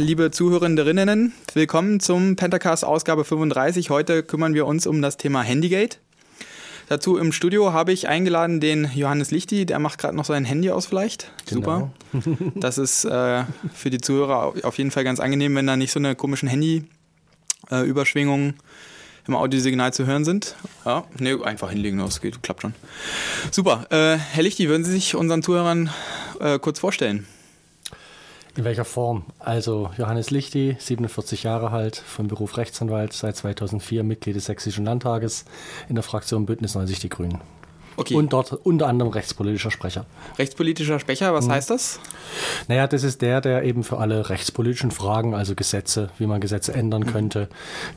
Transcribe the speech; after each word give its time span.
Liebe 0.00 0.30
Zuhörerinnen, 0.30 1.32
willkommen 1.54 1.98
zum 1.98 2.36
Pentacast 2.36 2.84
Ausgabe 2.84 3.24
35. 3.24 3.90
Heute 3.90 4.22
kümmern 4.22 4.54
wir 4.54 4.64
uns 4.64 4.86
um 4.86 5.02
das 5.02 5.16
Thema 5.16 5.42
Handygate. 5.42 5.98
Dazu 6.88 7.16
im 7.16 7.32
Studio 7.32 7.72
habe 7.72 7.92
ich 7.92 8.06
eingeladen 8.06 8.60
den 8.60 8.88
Johannes 8.94 9.32
Lichti, 9.32 9.66
der 9.66 9.80
macht 9.80 9.98
gerade 9.98 10.14
noch 10.14 10.24
sein 10.24 10.44
Handy 10.44 10.70
aus 10.70 10.86
vielleicht. 10.86 11.32
Genau. 11.46 11.90
Super. 12.12 12.36
Das 12.54 12.78
ist 12.78 13.06
äh, 13.06 13.42
für 13.74 13.90
die 13.90 14.00
Zuhörer 14.00 14.54
auf 14.62 14.78
jeden 14.78 14.92
Fall 14.92 15.02
ganz 15.02 15.18
angenehm, 15.18 15.56
wenn 15.56 15.66
da 15.66 15.76
nicht 15.76 15.90
so 15.90 15.98
eine 15.98 16.14
komischen 16.14 16.48
Handy-Überschwingungen 16.48 18.50
äh, 18.50 19.26
im 19.26 19.34
Audiosignal 19.34 19.92
zu 19.92 20.06
hören 20.06 20.24
sind. 20.24 20.54
Ja, 20.84 21.06
nee, 21.18 21.34
einfach 21.42 21.70
hinlegen, 21.70 21.98
das 21.98 22.20
geht, 22.20 22.40
klappt 22.44 22.62
schon. 22.62 22.74
Super. 23.50 23.86
Äh, 23.90 24.16
Herr 24.16 24.44
Lichti, 24.44 24.68
würden 24.68 24.84
Sie 24.84 24.92
sich 24.92 25.16
unseren 25.16 25.42
Zuhörern 25.42 25.90
äh, 26.38 26.60
kurz 26.60 26.78
vorstellen? 26.78 27.26
In 28.56 28.64
welcher 28.64 28.84
Form? 28.84 29.24
Also 29.38 29.90
Johannes 29.96 30.30
Lichti, 30.30 30.76
47 30.78 31.44
Jahre 31.44 31.70
alt, 31.70 31.96
von 31.96 32.26
Beruf 32.26 32.56
Rechtsanwalt, 32.56 33.12
seit 33.12 33.36
2004 33.36 34.02
Mitglied 34.02 34.36
des 34.36 34.46
Sächsischen 34.46 34.84
Landtages 34.84 35.44
in 35.88 35.94
der 35.94 36.04
Fraktion 36.04 36.46
Bündnis 36.46 36.74
90 36.74 36.98
Die 36.98 37.08
Grünen. 37.08 37.40
Okay. 37.98 38.14
Und 38.14 38.32
dort 38.32 38.52
unter 38.52 38.86
anderem 38.86 39.10
rechtspolitischer 39.10 39.72
Sprecher. 39.72 40.06
Rechtspolitischer 40.38 41.00
Sprecher, 41.00 41.34
was 41.34 41.46
mhm. 41.46 41.52
heißt 41.52 41.70
das? 41.70 41.98
Naja, 42.68 42.86
das 42.86 43.02
ist 43.02 43.22
der, 43.22 43.40
der 43.40 43.64
eben 43.64 43.82
für 43.82 43.98
alle 43.98 44.30
rechtspolitischen 44.30 44.92
Fragen, 44.92 45.34
also 45.34 45.56
Gesetze, 45.56 46.10
wie 46.16 46.26
man 46.26 46.40
Gesetze 46.40 46.72
ändern 46.72 47.02
mhm. 47.02 47.06
könnte, 47.06 47.48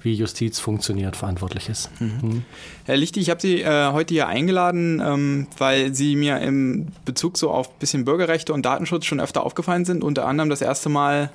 wie 0.01 0.15
Justiz 0.15 0.59
funktioniert, 0.59 1.15
verantwortlich 1.15 1.69
ist. 1.69 1.91
Mhm. 2.01 2.07
mhm. 2.21 2.45
Herr 2.85 2.97
Lichti, 2.97 3.19
ich 3.19 3.29
habe 3.29 3.39
Sie 3.39 3.61
äh, 3.61 3.91
heute 3.91 4.15
hier 4.15 4.27
eingeladen, 4.27 5.03
ähm, 5.05 5.47
weil 5.59 5.93
Sie 5.93 6.15
mir 6.15 6.39
im 6.39 6.87
Bezug 7.05 7.37
so 7.37 7.51
auf 7.51 7.69
ein 7.69 7.79
bisschen 7.79 8.03
Bürgerrechte 8.03 8.53
und 8.53 8.65
Datenschutz 8.65 9.05
schon 9.05 9.19
öfter 9.19 9.45
aufgefallen 9.45 9.85
sind. 9.85 10.03
Unter 10.03 10.25
anderem 10.25 10.49
das 10.49 10.63
erste 10.63 10.89
Mal 10.89 11.29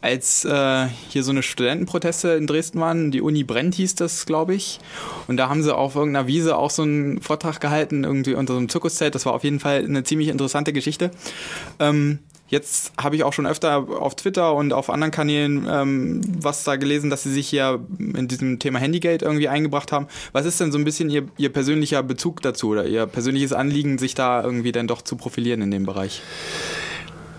als 0.00 0.44
äh, 0.44 0.86
hier 1.08 1.24
so 1.24 1.32
eine 1.32 1.42
Studentenproteste 1.42 2.30
in 2.30 2.46
Dresden 2.46 2.80
waren, 2.80 3.10
die 3.10 3.20
Uni 3.20 3.42
Brennt 3.42 3.74
hieß 3.74 3.96
das, 3.96 4.26
glaube 4.26 4.54
ich. 4.54 4.78
Und 5.26 5.36
da 5.36 5.48
haben 5.48 5.62
sie 5.62 5.74
auf 5.74 5.96
irgendeiner 5.96 6.26
Wiese 6.26 6.56
auch 6.56 6.70
so 6.70 6.82
einen 6.82 7.20
Vortrag 7.20 7.60
gehalten, 7.60 8.04
irgendwie 8.04 8.34
unter 8.34 8.52
so 8.52 8.58
einem 8.58 8.68
Zirkuszelt. 8.68 9.14
Das 9.14 9.26
war 9.26 9.32
auf 9.32 9.44
jeden 9.44 9.60
Fall 9.60 9.84
eine 9.84 10.04
ziemlich 10.04 10.28
interessante 10.28 10.72
Geschichte. 10.72 11.10
Ähm, 11.80 12.20
jetzt 12.46 12.92
habe 12.96 13.16
ich 13.16 13.24
auch 13.24 13.32
schon 13.32 13.46
öfter 13.46 13.76
auf 14.00 14.14
Twitter 14.14 14.54
und 14.54 14.72
auf 14.72 14.88
anderen 14.88 15.10
Kanälen 15.10 15.66
ähm, 15.68 16.20
was 16.40 16.62
da 16.62 16.76
gelesen, 16.76 17.10
dass 17.10 17.24
sie 17.24 17.32
sich 17.32 17.48
hier 17.48 17.80
in 17.98 18.28
diesem 18.28 18.60
Thema 18.60 18.78
Handygate 18.78 19.24
irgendwie 19.24 19.48
eingebracht 19.48 19.90
haben. 19.90 20.06
Was 20.32 20.46
ist 20.46 20.60
denn 20.60 20.70
so 20.70 20.78
ein 20.78 20.84
bisschen 20.84 21.10
ihr, 21.10 21.26
ihr 21.36 21.52
persönlicher 21.52 22.04
Bezug 22.04 22.40
dazu 22.42 22.68
oder 22.68 22.86
ihr 22.86 23.06
persönliches 23.06 23.52
Anliegen, 23.52 23.98
sich 23.98 24.14
da 24.14 24.42
irgendwie 24.44 24.70
dann 24.70 24.86
doch 24.86 25.02
zu 25.02 25.16
profilieren 25.16 25.60
in 25.60 25.72
dem 25.72 25.84
Bereich? 25.84 26.22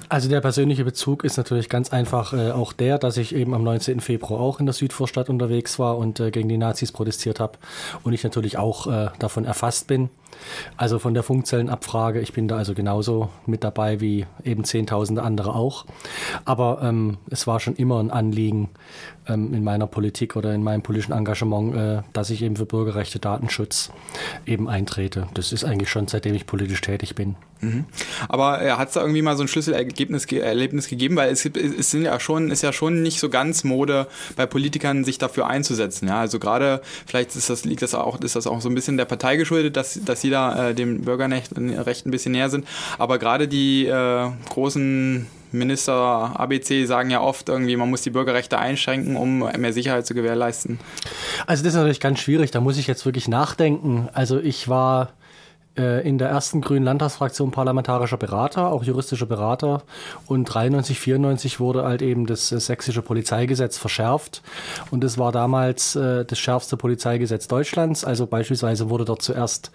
Also 0.09 0.27
der 0.27 0.41
persönliche 0.41 0.83
Bezug 0.83 1.23
ist 1.23 1.37
natürlich 1.37 1.69
ganz 1.69 1.93
einfach 1.93 2.33
äh, 2.33 2.49
auch 2.49 2.73
der, 2.73 2.97
dass 2.97 3.17
ich 3.17 3.35
eben 3.35 3.53
am 3.53 3.63
19. 3.63 3.99
Februar 3.99 4.41
auch 4.41 4.59
in 4.59 4.65
der 4.65 4.73
Südvorstadt 4.73 5.29
unterwegs 5.29 5.77
war 5.77 5.99
und 5.99 6.19
äh, 6.19 6.31
gegen 6.31 6.49
die 6.49 6.57
Nazis 6.57 6.91
protestiert 6.91 7.39
habe 7.39 7.59
und 8.03 8.13
ich 8.13 8.23
natürlich 8.23 8.57
auch 8.57 8.87
äh, 8.87 9.09
davon 9.19 9.45
erfasst 9.45 9.85
bin. 9.85 10.09
Also 10.77 10.97
von 10.97 11.13
der 11.13 11.21
Funkzellenabfrage, 11.21 12.21
ich 12.21 12.33
bin 12.33 12.47
da 12.47 12.57
also 12.57 12.73
genauso 12.73 13.29
mit 13.45 13.63
dabei 13.63 14.01
wie 14.01 14.25
eben 14.43 14.63
Zehntausende 14.63 15.21
andere 15.21 15.53
auch. 15.53 15.85
Aber 16.43 16.81
ähm, 16.81 17.19
es 17.29 17.45
war 17.45 17.59
schon 17.59 17.75
immer 17.75 17.99
ein 17.99 18.09
Anliegen 18.09 18.69
ähm, 19.29 19.53
in 19.53 19.63
meiner 19.63 19.87
Politik 19.87 20.35
oder 20.35 20.53
in 20.53 20.63
meinem 20.63 20.81
politischen 20.81 21.13
Engagement, 21.13 21.75
äh, 21.75 22.01
dass 22.13 22.29
ich 22.29 22.41
eben 22.41 22.55
für 22.55 22.65
Bürgerrechte, 22.65 23.19
Datenschutz 23.19 23.91
eben 24.45 24.69
eintrete. 24.69 25.27
Das 25.33 25.51
ist 25.51 25.63
eigentlich 25.63 25.89
schon 25.89 26.07
seitdem 26.07 26.35
ich 26.35 26.45
politisch 26.45 26.81
tätig 26.81 27.15
bin. 27.15 27.35
Mhm. 27.61 27.85
Aber 28.27 28.61
äh, 28.61 28.71
hat 28.71 28.89
es 28.89 28.93
da 28.93 29.01
irgendwie 29.01 29.21
mal 29.21 29.35
so 29.35 29.43
ein 29.43 29.47
Schlüsselergebnis 29.47 30.25
Erlebnis 30.25 30.87
gegeben? 30.87 31.15
Weil 31.15 31.31
es, 31.31 31.45
es 31.45 31.91
sind 31.91 32.03
ja 32.03 32.19
schon, 32.19 32.51
ist 32.51 32.61
ja 32.61 32.73
schon 32.73 33.01
nicht 33.01 33.19
so 33.19 33.29
ganz 33.29 33.63
Mode 33.63 34.07
bei 34.35 34.45
Politikern, 34.45 35.03
sich 35.03 35.17
dafür 35.17 35.47
einzusetzen. 35.47 36.07
Ja? 36.07 36.19
Also 36.19 36.39
gerade, 36.39 36.81
vielleicht 37.05 37.35
ist 37.35 37.49
das, 37.49 37.65
liegt 37.65 37.81
das 37.81 37.95
auch, 37.95 38.19
ist 38.21 38.35
das 38.35 38.47
auch 38.47 38.61
so 38.61 38.69
ein 38.69 38.75
bisschen 38.75 38.97
der 38.97 39.05
Partei 39.05 39.35
geschuldet, 39.37 39.75
dass, 39.75 39.99
dass 40.03 40.21
sie 40.21 40.29
da 40.29 40.69
äh, 40.69 40.75
dem 40.75 41.01
Bürgerrecht 41.01 41.57
ein 41.57 42.11
bisschen 42.11 42.31
näher 42.31 42.49
sind. 42.49 42.65
Aber 42.97 43.19
gerade 43.19 43.47
die 43.47 43.85
äh, 43.85 44.29
großen 44.49 45.27
Minister 45.51 45.93
ABC 46.39 46.85
sagen 46.85 47.09
ja 47.09 47.21
oft 47.21 47.49
irgendwie, 47.49 47.75
man 47.75 47.89
muss 47.89 48.01
die 48.01 48.09
Bürgerrechte 48.09 48.57
einschränken, 48.57 49.15
um 49.15 49.39
mehr 49.39 49.73
Sicherheit 49.73 50.05
zu 50.05 50.13
gewährleisten. 50.13 50.79
Also 51.47 51.63
das 51.63 51.73
ist 51.73 51.77
natürlich 51.77 51.99
ganz 51.99 52.19
schwierig, 52.19 52.51
da 52.51 52.61
muss 52.61 52.77
ich 52.77 52.87
jetzt 52.87 53.05
wirklich 53.05 53.27
nachdenken. 53.27 54.09
Also 54.13 54.39
ich 54.39 54.67
war 54.67 55.09
in 55.75 56.17
der 56.17 56.29
ersten 56.29 56.59
grünen 56.59 56.83
Landtagsfraktion 56.83 57.51
parlamentarischer 57.51 58.17
Berater, 58.17 58.71
auch 58.71 58.83
juristischer 58.83 59.25
Berater. 59.25 59.83
Und 60.27 60.45
93, 60.45 60.99
94 60.99 61.59
wurde 61.59 61.83
halt 61.83 62.01
eben 62.01 62.25
das 62.25 62.51
äh, 62.51 62.59
sächsische 62.59 63.01
Polizeigesetz 63.01 63.77
verschärft. 63.77 64.41
Und 64.91 65.03
es 65.03 65.17
war 65.17 65.31
damals 65.31 65.95
äh, 65.95 66.25
das 66.25 66.37
schärfste 66.37 66.75
Polizeigesetz 66.75 67.47
Deutschlands. 67.47 68.03
Also 68.03 68.27
beispielsweise 68.27 68.89
wurde 68.89 69.05
dort 69.05 69.21
zuerst 69.21 69.71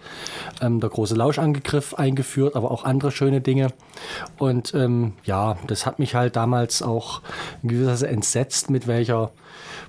ähm, 0.61 0.79
der 0.79 0.89
große 0.89 1.15
Lauschangriff 1.15 1.95
eingeführt, 1.95 2.55
aber 2.55 2.69
auch 2.69 2.83
andere 2.83 3.11
schöne 3.11 3.41
Dinge. 3.41 3.69
Und 4.37 4.73
ähm, 4.75 5.13
ja, 5.23 5.57
das 5.67 5.85
hat 5.85 5.97
mich 5.97 6.13
halt 6.13 6.35
damals 6.35 6.81
auch 6.81 7.21
in 7.63 7.69
gewisser 7.69 8.05
Weise 8.05 8.07
entsetzt, 8.07 8.69
mit 8.69 8.87
welcher 8.87 9.31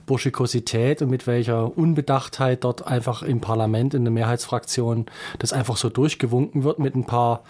Burschikosität 0.07 1.03
und 1.03 1.11
mit 1.11 1.27
welcher 1.27 1.77
Unbedachtheit 1.77 2.65
dort 2.65 2.87
einfach 2.87 3.23
im 3.23 3.41
Parlament 3.41 3.93
in 3.95 4.05
der 4.05 4.13
Mehrheitsfraktion 4.13 5.07
das 5.39 5.53
einfach 5.53 5.77
so 5.77 5.91
durchgewunken 5.91 6.65
wird 6.65 6.79
mit 6.79 6.95
ein 6.95 7.05
paar 7.05 7.43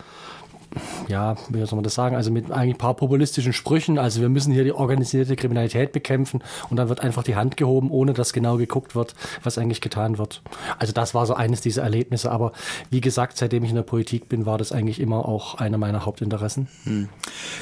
ja, 1.08 1.36
wie 1.48 1.64
soll 1.64 1.76
man 1.76 1.84
das 1.84 1.94
sagen, 1.94 2.16
also 2.16 2.30
mit 2.30 2.50
eigentlich 2.50 2.74
ein 2.74 2.78
paar 2.78 2.94
populistischen 2.94 3.52
Sprüchen. 3.52 3.98
Also 3.98 4.20
wir 4.20 4.28
müssen 4.28 4.52
hier 4.52 4.64
die 4.64 4.72
organisierte 4.72 5.36
Kriminalität 5.36 5.92
bekämpfen 5.92 6.42
und 6.68 6.76
dann 6.76 6.88
wird 6.88 7.00
einfach 7.00 7.22
die 7.22 7.36
Hand 7.36 7.56
gehoben, 7.56 7.90
ohne 7.90 8.12
dass 8.12 8.32
genau 8.32 8.56
geguckt 8.56 8.94
wird, 8.94 9.14
was 9.42 9.58
eigentlich 9.58 9.80
getan 9.80 10.18
wird. 10.18 10.42
Also 10.78 10.92
das 10.92 11.14
war 11.14 11.26
so 11.26 11.34
eines 11.34 11.60
dieser 11.60 11.82
Erlebnisse. 11.82 12.30
Aber 12.30 12.52
wie 12.90 13.00
gesagt, 13.00 13.38
seitdem 13.38 13.64
ich 13.64 13.70
in 13.70 13.76
der 13.76 13.82
Politik 13.82 14.28
bin, 14.28 14.46
war 14.46 14.58
das 14.58 14.72
eigentlich 14.72 15.00
immer 15.00 15.28
auch 15.28 15.54
einer 15.56 15.78
meiner 15.78 16.04
Hauptinteressen. 16.04 16.68
Hm. 16.84 17.08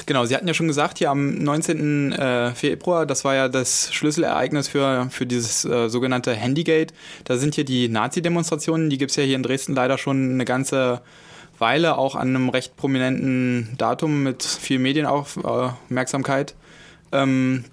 Genau, 0.05 0.25
Sie 0.25 0.35
hatten 0.35 0.47
ja 0.47 0.53
schon 0.53 0.67
gesagt, 0.67 0.97
hier 0.97 1.09
am 1.09 1.35
19. 1.35 2.11
Äh, 2.13 2.51
Februar, 2.51 3.05
das 3.05 3.23
war 3.23 3.35
ja 3.35 3.47
das 3.47 3.93
Schlüsselereignis 3.93 4.67
für, 4.67 5.07
für 5.09 5.25
dieses 5.25 5.65
äh, 5.65 5.89
sogenannte 5.89 6.33
Handygate. 6.33 6.93
Da 7.23 7.37
sind 7.37 7.55
hier 7.55 7.65
die 7.65 7.87
Nazi-Demonstrationen, 7.87 8.89
die 8.89 8.97
gibt 8.97 9.11
es 9.11 9.17
ja 9.17 9.23
hier 9.23 9.35
in 9.35 9.43
Dresden 9.43 9.73
leider 9.73 9.97
schon 9.97 10.33
eine 10.33 10.45
ganze 10.45 11.01
Weile 11.65 11.97
auch 11.97 12.13
an 12.15 12.27
einem 12.27 12.49
recht 12.49 12.77
prominenten 12.77 13.69
Datum 13.79 14.21
mit 14.21 14.43
viel 14.43 14.77
Medienaufmerksamkeit. 14.77 16.53
Ähm, 17.11 17.65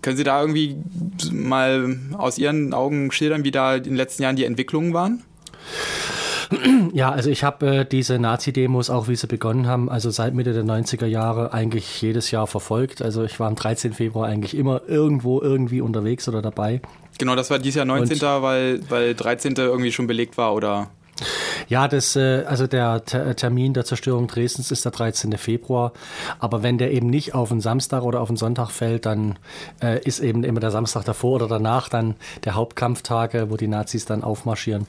können 0.00 0.16
Sie 0.16 0.22
da 0.22 0.40
irgendwie 0.40 0.76
mal 1.32 1.96
aus 2.16 2.38
Ihren 2.38 2.72
Augen 2.72 3.10
schildern, 3.10 3.42
wie 3.42 3.50
da 3.50 3.74
in 3.74 3.82
den 3.82 3.96
letzten 3.96 4.22
Jahren 4.22 4.36
die 4.36 4.44
Entwicklungen 4.44 4.94
waren? 4.94 5.24
Ja, 6.92 7.10
also 7.10 7.30
ich 7.30 7.42
habe 7.42 7.66
äh, 7.66 7.84
diese 7.84 8.18
Nazi-Demos, 8.18 8.90
auch 8.90 9.08
wie 9.08 9.16
sie 9.16 9.26
begonnen 9.26 9.66
haben, 9.66 9.88
also 9.88 10.10
seit 10.10 10.34
Mitte 10.34 10.52
der 10.52 10.64
90er 10.64 11.06
Jahre 11.06 11.52
eigentlich 11.52 12.00
jedes 12.02 12.30
Jahr 12.30 12.46
verfolgt. 12.46 13.00
Also 13.00 13.24
ich 13.24 13.40
war 13.40 13.48
am 13.48 13.56
13. 13.56 13.94
Februar 13.94 14.28
eigentlich 14.28 14.54
immer 14.54 14.82
irgendwo 14.86 15.40
irgendwie 15.40 15.80
unterwegs 15.80 16.28
oder 16.28 16.42
dabei. 16.42 16.82
Genau, 17.18 17.34
das 17.34 17.50
war 17.50 17.58
dieses 17.58 17.76
Jahr 17.76 17.86
19., 17.86 18.18
Und 18.20 18.42
weil, 18.42 18.80
weil 18.90 19.14
13. 19.14 19.54
irgendwie 19.56 19.92
schon 19.92 20.06
belegt 20.06 20.36
war, 20.36 20.54
oder? 20.54 20.90
Ja, 21.68 21.88
das, 21.88 22.16
äh, 22.16 22.44
also 22.46 22.66
der 22.66 23.04
Termin 23.04 23.74
der 23.74 23.84
Zerstörung 23.84 24.26
Dresdens 24.26 24.70
ist 24.70 24.84
der 24.84 24.92
13. 24.92 25.36
Februar. 25.38 25.92
Aber 26.38 26.62
wenn 26.62 26.78
der 26.78 26.92
eben 26.92 27.08
nicht 27.08 27.34
auf 27.34 27.50
einen 27.50 27.60
Samstag 27.60 28.02
oder 28.02 28.20
auf 28.20 28.28
einen 28.28 28.36
Sonntag 28.36 28.70
fällt, 28.70 29.06
dann 29.06 29.38
äh, 29.82 30.00
ist 30.02 30.20
eben 30.20 30.44
immer 30.44 30.60
der 30.60 30.70
Samstag 30.70 31.04
davor 31.04 31.36
oder 31.36 31.48
danach 31.48 31.88
dann 31.88 32.14
der 32.44 32.54
Hauptkampftag, 32.54 33.50
wo 33.50 33.56
die 33.56 33.68
Nazis 33.68 34.04
dann 34.04 34.22
aufmarschieren. 34.22 34.86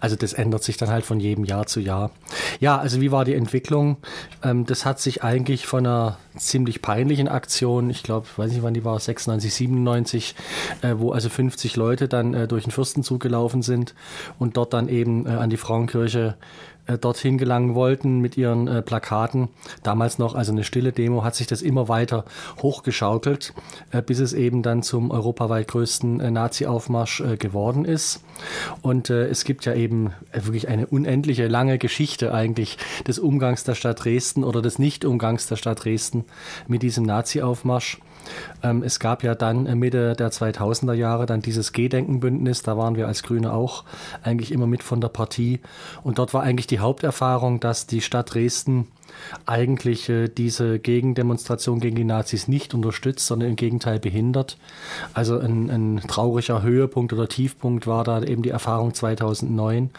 Also 0.00 0.16
das 0.16 0.32
ändert 0.32 0.62
sich 0.62 0.76
dann 0.76 0.90
halt 0.90 1.04
von 1.04 1.20
jedem 1.20 1.44
Jahr 1.44 1.66
zu 1.66 1.80
Jahr. 1.80 2.10
Ja, 2.60 2.78
also 2.78 3.00
wie 3.00 3.12
war 3.12 3.24
die 3.24 3.34
Entwicklung? 3.34 3.96
Ähm, 4.42 4.66
das 4.66 4.84
hat 4.84 5.00
sich 5.00 5.22
eigentlich 5.22 5.66
von 5.66 5.86
einer 5.86 6.18
ziemlich 6.36 6.82
peinlichen 6.82 7.28
Aktion, 7.28 7.90
ich 7.90 8.02
glaube, 8.02 8.26
weiß 8.36 8.50
nicht 8.52 8.62
wann 8.62 8.74
die 8.74 8.84
war, 8.84 8.98
96, 8.98 9.54
97, 9.54 10.34
äh, 10.82 10.94
wo 10.96 11.12
also 11.12 11.28
50 11.28 11.76
Leute 11.76 12.08
dann 12.08 12.34
äh, 12.34 12.48
durch 12.48 12.64
den 12.64 12.72
Fürstenzug 12.72 13.20
gelaufen 13.20 13.62
sind 13.62 13.94
und 14.38 14.56
dort 14.56 14.72
dann 14.72 14.88
eben 14.88 15.26
äh, 15.26 15.30
an 15.30 15.50
die 15.50 15.56
Frauenkirche 15.76 16.36
äh, 16.86 16.96
dorthin 16.96 17.36
gelangen 17.36 17.74
wollten 17.74 18.20
mit 18.20 18.38
ihren 18.38 18.66
äh, 18.66 18.80
Plakaten. 18.80 19.48
Damals 19.82 20.18
noch, 20.18 20.34
also 20.34 20.52
eine 20.52 20.64
stille 20.64 20.92
Demo, 20.92 21.22
hat 21.22 21.34
sich 21.34 21.46
das 21.46 21.60
immer 21.60 21.88
weiter 21.88 22.24
hochgeschaukelt, 22.62 23.52
äh, 23.90 24.00
bis 24.00 24.20
es 24.20 24.32
eben 24.32 24.62
dann 24.62 24.82
zum 24.82 25.10
europaweit 25.10 25.68
größten 25.68 26.20
äh, 26.20 26.30
Nazi-Aufmarsch 26.30 27.20
äh, 27.20 27.36
geworden 27.36 27.84
ist. 27.84 28.24
Und 28.80 29.10
äh, 29.10 29.26
es 29.26 29.44
gibt 29.44 29.66
ja 29.66 29.74
eben 29.74 30.12
wirklich 30.32 30.68
eine 30.68 30.86
unendliche 30.86 31.46
lange 31.46 31.76
Geschichte 31.76 32.32
eigentlich 32.32 32.78
des 33.06 33.18
Umgangs 33.18 33.64
der 33.64 33.74
Stadt 33.74 34.02
Dresden 34.02 34.44
oder 34.44 34.62
des 34.62 34.78
Nicht-Umgangs 34.78 35.46
der 35.46 35.56
Stadt 35.56 35.84
Dresden 35.84 36.24
mit 36.68 36.82
diesem 36.82 37.04
Nazi-Aufmarsch. 37.04 38.00
Ähm, 38.62 38.82
es 38.82 38.98
gab 38.98 39.22
ja 39.22 39.34
dann 39.34 39.66
äh, 39.66 39.74
Mitte 39.74 40.14
der 40.14 40.30
2000er 40.30 40.94
Jahre 40.94 41.26
dann 41.26 41.42
dieses 41.42 41.72
Gedenkenbündnis, 41.72 42.62
da 42.62 42.76
waren 42.76 42.96
wir 42.96 43.06
als 43.06 43.22
Grüne 43.22 43.52
auch 43.52 43.84
eigentlich 44.22 44.52
immer 44.52 44.66
mit 44.66 44.82
von 44.82 45.00
der 45.00 45.08
Partie. 45.08 45.60
Und 46.02 46.18
dort 46.18 46.34
war 46.34 46.42
eigentlich 46.42 46.66
die 46.66 46.80
Haupterfahrung, 46.80 47.60
dass 47.60 47.86
die 47.86 48.00
Stadt 48.00 48.34
Dresden 48.34 48.88
eigentlich 49.46 50.08
äh, 50.08 50.28
diese 50.28 50.78
Gegendemonstration 50.78 51.80
gegen 51.80 51.96
die 51.96 52.04
Nazis 52.04 52.48
nicht 52.48 52.74
unterstützt, 52.74 53.26
sondern 53.26 53.50
im 53.50 53.56
Gegenteil 53.56 53.98
behindert. 53.98 54.56
Also 55.14 55.38
ein, 55.38 55.70
ein 55.70 56.02
trauriger 56.06 56.62
Höhepunkt 56.62 57.12
oder 57.12 57.28
Tiefpunkt 57.28 57.86
war 57.86 58.04
da 58.04 58.22
eben 58.22 58.42
die 58.42 58.50
Erfahrung 58.50 58.94
2009, 58.94 59.90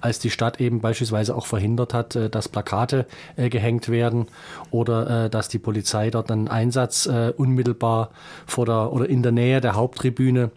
als 0.00 0.18
die 0.18 0.30
Stadt 0.30 0.60
eben 0.60 0.80
beispielsweise 0.80 1.34
auch 1.34 1.46
verhindert 1.46 1.94
hat, 1.94 2.16
äh, 2.16 2.30
dass 2.30 2.48
Plakate 2.48 3.06
äh, 3.36 3.48
gehängt 3.48 3.88
werden 3.88 4.26
oder 4.70 5.24
äh, 5.24 5.30
dass 5.30 5.48
die 5.48 5.58
Polizei 5.58 6.10
dort 6.10 6.30
einen 6.30 6.48
Einsatz 6.48 7.06
äh, 7.06 7.32
unmittelbar 7.36 8.10
vor 8.46 8.66
der 8.66 8.92
oder 8.92 9.08
in 9.08 9.22
der 9.22 9.32
Nähe 9.32 9.60
der 9.60 9.74
Haupttribüne 9.74 10.50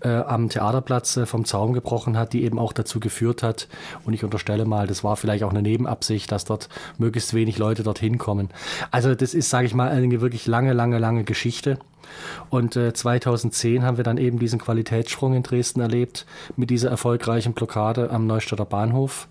äh, 0.00 0.08
am 0.08 0.48
Theaterplatz 0.48 1.16
äh, 1.16 1.26
vom 1.26 1.44
Zaum 1.44 1.72
gebrochen 1.72 2.16
hat, 2.16 2.32
die 2.32 2.44
eben 2.44 2.58
auch 2.58 2.72
dazu 2.72 3.00
geführt 3.00 3.42
hat. 3.42 3.68
Und 4.04 4.14
ich 4.14 4.24
unterstelle 4.24 4.64
mal, 4.64 4.86
das 4.86 5.04
war 5.04 5.16
vielleicht 5.16 5.44
auch 5.44 5.50
eine 5.50 5.62
Nebenabsicht, 5.62 6.30
dass 6.32 6.44
dort 6.44 6.68
möglichst 6.98 7.34
wenig 7.34 7.58
Leute 7.58 7.82
dorthin 7.82 8.18
kommen. 8.18 8.48
Also 8.90 9.14
das 9.14 9.34
ist, 9.34 9.50
sage 9.50 9.66
ich 9.66 9.74
mal, 9.74 9.90
eine 9.90 10.20
wirklich 10.20 10.46
lange, 10.46 10.72
lange, 10.72 10.98
lange 10.98 11.24
Geschichte. 11.24 11.78
Und 12.48 12.76
äh, 12.76 12.92
2010 12.92 13.84
haben 13.84 13.96
wir 13.96 14.04
dann 14.04 14.18
eben 14.18 14.38
diesen 14.38 14.58
Qualitätssprung 14.58 15.34
in 15.34 15.42
Dresden 15.42 15.80
erlebt 15.80 16.26
mit 16.56 16.70
dieser 16.70 16.90
erfolgreichen 16.90 17.52
Blockade 17.52 18.10
am 18.10 18.26
Neustadter 18.26 18.64
Bahnhof. 18.64 19.28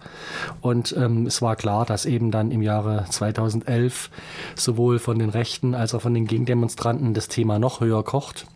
Und 0.61 0.95
ähm, 0.97 1.25
es 1.25 1.41
war 1.41 1.55
klar, 1.55 1.85
dass 1.85 2.05
eben 2.05 2.31
dann 2.31 2.51
im 2.51 2.61
Jahre 2.61 3.05
2011 3.09 4.09
sowohl 4.55 4.99
von 4.99 5.19
den 5.19 5.29
Rechten 5.29 5.75
als 5.75 5.93
auch 5.93 6.01
von 6.01 6.13
den 6.13 6.27
Gegendemonstranten 6.27 7.13
das 7.13 7.27
Thema 7.27 7.59
noch 7.59 7.81
höher 7.81 8.03
kocht. 8.03 8.47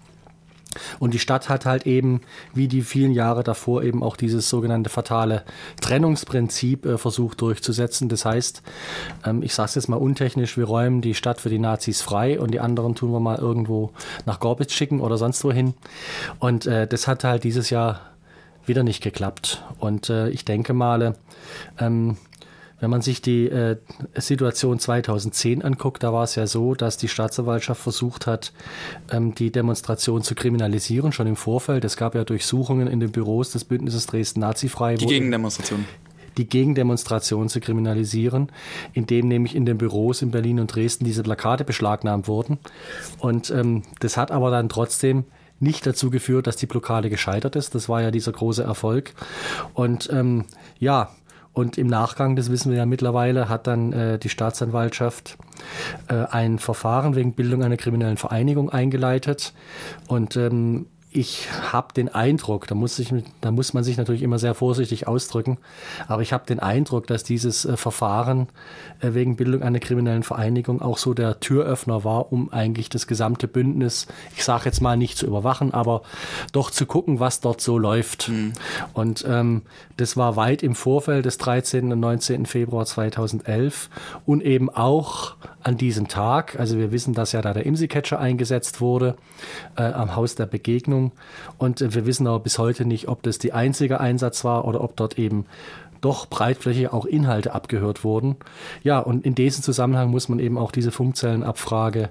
Und 0.99 1.13
die 1.13 1.19
Stadt 1.19 1.49
hat 1.49 1.65
halt 1.65 1.85
eben, 1.85 2.21
wie 2.53 2.67
die 2.67 2.81
vielen 2.81 3.11
Jahre 3.11 3.43
davor, 3.43 3.83
eben 3.83 4.03
auch 4.03 4.15
dieses 4.15 4.49
sogenannte 4.49 4.89
fatale 4.89 5.43
Trennungsprinzip 5.81 6.85
äh, 6.85 6.97
versucht 6.97 7.41
durchzusetzen. 7.41 8.09
Das 8.09 8.25
heißt, 8.25 8.61
ähm, 9.25 9.43
ich 9.43 9.53
sage 9.53 9.69
es 9.69 9.75
jetzt 9.75 9.89
mal 9.89 9.97
untechnisch, 9.97 10.57
wir 10.57 10.65
räumen 10.65 11.01
die 11.01 11.15
Stadt 11.15 11.41
für 11.41 11.49
die 11.49 11.59
Nazis 11.59 12.01
frei 12.01 12.39
und 12.39 12.51
die 12.51 12.59
anderen 12.59 12.95
tun 12.95 13.11
wir 13.11 13.19
mal 13.19 13.37
irgendwo 13.37 13.91
nach 14.25 14.39
Gorbitz 14.39 14.73
schicken 14.73 14.99
oder 14.99 15.17
sonst 15.17 15.43
wohin. 15.43 15.73
Und 16.39 16.65
äh, 16.65 16.87
das 16.87 17.07
hat 17.07 17.23
halt 17.23 17.43
dieses 17.43 17.69
Jahr 17.69 18.01
wieder 18.65 18.83
nicht 18.83 19.03
geklappt. 19.03 19.63
Und 19.79 20.09
äh, 20.09 20.29
ich 20.29 20.45
denke 20.45 20.73
mal, 20.73 21.15
ähm, 21.79 22.17
wenn 22.83 22.89
man 22.89 23.01
sich 23.01 23.21
die 23.21 23.47
äh, 23.47 23.77
Situation 24.13 24.77
2010 24.77 25.61
anguckt, 25.61 26.03
da 26.03 26.11
war 26.11 26.25
es 26.25 26.35
ja 26.35 26.47
so, 26.47 26.75
dass 26.75 26.97
die 26.97 27.07
Staatsanwaltschaft 27.07 27.81
versucht 27.81 28.27
hat, 28.27 28.51
ähm, 29.09 29.33
die 29.33 29.53
Demonstration 29.53 30.21
zu 30.21 30.35
kriminalisieren, 30.35 31.13
schon 31.13 31.27
im 31.27 31.37
Vorfeld. 31.37 31.85
Es 31.85 31.95
gab 31.95 32.13
ja 32.13 32.25
Durchsuchungen 32.25 32.87
in 32.87 32.99
den 32.99 33.13
Büros 33.13 33.51
des 33.51 33.63
Bündnisses 33.63 34.05
Dresden 34.07 34.41
Nazifrei. 34.41 34.95
Die 34.95 35.05
Gegendemonstration 35.05 35.85
die 36.35 36.49
Gegendemonstration 36.49 37.47
zu 37.47 37.61
kriminalisieren, 37.61 38.51
indem 38.91 39.27
nämlich 39.27 39.55
in 39.55 39.65
den 39.65 39.77
Büros 39.77 40.23
in 40.23 40.31
Berlin 40.31 40.59
und 40.59 40.75
Dresden 40.75 41.05
diese 41.05 41.21
Plakate 41.21 41.63
beschlagnahmt 41.63 42.27
wurden. 42.27 42.57
Und 43.19 43.51
ähm, 43.51 43.83
das 43.99 44.17
hat 44.17 44.31
aber 44.31 44.49
dann 44.49 44.67
trotzdem 44.67 45.25
nicht 45.59 45.85
dazu 45.85 46.09
geführt, 46.09 46.47
dass 46.47 46.55
die 46.55 46.65
Blockade 46.65 47.09
gescheitert 47.09 47.55
ist. 47.55 47.75
Das 47.75 47.87
war 47.87 48.01
ja 48.01 48.11
dieser 48.11 48.31
große 48.31 48.63
Erfolg. 48.63 49.13
Und 49.73 50.09
ähm, 50.11 50.45
ja, 50.79 51.11
und 51.53 51.77
im 51.77 51.87
Nachgang, 51.87 52.35
das 52.35 52.51
wissen 52.51 52.71
wir 52.71 52.79
ja 52.79 52.85
mittlerweile, 52.85 53.47
hat 53.47 53.67
dann 53.67 53.93
äh, 53.93 54.19
die 54.19 54.29
Staatsanwaltschaft 54.29 55.37
äh, 56.07 56.15
ein 56.15 56.57
Verfahren 56.57 57.15
wegen 57.15 57.33
Bildung 57.33 57.63
einer 57.63 57.77
kriminellen 57.77 58.17
Vereinigung 58.17 58.71
eingeleitet. 58.71 59.53
Und 60.07 60.35
ähm, 60.35 60.87
ich 61.15 61.47
habe 61.71 61.93
den 61.93 62.09
Eindruck, 62.09 62.67
da 62.67 62.75
muss, 62.75 62.97
ich, 62.99 63.13
da 63.41 63.51
muss 63.51 63.73
man 63.73 63.83
sich 63.83 63.97
natürlich 63.97 64.23
immer 64.23 64.39
sehr 64.39 64.55
vorsichtig 64.55 65.07
ausdrücken, 65.07 65.57
aber 66.07 66.21
ich 66.21 66.33
habe 66.33 66.45
den 66.45 66.59
Eindruck, 66.59 67.07
dass 67.07 67.23
dieses 67.23 67.65
äh, 67.65 67.77
Verfahren 67.77 68.47
äh, 68.99 69.13
wegen 69.13 69.35
Bildung 69.35 69.61
einer 69.61 69.79
kriminellen 69.79 70.23
Vereinigung 70.23 70.81
auch 70.81 70.97
so 70.97 71.13
der 71.13 71.39
Türöffner 71.39 72.03
war, 72.03 72.31
um 72.31 72.51
eigentlich 72.51 72.89
das 72.89 73.07
gesamte 73.07 73.47
Bündnis, 73.47 74.07
ich 74.35 74.43
sage 74.43 74.65
jetzt 74.65 74.81
mal 74.81 74.97
nicht 74.97 75.17
zu 75.17 75.27
überwachen, 75.27 75.73
aber 75.73 76.01
doch 76.51 76.71
zu 76.71 76.85
gucken, 76.85 77.19
was 77.19 77.41
dort 77.41 77.61
so 77.61 77.77
läuft. 77.77 78.29
Mhm. 78.29 78.53
Und 78.93 79.25
ähm, 79.27 79.61
das 79.97 80.17
war 80.17 80.35
weit 80.35 80.63
im 80.63 80.75
Vorfeld 80.75 81.25
des 81.25 81.37
13. 81.37 81.91
und 81.91 81.99
19. 81.99 82.45
Februar 82.45 82.85
2011 82.85 83.89
und 84.25 84.41
eben 84.41 84.69
auch 84.69 85.35
an 85.61 85.77
diesem 85.77 86.07
Tag, 86.07 86.59
also 86.59 86.77
wir 86.77 86.91
wissen, 86.91 87.13
dass 87.13 87.31
ja 87.31 87.41
da 87.41 87.53
der 87.53 87.65
IMSI-Catcher 87.65 88.19
eingesetzt 88.19 88.81
wurde 88.81 89.15
äh, 89.75 89.83
am 89.83 90.15
Haus 90.15 90.35
der 90.35 90.45
Begegnung 90.45 91.02
und 91.57 91.81
äh, 91.81 91.93
wir 91.93 92.05
wissen 92.05 92.27
aber 92.27 92.39
bis 92.39 92.57
heute 92.57 92.85
nicht, 92.85 93.07
ob 93.07 93.23
das 93.23 93.39
die 93.39 93.53
einzige 93.53 93.99
Einsatz 93.99 94.43
war 94.43 94.65
oder 94.65 94.81
ob 94.81 94.95
dort 94.95 95.19
eben 95.19 95.45
doch 96.01 96.27
breitflächig 96.27 96.91
auch 96.91 97.05
Inhalte 97.05 97.53
abgehört 97.53 98.03
wurden. 98.03 98.35
Ja, 98.83 98.99
und 98.99 99.25
in 99.25 99.35
diesem 99.35 99.63
Zusammenhang 99.63 100.11
muss 100.11 100.27
man 100.27 100.39
eben 100.39 100.57
auch 100.57 100.71
diese 100.71 100.91
Funkzellenabfrage 100.91 102.09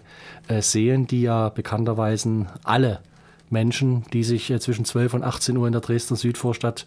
äh, 0.49 0.63
sehen, 0.63 1.07
die 1.07 1.23
ja 1.23 1.51
bekannterweise 1.51 2.47
alle 2.65 3.01
Menschen, 3.53 4.05
die 4.13 4.25
sich 4.25 4.51
äh, 4.51 4.59
zwischen 4.59 4.85
12 4.85 5.15
und 5.15 5.23
18 5.23 5.57
Uhr 5.57 5.67
in 5.67 5.73
der 5.73 5.81
Dresdner 5.81 6.17
Südvorstadt 6.17 6.87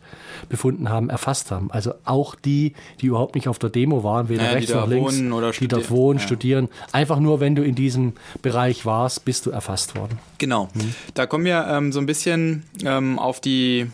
befunden 0.50 0.90
haben, 0.90 1.10
erfasst 1.10 1.52
haben. 1.52 1.72
Also 1.72 1.94
auch 2.04 2.36
die, 2.36 2.74
die 3.02 3.08
überhaupt 3.08 3.36
nicht 3.36 3.48
auf 3.48 3.60
der 3.60 3.70
Demo 3.70 4.04
waren, 4.04 4.30
weder 4.30 4.44
ja, 4.44 4.52
rechts 4.52 4.74
noch 4.74 4.88
links, 4.88 5.60
die 5.60 5.68
dort 5.68 5.90
wohnen, 5.90 6.20
ja. 6.20 6.26
studieren. 6.26 6.70
Einfach 6.92 7.20
nur, 7.20 7.40
wenn 7.40 7.56
du 7.56 7.64
in 7.64 7.76
diesem 7.76 8.14
Bereich 8.42 8.86
warst, 8.86 9.26
bist 9.26 9.46
du 9.46 9.52
erfasst 9.52 9.96
worden. 9.96 10.20
Genau. 10.38 10.70
Hm. 10.74 10.96
Da 11.14 11.26
kommen 11.26 11.46
wir 11.46 11.68
ähm, 11.70 11.92
so 11.92 12.00
ein 12.00 12.06
bisschen 12.06 12.64
ähm, 12.84 13.20
auf 13.20 13.40
die 13.40 13.88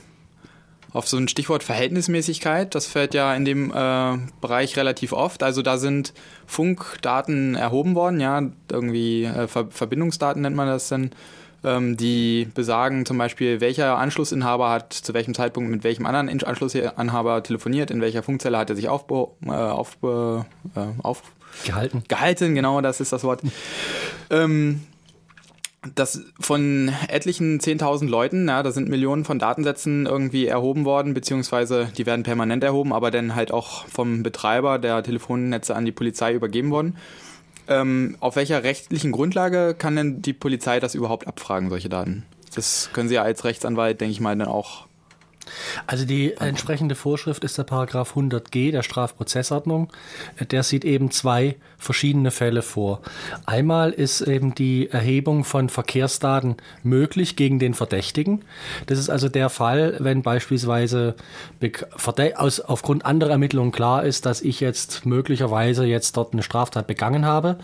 auf 0.93 1.07
so 1.07 1.17
ein 1.17 1.27
Stichwort 1.27 1.63
Verhältnismäßigkeit. 1.63 2.75
Das 2.75 2.85
fällt 2.85 3.13
ja 3.13 3.33
in 3.33 3.45
dem 3.45 3.71
äh, 3.71 4.17
Bereich 4.41 4.75
relativ 4.77 5.13
oft. 5.13 5.43
Also 5.43 5.61
da 5.61 5.77
sind 5.77 6.13
Funkdaten 6.45 7.55
erhoben 7.55 7.95
worden, 7.95 8.19
ja, 8.19 8.41
irgendwie 8.69 9.23
äh, 9.23 9.47
Ver 9.47 9.67
Verbindungsdaten 9.69 10.41
nennt 10.41 10.55
man 10.55 10.67
das 10.67 10.89
dann 10.89 11.11
ähm, 11.63 11.97
die 11.97 12.47
besagen 12.53 13.05
zum 13.05 13.17
Beispiel, 13.17 13.61
welcher 13.61 13.97
Anschlussinhaber 13.97 14.69
hat 14.69 14.93
zu 14.93 15.13
welchem 15.13 15.33
Zeitpunkt 15.33 15.69
mit 15.69 15.83
welchem 15.83 16.05
anderen 16.05 16.29
Anschlussinhaber 16.43 17.43
telefoniert, 17.43 17.91
in 17.91 18.01
welcher 18.01 18.23
Funkzelle 18.23 18.57
hat 18.57 18.69
er 18.69 18.75
sich 18.75 18.89
auf, 18.89 19.05
äh, 19.09 19.49
auf, 19.49 19.97
äh, 20.03 20.43
auf 21.03 21.23
gehalten. 21.65 22.03
Gehalten, 22.07 22.55
genau, 22.55 22.81
das 22.81 22.99
ist 22.99 23.13
das 23.13 23.23
Wort. 23.23 23.41
ähm, 24.29 24.81
das 25.95 26.23
von 26.39 26.91
etlichen 27.07 27.59
10.000 27.59 28.07
Leuten, 28.07 28.47
ja, 28.47 28.61
da 28.61 28.71
sind 28.71 28.87
Millionen 28.87 29.25
von 29.25 29.39
Datensätzen 29.39 30.05
irgendwie 30.05 30.45
erhoben 30.45 30.85
worden, 30.85 31.15
beziehungsweise 31.15 31.89
die 31.97 32.05
werden 32.05 32.21
permanent 32.21 32.63
erhoben, 32.63 32.93
aber 32.93 33.09
dann 33.09 33.33
halt 33.33 33.51
auch 33.51 33.87
vom 33.87 34.21
Betreiber 34.21 34.77
der 34.77 35.01
Telefonnetze 35.01 35.75
an 35.75 35.85
die 35.85 35.91
Polizei 35.91 36.33
übergeben 36.33 36.69
worden. 36.69 36.97
Ähm, 37.67 38.17
auf 38.19 38.35
welcher 38.35 38.63
rechtlichen 38.63 39.11
Grundlage 39.11 39.75
kann 39.77 39.95
denn 39.95 40.21
die 40.21 40.33
Polizei 40.33 40.79
das 40.79 40.95
überhaupt 40.95 41.27
abfragen, 41.27 41.69
solche 41.69 41.89
Daten? 41.89 42.25
Das 42.53 42.89
können 42.93 43.07
Sie 43.07 43.15
ja 43.15 43.23
als 43.23 43.43
Rechtsanwalt, 43.45 44.01
denke 44.01 44.11
ich 44.11 44.19
mal, 44.19 44.35
dann 44.35 44.47
auch 44.47 44.87
also 45.87 46.05
die 46.05 46.33
entsprechende 46.33 46.95
Vorschrift 46.95 47.43
ist 47.43 47.57
der 47.57 47.63
Paragraph 47.63 48.15
100g 48.15 48.71
der 48.71 48.83
Strafprozessordnung. 48.83 49.89
Der 50.39 50.63
sieht 50.63 50.85
eben 50.85 51.11
zwei 51.11 51.55
verschiedene 51.77 52.31
Fälle 52.31 52.61
vor. 52.61 53.01
Einmal 53.45 53.91
ist 53.91 54.21
eben 54.21 54.53
die 54.55 54.89
Erhebung 54.89 55.43
von 55.43 55.69
Verkehrsdaten 55.69 56.57
möglich 56.83 57.35
gegen 57.35 57.59
den 57.59 57.73
Verdächtigen. 57.73 58.43
Das 58.85 58.99
ist 58.99 59.09
also 59.09 59.29
der 59.29 59.49
Fall, 59.49 59.97
wenn 59.99 60.21
beispielsweise 60.21 61.15
aus, 62.35 62.59
aufgrund 62.59 63.05
anderer 63.05 63.31
Ermittlungen 63.31 63.71
klar 63.71 64.03
ist, 64.03 64.25
dass 64.25 64.41
ich 64.41 64.59
jetzt 64.59 65.05
möglicherweise 65.05 65.85
jetzt 65.85 66.17
dort 66.17 66.33
eine 66.33 66.43
Straftat 66.43 66.87
begangen 66.87 67.25
habe. 67.25 67.57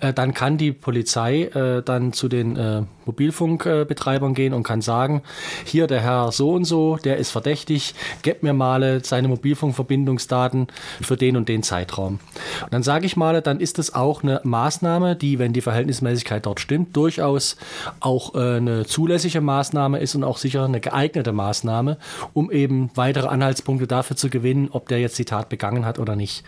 Äh, 0.00 0.12
dann 0.12 0.34
kann 0.34 0.58
die 0.58 0.72
Polizei 0.72 1.44
äh, 1.44 1.82
dann 1.82 2.12
zu 2.12 2.28
den 2.28 2.56
äh, 2.56 2.82
Mobilfunkbetreibern 3.04 4.34
gehen 4.34 4.52
und 4.52 4.62
kann 4.62 4.80
sagen, 4.80 5.22
hier 5.64 5.86
der 5.86 6.00
Herr 6.00 6.32
so 6.32 6.52
und 6.52 6.64
so, 6.64 6.96
der 6.96 7.15
ist 7.16 7.30
verdächtig, 7.30 7.94
gib 8.22 8.42
mir 8.42 8.52
mal 8.52 9.04
seine 9.04 9.28
Mobilfunkverbindungsdaten 9.28 10.68
für 11.00 11.16
den 11.16 11.36
und 11.36 11.48
den 11.48 11.62
Zeitraum. 11.62 12.20
Und 12.62 12.72
dann 12.72 12.82
sage 12.82 13.06
ich 13.06 13.16
mal, 13.16 13.40
dann 13.42 13.60
ist 13.60 13.78
das 13.78 13.94
auch 13.94 14.22
eine 14.22 14.40
Maßnahme, 14.44 15.16
die, 15.16 15.38
wenn 15.38 15.52
die 15.52 15.60
Verhältnismäßigkeit 15.60 16.46
dort 16.46 16.60
stimmt, 16.60 16.96
durchaus 16.96 17.56
auch 18.00 18.34
äh, 18.34 18.56
eine 18.56 18.86
zulässige 18.86 19.40
Maßnahme 19.40 19.98
ist 19.98 20.14
und 20.14 20.24
auch 20.24 20.38
sicher 20.38 20.64
eine 20.64 20.80
geeignete 20.80 21.32
Maßnahme, 21.32 21.98
um 22.32 22.50
eben 22.50 22.90
weitere 22.94 23.28
Anhaltspunkte 23.28 23.86
dafür 23.86 24.16
zu 24.16 24.30
gewinnen, 24.30 24.68
ob 24.70 24.88
der 24.88 25.00
jetzt 25.00 25.18
die 25.18 25.24
Tat 25.24 25.48
begangen 25.48 25.84
hat 25.84 25.98
oder 25.98 26.16
nicht. 26.16 26.44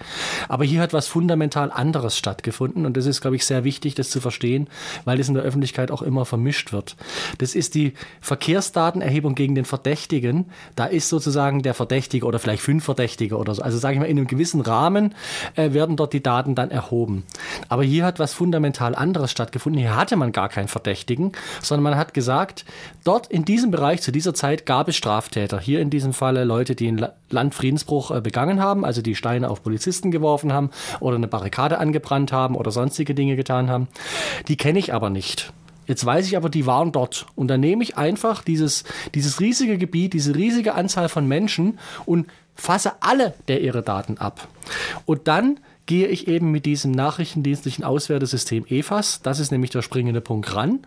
Aber 0.49 0.65
hier 0.65 0.81
hat 0.81 0.93
was 0.93 1.07
fundamental 1.07 1.71
anderes 1.71 2.17
stattgefunden 2.17 2.87
und 2.87 2.97
das 2.97 3.07
ist, 3.07 3.21
glaube 3.21 3.37
ich, 3.37 3.45
sehr 3.45 3.65
wichtig, 3.65 3.95
das 3.95 4.11
zu 4.11 4.21
verstehen, 4.21 4.69
weil 5.05 5.21
es 5.21 5.29
in 5.29 5.35
der 5.35 5.43
Öffentlichkeit 5.43 5.91
auch 5.91 6.03
immer 6.03 6.25
vermischt 6.25 6.73
wird. 6.73 6.97
Das 7.39 7.55
ist 7.55 7.75
die 7.75 7.95
Verkehrsdatenerhebung 8.21 9.35
gegen 9.35 9.55
den 9.55 9.65
Verdächtigen, 9.65 10.47
da 10.77 10.87
ist 10.87 11.09
sozusagen 11.09 11.62
der 11.62 11.75
Verdächtige 11.75 12.27
oder 12.27 12.38
vielleicht 12.38 12.62
fünf 12.62 12.85
Verdächtige 12.85 13.37
oder 13.37 13.55
so. 13.55 13.62
Also 13.62 13.79
sage 13.79 13.95
ich 13.95 14.00
mal, 14.00 14.07
in 14.07 14.19
einem 14.19 14.27
gewissen 14.27 14.61
Rahmen 14.61 15.15
äh, 15.57 15.73
werden 15.73 15.97
dort 15.97 16.12
die 16.12 16.23
Daten 16.23 16.55
dann 16.55 16.71
erhoben. 16.71 17.25
Aber 17.69 17.83
hier 17.83 18.05
hat 18.05 18.19
was 18.19 18.33
fundamental 18.33 18.95
anderes 18.95 19.31
stattgefunden. 19.31 19.81
Hier 19.81 19.97
hatte 19.97 20.17
man 20.17 20.33
gar 20.33 20.49
keinen 20.49 20.69
Verdächtigen, 20.69 21.33
sondern 21.62 21.85
man 21.85 21.97
hat 21.97 22.15
gesagt, 22.15 22.65
dort 23.05 23.27
in 23.27 23.45
diesem 23.45 23.71
Bereich 23.71 24.03
zu 24.03 24.12
dieser 24.12 24.35
Zeit 24.35 24.67
gab 24.67 24.88
es 24.88 24.97
Straftäter. 24.97 25.61
Hier 25.61 25.81
in 25.81 25.91
diesem 25.91 26.12
Falle 26.12 26.45
Leute, 26.45 26.75
die 26.75 26.88
einen 26.88 27.07
Landfriedensbruch 27.31 28.11
äh, 28.11 28.21
begangen 28.21 28.61
haben, 28.61 28.85
also 28.85 29.03
die 29.03 29.15
Steine 29.15 29.50
auf 29.50 29.62
Polizisten 29.62 30.11
geworfen 30.11 30.53
haben 30.53 30.71
oder 31.00 31.17
eine 31.17 31.29
Barrikade 31.29 31.79
angebrannt 31.79 32.33
haben 32.33 32.55
oder 32.55 32.71
sonstige 32.71 33.15
Dinge 33.15 33.37
getan 33.37 33.69
haben. 33.69 33.88
Die 34.49 34.57
kenne 34.57 34.79
ich 34.79 34.95
aber 34.95 35.11
nicht. 35.11 35.53
Jetzt 35.88 36.04
weiß 36.04 36.26
ich 36.26 36.37
aber, 36.37 36.50
die 36.50 36.66
waren 36.66 36.92
dort. 36.92 37.26
Und 37.35 37.49
dann 37.49 37.61
nehme 37.61 37.83
ich 37.83 37.97
einfach 37.97 38.45
dieses, 38.45 38.85
dieses 39.14 39.40
riesige 39.40 39.78
Gebiet, 39.78 40.12
diese 40.12 40.35
riesige 40.35 40.75
Anzahl 40.75 41.09
von 41.09 41.26
Menschen 41.26 41.78
und 42.04 42.28
fasse 42.54 42.92
alle 43.00 43.35
der 43.49 43.62
ihre 43.62 43.83
Daten 43.83 44.18
ab. 44.18 44.47
Und 45.07 45.26
dann 45.28 45.59
gehe 45.88 46.07
ich 46.07 46.28
eben 46.28 46.50
mit 46.50 46.66
diesem 46.66 46.92
nachrichtendienstlichen 46.92 47.83
Auswertesystem 47.83 48.66
EFAS, 48.68 49.23
das 49.23 49.40
ist 49.40 49.50
nämlich 49.50 49.71
der 49.71 49.80
springende 49.80 50.21
Punkt 50.21 50.54
ran, 50.54 50.80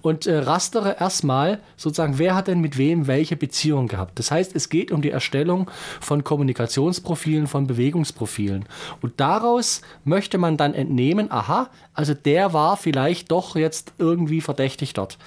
und 0.00 0.26
äh, 0.26 0.38
rastere 0.38 0.96
erstmal 0.98 1.60
sozusagen, 1.76 2.18
wer 2.18 2.34
hat 2.34 2.48
denn 2.48 2.60
mit 2.60 2.78
wem 2.78 3.06
welche 3.06 3.36
Beziehung 3.36 3.86
gehabt. 3.86 4.18
Das 4.18 4.30
heißt, 4.30 4.56
es 4.56 4.70
geht 4.70 4.90
um 4.92 5.02
die 5.02 5.10
Erstellung 5.10 5.70
von 6.00 6.24
Kommunikationsprofilen, 6.24 7.46
von 7.46 7.66
Bewegungsprofilen. 7.66 8.64
Und 9.02 9.20
daraus 9.20 9.82
möchte 10.04 10.38
man 10.38 10.56
dann 10.56 10.72
entnehmen, 10.72 11.30
aha, 11.30 11.68
also 11.92 12.14
der 12.14 12.54
war 12.54 12.78
vielleicht 12.78 13.30
doch 13.30 13.56
jetzt 13.56 13.92
irgendwie 13.98 14.40
verdächtig 14.40 14.94
dort. 14.94 15.18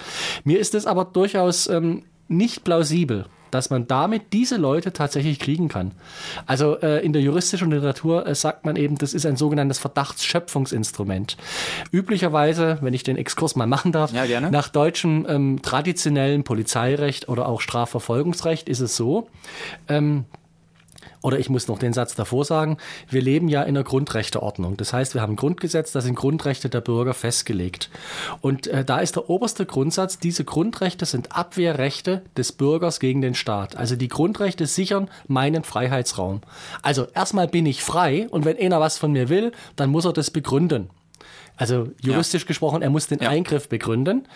Mir 0.43 0.59
ist 0.59 0.73
es 0.73 0.87
aber 0.87 1.05
durchaus 1.05 1.67
ähm, 1.67 2.03
nicht 2.27 2.63
plausibel 2.63 3.25
dass 3.51 3.69
man 3.69 3.87
damit 3.87 4.33
diese 4.33 4.57
Leute 4.57 4.93
tatsächlich 4.93 5.39
kriegen 5.39 5.67
kann. 5.67 5.91
Also 6.45 6.79
äh, 6.79 7.03
in 7.05 7.13
der 7.13 7.21
juristischen 7.21 7.71
Literatur 7.71 8.27
äh, 8.27 8.35
sagt 8.35 8.65
man 8.65 8.75
eben, 8.75 8.97
das 8.97 9.13
ist 9.13 9.25
ein 9.25 9.37
sogenanntes 9.37 9.79
Verdachtsschöpfungsinstrument. 9.79 11.37
Üblicherweise, 11.91 12.77
wenn 12.81 12.93
ich 12.93 13.03
den 13.03 13.17
Exkurs 13.17 13.55
mal 13.55 13.67
machen 13.67 13.91
darf, 13.91 14.13
ja, 14.13 14.39
nach 14.41 14.69
deutschem 14.69 15.25
ähm, 15.27 15.61
traditionellen 15.61 16.43
Polizeirecht 16.43 17.29
oder 17.29 17.47
auch 17.47 17.61
Strafverfolgungsrecht 17.61 18.69
ist 18.69 18.79
es 18.79 18.95
so, 18.95 19.29
ähm, 19.87 20.25
oder 21.21 21.39
ich 21.39 21.49
muss 21.49 21.67
noch 21.67 21.79
den 21.79 21.93
Satz 21.93 22.15
davor 22.15 22.45
sagen, 22.45 22.77
wir 23.09 23.21
leben 23.21 23.49
ja 23.49 23.63
in 23.63 23.75
einer 23.75 23.83
Grundrechteordnung. 23.83 24.77
Das 24.77 24.93
heißt, 24.93 25.13
wir 25.13 25.21
haben 25.21 25.33
ein 25.33 25.37
Grundgesetz, 25.37 25.91
da 25.91 26.01
sind 26.01 26.15
Grundrechte 26.15 26.69
der 26.69 26.81
Bürger 26.81 27.13
festgelegt. 27.13 27.89
Und 28.41 28.67
äh, 28.67 28.85
da 28.85 28.99
ist 28.99 29.15
der 29.15 29.29
oberste 29.29 29.65
Grundsatz, 29.65 30.19
diese 30.19 30.45
Grundrechte 30.45 31.05
sind 31.05 31.35
Abwehrrechte 31.35 32.21
des 32.37 32.51
Bürgers 32.51 32.99
gegen 32.99 33.21
den 33.21 33.35
Staat. 33.35 33.75
Also 33.75 33.95
die 33.95 34.07
Grundrechte 34.07 34.65
sichern 34.65 35.09
meinen 35.27 35.63
Freiheitsraum. 35.63 36.41
Also 36.81 37.07
erstmal 37.13 37.47
bin 37.47 37.65
ich 37.65 37.83
frei 37.83 38.27
und 38.29 38.45
wenn 38.45 38.57
einer 38.57 38.79
was 38.79 38.97
von 38.97 39.11
mir 39.11 39.29
will, 39.29 39.51
dann 39.75 39.89
muss 39.89 40.05
er 40.05 40.13
das 40.13 40.31
begründen. 40.31 40.89
Also 41.59 41.89
juristisch 42.01 42.43
ja. 42.43 42.47
gesprochen, 42.47 42.81
er 42.81 42.89
muss 42.89 43.07
den 43.07 43.19
ja. 43.19 43.29
Eingriff 43.29 43.67
begründen. 43.67 44.27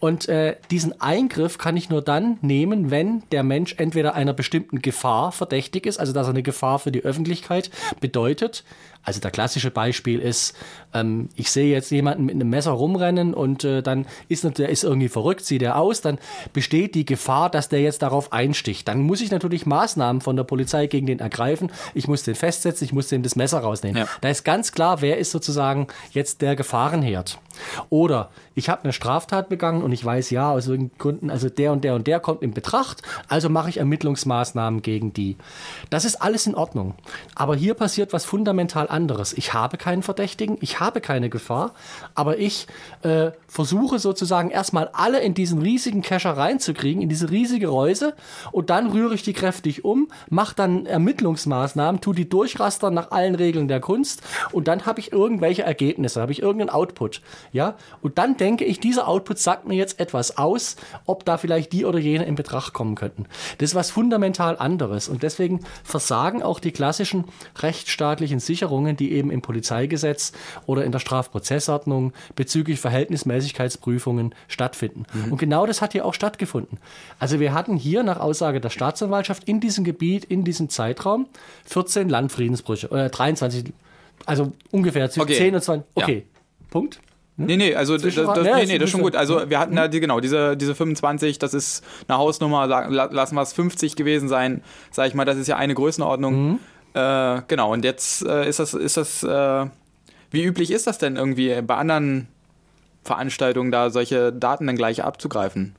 Und 0.00 0.28
äh, 0.28 0.56
diesen 0.70 0.98
Eingriff 1.00 1.58
kann 1.58 1.76
ich 1.76 1.90
nur 1.90 2.00
dann 2.00 2.38
nehmen, 2.40 2.90
wenn 2.90 3.22
der 3.32 3.42
Mensch 3.42 3.74
entweder 3.76 4.14
einer 4.14 4.32
bestimmten 4.32 4.80
Gefahr 4.80 5.30
verdächtig 5.30 5.84
ist, 5.84 6.00
also 6.00 6.14
dass 6.14 6.26
er 6.26 6.30
eine 6.30 6.42
Gefahr 6.42 6.78
für 6.78 6.90
die 6.90 7.04
Öffentlichkeit 7.04 7.70
bedeutet, 8.00 8.64
also 9.02 9.20
der 9.20 9.30
klassische 9.30 9.70
Beispiel 9.70 10.20
ist, 10.20 10.54
ähm, 10.92 11.30
ich 11.34 11.50
sehe 11.50 11.72
jetzt 11.72 11.90
jemanden 11.90 12.26
mit 12.26 12.34
einem 12.34 12.50
Messer 12.50 12.72
rumrennen 12.72 13.32
und 13.32 13.64
äh, 13.64 13.82
dann 13.82 14.06
ist 14.28 14.44
der 14.58 14.68
ist 14.68 14.84
irgendwie 14.84 15.08
verrückt, 15.08 15.44
sieht 15.44 15.62
er 15.62 15.76
aus, 15.76 16.00
dann 16.00 16.18
besteht 16.52 16.94
die 16.94 17.04
Gefahr, 17.04 17.50
dass 17.50 17.68
der 17.68 17.80
jetzt 17.80 18.02
darauf 18.02 18.32
einsticht. 18.32 18.88
Dann 18.88 19.00
muss 19.00 19.20
ich 19.20 19.30
natürlich 19.30 19.64
Maßnahmen 19.64 20.20
von 20.20 20.36
der 20.36 20.44
Polizei 20.44 20.86
gegen 20.86 21.06
den 21.06 21.18
ergreifen. 21.18 21.70
Ich 21.94 22.08
muss 22.08 22.24
den 22.24 22.34
festsetzen, 22.34 22.84
ich 22.84 22.92
muss 22.92 23.08
dem 23.08 23.22
das 23.22 23.36
Messer 23.36 23.60
rausnehmen. 23.60 24.02
Ja. 24.02 24.08
Da 24.20 24.28
ist 24.28 24.44
ganz 24.44 24.72
klar, 24.72 25.00
wer 25.00 25.18
ist 25.18 25.30
sozusagen 25.30 25.86
jetzt 26.12 26.42
der 26.42 26.56
Gefahrenherd. 26.70 27.40
Oder 27.88 28.30
ich 28.54 28.68
habe 28.68 28.84
eine 28.84 28.92
Straftat 28.92 29.48
begangen 29.48 29.82
und 29.82 29.92
ich 29.92 30.04
weiß 30.04 30.30
ja 30.30 30.50
aus 30.50 30.66
irgendeinen 30.66 30.98
Gründen, 30.98 31.30
also 31.30 31.48
der 31.48 31.72
und 31.72 31.84
der 31.84 31.94
und 31.94 32.06
der 32.06 32.20
kommt 32.20 32.42
in 32.42 32.52
Betracht, 32.52 33.02
also 33.28 33.48
mache 33.48 33.70
ich 33.70 33.78
Ermittlungsmaßnahmen 33.78 34.82
gegen 34.82 35.12
die. 35.12 35.36
Das 35.88 36.04
ist 36.04 36.16
alles 36.16 36.46
in 36.46 36.54
Ordnung. 36.54 36.94
Aber 37.34 37.56
hier 37.56 37.74
passiert 37.74 38.12
was 38.12 38.24
fundamental 38.24 38.88
anderes. 38.88 39.32
Ich 39.32 39.54
habe 39.54 39.76
keinen 39.78 40.02
Verdächtigen, 40.02 40.58
ich 40.60 40.80
habe 40.80 41.00
keine 41.00 41.30
Gefahr, 41.30 41.72
aber 42.14 42.38
ich 42.38 42.66
äh, 43.02 43.30
versuche 43.46 43.98
sozusagen 43.98 44.50
erstmal 44.50 44.90
alle 44.92 45.20
in 45.20 45.34
diesen 45.34 45.60
riesigen 45.60 46.02
Kescher 46.02 46.36
reinzukriegen, 46.36 47.02
in 47.02 47.08
diese 47.08 47.30
riesige 47.30 47.68
Reuse 47.68 48.14
und 48.52 48.70
dann 48.70 48.90
rühre 48.90 49.14
ich 49.14 49.22
die 49.22 49.32
kräftig 49.32 49.84
um, 49.84 50.08
mache 50.28 50.54
dann 50.54 50.86
Ermittlungsmaßnahmen, 50.86 52.00
tu 52.00 52.12
die 52.12 52.28
durchrastern 52.28 52.94
nach 52.94 53.10
allen 53.10 53.34
Regeln 53.34 53.68
der 53.68 53.80
Kunst 53.80 54.22
und 54.52 54.68
dann 54.68 54.86
habe 54.86 55.00
ich 55.00 55.12
irgendwelche 55.12 55.62
Ergebnisse, 55.62 56.20
habe 56.20 56.32
ich 56.32 56.42
irgendeinen 56.60 56.80
Output. 56.80 57.22
Ja, 57.52 57.76
und 58.02 58.18
dann 58.18 58.36
denke 58.36 58.64
ich, 58.64 58.80
dieser 58.80 59.08
Output 59.08 59.38
sagt 59.38 59.66
mir 59.66 59.74
jetzt 59.74 60.00
etwas 60.00 60.38
aus, 60.38 60.76
ob 61.06 61.24
da 61.24 61.36
vielleicht 61.36 61.72
die 61.72 61.84
oder 61.84 61.98
jene 61.98 62.24
in 62.24 62.34
Betracht 62.34 62.72
kommen 62.72 62.94
könnten. 62.94 63.26
Das 63.58 63.70
ist 63.70 63.74
was 63.74 63.90
fundamental 63.90 64.56
anderes 64.58 65.08
und 65.08 65.22
deswegen 65.22 65.60
versagen 65.84 66.42
auch 66.42 66.60
die 66.60 66.72
klassischen 66.72 67.24
rechtsstaatlichen 67.58 68.40
Sicherungen, 68.40 68.96
die 68.96 69.12
eben 69.12 69.30
im 69.30 69.42
Polizeigesetz 69.42 70.32
oder 70.66 70.84
in 70.84 70.92
der 70.92 70.98
Strafprozessordnung 70.98 72.12
bezüglich 72.36 72.80
Verhältnismäßigkeitsprüfungen 72.80 74.34
stattfinden. 74.48 75.04
Mhm. 75.12 75.32
Und 75.32 75.38
genau 75.38 75.66
das 75.66 75.82
hat 75.82 75.92
hier 75.92 76.04
auch 76.04 76.14
stattgefunden. 76.14 76.78
Also 77.18 77.40
wir 77.40 77.54
hatten 77.54 77.76
hier 77.76 78.02
nach 78.02 78.20
Aussage 78.20 78.60
der 78.60 78.70
Staatsanwaltschaft 78.70 79.44
in 79.44 79.60
diesem 79.60 79.84
Gebiet, 79.84 80.24
in 80.24 80.44
diesem 80.44 80.68
Zeitraum 80.68 81.26
14 81.66 82.08
Landfriedensbrüche, 82.08 82.88
oder 82.88 83.06
äh, 83.06 83.10
23, 83.10 83.72
also 84.26 84.52
ungefähr 84.70 85.10
zwischen 85.10 85.22
okay. 85.22 85.36
10 85.36 85.54
und 85.54 85.62
20. 85.62 85.90
Okay, 85.94 86.26
ja. 86.26 86.39
Punkt. 86.70 87.00
Hm? 87.36 87.46
Nee, 87.46 87.56
nee, 87.56 87.74
also 87.74 87.96
das, 87.96 88.14
das, 88.14 88.38
nee, 88.42 88.66
nee, 88.66 88.78
das 88.78 88.86
ist 88.86 88.90
schon 88.90 89.02
gut. 89.02 89.16
Also 89.16 89.48
wir 89.48 89.58
hatten 89.58 89.76
da 89.76 89.88
die, 89.88 90.00
genau 90.00 90.20
diese, 90.20 90.56
diese 90.56 90.74
25, 90.74 91.38
das 91.38 91.54
ist 91.54 91.84
eine 92.08 92.18
Hausnummer, 92.18 92.66
lassen 92.66 93.34
wir 93.34 93.42
es 93.42 93.52
50 93.52 93.96
gewesen 93.96 94.28
sein, 94.28 94.62
sag 94.90 95.08
ich 95.08 95.14
mal, 95.14 95.24
das 95.24 95.36
ist 95.36 95.46
ja 95.46 95.56
eine 95.56 95.74
Größenordnung. 95.74 96.50
Mhm. 96.50 96.58
Äh, 96.94 97.42
genau, 97.48 97.72
und 97.72 97.84
jetzt 97.84 98.26
äh, 98.26 98.48
ist 98.48 98.58
das, 98.58 98.74
ist 98.74 98.96
das, 98.96 99.22
äh, 99.22 99.66
wie 100.30 100.44
üblich 100.44 100.70
ist 100.70 100.86
das 100.86 100.98
denn 100.98 101.16
irgendwie 101.16 101.60
bei 101.62 101.76
anderen 101.76 102.28
Veranstaltungen 103.04 103.70
da 103.70 103.90
solche 103.90 104.32
Daten 104.32 104.66
dann 104.66 104.76
gleich 104.76 105.02
abzugreifen? 105.02 105.74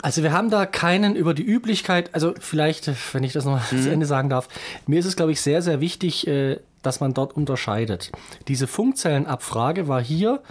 Also 0.00 0.24
wir 0.24 0.32
haben 0.32 0.50
da 0.50 0.66
keinen 0.66 1.14
über 1.14 1.32
die 1.32 1.44
Üblichkeit, 1.44 2.10
also 2.12 2.34
vielleicht, 2.40 2.90
wenn 3.14 3.22
ich 3.22 3.32
das 3.32 3.44
noch 3.44 3.70
mhm. 3.70 3.82
zu 3.82 3.90
Ende 3.90 4.06
sagen 4.06 4.28
darf, 4.30 4.48
mir 4.86 4.98
ist 4.98 5.06
es, 5.06 5.14
glaube 5.14 5.30
ich, 5.30 5.40
sehr, 5.40 5.62
sehr 5.62 5.80
wichtig, 5.80 6.26
äh, 6.26 6.58
dass 6.82 7.00
man 7.00 7.14
dort 7.14 7.36
unterscheidet. 7.36 8.12
Diese 8.48 8.66
Funkzellenabfrage 8.66 9.88
war 9.88 10.02
hier 10.02 10.42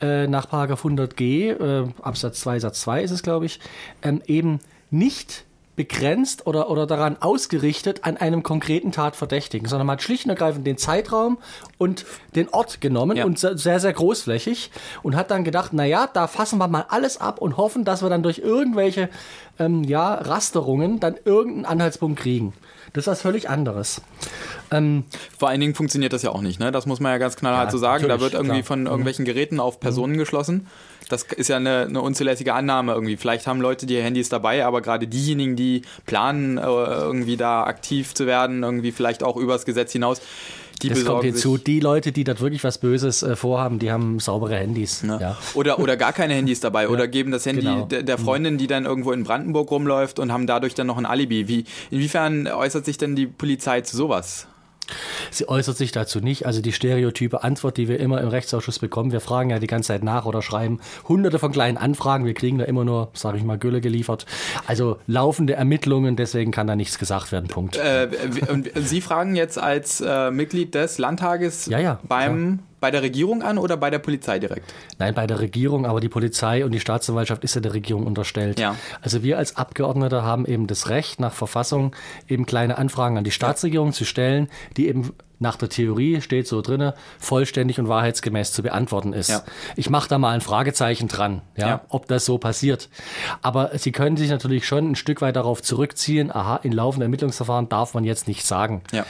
äh, 0.00 0.26
nach 0.26 0.50
100g, 0.50 1.22
äh, 1.22 1.88
Absatz 2.02 2.40
2, 2.40 2.60
Satz 2.60 2.80
2 2.82 3.02
ist 3.02 3.10
es, 3.10 3.22
glaube 3.22 3.46
ich, 3.46 3.60
ähm, 4.02 4.22
eben 4.26 4.60
nicht 4.90 5.46
begrenzt 5.76 6.46
oder, 6.46 6.70
oder 6.70 6.86
daran 6.86 7.18
ausgerichtet 7.20 8.04
an 8.04 8.16
einem 8.16 8.42
konkreten 8.42 8.92
Tatverdächtigen, 8.92 9.68
sondern 9.68 9.86
man 9.86 9.94
hat 9.94 10.02
schlicht 10.02 10.24
und 10.24 10.30
ergreifend 10.30 10.66
den 10.66 10.78
Zeitraum 10.78 11.38
und 11.78 12.06
den 12.34 12.48
Ort 12.48 12.80
genommen 12.80 13.18
ja. 13.18 13.26
und 13.26 13.38
sehr, 13.38 13.78
sehr 13.78 13.92
großflächig 13.92 14.70
und 15.02 15.14
hat 15.14 15.30
dann 15.30 15.44
gedacht, 15.44 15.74
naja, 15.74 16.08
da 16.10 16.26
fassen 16.26 16.58
wir 16.58 16.66
mal 16.66 16.86
alles 16.88 17.20
ab 17.20 17.40
und 17.40 17.58
hoffen, 17.58 17.84
dass 17.84 18.02
wir 18.02 18.08
dann 18.08 18.22
durch 18.22 18.38
irgendwelche 18.38 19.10
ähm, 19.58 19.84
ja, 19.84 20.14
Rasterungen 20.14 20.98
dann 20.98 21.16
irgendeinen 21.24 21.66
Anhaltspunkt 21.66 22.18
kriegen. 22.18 22.54
Das 22.96 23.02
ist 23.02 23.10
was 23.10 23.20
völlig 23.20 23.50
anderes. 23.50 24.00
Ähm, 24.70 25.04
Vor 25.38 25.50
allen 25.50 25.60
Dingen 25.60 25.74
funktioniert 25.74 26.14
das 26.14 26.22
ja 26.22 26.30
auch 26.30 26.40
nicht, 26.40 26.58
ne? 26.58 26.72
Das 26.72 26.86
muss 26.86 26.98
man 26.98 27.12
ja 27.12 27.18
ganz 27.18 27.36
knallhart 27.36 27.66
ja, 27.66 27.70
so 27.70 27.76
sagen. 27.76 28.08
Da 28.08 28.20
wird 28.20 28.32
irgendwie 28.32 28.62
klar. 28.62 28.64
von 28.64 28.80
mhm. 28.80 28.86
irgendwelchen 28.86 29.26
Geräten 29.26 29.60
auf 29.60 29.80
Personen 29.80 30.14
mhm. 30.14 30.18
geschlossen. 30.18 30.66
Das 31.10 31.24
ist 31.24 31.48
ja 31.48 31.56
eine, 31.56 31.82
eine, 31.82 32.00
unzulässige 32.00 32.54
Annahme 32.54 32.94
irgendwie. 32.94 33.18
Vielleicht 33.18 33.46
haben 33.46 33.60
Leute 33.60 33.84
die 33.84 34.00
Handys 34.00 34.30
dabei, 34.30 34.64
aber 34.64 34.80
gerade 34.80 35.06
diejenigen, 35.06 35.56
die 35.56 35.82
planen, 36.06 36.56
äh, 36.56 36.62
irgendwie 36.62 37.36
da 37.36 37.64
aktiv 37.64 38.14
zu 38.14 38.26
werden, 38.26 38.62
irgendwie 38.62 38.92
vielleicht 38.92 39.22
auch 39.22 39.36
übers 39.36 39.66
Gesetz 39.66 39.92
hinaus, 39.92 40.22
die 40.82 40.88
das 40.88 41.04
kommt 41.04 41.24
hinzu. 41.24 41.58
Die 41.58 41.80
Leute, 41.80 42.12
die 42.12 42.24
dort 42.24 42.40
wirklich 42.40 42.64
was 42.64 42.78
Böses 42.78 43.22
äh, 43.22 43.36
vorhaben, 43.36 43.78
die 43.78 43.90
haben 43.90 44.18
saubere 44.18 44.56
Handys. 44.56 45.02
Ne? 45.02 45.18
Ja. 45.20 45.38
Oder, 45.54 45.78
oder 45.78 45.96
gar 45.96 46.12
keine 46.12 46.34
Handys 46.34 46.60
dabei. 46.60 46.84
ja. 46.84 46.88
Oder 46.88 47.08
geben 47.08 47.30
das 47.30 47.46
Handy 47.46 47.62
genau. 47.62 47.84
der, 47.84 48.02
der, 48.02 48.18
mhm. 48.18 48.24
Freundin, 48.24 48.58
die 48.58 48.66
dann 48.66 48.84
irgendwo 48.84 49.12
in 49.12 49.24
Brandenburg 49.24 49.70
rumläuft 49.70 50.18
und 50.18 50.32
haben 50.32 50.46
dadurch 50.46 50.74
dann 50.74 50.86
noch 50.86 50.98
ein 50.98 51.06
Alibi. 51.06 51.48
Wie, 51.48 51.64
inwiefern 51.90 52.46
äußert 52.46 52.84
sich 52.84 52.98
denn 52.98 53.16
die 53.16 53.26
Polizei 53.26 53.80
zu 53.80 53.96
sowas? 53.96 54.46
Sie 55.30 55.48
äußert 55.48 55.76
sich 55.76 55.92
dazu 55.92 56.20
nicht. 56.20 56.46
Also 56.46 56.60
die 56.60 56.72
stereotype 56.72 57.42
Antwort, 57.42 57.76
die 57.76 57.88
wir 57.88 58.00
immer 58.00 58.20
im 58.20 58.28
Rechtsausschuss 58.28 58.78
bekommen, 58.78 59.12
wir 59.12 59.20
fragen 59.20 59.50
ja 59.50 59.58
die 59.58 59.66
ganze 59.66 59.88
Zeit 59.88 60.04
nach 60.04 60.26
oder 60.26 60.42
schreiben 60.42 60.80
hunderte 61.08 61.38
von 61.38 61.52
kleinen 61.52 61.76
Anfragen. 61.76 62.24
Wir 62.24 62.34
kriegen 62.34 62.58
da 62.58 62.64
immer 62.64 62.84
nur, 62.84 63.10
sage 63.14 63.38
ich 63.38 63.44
mal, 63.44 63.58
Gülle 63.58 63.80
geliefert. 63.80 64.26
Also 64.66 64.98
laufende 65.06 65.54
Ermittlungen, 65.54 66.16
deswegen 66.16 66.52
kann 66.52 66.66
da 66.66 66.76
nichts 66.76 66.98
gesagt 66.98 67.32
werden. 67.32 67.48
Punkt. 67.48 67.76
Äh, 67.76 68.08
und 68.48 68.70
Sie 68.74 69.00
fragen 69.00 69.36
jetzt 69.36 69.58
als 69.58 70.00
äh, 70.00 70.30
Mitglied 70.30 70.74
des 70.74 70.98
Landtages 70.98 71.66
ja, 71.66 71.78
ja, 71.78 71.98
beim 72.04 72.60
bei 72.80 72.90
der 72.90 73.02
Regierung 73.02 73.42
an 73.42 73.58
oder 73.58 73.76
bei 73.76 73.90
der 73.90 73.98
Polizei 73.98 74.38
direkt? 74.38 74.72
Nein, 74.98 75.14
bei 75.14 75.26
der 75.26 75.40
Regierung, 75.40 75.86
aber 75.86 76.00
die 76.00 76.08
Polizei 76.08 76.64
und 76.64 76.72
die 76.72 76.80
Staatsanwaltschaft 76.80 77.42
ist 77.44 77.54
ja 77.54 77.60
der 77.60 77.74
Regierung 77.74 78.06
unterstellt. 78.06 78.60
Ja. 78.60 78.76
Also 79.00 79.22
wir 79.22 79.38
als 79.38 79.56
Abgeordnete 79.56 80.22
haben 80.22 80.46
eben 80.46 80.66
das 80.66 80.88
Recht, 80.88 81.20
nach 81.20 81.32
Verfassung 81.32 81.94
eben 82.28 82.46
kleine 82.46 82.78
Anfragen 82.78 83.16
an 83.18 83.24
die 83.24 83.30
Staatsregierung 83.30 83.92
zu 83.92 84.04
stellen, 84.04 84.48
die 84.76 84.88
eben 84.88 85.12
nach 85.38 85.56
der 85.56 85.68
Theorie 85.68 86.22
steht 86.22 86.48
so 86.48 86.62
drinne, 86.62 86.94
vollständig 87.18 87.78
und 87.78 87.88
wahrheitsgemäß 87.88 88.52
zu 88.52 88.62
beantworten 88.62 89.12
ist. 89.12 89.28
Ja. 89.28 89.42
Ich 89.76 89.90
mache 89.90 90.08
da 90.08 90.16
mal 90.16 90.30
ein 90.30 90.40
Fragezeichen 90.40 91.08
dran, 91.08 91.42
ja, 91.56 91.68
Ja. 91.68 91.80
ob 91.90 92.08
das 92.08 92.24
so 92.24 92.38
passiert. 92.38 92.88
Aber 93.42 93.70
Sie 93.76 93.92
können 93.92 94.16
sich 94.16 94.30
natürlich 94.30 94.66
schon 94.66 94.92
ein 94.92 94.96
Stück 94.96 95.20
weit 95.20 95.36
darauf 95.36 95.62
zurückziehen, 95.62 96.34
aha, 96.34 96.60
in 96.62 96.72
laufenden 96.72 97.02
Ermittlungsverfahren 97.06 97.68
darf 97.68 97.92
man 97.92 98.04
jetzt 98.04 98.28
nicht 98.28 98.46
sagen. 98.46 98.80
Ja. 98.92 99.04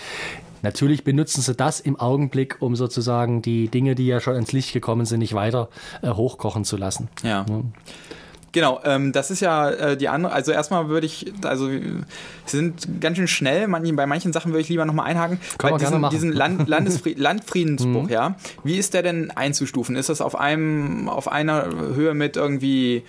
Natürlich 0.67 1.05
benutzen 1.05 1.43
sie 1.43 1.55
das 1.55 1.79
im 1.79 1.95
Augenblick, 1.95 2.57
um 2.59 2.75
sozusagen 2.75 3.41
die 3.41 3.69
Dinge, 3.69 3.95
die 3.95 4.09
ja 4.09 4.19
schon 4.19 4.35
ins 4.35 4.51
Licht 4.51 4.73
gekommen 4.73 5.07
sind, 5.07 5.21
nicht 5.21 5.33
weiter 5.33 5.69
äh, 6.03 6.09
hochkochen 6.09 6.65
zu 6.65 6.77
lassen. 6.77 7.09
Ja. 7.23 7.47
Genau, 8.51 8.81
ähm, 8.85 9.13
das 9.13 9.31
ist 9.31 9.39
ja 9.39 9.71
äh, 9.71 9.97
die 9.97 10.09
andere, 10.09 10.33
also 10.33 10.51
erstmal 10.51 10.89
würde 10.89 11.07
ich, 11.07 11.33
also 11.45 11.71
wir 11.71 12.05
sind 12.47 13.01
ganz 13.01 13.17
schön 13.17 13.29
schnell, 13.29 13.69
man, 13.69 13.95
bei 13.95 14.07
manchen 14.07 14.33
Sachen 14.33 14.51
würde 14.51 14.63
ich 14.63 14.69
lieber 14.69 14.85
nochmal 14.85 15.07
einhaken. 15.07 15.39
Kann 15.57 15.71
Bei 15.71 15.79
diesen, 15.79 16.11
diesen 16.11 16.33
Land, 16.33 16.69
Landfriedensbruch, 17.17 18.11
ja, 18.11 18.35
wie 18.65 18.77
ist 18.77 18.93
der 18.93 19.05
denn 19.05 19.31
einzustufen? 19.31 19.95
Ist 19.95 20.09
das 20.09 20.21
auf 20.21 20.35
einem, 20.35 21.09
auf 21.09 21.31
einer 21.31 21.69
Höhe 21.95 22.13
mit 22.15 22.37
irgendwie 22.37 23.05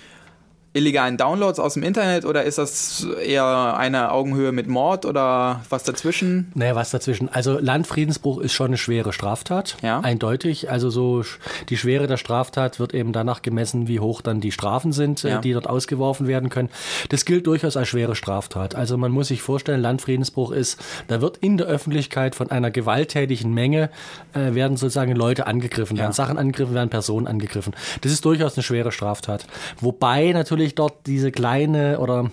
illegalen 0.77 1.17
Downloads 1.17 1.60
aus 1.60 1.74
dem 1.74 1.84
Internet 1.84 2.25
oder 2.25 2.43
ist 2.43 2.57
das 2.57 3.05
eher 3.25 3.75
eine 3.77 4.12
Augenhöhe 4.12 4.51
mit 4.51 4.67
Mord 4.67 5.05
oder 5.05 5.62
was 5.69 5.84
dazwischen? 5.84 6.51
Naja, 6.55 6.75
was 6.75 6.91
dazwischen. 6.91 7.29
Also 7.29 7.57
Landfriedensbruch 7.60 8.39
ist 8.39 8.53
schon 8.53 8.67
eine 8.67 8.77
schwere 8.77 9.13
Straftat. 9.13 9.77
Ja. 9.81 10.00
Eindeutig. 10.01 10.69
Also 10.72 10.89
so 10.89 11.24
die 11.69 11.77
Schwere 11.77 12.07
der 12.07 12.17
Straftat 12.17 12.79
wird 12.79 12.93
eben 12.93 13.12
danach 13.13 13.41
gemessen, 13.41 13.88
wie 13.88 14.00
hoch 14.00 14.22
dann 14.22 14.41
die 14.41 14.51
Strafen 14.51 14.91
sind, 14.91 15.24
äh, 15.24 15.29
Ja. 15.29 15.38
die 15.41 15.53
dort 15.53 15.67
ausgeworfen 15.67 16.27
werden 16.27 16.50
können. 16.50 16.69
Das 17.10 17.25
gilt 17.25 17.48
durchaus 17.48 17.75
als 17.77 17.88
schwere 17.88 18.15
Straftat. 18.15 18.75
Also 18.75 18.98
man 18.98 19.12
muss 19.12 19.29
sich 19.29 19.41
vorstellen, 19.41 19.81
Landfriedensbruch 19.81 20.51
ist, 20.51 20.79
da 21.07 21.22
wird 21.22 21.38
in 21.38 21.57
der 21.57 21.67
Öffentlichkeit 21.67 22.36
von 22.36 22.51
einer 22.51 22.72
gewalttätigen 22.72 23.53
Menge 23.53 23.89
äh, 24.34 24.53
werden 24.53 24.77
sozusagen 24.77 25.15
Leute 25.15 25.48
angegriffen, 25.48 25.98
werden 25.98 26.13
Sachen 26.13 26.38
angegriffen, 26.38 26.74
werden 26.75 26.89
Personen 26.89 27.27
angegriffen. 27.27 27.74
Das 28.01 28.12
ist 28.12 28.24
durchaus 28.25 28.55
eine 28.55 28.63
schwere 28.63 28.91
Straftat. 28.91 29.46
Wobei 29.79 30.31
natürlich 30.34 30.66
dort 30.75 31.05
diese 31.05 31.31
kleine 31.31 32.00
oder 32.00 32.31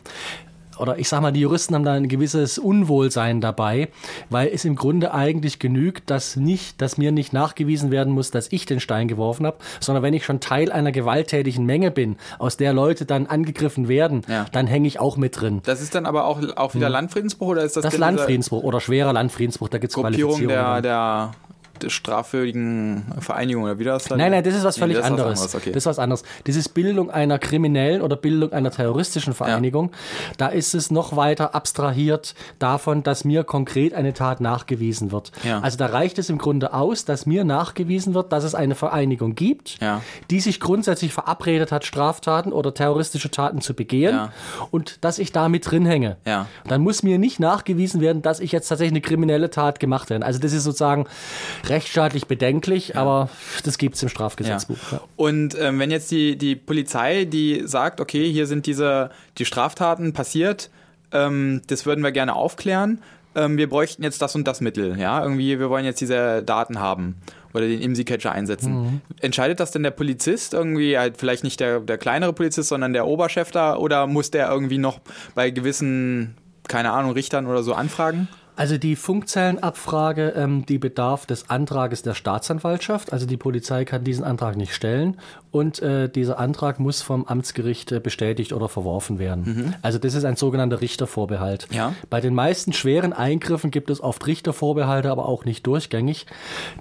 oder 0.77 0.99
ich 0.99 1.09
sag 1.09 1.21
mal, 1.23 1.31
die 1.31 1.39
Juristen 1.39 1.77
haben 1.77 1.85
da 1.85 1.93
ein 1.93 2.09
gewisses 2.09 2.59
Unwohlsein 2.59 3.41
dabei, 3.41 3.91
weil 4.29 4.49
es 4.53 4.65
im 4.65 4.75
Grunde 4.75 5.15
eigentlich 5.15 5.61
genügt, 5.61 6.11
dass 6.11 6.35
nicht, 6.35 6.83
dass 6.83 6.99
mir 6.99 7.13
nicht 7.13 7.33
nachgewiesen 7.33 7.93
werden 7.93 8.13
muss, 8.13 8.33
dass 8.33 8.51
ich 8.51 8.67
den 8.67 8.81
Stein 8.81 9.07
geworfen 9.07 9.47
habe, 9.47 9.59
sondern 9.79 10.03
wenn 10.03 10.15
ich 10.15 10.25
schon 10.25 10.41
Teil 10.41 10.73
einer 10.73 10.91
gewalttätigen 10.91 11.65
Menge 11.65 11.93
bin, 11.93 12.17
aus 12.41 12.57
der 12.57 12.73
Leute 12.73 13.05
dann 13.07 13.29
angegriffen 13.29 13.87
werden, 13.87 14.23
Ja. 14.29 14.47
dann 14.51 14.67
hänge 14.67 14.89
ich 14.89 14.99
auch 14.99 15.17
mit 15.17 15.41
drin. 15.41 15.61
Das 15.65 15.81
ist 15.81 15.95
dann 15.95 16.07
aber 16.07 16.25
auch, 16.25 16.41
auch 16.57 16.75
wieder 16.75 16.89
Landfriedensbruch 16.89 17.47
oder 17.51 17.63
ist 17.63 17.77
das, 17.77 17.85
Das 17.85 17.97
Landfriedensbruch 17.97 18.65
oder 18.65 18.81
schwerer 18.81 19.13
Landfriedensbruch, 19.13 19.69
da 19.69 19.79
gibt 19.79 19.93
es 19.93 19.97
Qualifizierungen. 19.97 20.49
der, 20.49 20.83
der, 20.83 21.31
der 21.83 21.91
strafwürdigen 21.91 23.05
Vereinigung 23.21 23.65
oder 23.65 23.79
wie 23.79 23.85
das 23.85 24.05
dann? 24.05 24.19
Nein, 24.19 24.31
nein, 24.33 24.45
das 24.45 24.55
ist 24.55 24.65
was 24.65 24.77
Nee, 24.77 24.81
völlig 24.81 24.97
das 24.97 25.07
ist 25.07 25.13
was 25.13 25.21
anderes. 25.21 25.39
anderes, 25.41 25.55
okay. 25.55 25.71
Das 25.73 25.83
ist 25.83 25.87
was 25.87 25.99
anderes. 25.99 26.23
Das 26.45 26.57
ist 26.57 26.69
Bildung 26.71 27.11
einer 27.11 27.39
kriminellen 27.39 28.03
oder 28.03 28.17
Bildung 28.17 28.53
einer 28.53 28.71
terroristischen 28.71 29.35
Vereinigung. 29.35 29.91
Da 30.37 30.49
ist 30.49 30.75
es 30.75 30.91
noch 30.91 31.17
weiter 31.17 31.55
abstrahiert 31.55 32.35
davon, 32.59 33.03
dass 33.03 33.25
mir 33.25 33.45
konkret 33.45 33.95
eine 33.95 34.13
Tat 34.13 34.41
nachgewiesen 34.41 35.13
wird. 35.13 35.33
Ja. 35.43 35.61
Also 35.61 35.77
da 35.79 35.87
reicht 35.87 36.19
es 36.19 36.31
im 36.31 36.39
Grunde 36.39 36.73
aus, 36.73 37.05
dass 37.05 37.27
mir 37.27 37.45
nachgewiesen 37.45 38.15
wird, 38.15 38.33
dass 38.33 38.45
es 38.45 38.55
eine 38.55 38.75
Vereinigung 38.75 39.35
gibt, 39.35 39.81
Ja. 39.81 40.01
die 40.31 40.41
sich 40.41 40.61
grundsätzlich 40.61 41.13
verabredet 41.13 41.73
hat, 41.73 41.85
Straftaten 41.85 42.53
oder 42.53 42.75
terroristische 42.75 43.31
Taten 43.31 43.61
zu 43.61 43.75
begehen 43.75 44.15
Ja. 44.15 44.33
und 44.71 45.05
dass 45.05 45.19
ich 45.19 45.33
da 45.33 45.49
mit 45.49 45.71
drin 45.71 45.87
hänge. 45.87 46.17
Ja. 46.27 46.47
Dann 46.67 46.81
muss 46.83 47.03
mir 47.03 47.19
nicht 47.19 47.41
nachgewiesen 47.41 48.01
werden, 48.01 48.23
dass 48.23 48.41
ich 48.41 48.53
jetzt 48.53 48.69
tatsächlich 48.69 48.93
eine 48.93 49.01
kriminelle 49.01 49.51
Tat 49.51 49.81
gemacht 49.81 50.11
habe. 50.11 50.25
Also 50.25 50.39
das 50.39 50.53
ist 50.53 50.65
sozusagen 50.65 51.07
rechtsstaatlich 51.69 52.27
bedenklich, 52.27 52.97
aber 52.97 53.29
das 53.65 53.79
gibt 53.79 53.97
es 53.97 54.03
im 54.03 54.09
Strafgesetzbuch. 54.09 54.77
Ja. 54.93 55.01
Und 55.17 55.57
ähm, 55.59 55.79
wenn 55.79 55.91
jetzt 55.91 56.11
die, 56.11 56.37
die 56.37 56.57
Polizei, 56.57 57.25
die 57.25 57.63
sagt, 57.65 58.01
okay, 58.01 58.31
hier 58.31 58.47
sind 58.47 58.67
diese 58.67 59.11
die 59.39 59.45
Straftaten 59.45 60.13
passiert, 60.13 60.71
ähm, 61.13 61.63
das 61.67 61.87
würden 61.87 62.03
wir 62.03 62.13
gerne 62.13 62.35
aufklären, 62.35 63.01
ähm, 63.35 63.57
wir 63.57 63.69
bräuchten 63.69 64.03
jetzt 64.03 64.23
das 64.23 64.35
und 64.35 64.47
das 64.47 64.61
Mittel, 64.61 64.99
ja, 64.99 65.23
irgendwie, 65.23 65.59
wir 65.59 65.71
wollen 65.71 65.85
jetzt 65.85 66.01
diese 66.01 66.43
Daten 66.43 66.79
haben 66.79 67.17
oder 67.53 67.67
den 67.67 67.81
IMSI-Catcher 67.81 68.33
einsetzen. 68.33 69.01
Entscheidet 69.21 69.61
das 69.61 69.71
denn 69.71 69.85
der 69.85 69.93
Polizist 69.93 70.55
irgendwie, 70.55 70.99
halt 70.99 71.17
vielleicht 71.17 71.45
nicht 71.45 71.61
der, 71.61 71.81
der 71.81 71.99
kleinere 71.99 72.33
Polizist, 72.33 72.69
sondern 72.69 72.93
der 72.93 73.07
Oberchef 73.07 73.53
da 73.53 73.77
oder 73.77 74.07
muss 74.09 74.31
der 74.33 74.51
irgendwie 74.51 74.79
noch 74.79 75.01
bei 75.37 75.51
gewissen, 75.51 76.37
keine 76.67 76.91
Ahnung, 76.91 77.13
Richtern 77.13 77.47
oder 77.47 77.63
so 77.63 77.75
anfragen? 77.75 78.29
Also 78.57 78.79
die 78.79 78.95
Funkzellenabfrage, 78.95 80.35
ähm, 80.37 80.65
die 80.67 80.79
bedarf 80.79 81.27
des 81.27 81.51
Antrages 81.51 82.03
der 82.03 82.15
Staatsanwaltschaft. 82.15 83.13
Also 83.13 83.27
die 83.27 83.37
Polizei 83.37 83.85
kann 83.85 84.05
diesen 84.05 84.25
Antrag 84.25 84.57
nicht 84.57 84.75
stellen 84.75 85.17
und 85.51 85.81
äh, 85.83 86.09
dieser 86.09 86.39
Antrag 86.39 86.79
muss 86.79 87.03
vom 87.03 87.25
Amtsgericht 87.25 87.91
äh, 87.93 88.01
bestätigt 88.01 88.53
oder 88.53 88.69
verworfen 88.69 89.19
werden. 89.19 89.75
Also 89.83 89.99
das 89.99 90.15
ist 90.15 90.25
ein 90.25 90.37
sogenannter 90.37 90.81
Richtervorbehalt. 90.81 91.69
Ja. 91.71 91.95
Bei 92.11 92.21
den 92.21 92.35
meisten 92.35 92.73
schweren 92.73 93.13
Eingriffen 93.13 93.71
gibt 93.71 93.91
es 93.91 94.01
oft 94.01 94.27
Richtervorbehalte, 94.27 95.11
aber 95.11 95.29
auch 95.29 95.45
nicht 95.45 95.67
durchgängig. 95.67 96.27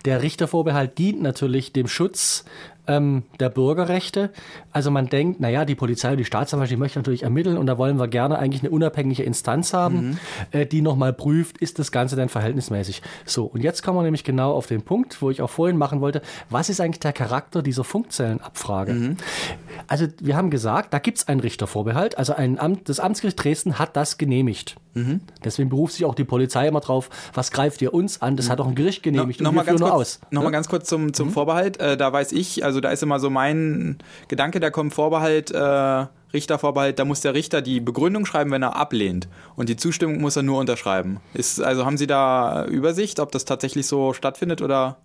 Der 0.05 0.21
Richtervorbehalt 0.21 0.97
dient 0.97 1.21
natürlich 1.21 1.73
dem 1.73 1.87
Schutz 1.87 2.45
ähm, 2.87 3.23
der 3.39 3.49
Bürgerrechte. 3.49 4.31
Also 4.71 4.91
man 4.91 5.07
denkt, 5.07 5.39
naja, 5.39 5.65
die 5.65 5.75
Polizei 5.75 6.11
und 6.11 6.17
die 6.17 6.25
Staatsanwaltschaft, 6.25 6.75
die 6.75 6.79
möchten 6.79 6.99
natürlich 6.99 7.23
ermitteln 7.23 7.57
und 7.57 7.65
da 7.65 7.77
wollen 7.77 7.97
wir 7.97 8.07
gerne 8.07 8.37
eigentlich 8.39 8.63
eine 8.63 8.71
unabhängige 8.71 9.23
Instanz 9.23 9.73
haben, 9.73 10.19
äh, 10.51 10.65
die 10.65 10.81
nochmal 10.81 11.13
prüft, 11.13 11.57
ist 11.57 11.79
das 11.79 11.91
Ganze 11.91 12.15
denn 12.15 12.29
verhältnismäßig. 12.29 13.01
So, 13.25 13.45
und 13.45 13.63
jetzt 13.63 13.83
kommen 13.83 13.97
wir 13.97 14.03
nämlich 14.03 14.23
genau 14.23 14.53
auf 14.53 14.67
den 14.67 14.81
Punkt, 14.81 15.21
wo 15.21 15.29
ich 15.29 15.41
auch 15.41 15.49
vorhin 15.49 15.77
machen 15.77 16.01
wollte, 16.01 16.21
was 16.49 16.69
ist 16.69 16.81
eigentlich 16.81 16.99
der 16.99 17.13
Charakter 17.13 17.61
dieser 17.61 17.83
Funkzellenabfrage? 17.83 19.15
Also 19.87 20.07
wir 20.19 20.35
haben 20.35 20.49
gesagt, 20.49 20.93
da 20.93 20.99
gibt 20.99 21.19
es 21.19 21.27
einen 21.27 21.39
Richtervorbehalt, 21.39 22.17
also 22.17 22.33
ein 22.33 22.59
Amt, 22.59 22.89
das 22.89 22.99
Amtsgericht 22.99 23.43
Dresden 23.43 23.79
hat 23.79 23.95
das 23.95 24.17
genehmigt. 24.17 24.75
Deswegen 25.43 25.69
beruft 25.69 25.93
sich 25.93 26.05
auch 26.05 26.15
die 26.15 26.23
Polizei 26.23 26.67
immer 26.67 26.79
drauf, 26.79 27.09
was 27.33 27.51
greift 27.51 27.81
ihr 27.81 27.93
uns 27.93 28.21
an? 28.21 28.35
Das 28.35 28.49
hat 28.49 28.61
auch 28.61 28.67
ein 28.67 28.75
Gericht 28.75 29.01
genehmigt 29.01 29.41
noch 29.41 29.49
und 29.49 29.55
mal 29.55 29.61
wir 29.61 29.65
führen 29.65 29.79
ganz 29.79 29.91
kurz, 29.91 30.01
aus. 30.01 30.19
Noch 30.31 30.41
ne? 30.41 30.45
mal 30.45 30.51
ganz 30.51 30.69
kurz 30.69 30.87
zum, 30.87 31.13
zum 31.13 31.31
Vorbehalt. 31.31 31.79
Äh, 31.79 31.97
da 31.97 32.13
weiß 32.13 32.31
ich, 32.31 32.63
also 32.63 32.79
da 32.79 32.91
ist 32.91 33.01
immer 33.01 33.19
so 33.19 33.29
mein 33.29 33.97
Gedanke, 34.27 34.59
da 34.59 34.69
kommt 34.69 34.93
Vorbehalt, 34.93 35.51
äh, 35.51 36.05
Richtervorbehalt, 36.33 36.99
da 36.99 37.05
muss 37.05 37.21
der 37.21 37.33
Richter 37.33 37.61
die 37.61 37.79
Begründung 37.79 38.25
schreiben, 38.25 38.51
wenn 38.51 38.63
er 38.63 38.75
ablehnt. 38.75 39.27
Und 39.55 39.69
die 39.69 39.77
Zustimmung 39.77 40.19
muss 40.19 40.35
er 40.35 40.43
nur 40.43 40.59
unterschreiben. 40.59 41.19
Ist, 41.33 41.61
also 41.61 41.85
haben 41.85 41.97
Sie 41.97 42.07
da 42.07 42.65
Übersicht, 42.65 43.19
ob 43.19 43.31
das 43.31 43.45
tatsächlich 43.45 43.87
so 43.87 44.13
stattfindet 44.13 44.61
oder 44.61 44.97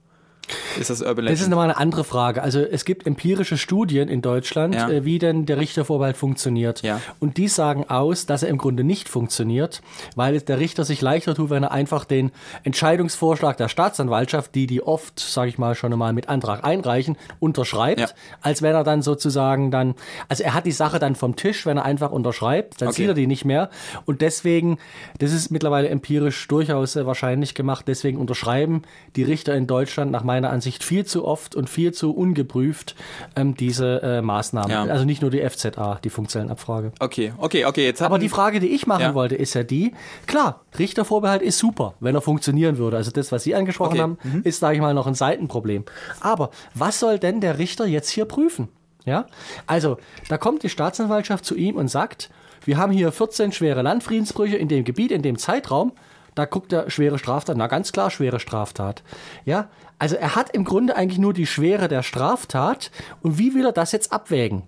ist 0.78 0.90
das 0.90 1.00
Urban 1.00 1.16
Das 1.16 1.24
Legend? 1.24 1.40
ist 1.40 1.48
nochmal 1.48 1.64
eine 1.70 1.76
andere 1.78 2.04
Frage. 2.04 2.42
Also 2.42 2.60
es 2.60 2.84
gibt 2.84 3.06
empirische 3.06 3.56
Studien 3.58 4.08
in 4.08 4.22
Deutschland, 4.22 4.74
Ja. 4.74 4.88
äh, 4.90 5.04
wie 5.04 5.18
denn 5.18 5.46
der 5.46 5.58
Richtervorbehalt 5.58 6.16
funktioniert. 6.16 6.82
Ja. 6.82 7.00
Und 7.20 7.36
die 7.36 7.48
sagen 7.48 7.84
aus, 7.88 8.26
dass 8.26 8.42
er 8.42 8.48
im 8.48 8.58
Grunde 8.58 8.84
nicht 8.84 9.08
funktioniert, 9.08 9.82
weil 10.16 10.40
der 10.40 10.58
Richter 10.60 10.84
sich 10.84 11.00
leichter 11.00 11.34
tut, 11.34 11.50
wenn 11.50 11.62
er 11.62 11.72
einfach 11.72 12.04
den 12.04 12.30
Entscheidungsvorschlag 12.78 13.56
der 13.56 13.68
Staatsanwaltschaft, 13.68 14.54
die 14.54 14.66
die 14.68 14.82
oft, 14.82 15.18
sage 15.18 15.48
ich 15.48 15.58
mal, 15.58 15.74
schon 15.74 15.92
einmal 15.92 16.12
mit 16.12 16.28
Antrag 16.28 16.62
einreichen, 16.64 17.16
unterschreibt, 17.40 17.98
Ja. 18.00 18.06
als 18.40 18.62
wenn 18.62 18.74
er 18.74 18.84
dann 18.84 19.02
sozusagen 19.02 19.70
dann, 19.72 19.94
also 20.28 20.44
er 20.44 20.54
hat 20.54 20.64
die 20.64 20.72
Sache 20.72 20.98
dann 21.00 21.16
vom 21.16 21.34
Tisch, 21.34 21.66
wenn 21.66 21.76
er 21.76 21.84
einfach 21.84 22.12
unterschreibt, 22.12 22.80
dann 22.80 22.88
Okay. 22.88 22.96
sieht 22.98 23.08
er 23.08 23.14
die 23.14 23.26
nicht 23.26 23.44
mehr. 23.44 23.68
Und 24.06 24.20
deswegen, 24.20 24.78
das 25.18 25.32
ist 25.32 25.50
mittlerweile 25.50 25.88
empirisch 25.88 26.46
durchaus 26.46 26.94
äh, 26.94 27.04
wahrscheinlich 27.04 27.54
gemacht, 27.56 27.86
deswegen 27.88 28.16
unterschreiben 28.18 28.82
die 29.16 29.24
Richter 29.24 29.54
in 29.56 29.66
Deutschland 29.66 30.12
nach 30.12 30.22
meiner 30.22 30.37
Ansicht 30.44 30.84
viel 30.84 31.04
zu 31.04 31.24
oft 31.24 31.54
und 31.56 31.68
viel 31.68 31.92
zu 31.92 32.12
ungeprüft 32.14 32.94
ähm, 33.36 33.54
diese 33.56 34.02
äh, 34.02 34.22
Maßnahmen. 34.22 34.70
Ja. 34.70 34.84
Also 34.84 35.04
nicht 35.04 35.22
nur 35.22 35.30
die 35.30 35.40
FZA, 35.48 35.98
die 36.04 36.10
Funkzellenabfrage. 36.10 36.92
Okay, 37.00 37.32
okay, 37.38 37.64
okay. 37.64 37.84
Jetzt 37.84 38.02
Aber 38.02 38.18
die 38.18 38.28
Frage, 38.28 38.60
die 38.60 38.68
ich 38.68 38.86
machen 38.86 39.02
Ja. 39.02 39.14
wollte, 39.14 39.34
ist 39.34 39.54
ja 39.54 39.62
die, 39.62 39.92
klar, 40.26 40.62
Richtervorbehalt 40.78 41.42
ist 41.42 41.58
super, 41.58 41.94
wenn 42.00 42.14
er 42.14 42.20
funktionieren 42.20 42.78
würde. 42.78 42.96
Also 42.96 43.10
das, 43.10 43.32
was 43.32 43.42
Sie 43.42 43.54
angesprochen 43.54 43.92
Okay. 43.92 44.00
haben, 44.00 44.18
ist, 44.44 44.60
sage 44.60 44.76
ich 44.76 44.80
mal, 44.80 44.94
noch 44.94 45.06
ein 45.06 45.14
Seitenproblem. 45.14 45.84
Aber 46.20 46.50
was 46.74 47.00
soll 47.00 47.18
denn 47.18 47.40
der 47.40 47.58
Richter 47.58 47.86
jetzt 47.86 48.10
hier 48.10 48.24
prüfen? 48.24 48.68
Ja, 49.04 49.26
also 49.66 49.96
da 50.28 50.36
kommt 50.36 50.62
die 50.64 50.68
Staatsanwaltschaft 50.68 51.44
zu 51.44 51.54
ihm 51.56 51.76
und 51.76 51.88
sagt, 51.88 52.28
wir 52.64 52.76
haben 52.76 52.92
hier 52.92 53.10
14 53.10 53.52
schwere 53.52 53.80
Landfriedensbrüche 53.80 54.56
in 54.56 54.68
dem 54.68 54.84
Gebiet, 54.84 55.12
in 55.12 55.22
dem 55.22 55.38
Zeitraum. 55.38 55.92
Da 56.38 56.44
guckt 56.44 56.72
er 56.72 56.88
schwere 56.88 57.18
Straftat. 57.18 57.56
Na 57.56 57.66
ganz 57.66 57.90
klar, 57.90 58.12
schwere 58.12 58.38
Straftat. 58.38 59.02
Ja, 59.44 59.70
also 59.98 60.14
er 60.14 60.36
hat 60.36 60.50
im 60.50 60.62
Grunde 60.62 60.94
eigentlich 60.94 61.18
nur 61.18 61.32
die 61.32 61.48
Schwere 61.48 61.88
der 61.88 62.04
Straftat. 62.04 62.92
Und 63.22 63.38
wie 63.40 63.54
will 63.54 63.66
er 63.66 63.72
das 63.72 63.90
jetzt 63.90 64.12
abwägen? 64.12 64.62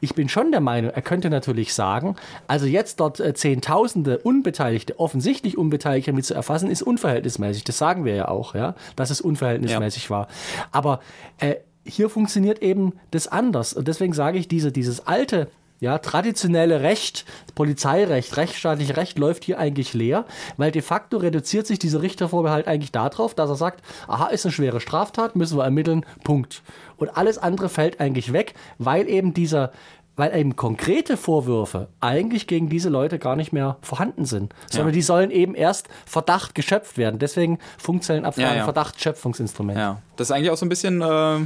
ich 0.00 0.14
bin 0.14 0.28
schon 0.28 0.50
der 0.50 0.60
Meinung, 0.60 0.90
er 0.90 1.00
könnte 1.00 1.30
natürlich 1.30 1.72
sagen, 1.72 2.16
also 2.46 2.66
jetzt 2.66 3.00
dort 3.00 3.20
äh, 3.20 3.32
Zehntausende 3.32 4.18
Unbeteiligte, 4.18 5.00
offensichtlich 5.00 5.56
Unbeteiligte 5.56 6.12
mit 6.12 6.26
zu 6.26 6.34
erfassen, 6.34 6.70
ist 6.70 6.82
unverhältnismäßig. 6.82 7.64
Das 7.64 7.78
sagen 7.78 8.04
wir 8.04 8.14
ja 8.14 8.28
auch, 8.28 8.54
ja, 8.54 8.74
dass 8.96 9.08
es 9.08 9.22
unverhältnismäßig 9.22 10.04
ja. 10.04 10.10
war. 10.10 10.28
Aber 10.72 11.00
äh, 11.38 11.54
hier 11.86 12.10
funktioniert 12.10 12.58
eben 12.58 12.92
das 13.12 13.28
anders. 13.28 13.72
Und 13.72 13.88
deswegen 13.88 14.12
sage 14.12 14.36
ich, 14.36 14.46
diese, 14.46 14.72
dieses 14.72 15.06
alte 15.06 15.48
ja, 15.84 15.98
traditionelle 15.98 16.80
Recht, 16.80 17.26
Polizeirecht, 17.54 18.38
rechtsstaatliche 18.38 18.96
Recht 18.96 19.18
läuft 19.18 19.44
hier 19.44 19.58
eigentlich 19.58 19.92
leer, 19.92 20.24
weil 20.56 20.70
de 20.70 20.80
facto 20.80 21.18
reduziert 21.18 21.66
sich 21.66 21.78
dieser 21.78 22.00
Richtervorbehalt 22.00 22.66
eigentlich 22.66 22.90
darauf, 22.90 23.34
dass 23.34 23.50
er 23.50 23.56
sagt, 23.56 23.84
aha, 24.08 24.28
ist 24.28 24.46
eine 24.46 24.52
schwere 24.52 24.80
Straftat, 24.80 25.36
müssen 25.36 25.58
wir 25.58 25.64
ermitteln, 25.64 26.06
Punkt. 26.24 26.62
Und 26.96 27.18
alles 27.18 27.36
andere 27.36 27.68
fällt 27.68 28.00
eigentlich 28.00 28.32
weg, 28.32 28.54
weil 28.78 29.08
eben 29.08 29.34
dieser 29.34 29.72
weil 30.16 30.32
eben 30.36 30.54
konkrete 30.54 31.16
Vorwürfe 31.16 31.88
eigentlich 32.00 32.46
gegen 32.46 32.68
diese 32.68 32.88
Leute 32.88 33.18
gar 33.18 33.34
nicht 33.34 33.52
mehr 33.52 33.78
vorhanden 33.80 34.26
sind, 34.26 34.54
sondern 34.70 34.90
ja. 34.90 34.94
die 34.94 35.02
sollen 35.02 35.32
eben 35.32 35.56
erst 35.56 35.88
Verdacht 36.06 36.54
geschöpft 36.54 36.98
werden. 36.98 37.18
Deswegen 37.18 37.58
funktionellen 37.78 38.24
Abfragen 38.24 38.50
ja, 38.50 38.56
ja. 38.58 38.64
Verdachtschöpfungsinstrument. 38.64 39.76
Ja, 39.76 40.00
das 40.14 40.28
ist 40.28 40.30
eigentlich 40.30 40.50
auch 40.50 40.56
so 40.56 40.66
ein 40.66 40.68
bisschen 40.68 41.02
äh, 41.02 41.38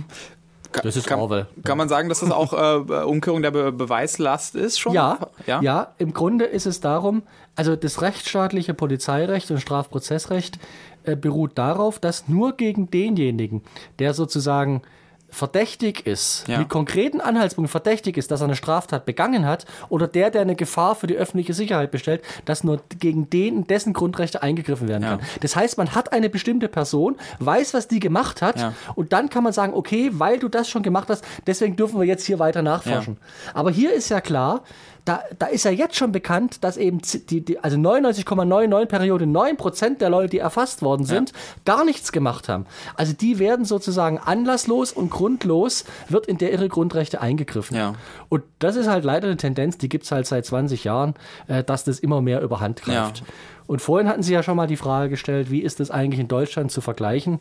das 0.73 0.97
ist 0.97 1.07
kann, 1.07 1.19
Orwell. 1.19 1.47
Kann 1.65 1.79
man 1.79 1.89
sagen, 1.89 2.09
dass 2.09 2.21
das 2.21 2.31
auch 2.31 2.53
äh, 2.53 3.05
Umkehrung 3.05 3.43
der 3.43 3.51
Be 3.51 3.73
Beweislast 3.73 4.55
ist 4.55 4.79
schon? 4.79 4.93
Ja, 4.93 5.19
ja, 5.47 5.61
ja. 5.63 5.95
Im 5.99 6.13
Grunde 6.13 6.45
ist 6.45 6.67
es 6.67 6.81
darum, 6.81 7.23
also 7.57 7.77
das 7.77 8.03
rechtsstaatliche 8.03 8.75
Polizeirecht 8.75 9.51
und 9.51 9.61
Strafprozessrecht 9.61 10.59
äh, 11.05 11.17
beruht 11.17 11.57
darauf, 11.57 11.99
dass 11.99 12.29
nur 12.29 12.57
gegen 12.57 12.91
denjenigen, 12.91 13.63
der 13.99 14.15
sozusagen 14.15 14.83
verdächtig 15.31 16.07
ist, 16.07 16.49
ja. 16.49 16.59
mit 16.59 16.69
konkreten 16.69 17.21
Anhaltspunkten 17.21 17.71
verdächtig 17.71 18.17
ist, 18.17 18.31
dass 18.31 18.41
er 18.41 18.45
eine 18.45 18.57
Straftat 18.57 19.05
begangen 19.05 19.47
hat, 19.47 19.67
oder 19.89 20.07
der, 20.09 20.31
der 20.31 20.43
eine 20.43 20.57
Gefahr 20.57 20.95
für 20.95 21.07
die 21.07 21.17
öffentliche 21.17 21.55
Sicherheit 21.55 21.91
bestellt, 21.91 22.23
dass 22.45 22.65
nur 22.65 22.81
gegen 22.99 23.29
den 23.31 23.67
dessen 23.67 23.93
Grundrechte 23.93 24.43
eingegriffen 24.43 24.89
werden 24.89 25.03
ja. 25.03 25.17
kann. 25.17 25.21
Das 25.41 25.55
heißt, 25.55 25.79
man 25.79 25.95
hat 25.95 26.13
eine 26.13 26.31
bestimmte 26.31 26.69
Person, 26.69 27.17
weiß, 27.41 27.75
was 27.75 27.89
die 27.89 28.01
gemacht 28.01 28.43
hat, 28.43 28.59
ja. 28.59 28.75
und 28.95 29.13
dann 29.13 29.29
kann 29.29 29.45
man 29.45 29.53
sagen, 29.53 29.75
okay, 29.75 30.11
weil 30.15 30.39
du 30.39 30.49
das 30.49 30.69
schon 30.69 30.83
gemacht 30.83 31.09
hast, 31.09 31.25
deswegen 31.47 31.77
dürfen 31.77 32.01
wir 32.01 32.07
jetzt 32.07 32.25
hier 32.25 32.39
weiter 32.39 32.63
nachforschen. 32.63 33.19
Aber 33.55 33.71
hier 33.71 33.93
ist 33.93 34.09
ja 34.09 34.21
klar, 34.21 34.63
da, 35.09 35.23
da 35.39 35.47
ist 35.47 35.65
ja 35.65 35.71
jetzt 35.71 35.97
schon 35.97 36.13
bekannt, 36.13 36.63
dass 36.63 36.77
eben 36.77 37.01
die, 37.31 37.41
die 37.41 37.59
also 37.61 37.79
99,99 37.79 38.87
Periode 38.87 39.25
9% 39.25 39.97
der 39.97 40.11
Leute, 40.11 40.29
die 40.29 40.39
erfasst 40.39 40.83
worden 40.83 41.07
sind, 41.07 41.31
ja. 41.31 41.37
gar 41.65 41.85
nichts 41.87 42.13
gemacht 42.13 42.51
haben. 42.51 42.67
Also 42.95 43.15
die 43.15 43.39
werden 43.39 43.65
sozusagen 43.65 44.19
anlasslos 44.19 44.93
und 44.93 45.09
grundlos 45.09 45.87
wird 46.11 46.27
in 46.27 46.37
der 46.37 46.53
ihre 46.53 46.69
Grundrechte 46.69 47.23
eingegriffen. 47.23 47.75
Ja. 47.75 47.95
Und 48.29 48.43
das 48.59 48.77
ist 48.77 48.87
halt 48.87 49.05
leider 49.05 49.29
eine 49.29 49.39
Tendenz, 49.39 49.79
die 49.79 49.89
gibt 49.89 50.05
es 50.05 50.13
halt 50.13 50.27
seit 50.27 50.45
20 50.45 50.85
Jahren, 50.85 51.15
äh, 51.47 51.65
dass 51.65 51.85
das 51.85 52.01
immer 52.01 52.21
mehr 52.21 52.43
überhand 52.43 52.83
greift. 52.83 53.21
Ja. 53.21 53.25
Und 53.69 53.83
vorhin 53.83 54.09
hatten 54.09 54.23
Sie 54.23 54.33
ja 54.33 54.43
schon 54.43 54.57
mal 54.57 54.67
die 54.67 54.77
Frage 54.77 55.11
gestellt, 55.11 55.51
wie 55.51 55.61
ist 55.61 55.79
das 55.79 55.91
eigentlich 55.91 56.19
in 56.19 56.27
Deutschland 56.27 56.73
zu 56.73 56.81
vergleichen? 56.81 57.39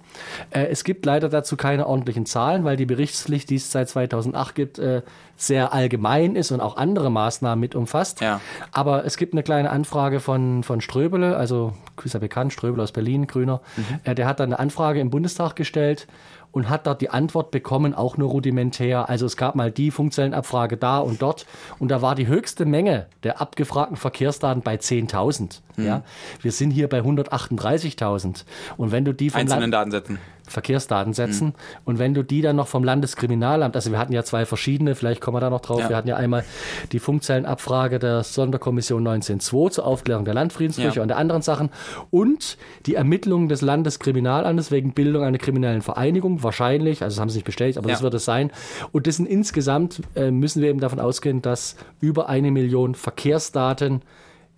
Äh, 0.49 0.65
es 0.65 0.83
gibt 0.83 1.05
leider 1.05 1.29
dazu 1.29 1.55
keine 1.55 1.87
ordentlichen 1.87 2.25
Zahlen, 2.25 2.65
weil 2.65 2.75
die 2.75 2.85
Berichtspflicht, 2.85 3.49
die 3.49 3.55
es 3.55 3.71
seit 3.71 3.87
2008 3.87 4.53
gibt, 4.53 4.77
äh, 4.77 5.03
sehr 5.37 5.71
allgemein 5.71 6.35
ist 6.35 6.51
und 6.51 6.59
auch 6.59 6.75
andere 6.75 7.09
Maßnahmen 7.09 7.57
mit 7.57 7.75
umfasst. 7.75 8.19
Ja. 8.19 8.41
Aber 8.73 9.05
es 9.05 9.15
gibt 9.15 9.33
eine 9.33 9.41
kleine 9.41 9.69
Anfrage 9.69 10.19
von, 10.19 10.63
von 10.63 10.81
Ströbele, 10.81 11.37
also 11.37 11.73
ist 12.03 12.13
ja 12.13 12.19
bekannt, 12.19 12.51
Ströbele 12.51 12.83
aus 12.83 12.91
Berlin, 12.91 13.27
Grüner. 13.27 13.61
Mhm. 13.77 13.99
Äh, 14.03 14.13
der 14.13 14.27
hat 14.27 14.41
dann 14.41 14.49
eine 14.49 14.59
Anfrage 14.59 14.99
im 14.99 15.09
Bundestag 15.09 15.55
gestellt 15.55 16.07
und 16.51 16.69
hat 16.69 16.87
dort 16.87 16.99
die 16.99 17.09
Antwort 17.09 17.51
bekommen, 17.51 17.93
auch 17.93 18.17
nur 18.17 18.29
rudimentär. 18.29 19.07
Also 19.07 19.25
es 19.25 19.37
gab 19.37 19.55
mal 19.55 19.71
die 19.71 19.91
Funkzellenabfrage 19.91 20.75
da 20.75 20.99
und 20.99 21.21
dort 21.21 21.45
und 21.79 21.89
da 21.89 22.01
war 22.01 22.15
die 22.15 22.27
höchste 22.27 22.65
Menge 22.65 23.05
der 23.23 23.39
abgefragten 23.39 23.95
Verkehrsdaten 23.95 24.61
bei 24.61 24.75
10.000. 24.75 25.61
Mhm. 25.77 25.85
Ja? 25.85 26.03
Wir 26.41 26.51
sind 26.51 26.71
hier 26.71 26.89
bei 26.89 26.99
138.000. 26.99 28.43
Und 28.75 28.91
wenn 28.91 29.05
du 29.05 29.13
die 29.13 29.29
von 29.29 29.41
einzelnen 29.41 29.71
Datensätzen 29.71 30.19
Verkehrsdatensätzen. 30.47 31.47
Mhm. 31.47 31.53
Und 31.85 31.99
wenn 31.99 32.13
du 32.13 32.23
die 32.23 32.41
dann 32.41 32.55
noch 32.55 32.67
vom 32.67 32.83
Landeskriminalamt, 32.83 33.75
also 33.75 33.91
wir 33.91 33.99
hatten 33.99 34.13
ja 34.13 34.23
zwei 34.23 34.45
verschiedene, 34.45 34.95
vielleicht 34.95 35.21
kommen 35.21 35.35
wir 35.35 35.41
da 35.41 35.49
noch 35.49 35.61
drauf, 35.61 35.81
ja. 35.81 35.89
wir 35.89 35.97
hatten 35.97 36.07
ja 36.07 36.15
einmal 36.15 36.43
die 36.91 36.99
Funkzellenabfrage 36.99 37.99
der 37.99 38.23
Sonderkommission 38.23 39.05
19.2 39.05 39.71
zur 39.71 39.85
Aufklärung 39.85 40.25
der 40.25 40.33
Landfriedensbrüche 40.33 40.95
ja. 40.95 41.01
und 41.01 41.09
der 41.09 41.17
anderen 41.17 41.41
Sachen 41.41 41.69
und 42.09 42.57
die 42.85 42.95
Ermittlungen 42.95 43.49
des 43.49 43.61
Landeskriminalamtes 43.61 44.71
wegen 44.71 44.93
Bildung 44.93 45.23
einer 45.23 45.37
kriminellen 45.37 45.81
Vereinigung, 45.81 46.43
wahrscheinlich, 46.43 47.03
also 47.03 47.15
das 47.15 47.21
haben 47.21 47.29
sie 47.29 47.37
nicht 47.37 47.45
bestätigt, 47.45 47.77
aber 47.77 47.89
ja. 47.89 47.95
das 47.95 48.01
wird 48.01 48.13
es 48.13 48.25
sein. 48.25 48.51
Und 48.91 49.07
das 49.07 49.17
sind 49.17 49.27
insgesamt, 49.27 50.01
äh, 50.15 50.31
müssen 50.31 50.61
wir 50.61 50.69
eben 50.69 50.79
davon 50.79 50.99
ausgehen, 50.99 51.41
dass 51.41 51.75
über 51.99 52.29
eine 52.29 52.51
Million 52.51 52.95
Verkehrsdaten 52.95 54.01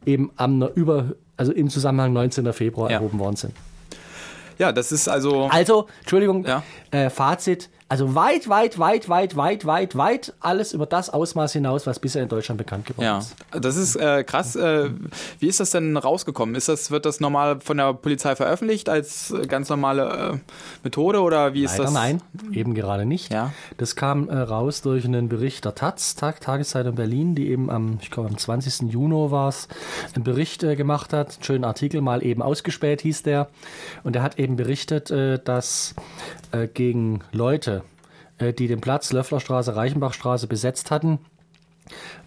eben 0.10 0.32
am 0.36 0.62
über, 0.76 1.13
also 1.38 1.52
im 1.52 1.69
Zusammenhang 1.69 2.13
19. 2.13 2.52
Februar 2.54 2.89
erhoben 2.89 3.19
worden 3.19 3.36
sind. 3.36 3.54
Ja, 4.58 4.72
das 4.72 4.91
ist 4.91 5.08
also. 5.08 5.48
Also, 5.50 5.88
Entschuldigung, 6.02 6.45
ja. 6.45 6.63
äh, 6.91 7.10
Fazit. 7.10 7.69
Also 7.91 8.13
weit, 8.13 8.47
weit, 8.47 8.78
weit, 8.78 9.10
weit, 9.10 9.36
weit, 9.36 9.65
weit, 9.65 9.97
weit 9.97 10.34
alles 10.41 10.73
über 10.73 10.86
das 10.86 11.10
Ausmaß 11.10 11.54
hinaus, 11.54 11.88
was 11.88 11.97
bisher 11.97 12.21
in 12.21 12.30
Deutschland 12.30 12.60
bekannt 12.60 12.86
geworden 12.86 13.04
ja. 13.04 13.17
ist. 13.17 13.36
Das 13.52 13.78
ist 13.78 13.95
äh, 13.95 14.23
krass. 14.23 14.56
Äh, 14.56 14.91
wie 15.39 15.47
ist 15.47 15.60
das 15.60 15.71
denn 15.71 15.97
rausgekommen? 15.97 16.54
Ist 16.54 16.69
das, 16.69 16.91
wird 16.91 17.08
das 17.08 17.19
normal 17.19 17.62
von 17.62 17.78
der 17.78 17.95
Polizei 17.95 18.36
veröffentlicht 18.36 18.89
als 18.89 19.34
ganz 19.47 19.69
normale 19.69 20.34
äh, 20.34 20.38
Methode 20.84 21.21
oder 21.21 21.56
wie 21.56 21.63
ist 21.63 21.80
Leider 21.80 21.86
das? 21.86 21.93
Nein, 21.93 22.21
eben 22.52 22.75
gerade 22.75 23.08
nicht. 23.08 23.34
Ja. 23.34 23.54
Das 23.78 23.95
kam 23.95 24.30
äh, 24.30 24.38
raus 24.38 24.84
durch 24.84 25.06
einen 25.06 25.28
Bericht 25.28 25.65
der 25.65 25.73
Taz, 25.73 26.13
Tag, 26.13 26.41
Tageszeitung 26.41 26.93
Berlin, 26.93 27.34
die 27.34 27.49
eben 27.49 27.71
am, 27.71 27.97
ich 28.04 28.12
glaube 28.12 28.30
am 28.30 28.38
20. 28.38 28.91
Juni 28.91 29.10
war 29.32 29.49
es, 29.49 29.67
einen 30.13 30.23
Bericht 30.23 30.62
äh, 30.62 30.75
gemacht 30.75 31.12
hat. 31.12 31.34
Einen 31.34 31.43
schönen 31.43 31.63
Artikel, 31.63 32.02
mal 32.02 32.23
eben 32.23 32.43
ausgespäht 32.43 33.02
hieß 33.02 33.23
der. 33.23 33.49
Und 34.04 34.15
er 34.15 34.21
hat 34.21 34.38
eben 34.38 34.58
berichtet, 34.58 35.10
äh, 35.10 35.39
dass 35.43 35.95
gegen 36.73 37.21
Leute, 37.32 37.79
äh, 37.79 37.79
die 38.39 38.67
den 38.67 38.82
Platz 38.82 39.12
Löfflerstraße, 39.12 39.75
Reichenbachstraße 39.75 40.47
besetzt 40.47 40.91
hatten, 40.91 41.19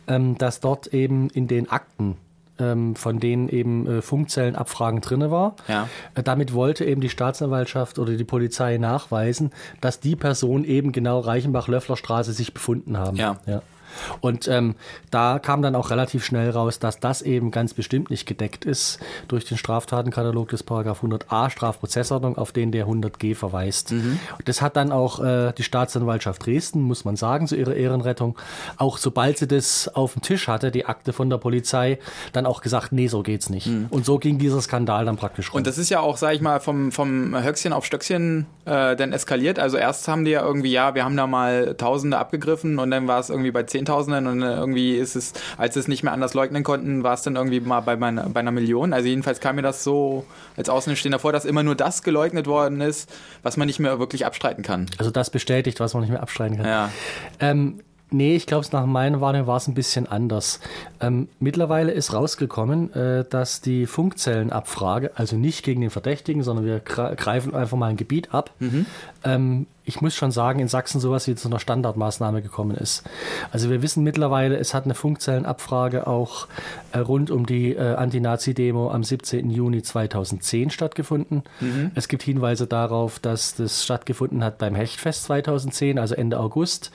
ähm, 0.07 0.39
dass 0.39 0.61
dort 0.61 0.89
eben 0.89 1.31
in 1.31 1.49
den 1.49 1.71
Akten 1.71 2.17
ähm, 2.59 2.95
von 2.95 3.19
denen 3.19 3.49
eben 3.49 3.87
äh, 3.87 4.03
Funkzellenabfragen 4.03 5.01
drin 5.01 5.31
war. 5.31 5.57
Ja. 5.69 5.89
Äh, 6.15 6.23
damit 6.23 6.53
wollte 6.53 6.85
eben 6.85 7.01
die 7.01 7.09
Staatsanwaltschaft 7.09 7.99
oder 7.99 8.15
die 8.15 8.25
Polizei 8.25 8.79
nachweisen, 8.79 9.51
dass 9.81 10.01
die 10.01 10.17
Person 10.17 10.65
eben 10.65 10.93
genau 10.93 11.21
Reichenbach-Löfflerstraße 11.21 12.33
sich 12.33 12.53
befunden 12.55 12.99
haben. 12.99 13.17
Ja. 13.17 13.39
ja. 13.47 13.63
Und 14.21 14.49
ähm, 14.49 14.75
da 15.11 15.39
kam 15.39 15.63
dann 15.63 15.75
auch 15.75 15.91
relativ 15.91 16.25
schnell 16.25 16.51
raus, 16.51 16.79
dass 16.79 17.01
das 17.01 17.23
eben 17.23 17.51
ganz 17.51 17.75
bestimmt 17.75 18.11
nicht 18.11 18.27
gedeckt 18.27 18.65
ist 18.65 18.99
durch 19.29 19.45
den 19.45 19.57
Straftatenkatalog 19.57 20.49
des 20.49 20.63
Paragraph 20.63 21.03
100a 21.03 21.51
Strafprozessordnung, 21.51 22.39
auf 22.39 22.53
den 22.53 22.73
der 22.73 22.87
100g 22.87 23.35
verweist. 23.35 23.93
Mhm. 23.93 24.19
Das 24.45 24.63
hat 24.63 24.77
dann 24.77 24.93
auch 24.93 25.23
äh, 25.23 25.53
die 25.53 25.63
Staatsanwaltschaft 25.63 26.45
Dresden, 26.45 26.83
muss 26.83 27.05
man 27.05 27.17
sagen, 27.17 27.47
zu 27.47 27.57
ihrer 27.57 27.75
Ehrenrettung, 27.75 28.37
auch 28.77 28.99
sobald 28.99 29.39
sie 29.39 29.47
das 29.47 29.89
auf 29.89 30.15
dem 30.15 30.23
Tisch 30.23 30.49
hatte, 30.49 30.71
die 30.71 30.87
Akte 30.87 31.13
von 31.13 31.31
der 31.31 31.39
Polizei, 31.39 31.99
dann 32.33 32.47
auch 32.47 32.63
gesagt, 32.63 32.93
nee, 32.93 33.09
so 33.09 33.23
geht's 33.23 33.51
nicht. 33.51 33.67
Mhm. 33.67 33.87
Und 33.91 34.05
so 34.05 34.19
ging 34.19 34.39
dieser 34.39 34.61
Skandal 34.61 35.05
dann 35.05 35.17
praktisch 35.17 35.53
rum. 35.53 35.59
Und 35.59 35.67
das 35.67 35.79
ist 35.79 35.91
ja 35.91 36.01
auch, 36.01 36.17
sag 36.17 36.35
ich 36.35 36.41
mal, 36.41 36.61
vom, 36.61 36.93
vom 36.93 37.37
Höchstchen 37.43 37.73
auf 37.73 37.85
Stöckchen 37.85 38.47
äh, 38.65 38.97
dann 38.97 39.13
eskaliert. 39.13 39.59
Also 39.59 39.77
erst 39.77 40.09
haben 40.09 40.25
die 40.25 40.33
ja 40.33 40.43
irgendwie, 40.45 40.71
ja, 40.71 40.95
wir 40.95 41.05
haben 41.05 41.17
da 41.17 41.27
mal 41.27 41.75
Tausende 41.75 42.19
abgegriffen 42.19 42.79
und 42.79 42.91
dann 42.91 43.09
war 43.09 43.21
es 43.21 43.31
irgendwie 43.31 43.51
bei 43.51 43.63
10 43.63 43.82
Zehntausenden 43.83 44.27
und 44.27 44.43
äh, 44.43 44.55
irgendwie 44.55 44.97
ist 44.97 45.17
es, 45.17 45.33
als 45.57 45.75
sie 45.75 45.81
es 45.81 45.89
nicht 45.89 46.03
mehr 46.03 46.13
anders 46.13 46.35
leugnen 46.35 46.63
konnten, 46.63 47.03
war 47.03 47.15
es 47.15 47.23
dann 47.23 47.37
irgendwie 47.37 47.61
mal 47.61 47.81
bei, 47.81 47.97
meiner, 47.97 48.29
bei 48.29 48.41
einer 48.41 48.53
Million. 48.53 48.93
Also 48.93 49.09
jedenfalls 49.09 49.41
kam 49.41 49.57
mir 49.57 49.63
das 49.63 49.85
so 49.85 50.25
als 50.57 50.69
Außenstehender 50.69 51.19
vor, 51.19 51.33
dass 51.33 51.45
immer 51.45 51.63
nur 51.63 51.75
das 51.75 52.03
geleugnet 52.03 52.47
worden 52.47 52.81
ist, 52.81 53.11
was 53.43 53.57
man 53.57 53.67
nicht 53.67 53.81
mehr 53.81 53.99
wirklich 53.99 54.25
abstreiten 54.25 54.63
kann. 54.63 54.87
Also 54.99 55.11
das 55.11 55.31
bestätigt, 55.31 55.81
was 55.81 55.95
man 55.95 56.03
nicht 56.03 56.11
mehr 56.11 56.23
abstreiten 56.23 56.59
kann. 56.59 56.67
Ja. 56.67 56.91
Ähm, 57.41 57.81
Nee, 58.15 58.37
ich 58.37 58.47
glaube, 58.47 58.67
nach 58.73 58.85
meiner 58.85 59.23
Wahrnehmung 59.23 59.47
war 59.47 59.57
es 59.57 59.69
ein 59.69 59.75
bisschen 59.75 60.07
anders. 60.07 60.61
Ähm, 61.01 61.29
mittlerweile 61.41 61.93
ist 61.93 62.13
rausgekommen, 62.13 62.93
äh, 62.93 63.25
dass 63.25 63.63
die 63.63 63.87
Funkzellenabfrage, 63.87 65.13
also 65.15 65.37
nicht 65.37 65.65
gegen 65.65 65.81
den 65.81 65.89
Verdächtigen, 65.89 66.43
sondern 66.43 66.67
wir 66.67 66.81
greifen 66.81 67.55
einfach 67.55 67.79
mal 67.79 67.87
ein 67.87 67.97
Gebiet 67.97 68.35
ab, 68.35 68.51
mhm. 68.59 68.85
ähm, 69.25 69.67
ich 69.85 70.01
muss 70.01 70.15
schon 70.15 70.31
sagen, 70.31 70.61
in 70.61 70.69
Sachsen 70.69 71.01
sowas 71.01 71.27
wie 71.27 71.35
zu 71.35 71.49
einer 71.49 71.59
Standardmaßnahme 71.59 72.43
gekommen 72.43 72.77
ist. 72.77 73.03
Also 73.51 73.71
wir 73.71 73.83
wissen 73.83 74.05
mittlerweile, 74.05 74.57
es 74.57 74.75
hat 74.75 74.85
eine 74.85 74.95
Funkzellenabfrage 74.95 76.07
auch 76.07 76.47
äh, 76.93 76.99
rund 76.99 77.31
um 77.31 77.47
die 77.47 77.73
äh, 77.73 77.95
Anti-Nazi-Demo 77.95 78.91
am 78.91 79.03
17. 79.03 79.51
Juni 79.51 79.83
2010 79.83 80.71
stattgefunden. 80.71 81.43
Mhm. 81.61 81.91
Es 81.95 82.09
gibt 82.09 82.23
Hinweise 82.23 82.67
darauf, 82.67 83.19
dass 83.19 83.55
das 83.55 83.85
stattgefunden 83.85 84.45
hat 84.45 84.59
beim 84.59 84.75
Hechtfest 84.75 85.25
2010, 85.25 85.99
also 85.99 86.15
Ende 86.15 86.39
August. 86.39 86.93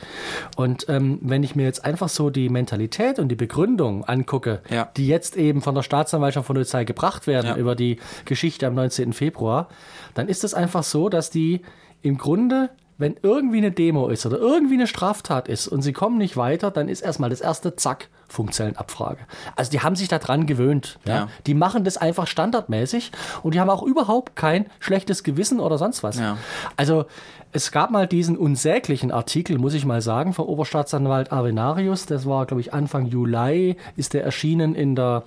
Und 0.56 0.88
ähm, 0.88 1.20
wenn 1.22 1.44
ich 1.44 1.56
mir 1.56 1.64
jetzt 1.64 1.84
einfach 1.84 2.10
so 2.10 2.30
die 2.30 2.50
Mentalität 2.50 3.20
und 3.20 3.30
die 3.30 3.36
Begründung 3.36 4.06
angucke, 4.06 4.62
ja. 4.70 4.90
die 4.96 5.08
jetzt 5.08 5.36
eben 5.36 5.62
von 5.62 5.76
der 5.76 5.84
Staatsanwaltschaft 5.84 6.48
von 6.48 6.56
der 6.56 6.62
Polizei 6.68 6.84
gebracht 6.84 7.28
werden 7.28 7.48
ja. 7.48 7.56
über 7.56 7.76
die 7.76 8.00
Geschichte 8.26 8.68
am 8.68 8.76
19. 8.76 9.14
Februar, 9.14 9.70
dann 10.14 10.28
ist 10.28 10.44
es 10.44 10.54
einfach 10.54 10.84
so, 10.84 11.10
dass 11.10 11.30
die 11.30 11.62
im 12.02 12.18
Grunde 12.18 12.70
wenn 12.98 13.16
irgendwie 13.22 13.58
eine 13.58 13.72
Demo 13.72 14.08
ist 14.08 14.26
oder 14.26 14.40
irgendwie 14.40 14.74
eine 14.74 14.88
Straftat 14.88 15.48
ist 15.48 15.68
und 15.68 15.82
sie 15.82 15.94
kommen 15.94 16.18
nicht 16.18 16.36
weiter, 16.36 16.72
dann 16.72 16.90
ist 16.90 17.02
erstmal 17.02 17.30
das 17.30 17.42
erste 17.42 17.76
Zack, 17.76 18.10
Funkzellenabfrage. 18.28 19.20
Also 19.56 19.72
die 19.72 19.82
haben 19.82 19.96
sich 19.96 20.08
daran 20.08 20.48
gewöhnt. 20.48 21.00
Ja? 21.06 21.16
Ja. 21.16 21.28
Die 21.46 21.54
machen 21.54 21.84
das 21.84 21.98
einfach 21.98 22.28
standardmäßig 22.28 23.12
und 23.44 23.54
die 23.54 23.60
haben 23.60 23.70
auch 23.70 23.84
überhaupt 23.84 24.36
kein 24.36 24.66
schlechtes 24.80 25.24
Gewissen 25.24 25.60
oder 25.60 25.78
sonst 25.78 26.02
was. 26.04 26.20
Ja. 26.20 26.38
Also 26.76 27.06
es 27.52 27.72
gab 27.72 27.92
mal 27.92 28.08
diesen 28.08 28.36
unsäglichen 28.36 29.12
Artikel, 29.12 29.58
muss 29.58 29.74
ich 29.74 29.86
mal 29.86 30.02
sagen, 30.02 30.34
vom 30.34 30.48
Oberstaatsanwalt 30.48 31.32
Avenarius. 31.32 32.08
Das 32.08 32.26
war, 32.26 32.46
glaube 32.46 32.62
ich, 32.62 32.74
Anfang 32.74 33.06
Juli, 33.06 33.78
ist 33.96 34.14
der 34.14 34.24
erschienen 34.24 34.76
in 34.76 34.96
der, 34.96 35.24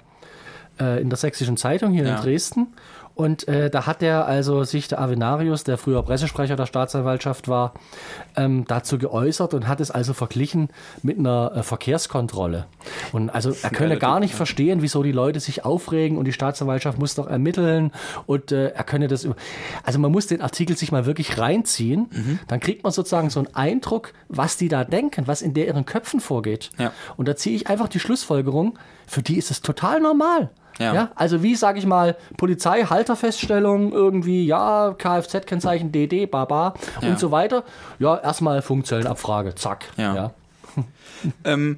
äh, 0.78 1.00
in 1.00 1.08
der 1.08 1.16
Sächsischen 1.16 1.56
Zeitung 1.56 1.92
hier 1.92 2.04
in 2.04 2.16
Dresden. 2.16 2.74
Und 3.20 3.48
äh, 3.48 3.68
da 3.68 3.84
hat 3.84 4.02
er 4.02 4.24
also 4.24 4.64
sich 4.64 4.88
der 4.88 4.98
Avenarius, 4.98 5.62
der 5.62 5.76
früher 5.76 6.02
Pressesprecher 6.02 6.56
der 6.56 6.64
Staatsanwaltschaft 6.64 7.48
war, 7.48 7.74
ähm, 8.34 8.64
dazu 8.66 8.96
geäußert 8.96 9.52
und 9.52 9.68
hat 9.68 9.78
es 9.80 9.90
also 9.90 10.14
verglichen 10.14 10.70
mit 11.02 11.18
einer 11.18 11.52
äh, 11.54 11.62
Verkehrskontrolle. 11.62 12.64
Und 13.12 13.28
also 13.28 13.54
er 13.62 13.68
könne 13.68 13.98
gar 13.98 14.20
nicht 14.20 14.34
verstehen, 14.34 14.80
wieso 14.80 15.02
die 15.02 15.12
Leute 15.12 15.38
sich 15.38 15.66
aufregen 15.66 16.16
und 16.16 16.24
die 16.24 16.32
Staatsanwaltschaft 16.32 16.98
muss 16.98 17.14
doch 17.14 17.26
ermitteln 17.26 17.92
und 18.24 18.52
äh, 18.52 18.68
er 18.68 18.84
könne 18.84 19.06
das. 19.06 19.28
Also 19.84 19.98
man 19.98 20.10
muss 20.12 20.26
den 20.26 20.40
Artikel 20.40 20.74
sich 20.74 20.90
mal 20.90 21.04
wirklich 21.04 21.36
reinziehen, 21.36 22.08
Mhm. 22.10 22.38
dann 22.48 22.58
kriegt 22.60 22.84
man 22.84 22.92
sozusagen 22.92 23.28
so 23.28 23.40
einen 23.40 23.54
Eindruck, 23.54 24.14
was 24.28 24.56
die 24.56 24.68
da 24.68 24.84
denken, 24.84 25.26
was 25.26 25.42
in 25.42 25.52
deren 25.52 25.84
Köpfen 25.84 26.20
vorgeht. 26.20 26.70
Ja. 26.78 26.90
Und 27.18 27.28
da 27.28 27.36
ziehe 27.36 27.54
ich 27.54 27.66
einfach 27.68 27.88
die 27.88 28.00
Schlussfolgerung, 28.00 28.78
für 29.06 29.20
die 29.20 29.36
ist 29.36 29.50
es 29.50 29.60
total 29.60 30.00
normal. 30.00 30.48
Ja. 30.80 31.10
also 31.14 31.42
wie 31.42 31.54
sage 31.54 31.78
ich 31.78 31.86
mal, 31.86 32.16
Polizei, 32.36 32.82
Halterfeststellung, 32.84 33.92
irgendwie, 33.92 34.46
ja, 34.46 34.94
Kfz-Kennzeichen, 34.96 35.92
DD, 35.92 36.26
Baba 36.26 36.74
Ja. 37.00 37.08
und 37.10 37.18
so 37.18 37.30
weiter. 37.30 37.64
Ja, 37.98 38.16
erstmal 38.16 38.62
Funkzellenabfrage, 38.62 39.54
zack. 39.54 39.86
Ja. 39.96 40.14
ja. 40.14 40.30
Ähm, 41.44 41.76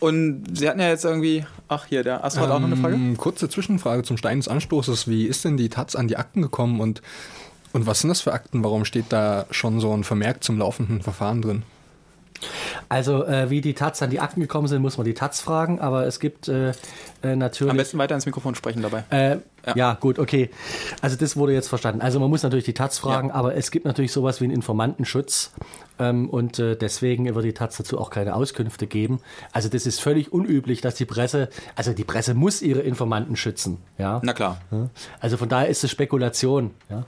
und 0.00 0.44
Sie 0.58 0.68
hatten 0.68 0.80
ja 0.80 0.88
jetzt 0.88 1.04
irgendwie, 1.04 1.46
ach 1.68 1.86
hier, 1.86 2.02
der 2.02 2.24
Astro 2.24 2.42
hat 2.42 2.50
auch 2.50 2.58
noch 2.58 2.66
eine 2.66 2.76
Frage. 2.76 2.94
Ähm, 2.96 3.16
kurze 3.16 3.48
Zwischenfrage 3.48 4.02
zum 4.02 4.16
Stein 4.16 4.38
des 4.38 4.48
Anstoßes. 4.48 5.08
Wie 5.08 5.24
ist 5.24 5.44
denn 5.44 5.56
die 5.56 5.68
Taz 5.68 5.94
an 5.94 6.08
die 6.08 6.16
Akten 6.16 6.42
gekommen 6.42 6.80
und, 6.80 7.00
und 7.72 7.86
was 7.86 8.00
sind 8.00 8.08
das 8.08 8.20
für 8.20 8.32
Akten? 8.32 8.62
Warum 8.64 8.84
steht 8.84 9.06
da 9.10 9.46
schon 9.52 9.80
so 9.80 9.92
ein 9.96 10.04
Vermerk 10.04 10.42
zum 10.44 10.58
laufenden 10.58 11.00
Verfahren 11.00 11.42
drin? 11.42 11.62
Also 12.88 13.24
äh, 13.24 13.50
wie 13.50 13.60
die 13.60 13.74
Taz 13.74 14.02
an 14.02 14.10
die 14.10 14.20
Akten 14.20 14.40
gekommen 14.40 14.68
sind, 14.68 14.82
muss 14.82 14.96
man 14.98 15.04
die 15.04 15.14
Taz 15.14 15.40
fragen, 15.40 15.80
aber 15.80 16.06
es 16.06 16.20
gibt 16.20 16.48
äh, 16.48 16.70
äh, 17.22 17.36
natürlich... 17.36 17.70
Am 17.70 17.76
besten 17.76 17.98
weiter 17.98 18.14
ins 18.14 18.26
Mikrofon 18.26 18.54
sprechen 18.54 18.82
dabei. 18.82 19.04
Äh, 19.10 19.38
Ja. 19.66 19.74
ja. 19.74 19.94
gut, 19.94 20.18
okay. 20.18 20.50
Also 21.00 21.16
das 21.16 21.36
wurde 21.36 21.52
jetzt 21.52 21.68
verstanden. 21.68 22.00
Also 22.00 22.20
man 22.20 22.30
muss 22.30 22.42
natürlich 22.42 22.64
die 22.66 22.74
Taz 22.74 22.98
fragen, 22.98 23.28
Ja. 23.28 23.34
aber 23.34 23.56
es 23.56 23.70
gibt 23.70 23.84
natürlich 23.84 24.12
sowas 24.12 24.40
wie 24.40 24.44
einen 24.44 24.54
Informantenschutz 24.54 25.52
ähm, 25.98 26.28
und 26.28 26.58
äh, 26.58 26.76
deswegen 26.76 27.32
wird 27.34 27.44
die 27.44 27.52
Taz 27.52 27.76
dazu 27.76 27.98
auch 27.98 28.10
keine 28.10 28.34
Auskünfte 28.34 28.86
geben. 28.86 29.20
Also 29.52 29.68
das 29.68 29.86
ist 29.86 30.00
völlig 30.00 30.32
unüblich, 30.32 30.80
dass 30.80 30.94
die 30.96 31.04
Presse, 31.04 31.48
also 31.74 31.92
die 31.92 32.04
Presse 32.04 32.34
muss 32.34 32.62
ihre 32.62 32.80
Informanten 32.80 33.36
schützen. 33.36 33.78
Ja. 33.98 34.20
Na 34.22 34.32
klar. 34.32 34.60
Also 35.20 35.36
von 35.36 35.48
daher 35.48 35.68
ist 35.68 35.82
es 35.84 35.90
Spekulation. 35.90 36.72
Ja. 36.90 37.04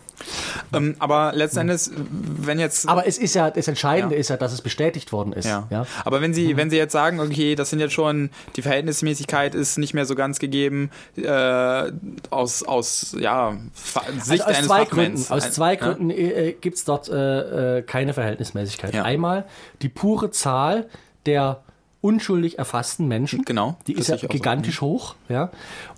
Ähm, 0.72 0.96
aber 0.98 1.32
letzten 1.34 1.60
Endes, 1.60 1.90
wenn 1.96 2.58
jetzt. 2.58 2.88
Aber 2.88 3.06
es 3.06 3.18
ist 3.18 3.34
ja, 3.34 3.50
das 3.50 3.68
Entscheidende 3.68 4.14
Ja. 4.16 4.20
ist 4.20 4.30
ja, 4.30 4.36
dass 4.36 4.52
es 4.52 4.62
bestätigt 4.62 5.12
worden 5.12 5.32
ist. 5.32 5.44
Ja. 5.46 5.66
Ja. 5.70 5.86
Aber 6.04 6.20
wenn 6.20 6.34
Sie, 6.34 6.56
wenn 6.56 6.70
Sie 6.70 6.76
jetzt 6.76 6.92
sagen, 6.92 7.20
okay, 7.20 7.54
das 7.54 7.70
sind 7.70 7.78
jetzt 7.80 7.92
schon, 7.94 8.30
die 8.56 8.62
Verhältnismäßigkeit 8.62 9.54
ist 9.54 9.78
nicht 9.78 9.94
mehr 9.94 10.06
so 10.06 10.14
ganz 10.14 10.38
gegeben, 10.38 10.90
äh, 11.16 11.92
aus, 12.30 12.62
aus, 12.64 13.16
ja, 13.18 13.56
Fa- 13.74 14.02
Sicht 14.20 14.42
Also 14.42 14.44
aus 14.44 14.54
eines 14.56 14.66
zwei 14.66 14.84
Gründen, 14.84 15.24
aus 15.32 15.50
zwei? 15.52 15.76
Gründen 15.76 16.10
äh, 16.10 16.54
gibt 16.60 16.78
es 16.78 16.84
dort 16.84 17.08
äh, 17.08 17.78
äh, 17.78 17.82
keine 17.82 18.12
Verhältnismäßigkeit. 18.14 18.77
Ja. 18.94 19.02
Einmal 19.04 19.44
die 19.82 19.88
pure 19.88 20.30
Zahl 20.30 20.86
der 21.26 21.62
unschuldig 22.00 22.60
erfassten 22.60 23.08
Menschen. 23.08 23.42
Genau, 23.42 23.76
Die 23.88 23.92
ist 23.94 24.06
ja 24.06 24.14
sehe 24.14 24.14
ich 24.16 24.20
auch 24.26 24.32
so. 24.32 24.38
gigantisch 24.38 24.80
hoch. 24.80 25.16
Ja. 25.28 25.50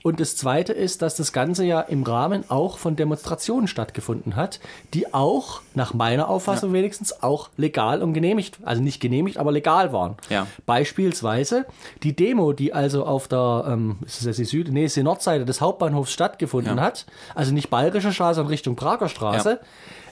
Und 0.02 0.18
das 0.18 0.34
Zweite 0.34 0.72
ist, 0.72 1.02
dass 1.02 1.14
das 1.14 1.34
Ganze 1.34 1.62
ja 1.66 1.82
im 1.82 2.04
Rahmen 2.04 2.44
auch 2.48 2.78
von 2.78 2.96
Demonstrationen 2.96 3.68
stattgefunden 3.68 4.34
hat, 4.34 4.60
die 4.94 5.12
auch, 5.12 5.60
nach 5.74 5.92
meiner 5.92 6.30
Auffassung 6.30 6.72
wenigstens, 6.72 7.22
auch 7.22 7.50
legal 7.58 8.02
und 8.02 8.14
genehmigt, 8.14 8.60
also 8.64 8.80
nicht 8.82 9.00
genehmigt, 9.00 9.36
aber 9.36 9.52
legal 9.52 9.92
waren. 9.92 10.16
Ja. 10.30 10.46
Beispielsweise 10.64 11.66
die 12.02 12.16
Demo, 12.16 12.54
die 12.54 12.72
also 12.72 13.04
auf 13.04 13.28
der, 13.28 13.66
ähm, 13.68 13.98
ist 14.06 14.24
das 14.26 14.36
die 14.36 14.46
Süd, 14.46 14.72
nee, 14.72 14.86
ist 14.86 14.96
die 14.96 15.02
Nordseite 15.02 15.44
des 15.44 15.60
Hauptbahnhofs 15.60 16.12
stattgefunden 16.12 16.78
Ja. 16.78 16.82
hat, 16.82 17.04
also 17.34 17.52
nicht 17.52 17.68
Bayerische 17.68 18.12
Straße, 18.14 18.36
sondern 18.36 18.50
Richtung 18.50 18.74
Prager 18.74 19.10
Straße, 19.10 19.50
Ja. 19.60 19.66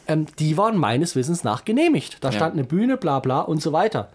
Ähm, 0.08 0.26
die 0.38 0.56
waren 0.56 0.76
meines 0.76 1.14
Wissens 1.16 1.44
nach 1.44 1.64
genehmigt. 1.64 2.18
Da 2.22 2.28
Ja. 2.28 2.32
stand 2.36 2.54
eine 2.54 2.64
Bühne, 2.64 2.96
bla 2.96 3.20
bla 3.20 3.40
und 3.40 3.62
so 3.62 3.72
weiter. 3.72 4.08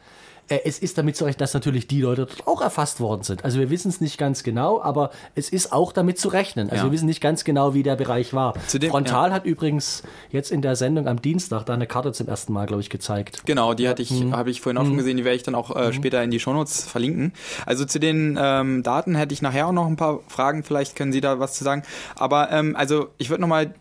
Äh, 0.50 0.60
Es 0.66 0.78
ist 0.80 0.98
damit 0.98 1.16
zu 1.16 1.24
rechnen, 1.24 1.40
dass 1.40 1.54
natürlich 1.54 1.88
die 1.88 2.02
Leute 2.02 2.26
dort 2.26 2.46
auch 2.48 2.60
erfasst 2.60 3.00
worden 3.00 3.24
sind. 3.24 3.46
Also 3.46 3.60
wir 3.60 3.70
wissen 3.70 3.88
es 3.88 4.02
nicht 4.02 4.18
ganz 4.18 4.44
genau, 4.44 4.82
aber 4.82 5.10
es 5.36 5.48
ist 5.48 5.72
auch 5.72 5.94
damit 5.94 6.20
zu 6.20 6.28
rechnen. 6.28 6.70
Also 6.70 6.82
Ja. 6.84 6.90
wir 6.90 6.92
wissen 6.92 7.06
nicht 7.06 7.22
ganz 7.22 7.46
genau, 7.46 7.74
wie 7.74 7.82
der 7.82 7.96
Bereich 7.96 8.34
war. 8.34 8.54
Zudem- 8.68 8.90
Frontal 8.92 9.32
hat 9.32 9.46
übrigens 9.46 10.04
jetzt 10.32 10.52
in 10.52 10.62
der 10.62 10.76
Sendung 10.76 11.08
am 11.08 11.22
Dienstag 11.22 11.64
da 11.66 11.74
eine 11.74 11.88
Karte 11.88 12.12
zum 12.12 12.28
ersten 12.28 12.52
Mal, 12.52 12.66
glaube 12.66 12.82
ich, 12.82 12.90
gezeigt. 12.90 13.44
Genau, 13.46 13.74
die 13.74 13.88
hatte 13.88 14.02
ich, 14.02 14.12
Mhm. 14.12 14.36
habe 14.36 14.50
ich 14.52 14.60
vorhin 14.60 14.78
auch 14.78 14.86
schon 14.86 14.98
gesehen, 14.98 15.16
die 15.16 15.24
werde 15.24 15.38
ich 15.38 15.44
dann 15.44 15.56
auch 15.56 15.74
äh, 15.78 15.94
später 15.94 16.22
in 16.22 16.30
die 16.30 16.42
Shownotes 16.42 16.84
verlinken. 16.84 17.32
Also 17.66 17.86
zu 17.86 17.98
den 18.02 18.38
ähm, 18.38 18.84
Daten 18.84 19.16
hätte 19.16 19.34
ich 19.34 19.42
nachher 19.42 19.68
auch 19.68 19.72
noch 19.72 19.88
ein 19.88 19.96
paar 19.96 20.20
Fragen, 20.28 20.64
vielleicht 20.64 20.98
können 20.98 21.14
Sie 21.14 21.22
da 21.22 21.40
was 21.40 21.54
zu 21.54 21.64
sagen. 21.64 21.84
Aber 22.18 22.52
ähm, 22.52 22.76
also 22.76 23.08
ich 23.18 23.30
würde 23.30 23.40
nochmal 23.40 23.74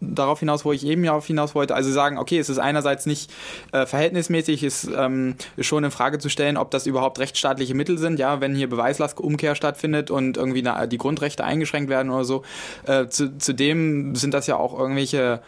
darauf 0.00 0.40
hinaus, 0.40 0.64
wo 0.64 0.72
ich 0.72 0.84
eben 0.84 1.02
darauf 1.02 1.26
hinaus 1.26 1.54
wollte, 1.54 1.74
also 1.74 1.90
sagen, 1.90 2.18
okay, 2.18 2.38
es 2.38 2.48
ist 2.48 2.58
einerseits 2.58 3.06
nicht 3.06 3.30
äh, 3.72 3.86
verhältnismäßig, 3.86 4.62
ist 4.64 4.88
ähm, 4.94 5.36
schon 5.58 5.84
in 5.84 5.90
Frage 5.90 6.18
zu 6.18 6.28
stellen, 6.28 6.56
ob 6.56 6.70
das 6.70 6.86
überhaupt 6.86 7.18
rechtsstaatliche 7.18 7.74
Mittel 7.74 7.98
sind, 7.98 8.18
ja, 8.18 8.40
wenn 8.40 8.54
hier 8.54 8.68
Beweislastumkehr 8.68 9.54
stattfindet 9.54 10.10
und 10.10 10.36
irgendwie 10.36 10.62
na, 10.62 10.86
die 10.86 10.98
Grundrechte 10.98 11.44
eingeschränkt 11.44 11.90
werden 11.90 12.10
oder 12.10 12.24
so. 12.24 12.42
Äh, 12.86 13.08
zu, 13.08 13.36
zudem 13.38 14.14
sind 14.14 14.34
das 14.34 14.46
ja 14.46 14.56
auch 14.56 14.78
irgendwelche 14.78 15.40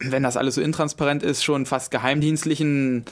wenn 0.00 0.22
das 0.22 0.36
alles 0.36 0.54
so 0.54 0.60
intransparent 0.60 1.22
ist, 1.22 1.42
schon 1.42 1.66
fast 1.66 1.90
geheimdienstlichen 1.90 3.04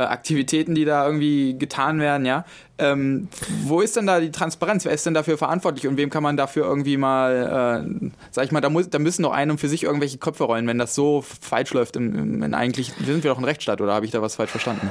Aktivitäten, 0.00 0.74
die 0.74 0.84
da 0.84 1.06
irgendwie 1.06 1.58
getan 1.58 2.00
werden, 2.00 2.26
ja. 2.26 2.44
Ähm, 2.78 3.28
wo 3.64 3.80
ist 3.80 3.96
denn 3.96 4.06
da 4.06 4.18
die 4.18 4.30
Transparenz? 4.30 4.84
Wer 4.84 4.92
ist 4.92 5.06
denn 5.06 5.14
dafür 5.14 5.38
verantwortlich 5.38 5.86
und 5.86 5.96
wem 5.96 6.10
kann 6.10 6.22
man 6.22 6.36
dafür 6.36 6.64
irgendwie 6.64 6.96
mal, 6.96 7.84
äh, 7.86 8.10
sag 8.30 8.44
ich 8.44 8.52
mal, 8.52 8.60
da, 8.60 8.70
muss, 8.70 8.90
da 8.90 8.98
müssen 8.98 9.22
doch 9.22 9.32
einem 9.32 9.58
für 9.58 9.68
sich 9.68 9.84
irgendwelche 9.84 10.18
Köpfe 10.18 10.44
rollen, 10.44 10.66
wenn 10.66 10.78
das 10.78 10.94
so 10.94 11.22
falsch 11.22 11.72
läuft. 11.74 11.96
Im, 11.96 12.14
im, 12.14 12.42
in 12.42 12.54
eigentlich 12.54 12.92
sind 13.04 13.22
wir 13.22 13.30
doch 13.30 13.38
ein 13.38 13.44
Rechtsstaat 13.44 13.80
oder 13.80 13.94
habe 13.94 14.06
ich 14.06 14.12
da 14.12 14.22
was 14.22 14.36
falsch 14.36 14.50
verstanden? 14.50 14.90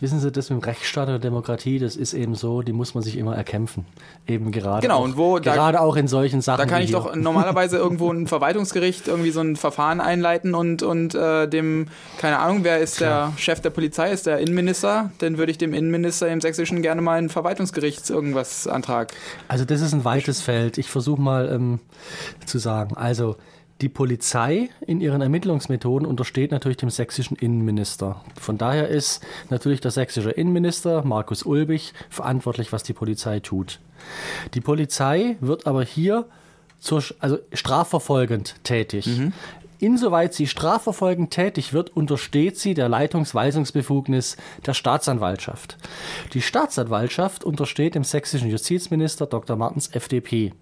Wissen 0.00 0.18
Sie, 0.18 0.32
das 0.32 0.48
mit 0.50 0.60
dem 0.60 0.64
Rechtsstaat 0.64 1.08
oder 1.08 1.18
Demokratie, 1.18 1.78
das 1.78 1.94
ist 1.94 2.14
eben 2.14 2.34
so, 2.34 2.62
die 2.62 2.72
muss 2.72 2.94
man 2.94 3.02
sich 3.02 3.18
immer 3.18 3.36
erkämpfen. 3.36 3.84
Eben 4.26 4.50
gerade. 4.50 4.80
Genau, 4.82 4.98
auch, 5.00 5.04
und 5.04 5.16
wo- 5.18 5.38
da- 5.38 5.52
gerade 5.54 5.80
auch 5.80 5.94
in 5.96 6.08
solchen 6.08 6.40
Sachen. 6.40 6.58
Da 6.58 6.66
kann 6.66 6.82
ich 6.82 6.90
doch 6.90 7.14
normalerweise 7.14 7.76
irgendwo 7.76 8.10
ein 8.10 8.26
Verwaltungsgericht 8.26 9.08
irgendwie 9.08 9.30
so 9.30 9.40
ein 9.40 9.56
Verfahren 9.56 10.00
einleiten 10.00 10.54
und, 10.54 10.82
und 10.82 11.14
äh, 11.14 11.46
dem, 11.46 11.88
keine 12.18 12.38
Ahnung, 12.38 12.64
wer 12.64 12.78
ist 12.78 13.00
der 13.00 13.32
Chef 13.36 13.60
der 13.60 13.70
Polizei, 13.70 14.10
ist 14.10 14.26
der 14.26 14.38
Innenminister, 14.38 15.10
dann 15.18 15.36
würde 15.38 15.52
ich 15.52 15.58
dem 15.58 15.74
Innenminister 15.74 16.28
im 16.28 16.40
Sächsischen 16.40 16.80
gerne 16.82 17.02
mal 17.02 17.18
ein 17.18 17.28
Verwaltungsgericht 17.28 18.08
irgendwas 18.08 18.66
Antrag. 18.66 19.12
Also 19.48 19.64
das 19.66 19.80
ist 19.82 19.92
ein 19.92 20.04
weites 20.04 20.40
Feld. 20.40 20.78
Ich 20.78 20.88
versuche 20.88 21.20
mal 21.20 21.50
ähm, 21.52 21.78
zu 22.46 22.58
sagen. 22.58 22.96
Also 22.96 23.36
die 23.80 23.88
Polizei 23.88 24.68
in 24.86 25.00
ihren 25.00 25.22
Ermittlungsmethoden 25.22 26.06
untersteht 26.06 26.50
natürlich 26.50 26.76
dem 26.76 26.90
sächsischen 26.90 27.36
Innenminister. 27.36 28.22
Von 28.38 28.58
daher 28.58 28.88
ist 28.88 29.24
natürlich 29.48 29.80
der 29.80 29.90
sächsische 29.90 30.30
Innenminister 30.30 31.04
Markus 31.04 31.44
Ulbich 31.44 31.94
verantwortlich, 32.10 32.72
was 32.72 32.82
die 32.82 32.92
Polizei 32.92 33.40
tut. 33.40 33.80
Die 34.54 34.60
Polizei 34.60 35.36
wird 35.40 35.66
aber 35.66 35.84
hier 35.84 36.26
zur, 36.78 37.02
also 37.20 37.38
strafverfolgend 37.52 38.56
tätig. 38.64 39.06
Insoweit 39.78 40.34
sie 40.34 40.46
strafverfolgend 40.46 41.30
tätig 41.30 41.72
wird, 41.72 41.96
untersteht 41.96 42.58
sie 42.58 42.74
der 42.74 42.90
Leitungsweisungsbefugnis 42.90 44.36
der 44.66 44.74
Staatsanwaltschaft. 44.74 45.78
Die 46.34 46.42
Staatsanwaltschaft 46.42 47.44
untersteht 47.44 47.94
dem 47.94 48.04
sächsischen 48.04 48.50
Justizminister 48.50 49.26
Dr. 49.26 49.56
Martens 49.56 49.88
FDP. 49.88 50.52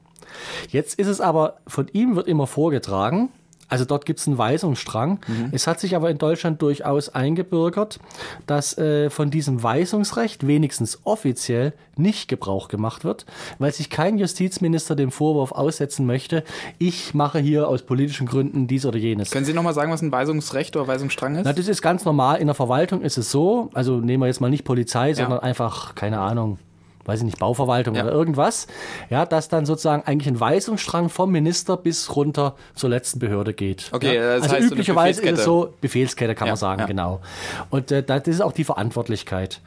Jetzt 0.71 0.99
ist 0.99 1.07
es 1.07 1.21
aber, 1.21 1.59
von 1.67 1.89
ihm 1.93 2.17
wird 2.17 2.29
immer 2.29 2.47
vorgetragen, 2.47 3.31
also 3.69 3.85
dort 3.85 4.07
gibt 4.07 4.19
es 4.19 4.27
einen 4.27 4.39
Weisungsstrang. 4.39 5.21
Es 5.53 5.67
hat 5.67 5.79
sich 5.79 5.95
aber 5.95 6.11
in 6.11 6.19
Deutschland 6.19 6.63
durchaus 6.63 7.11
eingebürgert, 7.11 8.01
dass 8.47 8.77
äh, 8.79 9.11
von 9.11 9.31
diesem 9.31 9.63
Weisungsrecht 9.63 10.47
wenigstens 10.47 11.01
offiziell 11.05 11.75
nicht 11.97 12.29
Gebrauch 12.29 12.69
gemacht 12.69 13.05
wird, 13.05 13.27
weil 13.59 13.73
sich 13.73 13.91
kein 13.91 14.19
Justizminister 14.19 14.97
dem 14.97 15.11
Vorwurf 15.11 15.53
aussetzen 15.53 16.07
möchte, 16.07 16.45
ich 16.79 17.13
mache 17.13 17.41
hier 17.41 17.69
aus 17.69 17.83
politischen 17.83 18.27
Gründen 18.27 18.69
dies 18.69 18.87
oder 18.87 18.99
jenes. 18.99 19.31
Können 19.31 19.45
Sie 19.45 19.53
nochmal 19.53 19.75
sagen, 19.75 19.93
was 19.93 20.01
ein 20.01 20.13
Weisungsrecht 20.13 20.75
oder 20.77 20.87
Weisungsstrang 20.87 21.35
ist? 21.37 21.45
Na, 21.45 21.53
das 21.53 21.69
ist 21.69 21.83
ganz 21.83 22.05
normal. 22.05 22.41
In 22.41 22.47
der 22.47 22.55
Verwaltung 22.55 23.03
ist 23.03 23.19
es 23.19 23.31
so, 23.31 23.71
also 23.75 23.97
nehmen 23.97 24.23
wir 24.23 24.29
jetzt 24.29 24.41
mal 24.41 24.49
nicht 24.49 24.65
Polizei, 24.65 25.13
sondern 25.13 25.41
einfach, 25.41 25.95
keine 25.95 26.21
Ahnung, 26.21 26.59
weiß 27.09 27.19
ich 27.21 27.25
nicht, 27.25 27.39
Bauverwaltung 27.41 27.97
Ja. 27.97 28.05
oder 28.05 28.13
irgendwas, 28.13 28.69
ja, 29.11 29.27
dass 29.27 29.49
dann 29.49 29.67
sozusagen 29.67 30.05
eigentlich 30.07 30.29
ein 30.29 30.39
Weisungsstrang 30.39 31.09
vom 31.09 31.33
Minister 31.33 31.77
bis 31.77 32.15
runter 32.15 32.55
zur 32.75 32.91
letzten 32.91 33.19
Behörde 33.19 33.53
geht. 33.55 33.89
Okay, 33.93 34.15
ja. 34.15 34.35
das 34.37 34.45
also 34.45 34.55
heißt 34.55 34.69
so 34.69 34.75
üblicherweise 34.75 35.23
ist 35.23 35.39
es 35.41 35.45
so, 35.45 35.75
Befehlskette 35.81 36.37
kann 36.37 36.47
Ja, 36.47 36.53
man 36.53 36.59
sagen, 36.59 36.87
genau. 36.87 37.21
Und 37.71 37.91
äh, 37.91 38.03
das 38.05 38.29
ist 38.29 38.41
auch 38.41 38.53
die 38.53 38.65
Verantwortlichkeit. 38.65 39.61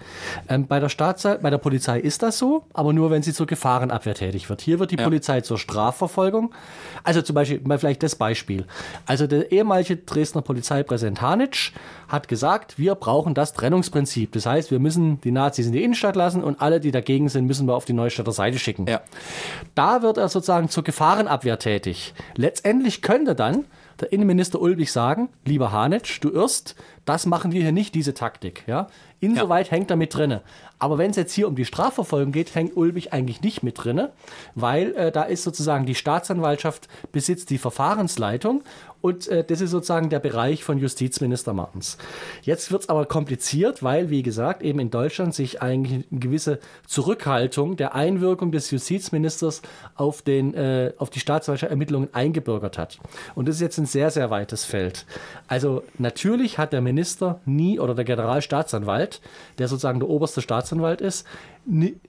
Ähm, 0.47 0.67
bei 0.67 0.80
der 0.80 0.88
Staatsanwalt, 0.88 1.41
bei 1.41 1.49
der 1.49 1.58
Polizei 1.58 1.99
ist 1.99 2.23
das 2.23 2.38
so, 2.38 2.63
aber 2.73 2.93
nur 2.93 3.12
wenn 3.12 3.23
sie 3.23 3.34
zur 3.34 3.47
Gefahrenabwehr 3.47 4.15
tätig 4.15 4.49
wird. 4.49 4.62
Hier 4.62 4.80
wird 4.80 4.91
die. 4.91 5.01
Polizei 5.01 5.41
zur 5.41 5.58
Strafverfolgung. 5.58 6.54
Also 7.03 7.21
zum 7.21 7.35
Beispiel, 7.35 7.61
mal 7.63 7.77
vielleicht 7.77 8.03
das 8.03 8.15
Beispiel. 8.15 8.65
Also 9.05 9.27
der 9.27 9.51
ehemalige 9.51 9.97
Dresdner 9.97 10.41
Polizeipräsident 10.41 11.21
Hanitsch 11.21 11.71
hat 12.07 12.27
gesagt, 12.27 12.77
wir 12.77 12.95
brauchen 12.95 13.33
das 13.33 13.53
Trennungsprinzip. 13.53 14.31
Das 14.33 14.45
heißt, 14.45 14.71
wir 14.71 14.79
müssen 14.79 15.21
die 15.21 15.31
Nazis 15.31 15.67
in 15.67 15.71
die 15.71 15.83
Innenstadt 15.83 16.15
lassen 16.15 16.43
und 16.43 16.61
alle, 16.61 16.79
die 16.79 16.91
dagegen 16.91 17.29
sind, 17.29 17.45
müssen 17.45 17.67
wir 17.67 17.75
auf 17.75 17.85
die 17.85 17.93
Neustädter 17.93 18.31
Seite 18.31 18.59
schicken. 18.59 18.87
Ja. 18.87 19.01
Da 19.75 20.01
wird 20.01 20.17
er 20.17 20.29
sozusagen 20.29 20.69
zur 20.69 20.83
Gefahrenabwehr 20.83 21.59
tätig. 21.59 22.13
Letztendlich 22.35 23.01
könnte 23.01 23.35
dann 23.35 23.65
der 24.01 24.11
Innenminister 24.11 24.59
Ulbich 24.59 24.91
sagen, 24.91 25.29
lieber 25.45 25.71
Hanetsch, 25.71 26.19
du 26.21 26.29
irrst, 26.29 26.75
das 27.05 27.25
machen 27.25 27.51
wir 27.51 27.61
hier 27.61 27.71
nicht, 27.71 27.93
diese 27.95 28.13
Taktik. 28.13 28.63
Ja? 28.67 28.87
Insoweit 29.19 29.69
hängt 29.71 29.91
er 29.91 29.95
mit 29.95 30.15
drinne. 30.15 30.41
Aber 30.81 30.97
wenn 30.97 31.11
es 31.11 31.15
jetzt 31.15 31.33
hier 31.33 31.47
um 31.47 31.55
die 31.55 31.63
Strafverfolgung 31.63 32.31
geht, 32.31 32.55
hängt 32.55 32.75
Ulbich 32.75 33.13
eigentlich 33.13 33.41
nicht 33.41 33.61
mit 33.61 33.83
drinne, 33.83 34.11
weil 34.55 34.95
äh, 34.95 35.11
da 35.11 35.21
ist 35.21 35.43
sozusagen 35.43 35.85
die 35.85 35.93
Staatsanwaltschaft 35.93 36.87
besitzt 37.11 37.51
die 37.51 37.59
Verfahrensleitung 37.59 38.63
und 39.01 39.27
äh, 39.27 39.43
das 39.43 39.61
ist 39.61 39.69
sozusagen 39.71 40.09
der 40.09 40.19
Bereich 40.19 40.63
von 40.63 40.79
Justizminister 40.79 41.53
Martens. 41.53 41.99
Jetzt 42.41 42.71
wird 42.71 42.83
es 42.83 42.89
aber 42.89 43.05
kompliziert, 43.05 43.83
weil, 43.83 44.09
wie 44.09 44.23
gesagt, 44.23 44.63
eben 44.63 44.79
in 44.79 44.89
Deutschland 44.89 45.35
sich 45.35 45.61
eigentlich 45.61 46.05
eine 46.11 46.19
gewisse 46.19 46.59
Zurückhaltung 46.87 47.75
der 47.75 47.93
Einwirkung 47.93 48.51
des 48.51 48.71
Justizministers 48.71 49.61
auf, 49.93 50.23
den, 50.23 50.55
äh, 50.55 50.93
auf 50.97 51.11
die 51.11 51.19
Staatsanwaltschaftsermittlungen 51.19 52.09
eingebürgert 52.13 52.79
hat. 52.79 52.97
Und 53.35 53.47
das 53.47 53.55
ist 53.55 53.61
jetzt 53.61 53.77
ein 53.77 53.85
sehr, 53.85 54.09
sehr 54.09 54.31
weites 54.31 54.65
Feld. 54.65 55.05
Also 55.47 55.83
natürlich 55.99 56.57
hat 56.57 56.73
der 56.73 56.81
Minister 56.81 57.39
nie 57.45 57.79
oder 57.79 57.93
der 57.93 58.05
Generalstaatsanwalt, 58.05 59.21
der 59.59 59.67
sozusagen 59.67 59.99
der 59.99 60.09
oberste 60.09 60.41
Staatsanwalt 60.41 60.70
ist, 61.01 61.25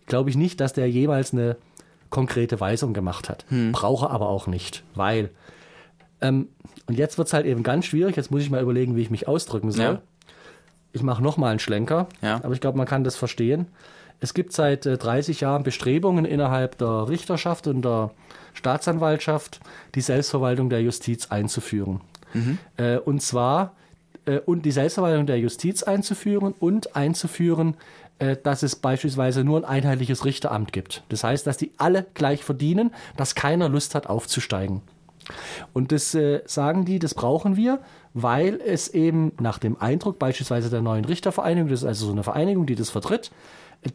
glaube 0.07 0.31
ich 0.31 0.37
nicht, 0.37 0.61
dass 0.61 0.73
der 0.73 0.89
jemals 0.91 1.33
eine 1.33 1.57
konkrete 2.11 2.61
Weisung 2.61 2.93
gemacht 2.93 3.29
hat. 3.29 3.45
Brauche 3.73 4.11
aber 4.11 4.29
auch 4.29 4.47
nicht, 4.47 4.83
weil 4.95 5.31
ähm, 6.21 6.49
und 6.87 6.99
jetzt 6.99 7.17
wird 7.19 7.29
es 7.29 7.35
halt 7.35 7.47
eben 7.47 7.63
ganz 7.63 7.87
schwierig. 7.87 8.17
Jetzt 8.17 8.31
muss 8.31 8.43
ich 8.43 8.51
mal 8.51 8.63
überlegen, 8.63 8.97
wie 8.97 9.03
ich 9.03 9.11
mich 9.11 9.29
ausdrücken 9.29 9.71
soll. 9.71 9.85
Ja. 9.85 10.03
Ich 10.93 11.03
mache 11.03 11.23
nochmal 11.23 11.51
einen 11.51 11.59
Schlenker, 11.59 12.07
Ja. 12.21 12.37
aber 12.43 12.53
ich 12.53 12.61
glaube, 12.61 12.77
man 12.77 12.87
kann 12.87 13.03
das 13.05 13.17
verstehen. 13.17 13.67
Es 14.21 14.35
gibt 14.35 14.53
seit 14.53 14.85
äh, 14.87 14.99
30 14.99 15.41
Jahren 15.41 15.63
Bestrebungen 15.63 16.25
innerhalb 16.25 16.77
der 16.79 17.09
Richterschaft 17.09 17.67
und 17.67 17.83
der 17.83 18.11
Staatsanwaltschaft, 18.55 19.61
die 19.95 20.01
Selbstverwaltung 20.01 20.71
der 20.71 20.83
Justiz 20.83 21.27
einzuführen. 21.31 22.01
Äh, 22.77 22.99
und 22.99 23.21
zwar 23.21 23.75
äh, 24.27 24.39
und 24.39 24.65
die 24.65 24.71
Selbstverwaltung 24.71 25.27
der 25.27 25.39
Justiz 25.39 25.83
einzuführen 25.83 26.55
und 26.59 26.95
einzuführen, 26.97 27.75
dass 28.43 28.63
es 28.63 28.77
beispielsweise 28.77 29.45
nur 29.45 29.59
ein 29.59 29.65
einheitliches 29.65 30.25
Richteramt 30.25 30.73
gibt. 30.73 31.03
Das 31.09 31.25
heißt, 31.25 31.47
dass 31.47 31.57
die 31.57 31.73
alle 31.79 32.07
gleich 32.15 32.45
verdienen, 32.45 32.93
dass 33.17 33.35
keiner 33.35 33.69
Lust 33.69 33.95
hat 33.95 34.07
aufzusteigen. 34.07 34.83
Und 35.73 35.93
das 35.93 36.15
äh, 36.15 36.43
sagen 36.47 36.85
die, 36.85 36.99
das 36.99 37.15
brauchen 37.15 37.57
wir, 37.57 37.81
weil 38.15 38.61
es 38.61 38.89
eben 38.89 39.33
nach 39.41 39.59
dem 39.59 39.81
Eindruck 39.81 40.19
beispielsweise 40.19 40.71
der 40.71 40.83
neuen 40.83 41.05
Richtervereinigung, 41.05 41.71
das 41.71 41.81
ist 41.81 41.87
also 41.87 42.07
so 42.07 42.13
eine 42.13 42.23
Vereinigung, 42.23 42.67
die 42.67 42.75
das 42.75 42.91
vertritt, 42.91 43.31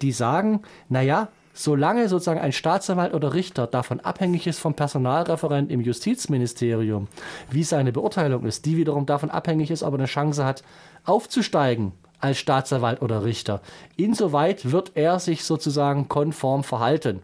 die 0.02 0.12
sagen, 0.12 0.62
naja, 0.90 1.30
solange 1.54 2.08
sozusagen 2.08 2.40
ein 2.40 2.52
Staatsanwalt 2.52 3.14
oder 3.14 3.34
Richter 3.34 3.68
davon 3.68 4.00
abhängig 4.00 4.48
ist 4.48 4.60
vom 4.60 4.76
Personalreferent 4.76 5.72
im 5.72 5.82
Justizministerium, 5.82 7.08
wie 7.50 7.64
seine 7.64 7.92
Beurteilung 7.92 8.46
ist, 8.46 8.66
die 8.66 8.78
wiederum 8.78 9.06
davon 9.06 9.32
abhängig 9.32 9.72
ist, 9.72 9.84
ob 9.84 9.94
er 9.94 10.00
eine 10.00 10.08
Chance 10.08 10.46
hat, 10.46 10.64
aufzusteigen 11.04 11.94
als 12.20 12.38
Staatsanwalt 12.38 13.02
oder 13.02 13.24
Richter, 13.24 13.62
insoweit 13.96 14.72
wird 14.72 14.92
er 14.96 15.20
sich 15.20 15.44
sozusagen 15.44 16.08
konform 16.08 16.64
verhalten. 16.64 17.22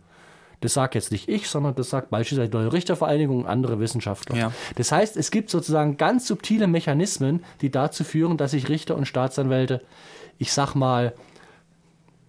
Das 0.62 0.76
sagt 0.76 0.96
jetzt 0.96 1.12
nicht 1.12 1.28
ich, 1.28 1.50
sondern 1.50 1.76
das 1.76 1.90
sagt 1.90 2.10
beispielsweise 2.10 2.50
die 2.50 2.56
Neue 2.56 2.72
Richtervereinigung 2.72 3.40
und 3.40 3.48
andere 3.48 3.82
Wissenschaftler. 3.82 4.38
Ja. 4.38 4.52
Das 4.76 4.94
heißt, 4.94 5.18
es 5.18 5.30
gibt 5.30 5.50
sozusagen 5.50 5.98
ganz 5.98 6.26
subtile 6.26 6.68
Mechanismen, 6.68 7.44
die 7.60 7.70
dazu 7.70 8.06
führen, 8.06 8.38
dass 8.38 8.52
sich 8.52 8.70
Richter 8.70 8.96
und 8.96 9.06
Staatsanwälte, 9.06 9.82
ich 10.38 10.54
sag 10.54 10.74
mal, 10.74 11.14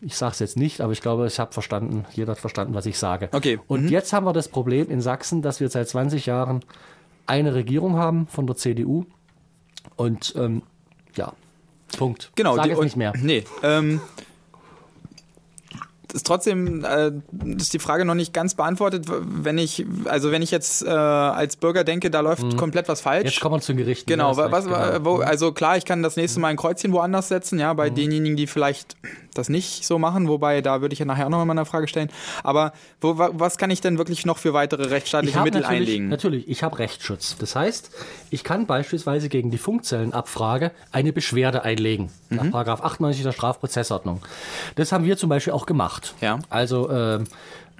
ich 0.00 0.16
sage 0.16 0.32
es 0.32 0.38
jetzt 0.40 0.56
nicht, 0.56 0.80
aber 0.80 0.92
ich 0.92 1.00
glaube, 1.00 1.26
ich 1.28 1.38
habe 1.38 1.52
verstanden, 1.52 2.06
jeder 2.12 2.32
hat 2.32 2.38
verstanden, 2.38 2.74
was 2.74 2.86
ich 2.86 2.98
sage. 2.98 3.28
Okay. 3.30 3.60
Und 3.68 3.88
jetzt 3.88 4.12
haben 4.12 4.26
wir 4.26 4.32
das 4.32 4.48
Problem 4.48 4.90
in 4.90 5.00
Sachsen, 5.00 5.40
dass 5.40 5.60
wir 5.60 5.68
seit 5.68 5.88
20 5.88 6.26
Jahren 6.26 6.64
eine 7.26 7.54
Regierung 7.54 7.96
haben 7.96 8.26
von 8.26 8.48
der 8.48 8.56
CDU. 8.56 9.06
Und 9.96 10.34
ähm, 10.36 10.62
ja, 11.14 11.32
Punkt. 11.96 12.32
Genau, 12.34 12.56
Sag 12.56 12.64
die- 12.64 12.72
und- 12.72 12.84
nicht 12.84 12.96
mehr. 12.96 13.12
Nee, 13.16 13.44
ähm, 13.62 14.00
ist 16.12 16.26
trotzdem 16.28 16.84
äh, 16.84 17.10
ist 17.56 17.72
die 17.74 17.80
Frage 17.80 18.04
noch 18.04 18.14
nicht 18.14 18.32
ganz 18.32 18.54
beantwortet, 18.54 19.06
wenn 19.08 19.58
ich 19.58 19.84
also 20.04 20.30
wenn 20.30 20.42
ich 20.42 20.52
jetzt 20.52 20.82
äh, 20.84 20.88
als 20.88 21.56
Bürger 21.56 21.82
denke, 21.82 22.08
da 22.08 22.20
läuft 22.20 22.56
komplett 22.56 22.88
was 22.88 23.00
falsch. 23.00 23.24
Mhm. 23.24 23.28
Jetzt 23.30 23.40
kommen 23.40 23.56
wir 23.56 23.60
zum 23.60 23.76
Gericht. 23.76 24.06
Genau, 24.06 24.36
was, 24.36 24.52
was, 24.52 24.64
genau. 24.66 25.04
wo, 25.04 25.16
also 25.16 25.50
klar, 25.52 25.76
ich 25.76 25.84
kann 25.84 26.04
das 26.04 26.14
nächste 26.16 26.38
Mal 26.38 26.48
ein 26.48 26.56
Kreuzchen 26.56 26.92
woanders 26.92 27.28
setzen, 27.28 27.58
ja, 27.58 27.72
Mhm. 27.72 27.76
bei 27.78 27.90
denjenigen, 27.90 28.36
die 28.36 28.46
vielleicht 28.46 28.96
das 29.34 29.48
nicht 29.48 29.84
so 29.84 29.98
machen, 29.98 30.28
wobei 30.28 30.60
da 30.60 30.80
würde 30.80 30.92
ich 30.92 30.98
ja 30.98 31.04
nachher 31.04 31.26
auch 31.26 31.30
noch 31.30 31.44
mal 31.44 31.50
eine 31.52 31.64
Frage 31.64 31.88
stellen. 31.88 32.08
Aber 32.42 32.72
wo, 33.00 33.18
wa- 33.18 33.30
was 33.32 33.58
kann 33.58 33.70
ich 33.70 33.80
denn 33.80 33.98
wirklich 33.98 34.24
noch 34.26 34.38
für 34.38 34.54
weitere 34.54 34.84
rechtsstaatliche 34.86 35.40
Mittel 35.42 35.62
natürlich, 35.62 35.80
einlegen? 35.88 36.08
Natürlich, 36.08 36.48
ich 36.48 36.62
habe 36.62 36.78
Rechtsschutz. 36.78 37.36
Das 37.38 37.54
heißt, 37.56 37.90
ich 38.30 38.44
kann 38.44 38.66
beispielsweise 38.66 39.28
gegen 39.28 39.50
die 39.50 39.58
Funkzellenabfrage 39.58 40.70
eine 40.92 41.12
Beschwerde 41.12 41.62
einlegen. 41.62 42.10
Mhm. 42.30 42.36
Nach 42.36 42.50
Paragraph 42.50 42.82
98 42.82 43.22
der 43.24 43.32
Strafprozessordnung. 43.32 44.22
Das 44.76 44.92
haben 44.92 45.04
wir 45.04 45.16
zum 45.16 45.28
Beispiel 45.28 45.52
auch 45.52 45.66
gemacht. 45.66 46.14
Ja. 46.20 46.38
Also 46.50 46.88
äh, 46.90 47.20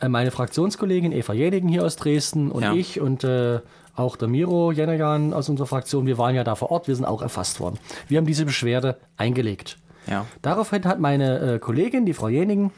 meine 0.09 0.31
Fraktionskollegin 0.31 1.13
Eva 1.13 1.33
Jenigen 1.33 1.69
hier 1.69 1.85
aus 1.85 1.97
Dresden 1.97 2.51
und 2.51 2.63
Ja. 2.63 2.73
ich 2.75 3.01
und 3.01 3.25
äh, 3.25 3.61
auch 3.97 4.17
der 4.17 4.27
Miro 4.27 4.73
Jenegan 4.73 5.33
aus 5.33 5.49
unserer 5.49 5.69
Fraktion, 5.69 6.05
wir 6.07 6.19
waren 6.19 6.35
ja 6.35 6.43
da 6.43 6.57
vor 6.57 6.73
Ort, 6.73 6.89
wir 6.89 6.97
sind 6.97 7.05
auch 7.05 7.23
erfasst 7.23 7.61
worden. 7.61 7.79
Wir 8.09 8.19
haben 8.19 8.27
diese 8.27 8.45
Beschwerde 8.45 8.97
eingelegt. 9.17 9.77
Ja. 10.07 10.27
Daraufhin 10.43 10.85
hat 10.85 11.01
meine 11.01 11.55
äh, 11.55 11.59
Kollegin, 11.59 12.07
die 12.07 12.15
Frau 12.15 12.29
Jenigen, 12.29 12.73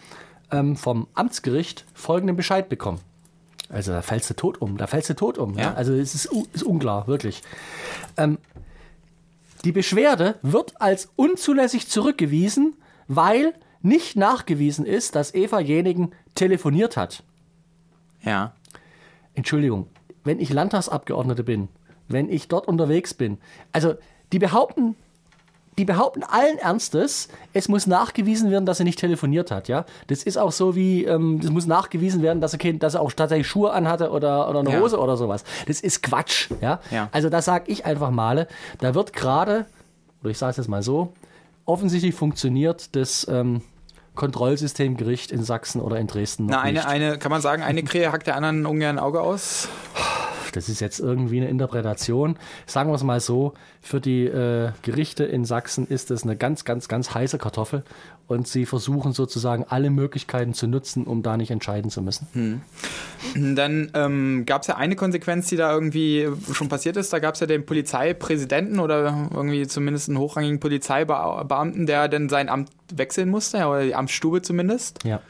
ähm, 0.50 0.76
vom 0.76 1.08
Amtsgericht 1.14 1.84
folgenden 1.94 2.36
Bescheid 2.36 2.68
bekommen. 2.68 3.00
Also 3.68 3.92
da 3.92 4.02
fällst 4.02 4.30
du 4.30 4.34
tot 4.34 4.60
um, 4.60 4.76
da 4.76 4.86
fällst 4.86 5.10
du 5.10 5.14
tot 5.14 5.38
um. 5.38 5.54
Ja? 5.54 5.62
Ja. 5.62 5.74
Also 5.74 5.92
es 5.94 6.14
ist, 6.14 6.28
ist 6.52 6.62
unklar, 6.62 7.06
wirklich. 7.08 7.42
Ähm, 8.16 8.38
die 9.64 9.72
Beschwerde 9.72 10.36
wird 10.42 10.80
als 10.80 11.10
unzulässig 11.16 11.88
zurückgewiesen, 11.88 12.74
weil 13.08 13.54
nicht 13.82 14.16
nachgewiesen 14.16 14.86
ist, 14.86 15.16
dass 15.16 15.34
Eva 15.34 15.60
Jenigen 15.60 16.12
telefoniert 16.34 16.96
hat. 16.96 17.22
Ja. 18.22 18.52
Entschuldigung, 19.34 19.88
wenn 20.24 20.40
ich 20.40 20.50
Landtagsabgeordnete 20.50 21.44
bin, 21.44 21.68
wenn 22.08 22.28
ich 22.28 22.48
dort 22.48 22.68
unterwegs 22.68 23.14
bin, 23.14 23.38
also 23.72 23.94
die 24.32 24.38
behaupten, 24.38 24.96
die 25.78 25.84
behaupten 25.84 26.22
allen 26.22 26.56
Ernstes, 26.58 27.28
es 27.52 27.68
muss 27.68 27.86
nachgewiesen 27.86 28.50
werden, 28.50 28.64
dass 28.64 28.78
er 28.80 28.84
nicht 28.84 28.98
telefoniert 28.98 29.50
hat, 29.50 29.68
ja. 29.68 29.84
Das 30.06 30.22
ist 30.22 30.38
auch 30.38 30.52
so 30.52 30.74
wie, 30.74 31.04
ähm, 31.04 31.40
das 31.40 31.50
muss 31.50 31.66
nachgewiesen 31.66 32.22
werden, 32.22 32.40
dass 32.40 32.54
er, 32.54 32.58
kein, 32.58 32.78
dass 32.78 32.94
er 32.94 33.02
auch 33.02 33.12
tatsächlich 33.12 33.46
Schuhe 33.46 33.72
anhatte 33.72 34.10
oder, 34.10 34.48
oder 34.48 34.60
eine 34.60 34.70
Ja. 34.72 34.80
Hose 34.80 34.98
oder 34.98 35.16
sowas. 35.16 35.44
Das 35.66 35.80
ist 35.80 36.02
Quatsch, 36.02 36.50
ja. 36.62 36.80
Ja. 36.90 37.08
Also 37.12 37.28
da 37.28 37.42
sage 37.42 37.64
ich 37.70 37.84
einfach 37.84 38.10
mal, 38.10 38.48
da 38.78 38.94
wird 38.94 39.12
gerade, 39.12 39.66
oder 40.22 40.30
ich 40.30 40.38
sage 40.38 40.52
es 40.52 40.56
jetzt 40.56 40.68
mal 40.68 40.82
so, 40.82 41.12
offensichtlich 41.66 42.14
funktioniert 42.14 42.96
das 42.96 43.26
ähm, 43.28 43.60
Kontrollsystemgericht 44.14 45.30
in 45.30 45.42
Sachsen 45.44 45.80
oder 45.82 45.98
in 45.98 46.06
Dresden 46.06 46.46
noch 46.46 46.52
Na, 46.52 46.60
eine, 46.62 46.78
nicht. 46.78 46.86
eine, 46.88 47.18
kann 47.18 47.30
man 47.30 47.42
sagen, 47.42 47.62
eine 47.62 47.82
Krähe 47.82 48.12
hackt 48.12 48.26
der 48.26 48.36
anderen 48.36 48.64
ungern 48.64 48.96
ein 48.96 48.98
Auge 48.98 49.20
aus? 49.20 49.68
Das 50.56 50.68
ist 50.68 50.80
jetzt 50.80 51.00
irgendwie 51.00 51.36
eine 51.36 51.48
Interpretation. 51.48 52.38
Sagen 52.66 52.90
wir 52.90 52.94
es 52.94 53.02
mal 53.02 53.20
so, 53.20 53.52
für 53.82 54.00
die 54.00 54.24
äh, 54.24 54.70
Gerichte 54.82 55.24
in 55.24 55.44
Sachsen 55.44 55.86
ist 55.86 56.10
es 56.10 56.22
eine 56.22 56.36
ganz, 56.36 56.64
ganz, 56.64 56.88
ganz 56.88 57.14
heiße 57.14 57.38
Kartoffel 57.38 57.84
und 58.26 58.48
sie 58.48 58.66
versuchen 58.66 59.12
sozusagen 59.12 59.64
alle 59.68 59.90
Möglichkeiten 59.90 60.54
zu 60.54 60.66
nutzen, 60.66 61.04
um 61.04 61.22
da 61.22 61.36
nicht 61.36 61.50
entscheiden 61.50 61.90
zu 61.90 62.02
müssen. 62.02 62.62
Dann 63.34 63.90
ähm, 63.94 64.44
gab 64.46 64.62
es 64.62 64.68
ja 64.68 64.76
eine 64.76 64.96
Konsequenz, 64.96 65.48
die 65.48 65.56
da 65.56 65.72
irgendwie 65.72 66.28
schon 66.52 66.68
passiert 66.68 66.96
ist. 66.96 67.12
Da 67.12 67.18
gab 67.18 67.34
es 67.34 67.40
ja 67.40 67.46
den 67.46 67.66
Polizeipräsidenten 67.66 68.80
oder 68.80 69.28
irgendwie 69.32 69.66
zumindest 69.66 70.08
einen 70.08 70.18
hochrangigen 70.18 70.58
Polizeibeamten, 70.58 71.86
der 71.86 72.08
dann 72.08 72.28
sein 72.28 72.48
Amt 72.48 72.70
wechseln 72.94 73.28
musste, 73.28 73.58
oder 73.66 73.84
die 73.84 73.94
Amtsstube 73.94 74.42
zumindest. 74.42 75.04
Ja. 75.04 75.20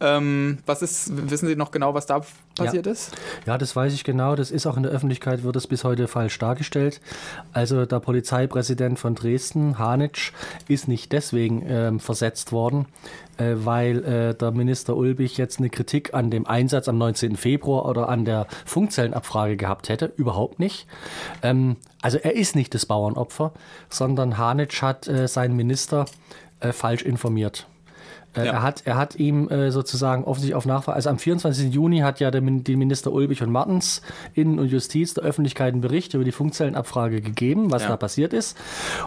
Ähm, 0.00 0.58
was 0.64 0.82
ist, 0.82 1.30
wissen 1.30 1.48
Sie 1.48 1.56
noch 1.56 1.72
genau, 1.72 1.92
was 1.92 2.06
da 2.06 2.20
passiert 2.56 2.86
ja. 2.86 2.92
ist? 2.92 3.16
Ja, 3.46 3.58
das 3.58 3.74
weiß 3.74 3.92
ich 3.92 4.04
genau. 4.04 4.36
Das 4.36 4.50
ist 4.50 4.66
auch 4.66 4.76
in 4.76 4.84
der 4.84 4.92
Öffentlichkeit, 4.92 5.42
wird 5.42 5.56
es 5.56 5.66
bis 5.66 5.82
heute 5.82 6.06
falsch 6.06 6.38
dargestellt. 6.38 7.00
Also 7.52 7.84
der 7.84 7.98
Polizeipräsident 7.98 8.98
von 8.98 9.14
Dresden, 9.14 9.78
Hanitsch, 9.78 10.32
ist 10.68 10.86
nicht 10.86 11.12
deswegen 11.12 11.64
ähm, 11.66 12.00
versetzt 12.00 12.52
worden, 12.52 12.86
äh, 13.38 13.54
weil 13.56 14.04
äh, 14.04 14.34
der 14.34 14.52
Minister 14.52 14.96
Ulbich 14.96 15.36
jetzt 15.36 15.58
eine 15.58 15.70
Kritik 15.70 16.14
an 16.14 16.30
dem 16.30 16.46
Einsatz 16.46 16.88
am 16.88 16.98
19. 16.98 17.36
Februar 17.36 17.86
oder 17.86 18.08
an 18.08 18.24
der 18.24 18.46
Funkzellenabfrage 18.66 19.56
gehabt 19.56 19.88
hätte. 19.88 20.12
Überhaupt 20.16 20.60
nicht. 20.60 20.86
Ähm, 21.42 21.76
also 22.02 22.18
er 22.18 22.36
ist 22.36 22.54
nicht 22.54 22.72
das 22.74 22.86
Bauernopfer, 22.86 23.52
sondern 23.90 24.38
Hanitsch 24.38 24.80
hat 24.80 25.08
äh, 25.08 25.26
seinen 25.26 25.56
Minister 25.56 26.06
äh, 26.60 26.72
falsch 26.72 27.02
informiert. 27.02 27.66
Äh, 28.36 28.46
ja. 28.46 28.52
Er, 28.52 28.62
hat, 28.62 28.82
er 28.84 28.96
hat 28.96 29.16
ihm 29.16 29.48
äh, 29.48 29.70
sozusagen 29.70 30.24
offensichtlich 30.24 30.54
auf 30.54 30.66
Nachfrage, 30.66 30.96
also 30.96 31.10
am 31.10 31.18
24. 31.18 31.72
Juni 31.72 32.00
hat 32.00 32.20
ja 32.20 32.30
der, 32.30 32.40
die 32.40 32.76
Minister 32.76 33.12
Ulbich 33.12 33.42
und 33.42 33.50
Martens 33.50 34.02
Innen- 34.34 34.58
und 34.58 34.68
Justiz 34.68 35.14
der 35.14 35.24
Öffentlichkeit 35.24 35.72
einen 35.72 35.80
Bericht 35.80 36.14
über 36.14 36.24
die 36.24 36.32
Funkzellenabfrage 36.32 37.20
gegeben, 37.20 37.70
was 37.70 37.82
ja. 37.82 37.88
da 37.88 37.96
passiert 37.96 38.32
ist. 38.32 38.56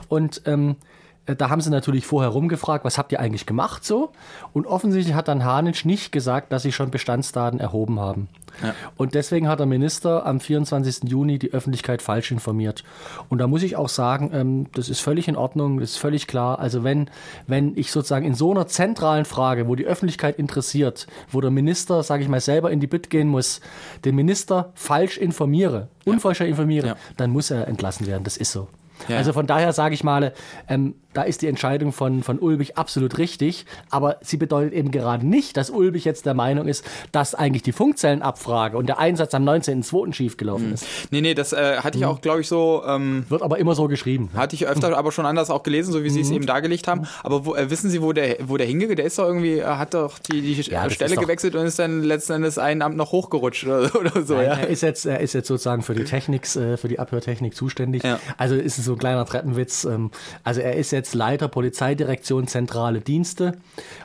Und 0.08 0.42
ähm, 0.46 0.72
äh, 0.72 1.01
da 1.26 1.50
haben 1.50 1.62
sie 1.62 1.70
natürlich 1.70 2.06
vorher 2.06 2.32
rumgefragt, 2.32 2.84
was 2.84 2.98
habt 2.98 3.12
ihr 3.12 3.20
eigentlich 3.20 3.46
gemacht 3.46 3.86
so? 3.86 4.12
Und 4.54 4.66
offensichtlich 4.66 5.16
hat 5.16 5.28
dann 5.28 5.46
Hanitsch 5.46 5.86
nicht 5.86 6.12
gesagt, 6.12 6.52
dass 6.52 6.64
sie 6.64 6.72
schon 6.72 6.90
Bestandsdaten 6.90 7.60
erhoben 7.60 8.00
haben. 8.00 8.28
Ja. 8.64 8.74
Und 8.98 9.14
deswegen 9.14 9.48
hat 9.48 9.60
der 9.60 9.68
Minister 9.68 10.26
am 10.26 10.40
24. 10.40 11.10
Juni 11.10 11.40
die 11.40 11.54
Öffentlichkeit 11.54 12.02
falsch 12.02 12.32
informiert. 12.32 12.84
Und 13.30 13.38
da 13.38 13.48
muss 13.48 13.64
ich 13.64 13.76
auch 13.76 13.88
sagen, 13.88 14.32
ähm, 14.34 14.68
das 14.74 14.90
ist 14.90 15.00
völlig 15.00 15.28
in 15.28 15.36
Ordnung, 15.36 15.80
das 15.80 15.92
ist 15.92 15.98
völlig 15.98 16.28
klar. 16.28 16.60
Also 16.60 16.84
wenn, 16.84 17.10
wenn 17.48 17.78
ich 17.78 17.92
sozusagen 17.92 18.26
in 18.26 18.34
so 18.34 18.52
einer 18.52 18.68
zentralen 18.68 19.26
Frage, 19.26 19.68
wo 19.68 19.76
die 19.76 19.86
Öffentlichkeit 19.86 20.38
interessiert, 20.40 21.08
wo 21.30 21.40
der 21.40 21.52
Minister, 21.52 22.04
sage 22.04 22.24
ich 22.24 22.30
mal, 22.30 22.42
selber 22.42 22.72
in 22.72 22.80
die 22.80 22.88
Bütt 22.88 23.10
gehen 23.10 23.28
muss, 23.28 23.62
den 24.06 24.16
Minister 24.16 24.72
falsch 24.74 25.18
informiere, 25.18 25.88
unfalsch 26.04 26.42
informiere, 26.42 26.88
ja. 26.88 26.96
dann 27.18 27.30
muss 27.30 27.52
er 27.52 27.68
entlassen 27.68 28.08
werden. 28.08 28.24
Das 28.24 28.38
ist 28.38 28.52
so. 28.52 28.68
Ja. 29.08 29.18
Also 29.18 29.34
von 29.34 29.48
daher 29.48 29.74
sage 29.74 29.94
ich 29.94 30.04
mal, 30.04 30.34
ähm, 30.68 30.96
da 31.14 31.24
ist 31.24 31.42
die 31.42 31.48
Entscheidung 31.48 31.92
von, 31.92 32.24
von 32.24 32.40
Ulbich 32.40 32.78
absolut 32.78 33.18
richtig, 33.18 33.66
aber 33.90 34.18
sie 34.22 34.38
bedeutet 34.38 34.74
eben 34.74 34.92
gerade 34.92 35.28
nicht, 35.28 35.58
dass 35.58 35.70
Ulbich 35.70 36.06
jetzt 36.06 36.26
der 36.26 36.34
Meinung 36.34 36.68
ist, 36.68 36.86
dass 37.12 37.36
eigentlich 37.36 37.64
die 37.64 37.72
Funkzellenabfrage 37.72 38.78
und 38.78 38.88
der 38.88 39.00
Einsatz 39.00 39.34
am 39.34 39.48
19.02. 39.48 40.14
schiefgelaufen 40.14 40.68
mhm. 40.68 40.74
ist. 40.74 40.86
Nee, 41.12 41.22
nee, 41.22 41.34
das 41.34 41.54
äh, 41.54 41.78
hatte 41.78 41.98
ich 41.98 42.06
auch, 42.06 42.22
glaube 42.22 42.42
ich, 42.42 42.48
so. 42.48 42.84
Ähm, 42.88 43.26
Wird 43.30 43.42
aber 43.42 43.60
immer 43.60 43.76
so 43.76 43.88
geschrieben. 43.88 44.30
Hatte 44.36 44.56
ich 44.56 44.68
öfter, 44.68 44.90
mhm. 44.90 44.94
aber 44.96 45.12
schon 45.12 45.26
anders 45.26 45.50
auch 45.50 45.64
gelesen, 45.64 45.92
so 45.92 46.04
wie 46.04 46.10
Sie 46.10 46.22
es 46.22 46.30
mhm. 46.30 46.38
eben 46.38 46.46
dargelegt 46.46 46.88
haben. 46.88 47.08
Aber 47.24 47.46
wo, 47.46 47.56
äh, 47.56 47.70
wissen 47.70 47.90
Sie, 47.90 48.02
wo 48.02 48.14
der, 48.14 48.38
wo 48.48 48.58
der 48.58 48.68
hingeht? 48.68 48.98
Der 48.98 49.06
ist 49.06 49.20
doch 49.20 49.26
irgendwie, 49.26 49.60
äh, 49.60 49.66
hat 49.66 49.94
doch 49.94 50.20
die, 50.20 50.42
die 50.42 50.54
ja, 50.62 50.90
Stelle 50.90 51.16
gewechselt 51.16 51.56
und 51.56 51.66
ist 51.66 51.80
dann 51.80 52.04
letzten 52.04 52.34
Endes 52.34 52.58
einen 52.58 52.82
Amt 52.82 52.96
noch 52.96 53.12
hochgerutscht 53.12 53.66
oder, 53.66 53.94
oder 54.00 54.24
so. 54.24 54.36
Nein, 54.36 54.46
ja. 54.46 54.54
er, 54.54 54.68
ist 54.68 54.82
jetzt, 54.82 55.06
er 55.06 55.20
ist 55.20 55.34
jetzt 55.34 55.48
sozusagen 55.48 55.82
für 55.82 55.94
die 55.94 56.06
Technik, 56.06 56.44
äh, 56.56 56.78
für 56.78 56.88
die 56.88 57.00
Abhörtechnik 57.00 57.56
zuständig. 57.56 58.04
Ja. 58.04 58.20
Also 58.38 58.56
ist 58.56 58.78
es 58.78 58.86
so 58.86 58.91
ein 58.94 59.00
kleiner 59.00 59.26
Treppenwitz. 59.26 59.86
Ähm, 59.86 60.12
also 60.44 60.62
er 60.62 60.76
ist 60.76 60.92
jetzt 60.92 61.14
Leiter 61.14 61.48
Polizeidirektion 61.48 62.48
Zentrale 62.48 63.02
Dienste. 63.02 63.54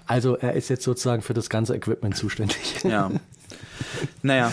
Also 0.07 0.37
er 0.37 0.55
ist 0.55 0.69
jetzt 0.69 0.85
sozusagen 0.85 1.23
für 1.23 1.35
das 1.35 1.49
ganze 1.49 1.75
Equipment 1.75 2.17
zuständig. 2.17 2.83
Ja. 2.85 3.11
Naja, 4.23 4.51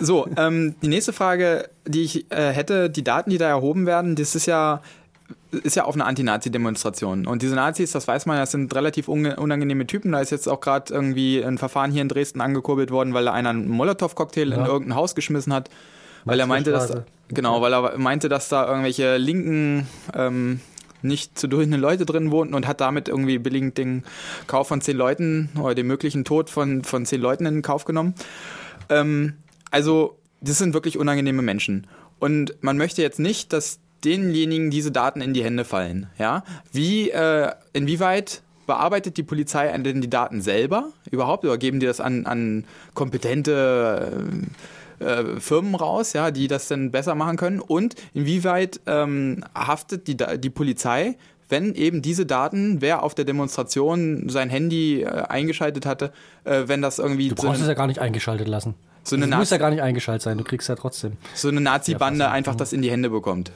so, 0.00 0.28
ähm, 0.36 0.76
die 0.82 0.88
nächste 0.88 1.12
Frage, 1.12 1.68
die 1.86 2.02
ich 2.02 2.30
äh, 2.30 2.52
hätte, 2.52 2.90
die 2.90 3.02
Daten, 3.02 3.30
die 3.30 3.38
da 3.38 3.48
erhoben 3.48 3.86
werden, 3.86 4.16
das 4.16 4.34
ist 4.34 4.46
ja 4.46 4.82
ist 5.50 5.76
ja 5.76 5.84
auf 5.84 5.94
eine 5.94 6.04
Anti-Nazi-Demonstration. 6.04 7.26
Und 7.26 7.42
diese 7.42 7.54
Nazis, 7.54 7.92
das 7.92 8.06
weiß 8.06 8.26
man, 8.26 8.36
das 8.36 8.50
sind 8.50 8.74
relativ 8.74 9.08
unangenehme 9.08 9.86
Typen. 9.86 10.12
Da 10.12 10.20
ist 10.20 10.30
jetzt 10.30 10.48
auch 10.48 10.60
gerade 10.60 10.92
irgendwie 10.92 11.42
ein 11.42 11.58
Verfahren 11.58 11.90
hier 11.90 12.02
in 12.02 12.08
Dresden 12.08 12.40
angekurbelt 12.40 12.90
worden, 12.90 13.14
weil 13.14 13.24
da 13.24 13.32
einer 13.32 13.50
einen 13.50 13.68
Molotow-Cocktail 13.68 14.50
ja. 14.50 14.56
in 14.56 14.66
irgendein 14.66 14.96
Haus 14.96 15.14
geschmissen 15.14 15.52
hat. 15.52 15.70
Weil 16.26 16.40
er 16.40 16.46
meinte, 16.46 16.72
dass, 16.72 16.92
genau, 17.28 17.62
weil 17.62 17.72
er 17.72 17.96
meinte, 17.98 18.28
dass 18.28 18.48
da 18.48 18.66
irgendwelche 18.68 19.16
linken 19.16 19.86
ähm, 20.14 20.60
nicht 21.02 21.38
zu 21.38 21.46
durchschnittlichen 21.46 21.80
Leute 21.80 22.04
drin 22.04 22.30
wohnten 22.30 22.54
und 22.54 22.66
hat 22.66 22.80
damit 22.80 23.08
irgendwie 23.08 23.38
billigend 23.38 23.78
den 23.78 24.02
Kauf 24.46 24.68
von 24.68 24.80
zehn 24.80 24.96
Leuten 24.96 25.50
oder 25.58 25.74
den 25.74 25.86
möglichen 25.86 26.24
Tod 26.24 26.50
von, 26.50 26.84
von 26.84 27.06
zehn 27.06 27.20
Leuten 27.20 27.46
in 27.46 27.62
Kauf 27.62 27.84
genommen. 27.84 28.14
Ähm, 28.88 29.34
also, 29.70 30.18
das 30.40 30.58
sind 30.58 30.74
wirklich 30.74 30.98
unangenehme 30.98 31.42
Menschen. 31.42 31.86
Und 32.18 32.54
man 32.60 32.76
möchte 32.76 33.02
jetzt 33.02 33.18
nicht, 33.18 33.52
dass 33.52 33.78
denjenigen 34.04 34.70
diese 34.70 34.90
Daten 34.90 35.20
in 35.20 35.32
die 35.32 35.44
Hände 35.44 35.64
fallen. 35.64 36.08
Ja? 36.18 36.44
Wie, 36.72 37.10
äh, 37.10 37.52
inwieweit 37.72 38.42
bearbeitet 38.66 39.16
die 39.16 39.22
Polizei 39.22 39.68
denn 39.78 40.00
die 40.00 40.10
Daten 40.10 40.42
selber 40.42 40.90
überhaupt 41.10 41.44
oder 41.44 41.56
geben 41.56 41.78
die 41.78 41.86
das 41.86 42.00
an, 42.00 42.26
an 42.26 42.64
kompetente 42.94 44.10
äh, 44.12 44.46
äh, 44.98 45.40
Firmen 45.40 45.74
raus, 45.74 46.12
ja, 46.12 46.30
die 46.30 46.48
das 46.48 46.68
dann 46.68 46.90
besser 46.90 47.14
machen 47.14 47.36
können? 47.36 47.60
Und 47.60 47.94
inwieweit 48.14 48.80
ähm, 48.86 49.44
haftet 49.54 50.06
die, 50.08 50.16
die 50.16 50.50
Polizei, 50.50 51.16
wenn 51.48 51.74
eben 51.74 52.02
diese 52.02 52.26
Daten, 52.26 52.80
wer 52.80 53.02
auf 53.02 53.14
der 53.14 53.24
Demonstration 53.24 54.28
sein 54.28 54.50
Handy 54.50 55.02
äh, 55.02 55.06
eingeschaltet 55.06 55.86
hatte, 55.86 56.12
äh, 56.44 56.64
wenn 56.66 56.82
das 56.82 56.98
irgendwie. 56.98 57.28
Du 57.28 57.34
brauchst 57.36 57.58
so 57.58 57.62
es 57.62 57.68
ja 57.68 57.74
gar 57.74 57.86
nicht 57.86 58.00
eingeschaltet 58.00 58.48
lassen. 58.48 58.74
So 59.04 59.14
eine 59.14 59.28
du 59.28 59.36
musst 59.36 59.52
ja 59.52 59.58
gar 59.58 59.70
nicht 59.70 59.82
eingeschaltet 59.82 60.22
sein, 60.22 60.36
du 60.36 60.42
kriegst 60.42 60.68
ja 60.68 60.74
trotzdem. 60.74 61.12
So 61.34 61.48
eine 61.48 61.60
Nazi-Bande 61.60 62.28
einfach 62.28 62.54
mhm. 62.54 62.58
das 62.58 62.72
in 62.72 62.82
die 62.82 62.90
Hände 62.90 63.10
bekommt. 63.10 63.52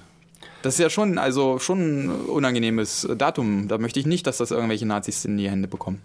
Das 0.63 0.75
ist 0.75 0.81
ja 0.81 0.91
schon, 0.91 1.19
also 1.19 1.59
schon 1.59 2.05
ein 2.05 2.11
unangenehmes 2.27 3.09
Datum. 3.17 3.67
Da 3.67 3.79
möchte 3.79 3.99
ich 3.99 4.07
nicht, 4.07 4.27
dass 4.27 4.39
das 4.39 4.51
irgendwelche 4.51 4.87
Nazis 4.87 5.25
in 5.25 5.39
die 5.39 5.51
Hände 5.51 5.67
bekommen. 5.67 6.01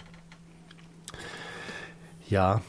Ja, 2.28 2.62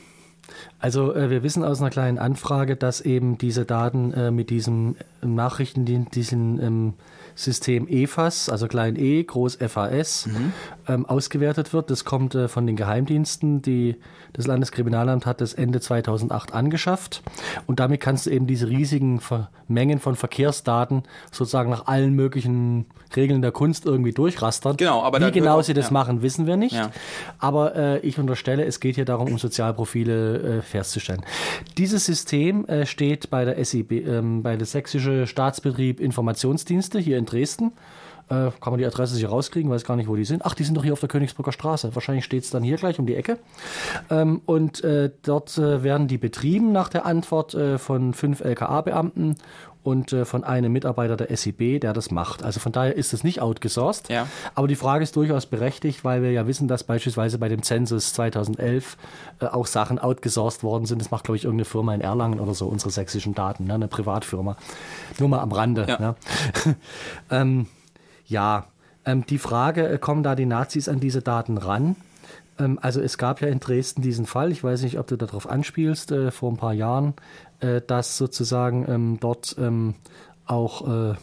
also 0.79 1.15
äh, 1.15 1.31
wir 1.31 1.43
wissen 1.43 1.65
aus 1.65 1.81
einer 1.81 1.91
kleinen 1.91 2.19
Anfrage, 2.19 2.77
dass 2.77 3.01
eben 3.01 3.39
diese 3.39 3.65
Daten 3.65 4.13
äh, 4.13 4.31
mit 4.31 4.51
diesem 4.51 4.97
Nachrichtendienst, 5.23 6.15
diesen 6.15 6.63
ähm, 6.63 6.95
System 7.35 7.87
EFAS, 7.87 8.49
also 8.49 8.67
klein 8.67 8.97
e, 8.97 9.23
groß 9.23 9.59
FAS, 9.69 10.27
mhm. 10.27 10.53
ähm, 10.89 11.07
ausgewertet 11.07 11.73
wird. 11.73 11.91
Das 11.91 12.05
kommt 12.05 12.35
äh, 12.35 12.49
von 12.49 12.67
den 12.67 12.77
Geheimdiensten. 12.77 13.61
Die, 13.61 13.97
das 14.33 14.47
Landeskriminalamt 14.47 15.27
hat 15.27 15.43
das 15.43 15.53
Ende 15.53 15.81
2008 15.81 16.55
angeschafft. 16.55 17.23
Und 17.67 17.79
damit 17.79 18.01
kannst 18.01 18.27
du 18.27 18.31
eben 18.31 18.47
diese 18.47 18.69
riesigen 18.69 19.21
Ver 19.21 19.51
Mengen 19.69 19.99
von 19.99 20.15
Verkehrsdaten 20.15 21.03
sozusagen 21.33 21.71
nach 21.71 21.87
allen 21.87 22.15
möglichen 22.15 22.87
Regeln 23.17 23.43
der 23.43 23.51
Kunst 23.51 23.85
irgendwie 23.85 24.13
durchrastern. 24.13 24.77
Genau, 24.77 25.03
aber 25.03 25.21
Wie 25.21 25.33
genau 25.33 25.59
auch, 25.59 25.63
sie 25.63 25.75
das 25.75 25.87
ja. 25.87 25.93
machen, 25.93 26.23
wissen 26.23 26.47
wir 26.47 26.57
nicht. 26.57 26.77
Ja. 26.77 26.93
Aber 27.41 27.75
äh, 27.75 27.99
ich 28.01 28.19
unterstelle, 28.19 28.65
es 28.65 28.79
geht 28.79 28.95
hier 28.95 29.05
darum, 29.05 29.33
um 29.33 29.39
Sozialprofile 29.39 30.59
äh, 30.59 30.63
festzustellen. 30.67 31.23
Dieses 31.79 32.07
System 32.07 32.67
äh, 32.67 32.87
steht 32.87 33.31
bei 33.31 33.45
der 33.45 33.63
SIB, 33.65 33.93
ähm, 33.93 34.43
bei 34.43 34.57
der 34.57 34.67
Sächsische 34.67 35.27
Staatsbetrieb 35.27 36.01
Informationsdienste 36.01 36.99
hier 36.99 37.19
in 37.19 37.27
Dresden. 37.27 37.73
Äh, 38.29 38.51
kann 38.61 38.73
man 38.73 38.79
die 38.79 38.87
Adresse 38.87 39.15
sich 39.15 39.29
rauskriegen, 39.29 39.71
weiß 39.71 39.85
gar 39.85 39.95
nicht, 39.95 40.09
wo 40.09 40.17
die 40.17 40.25
sind. 40.25 40.45
Ach, 40.45 40.55
die 40.55 40.65
sind 40.65 40.77
doch 40.77 40.83
hier 40.83 40.93
auf 40.93 41.01
der 41.01 41.09
Königsbrücker 41.09 41.53
Straße. 41.53 41.95
Wahrscheinlich 41.95 42.25
steht 42.25 42.43
es 42.43 42.51
dann 42.51 42.65
hier 42.65 42.77
gleich 42.77 42.99
um 42.99 43.07
die 43.07 43.15
Ecke. 43.15 43.39
Ähm, 44.11 44.43
und 44.47 44.83
äh, 44.83 45.11
dort 45.23 45.57
äh, 45.59 45.85
werden 45.85 46.09
die 46.09 46.19
betrieben 46.19 46.73
nach 46.73 46.89
der 46.89 47.07
Antwort 47.07 47.55
äh, 47.55 47.79
von 47.79 48.15
fünf 48.15 48.41
LKA-Beamten 48.41 49.37
und 49.87 50.13
äh, 50.13 50.25
von 50.25 50.43
einem 50.43 50.73
Mitarbeiter 50.73 51.17
der 51.17 51.35
SIB, 51.35 51.81
der 51.81 51.93
das 51.93 52.11
macht. 52.11 52.43
Also 52.43 52.59
von 52.59 52.73
daher 52.73 52.97
ist 52.97 53.15
es 53.15 53.23
nicht 53.23 53.41
outgesourced. 53.41 54.09
Ja. 54.09 54.27
Aber 54.57 54.67
die 54.67 54.75
Frage 54.75 55.05
ist 55.05 55.15
durchaus 55.15 55.47
berechtigt, 55.47 56.05
weil 56.05 56.23
wir 56.23 56.33
ja 56.33 56.49
wissen, 56.49 56.67
dass 56.67 56.83
beispielsweise 56.83 57.39
bei 57.39 57.49
dem 57.49 57.63
Zensus 57.63 58.13
2011 58.13 58.97
äh, 59.39 59.47
auch 59.47 59.67
Sachen 59.67 60.01
outgesourced 60.01 60.65
worden 60.65 60.87
sind. 60.87 61.01
Das 61.01 61.13
macht, 61.13 61.25
glaube 61.25 61.37
ich, 61.37 61.45
irgendeine 61.45 61.67
Firma 61.67 61.95
in 61.95 62.01
Erlangen 62.01 62.41
oder 62.41 62.53
so, 62.53 62.67
unsere 62.67 62.91
sächsischen 62.91 63.35
Daten, 63.35 63.67
ne? 63.67 63.75
eine 63.75 63.87
Privatfirma. 63.87 64.57
Nur 65.21 65.29
mal 65.29 65.39
am 65.39 65.53
Rande. 65.53 65.87
Ja. 65.89 65.99
Ne? 66.01 66.15
ähm, 67.31 67.67
ja, 68.27 68.67
ähm, 69.05 69.25
die 69.25 69.39
Frage, 69.39 69.89
äh, 69.89 69.99
kommen 69.99 70.25
da 70.25 70.35
die 70.35 70.47
Nazis 70.47 70.89
an 70.89 70.99
diese 70.99 71.23
Daten 71.23 71.59
ran? 71.59 71.95
Ähm, 72.59 72.79
also 72.81 73.01
es 73.01 73.19
gab 73.19 73.41
ja 73.41 73.49
in 73.49 73.61
Dresden 73.61 74.03
diesen 74.03 74.27
Fall, 74.27 74.53
ich 74.53 74.63
weiß 74.63 74.83
nicht, 74.83 74.99
ob 74.99 75.07
du 75.07 75.17
darauf 75.17 75.49
anspielst, 75.49 76.13
äh, 76.13 76.31
vor 76.31 76.51
ein 76.53 76.57
paar 76.57 76.75
Jahren, 76.75 77.15
äh, 77.61 77.81
dass 77.87 78.17
sozusagen 78.17 78.87
ähm, 78.89 79.19
dort 79.21 79.57
ähm, 79.59 79.95
auch 80.47 81.13
äh, 81.13 81.15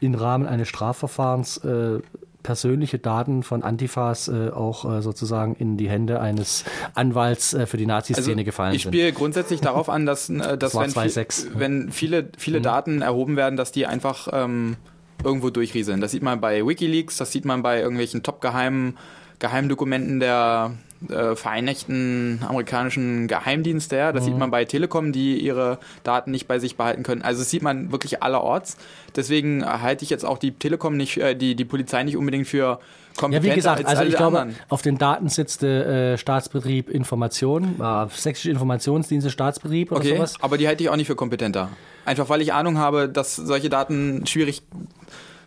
im 0.00 0.14
Rahmen 0.14 0.46
eines 0.46 0.68
Strafverfahrens 0.68 1.58
äh, 1.58 2.00
persönliche 2.42 2.98
Daten 2.98 3.42
von 3.42 3.62
Antifas 3.62 4.28
äh, 4.28 4.50
auch 4.50 4.98
äh, 4.98 5.02
sozusagen 5.02 5.56
in 5.56 5.76
die 5.76 5.88
Hände 5.88 6.20
eines 6.20 6.64
Anwalts 6.94 7.54
äh, 7.54 7.66
für 7.66 7.78
die 7.78 7.86
Nazi-Szene 7.86 8.32
also 8.32 8.44
gefallen 8.44 8.72
sind. 8.72 8.76
Ich 8.76 8.82
spiele 8.82 9.12
grundsätzlich 9.12 9.60
darauf 9.60 9.88
an, 9.88 10.04
dass, 10.04 10.28
äh, 10.28 10.58
dass 10.58 10.72
das 10.72 10.94
wenn, 10.94 11.10
viel, 11.10 11.58
wenn, 11.58 11.90
viele, 11.90 12.28
viele 12.36 12.58
mhm. 12.58 12.62
Daten 12.62 13.02
erhoben 13.02 13.36
werden, 13.36 13.56
dass 13.56 13.72
die 13.72 13.86
einfach 13.86 14.28
ähm, 14.30 14.76
irgendwo 15.24 15.50
durchrieseln. 15.50 16.00
Das 16.02 16.12
sieht 16.12 16.22
man 16.22 16.40
bei 16.40 16.64
Wikileaks, 16.66 17.16
das 17.16 17.32
sieht 17.32 17.46
man 17.46 17.62
bei 17.62 17.80
irgendwelchen 17.80 18.22
top 18.22 18.42
geheimen 18.42 18.98
Geheimdokumenten 19.44 20.20
der 20.20 20.72
äh, 21.10 21.36
Vereinigten 21.36 22.40
Amerikanischen 22.48 23.28
Geheimdienste 23.28 23.96
her. 23.96 24.14
Das 24.14 24.22
mhm. 24.22 24.26
sieht 24.26 24.38
man 24.38 24.50
bei 24.50 24.64
Telekom, 24.64 25.12
die 25.12 25.38
ihre 25.38 25.78
Daten 26.02 26.30
nicht 26.30 26.48
bei 26.48 26.58
sich 26.58 26.78
behalten 26.78 27.02
können. 27.02 27.20
Also 27.20 27.42
das 27.42 27.50
sieht 27.50 27.62
man 27.62 27.92
wirklich 27.92 28.22
allerorts. 28.22 28.78
Deswegen 29.14 29.62
halte 29.66 30.02
ich 30.02 30.08
jetzt 30.08 30.24
auch 30.24 30.38
die 30.38 30.52
Telekom 30.52 30.96
nicht, 30.96 31.18
äh, 31.18 31.34
die, 31.34 31.56
die 31.56 31.66
Polizei 31.66 32.04
nicht 32.04 32.16
unbedingt 32.16 32.46
für 32.46 32.78
kompetenter 33.18 33.46
Ja, 33.46 33.52
wie 33.52 33.54
gesagt, 33.54 33.84
also 33.84 34.02
ich 34.02 34.16
glaube, 34.16 34.40
anderen. 34.40 34.58
auf 34.70 34.80
den 34.80 34.96
Daten 34.96 35.28
sitzt 35.28 35.60
der 35.60 35.86
äh, 35.86 36.18
Staatsbetrieb 36.18 36.88
Information, 36.88 37.78
äh, 37.82 38.06
Sächsische 38.08 38.50
Informationsdienste 38.50 39.28
Staatsbetrieb 39.28 39.92
oder 39.92 40.00
Okay, 40.00 40.16
sowas. 40.16 40.36
aber 40.40 40.56
die 40.56 40.66
halte 40.66 40.84
ich 40.84 40.88
auch 40.88 40.96
nicht 40.96 41.08
für 41.08 41.16
kompetenter. 41.16 41.68
Einfach 42.06 42.30
weil 42.30 42.40
ich 42.40 42.54
Ahnung 42.54 42.78
habe, 42.78 43.10
dass 43.10 43.36
solche 43.36 43.68
Daten 43.68 44.26
schwierig 44.26 44.62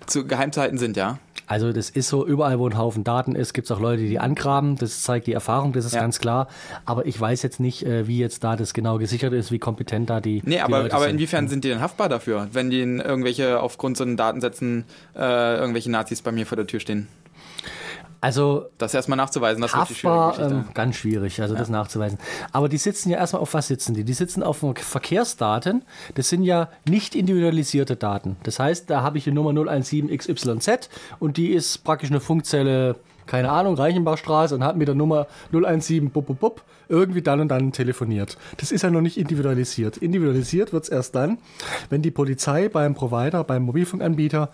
zu 0.06 0.26
geheim 0.28 0.52
zu 0.52 0.62
halten 0.62 0.78
sind, 0.78 0.98
ja. 0.98 1.18
Also 1.48 1.72
das 1.72 1.90
ist 1.90 2.10
so, 2.10 2.28
überall 2.28 2.60
wo 2.60 2.68
ein 2.68 2.78
Haufen 2.78 3.04
Daten 3.06 3.34
ist, 3.34 3.54
gibt 3.54 3.66
es 3.66 3.72
auch 3.72 3.80
Leute, 3.80 4.04
die 4.04 4.10
die 4.10 4.20
angraben. 4.20 4.76
Das 4.76 5.02
zeigt 5.02 5.28
die 5.28 5.34
Erfahrung, 5.34 5.72
das 5.74 5.86
ist 5.86 5.94
Ja. 5.96 6.02
ganz 6.02 6.20
klar. 6.20 6.48
Aber 6.86 7.06
ich 7.06 7.20
weiß 7.20 7.42
jetzt 7.42 7.60
nicht, 7.62 7.86
äh, 7.86 8.06
wie 8.08 8.20
jetzt 8.20 8.44
da 8.44 8.56
das 8.58 8.74
genau 8.74 8.98
gesichert 8.98 9.32
ist, 9.34 9.52
wie 9.52 9.58
kompetent 9.60 10.10
da 10.10 10.20
die. 10.20 10.42
Nee, 10.46 10.56
die 10.56 10.62
aber, 10.62 10.84
Leute 10.84 10.94
aber 10.96 11.06
sind. 11.06 11.14
inwiefern 11.16 11.48
sind 11.48 11.64
die 11.64 11.70
denn 11.70 11.80
haftbar 11.82 12.10
dafür, 12.10 12.50
wenn 12.52 12.70
die 12.70 12.82
in 12.82 13.00
irgendwelche, 13.00 13.62
aufgrund 13.62 13.96
so 13.98 14.04
einen 14.04 14.18
Datensätzen, 14.18 14.84
äh, 15.16 15.56
irgendwelche 15.58 15.90
Nazis 15.90 16.22
bei 16.22 16.32
mir 16.34 16.46
vor 16.46 16.58
der 16.58 16.68
Tür 16.68 16.82
stehen? 16.82 17.08
Also 18.20 18.66
Das 18.78 18.94
erstmal 18.94 19.18
nachzuweisen, 19.18 19.62
das 19.62 19.72
ist 19.72 19.78
haftbar, 19.78 20.32
Geschichte. 20.32 20.54
ähm, 20.54 20.66
ganz 20.74 20.96
schwierig, 20.96 21.42
also 21.42 21.56
das 21.56 21.70
nachzuweisen. 21.70 22.18
Aber 22.52 22.68
die 22.68 22.78
sitzen 22.78 23.10
ja 23.10 23.18
erstmal 23.18 23.42
auf 23.42 23.54
was 23.54 23.68
sitzen 23.68 23.94
die? 23.94 24.04
Die 24.04 24.14
sitzen 24.14 24.42
auf 24.44 24.64
Verkehrsdaten. 24.76 25.84
Das 26.16 26.30
sind 26.30 26.44
ja 26.44 26.70
nicht 26.88 27.16
individualisierte 27.16 27.96
Daten. 27.96 28.38
Das 28.44 28.60
heißt, 28.60 28.90
da 28.90 29.02
habe 29.04 29.18
ich 29.18 29.24
die 29.26 29.32
Nummer 29.32 29.52
017XYZ 29.52 30.90
und 31.20 31.38
die 31.38 31.50
ist 31.50 31.84
praktisch 31.84 32.10
eine 32.10 32.20
Funkzelle, 32.20 32.96
keine 33.26 33.52
Ahnung, 33.52 33.76
Reichenbachstraße 33.76 34.56
und 34.56 34.64
hat 34.64 34.78
mit 34.78 34.88
der 34.88 34.96
Nummer 34.96 35.28
017 35.52 36.10
bup, 36.10 36.28
bup, 36.28 36.40
bup, 36.40 36.62
irgendwie 36.90 37.22
dann 37.22 37.40
und 37.42 37.50
dann 37.50 37.72
telefoniert. 37.72 38.38
Das 38.58 38.72
ist 38.72 38.82
ja 38.84 38.90
noch 38.90 39.02
nicht 39.02 39.18
individualisiert. 39.18 39.98
Individualisiert 39.98 40.74
wird 40.74 40.84
es 40.86 40.90
erst 40.90 41.16
dann, 41.16 41.38
wenn 41.90 42.02
die 42.02 42.12
Polizei 42.12 42.70
beim 42.70 42.96
Provider, 42.96 43.44
beim 43.44 43.64
Mobilfunkanbieter 43.64 44.50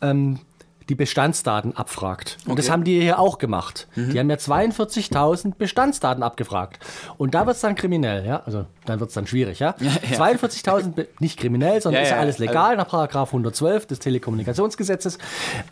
ähm, 0.00 0.40
die 0.88 0.94
Bestandsdaten 0.94 1.76
abfragt. 1.76 2.36
Und 2.46 2.58
das 2.58 2.66
Okay. 2.66 2.72
haben 2.72 2.84
die 2.84 3.00
hier 3.00 3.18
auch 3.18 3.38
gemacht. 3.38 3.88
Die 3.96 4.18
haben 4.18 4.28
ja 4.28 4.36
42.000 4.36 5.54
Bestandsdaten 5.56 6.22
abgefragt. 6.22 6.78
Und 7.16 7.34
da 7.34 7.46
wird 7.46 7.56
es 7.56 7.62
dann 7.62 7.74
kriminell, 7.74 8.26
ja. 8.26 8.42
Also 8.44 8.66
dann 8.84 9.00
wird 9.00 9.08
es 9.08 9.14
dann 9.14 9.26
schwierig, 9.26 9.60
ja. 9.60 9.74
ja. 9.80 9.90
42.000, 10.18 10.92
be- 10.92 11.08
nicht 11.20 11.38
kriminell, 11.38 11.80
sondern 11.80 12.00
Ja, 12.00 12.04
ist 12.04 12.10
ja 12.10 12.16
ja, 12.16 12.22
alles 12.22 12.38
legal 12.38 12.76
nach 12.76 12.88
Paragraph 12.88 13.28
112 13.30 13.86
des 13.86 13.98
Telekommunikationsgesetzes. 14.00 15.18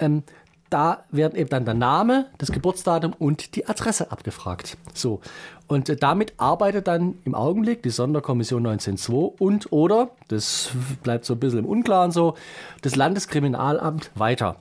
Ähm, 0.01 0.23
da 0.71 1.05
werden 1.11 1.37
eben 1.39 1.51
dann 1.51 1.67
der 1.67 1.75
Name, 1.75 2.27
das 2.39 2.51
Geburtsdatum 2.51 3.13
und 3.19 3.57
die 3.57 3.69
Adresse 3.69 4.11
abgefragt. 4.11 4.79
So. 4.95 5.21
Und 5.67 5.91
äh, 5.91 5.97
damit 5.97 6.33
arbeitet 6.39 6.87
dann 6.89 7.19
im 7.27 7.35
Augenblick 7.35 7.83
die 7.83 7.91
Sonderkommission 7.91 8.67
19.2 8.67 9.13
und 9.39 9.71
oder, 9.71 10.13
das 10.29 10.71
bleibt 11.03 11.27
so 11.27 11.35
ein 11.35 11.41
bisschen 11.41 11.59
im 11.59 11.67
Unklaren 11.67 12.11
so, 12.11 12.37
das 12.81 12.97
Landeskriminalamt 12.97 14.11
weiter. 14.15 14.57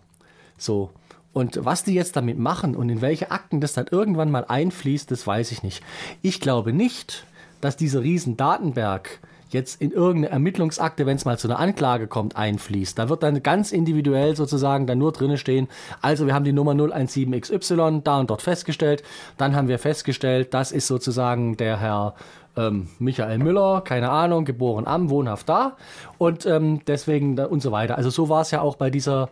So. 0.62 0.92
Und 1.34 1.64
was 1.64 1.84
die 1.84 1.94
jetzt 1.94 2.16
damit 2.16 2.38
machen 2.38 2.76
und 2.76 2.90
in 2.90 3.02
welche 3.02 3.32
Akten 3.32 3.62
das 3.62 3.74
dann 3.74 3.88
irgendwann 3.90 4.32
mal 4.32 4.46
einfließt, 4.46 5.10
das 5.10 5.26
weiß 5.26 5.52
ich 5.54 5.64
nicht. 5.64 5.82
Ich 6.22 6.42
glaube 6.42 6.74
nicht, 6.74 7.26
dass 7.62 7.78
dieser 7.78 8.02
riesen 8.02 8.36
Datenberg 8.36 9.22
jetzt 9.50 9.82
in 9.82 9.92
irgendeine 9.92 10.34
Ermittlungsakte, 10.34 11.06
wenn 11.06 11.18
es 11.18 11.26
mal 11.26 11.38
zu 11.38 11.48
einer 11.48 11.60
Anklage 11.60 12.08
kommt, 12.08 12.36
einfließt. 12.36 12.98
Da 12.98 13.10
wird 13.10 13.24
dann 13.24 13.44
ganz 13.44 13.72
individuell 13.72 14.36
sozusagen 14.36 14.88
dann 14.88 14.98
nur 14.98 15.12
drinne 15.12 15.38
stehen, 15.38 15.68
also 16.02 16.26
wir 16.26 16.34
haben 16.34 16.46
die 16.46 16.54
Nummer 16.54 16.74
017XY 16.74 18.04
da 18.04 18.20
und 18.20 18.30
dort 18.30 18.42
festgestellt, 18.42 19.04
dann 19.38 19.56
haben 19.56 19.68
wir 19.68 19.80
festgestellt, 19.80 20.54
das 20.54 20.72
ist 20.72 20.88
sozusagen 20.88 21.58
der 21.58 21.80
Herr 21.80 22.16
ähm, 22.56 22.90
Michael 23.00 23.40
Müller, 23.40 23.82
keine 23.82 24.10
Ahnung, 24.10 24.46
geboren 24.46 24.88
am, 24.88 25.10
wohnhaft 25.10 25.50
da 25.50 25.76
und 26.18 26.46
ähm, 26.46 26.82
deswegen 26.88 27.38
und 27.40 27.62
so 27.62 27.72
weiter. 27.72 27.98
Also 27.98 28.10
so 28.10 28.30
war 28.30 28.42
es 28.42 28.52
ja 28.52 28.62
auch 28.62 28.76
bei 28.76 28.90
dieser 28.90 29.30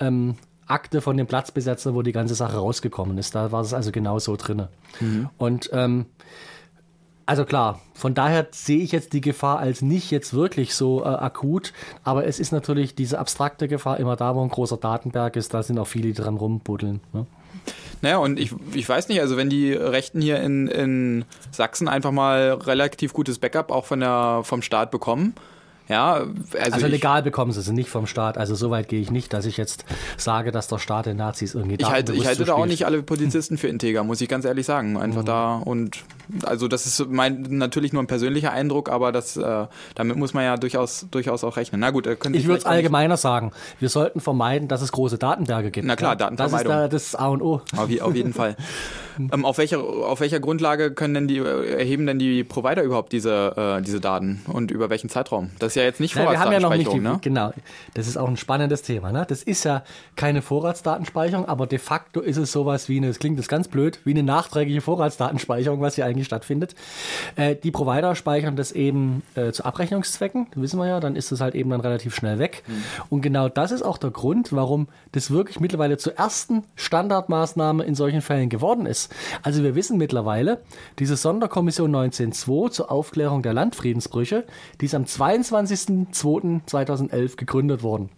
ähm, 0.00 0.36
Akte 0.72 1.00
von 1.00 1.16
dem 1.16 1.26
Platzbesetzer, 1.26 1.94
wo 1.94 2.02
die 2.02 2.12
ganze 2.12 2.34
Sache 2.34 2.56
rausgekommen 2.56 3.18
ist. 3.18 3.34
Da 3.34 3.52
war 3.52 3.60
es 3.60 3.74
also 3.74 3.92
genau 3.92 4.18
so 4.18 4.36
drinne. 4.36 4.68
Und 5.38 5.70
ähm, 5.72 6.06
also 7.26 7.44
klar, 7.44 7.80
von 7.94 8.14
daher 8.14 8.48
sehe 8.50 8.82
ich 8.82 8.92
jetzt 8.92 9.12
die 9.12 9.20
Gefahr 9.20 9.58
als 9.58 9.80
nicht 9.80 10.10
jetzt 10.10 10.34
wirklich 10.34 10.74
so 10.74 11.02
äh, 11.02 11.06
akut, 11.06 11.72
aber 12.04 12.26
es 12.26 12.40
ist 12.40 12.52
natürlich 12.52 12.94
diese 12.94 13.18
abstrakte 13.18 13.68
Gefahr 13.68 13.98
immer 14.00 14.16
da, 14.16 14.34
wo 14.34 14.42
ein 14.42 14.48
großer 14.48 14.76
Datenberg 14.76 15.36
ist, 15.36 15.54
da 15.54 15.62
sind 15.62 15.78
auch 15.78 15.86
viele, 15.86 16.12
dran 16.12 16.36
rumbuddeln. 16.36 17.00
Ne? 17.12 17.26
Naja, 18.00 18.16
und 18.18 18.40
ich, 18.40 18.52
ich 18.74 18.88
weiß 18.88 19.08
nicht, 19.08 19.20
also 19.20 19.36
wenn 19.36 19.48
die 19.48 19.72
Rechten 19.72 20.20
hier 20.20 20.40
in, 20.40 20.66
in 20.66 21.24
Sachsen 21.52 21.86
einfach 21.86 22.10
mal 22.10 22.54
relativ 22.54 23.12
gutes 23.12 23.38
Backup 23.38 23.70
auch 23.70 23.84
von 23.84 24.00
der, 24.00 24.40
vom 24.42 24.60
Staat 24.60 24.90
bekommen, 24.90 25.34
ja, 25.88 26.14
also, 26.14 26.28
Also, 26.60 26.86
legal 26.86 27.22
bekommen 27.22 27.52
sie 27.52 27.60
sie 27.62 27.72
nicht 27.72 27.90
vom 27.90 28.06
Staat. 28.06 28.38
Also 28.38 28.54
so 28.54 28.70
weit 28.70 28.88
gehe 28.88 29.00
ich 29.00 29.10
nicht, 29.10 29.32
dass 29.32 29.44
ich 29.46 29.56
jetzt 29.56 29.84
sage, 30.16 30.52
dass 30.52 30.68
der 30.68 30.78
Staat 30.78 31.06
den 31.06 31.16
Nazis 31.16 31.54
irgendwie 31.54 31.76
ich 31.78 31.90
halte, 31.90 32.12
ich 32.12 32.26
halte 32.26 32.44
da 32.44 32.54
auch 32.54 32.66
nicht 32.66 32.86
alle 32.86 33.02
Polizisten 33.02 33.58
für 33.58 33.68
integer, 33.68 34.04
muss 34.04 34.20
ich 34.20 34.28
ganz 34.28 34.44
ehrlich 34.44 34.64
sagen. 34.66 34.96
Einfach 34.96 35.22
Mhm. 35.22 35.26
da 35.26 35.54
und 35.56 35.98
also 36.44 36.68
das 36.68 36.86
ist 36.86 37.06
mein 37.10 37.42
natürlich 37.50 37.92
nur 37.92 38.02
ein 38.02 38.06
persönlicher 38.06 38.52
Eindruck, 38.52 38.88
aber 38.90 39.12
das 39.12 39.36
äh, 39.36 39.66
damit 39.94 40.16
muss 40.16 40.32
man 40.34 40.44
ja 40.44 40.56
durchaus 40.56 41.06
durchaus 41.10 41.44
auch 41.44 41.56
rechnen. 41.56 41.80
Na 41.80 41.90
gut, 41.90 42.06
da 42.06 42.14
können 42.14 42.34
Sie 42.34 42.40
Ich 42.40 42.46
würde 42.46 42.60
es 42.60 42.66
allgemeiner 42.66 43.16
sagen. 43.16 43.52
Wir 43.80 43.88
sollten 43.88 44.20
vermeiden, 44.20 44.68
dass 44.68 44.82
es 44.82 44.92
große 44.92 45.18
Datenberge 45.18 45.70
gibt. 45.70 45.86
Na 45.86 45.96
klar, 45.96 46.12
Ja, 46.12 46.16
Das 46.16 46.30
ist 46.30 46.38
Datenvermeidung. 46.38 46.72
da 46.72 46.88
das 46.88 47.14
A 47.14 47.26
und 47.28 47.42
O. 47.42 47.60
Auf, 47.76 48.00
auf 48.00 48.14
jeden 48.14 48.32
Fall. 48.32 48.56
ähm, 49.18 49.44
auf, 49.44 49.58
welcher, 49.58 49.82
auf 49.82 50.20
welcher 50.20 50.40
Grundlage 50.40 50.92
können 50.92 51.14
denn 51.14 51.28
die, 51.28 51.38
erheben 51.38 52.06
denn 52.06 52.18
die 52.18 52.44
Provider 52.44 52.82
überhaupt 52.82 53.12
diese, 53.12 53.78
äh, 53.78 53.82
diese 53.82 54.00
Daten 54.00 54.42
und 54.46 54.70
über 54.70 54.90
welchen 54.90 55.08
Zeitraum? 55.08 55.50
Das 55.58 55.68
ist 55.68 55.74
ja 55.76 55.82
jetzt 55.82 56.00
nicht 56.00 56.16
Nein, 56.16 56.38
haben 56.38 56.52
ja 56.52 56.58
nicht 56.58 56.92
die, 56.92 57.00
Vorratsdatenspeicherung, 57.00 57.02
ne? 57.02 57.18
genau. 57.22 57.52
Das 57.94 58.06
ist 58.06 58.16
auch 58.16 58.28
ein 58.28 58.36
spannendes 58.36 58.82
Thema. 58.82 59.12
Ne? 59.12 59.24
Das 59.28 59.42
ist 59.42 59.64
ja 59.64 59.82
keine 60.16 60.42
Vorratsdatenspeicherung, 60.42 61.46
aber 61.46 61.66
de 61.66 61.78
facto 61.78 62.20
ist 62.20 62.36
es 62.36 62.52
sowas 62.52 62.88
wie 62.88 62.98
eine, 62.98 63.08
das 63.08 63.18
klingt 63.18 63.38
das 63.38 63.48
ganz 63.48 63.68
blöd, 63.68 64.00
wie 64.04 64.10
eine 64.10 64.22
nachträgliche 64.22 64.80
Vorratsdatenspeicherung, 64.80 65.80
was 65.80 65.94
hier 65.96 66.06
eigentlich 66.06 66.26
stattfindet. 66.26 66.74
Äh, 67.36 67.56
die 67.56 67.70
Provider 67.70 68.14
speichern 68.14 68.56
das 68.56 68.72
eben 68.72 69.22
äh, 69.34 69.52
zu 69.52 69.64
Abrechnungszwecken, 69.64 70.48
wissen 70.54 70.78
wir 70.78 70.86
ja, 70.86 71.00
dann 71.00 71.16
ist 71.16 71.32
das 71.32 71.40
halt 71.40 71.54
eben 71.54 71.70
dann 71.70 71.80
relativ 71.80 72.14
schnell 72.14 72.38
weg. 72.38 72.62
Mhm. 72.66 72.82
Und 73.10 73.22
genau 73.22 73.48
das 73.48 73.72
ist 73.72 73.82
auch 73.82 73.98
der 73.98 74.10
Grund, 74.10 74.52
warum 74.52 74.88
das 75.12 75.30
wirklich 75.30 75.60
mittlerweile 75.60 75.96
zur 75.96 76.16
ersten 76.16 76.64
Standardmaßnahme 76.76 77.84
in 77.84 77.94
solchen 77.94 78.22
Fällen 78.22 78.48
geworden 78.48 78.86
ist. 78.86 79.01
Also 79.42 79.62
wir 79.62 79.74
wissen 79.74 79.98
mittlerweile, 79.98 80.62
diese 80.98 81.16
Sonderkommission 81.16 81.94
19.2 81.94 82.70
zur 82.70 82.90
Aufklärung 82.90 83.42
der 83.42 83.52
Landfriedensbrüche, 83.54 84.44
die 84.80 84.86
ist 84.86 84.94
am 84.94 85.04
22.02.2011 85.04 87.36
gegründet 87.36 87.82
worden. 87.82 88.08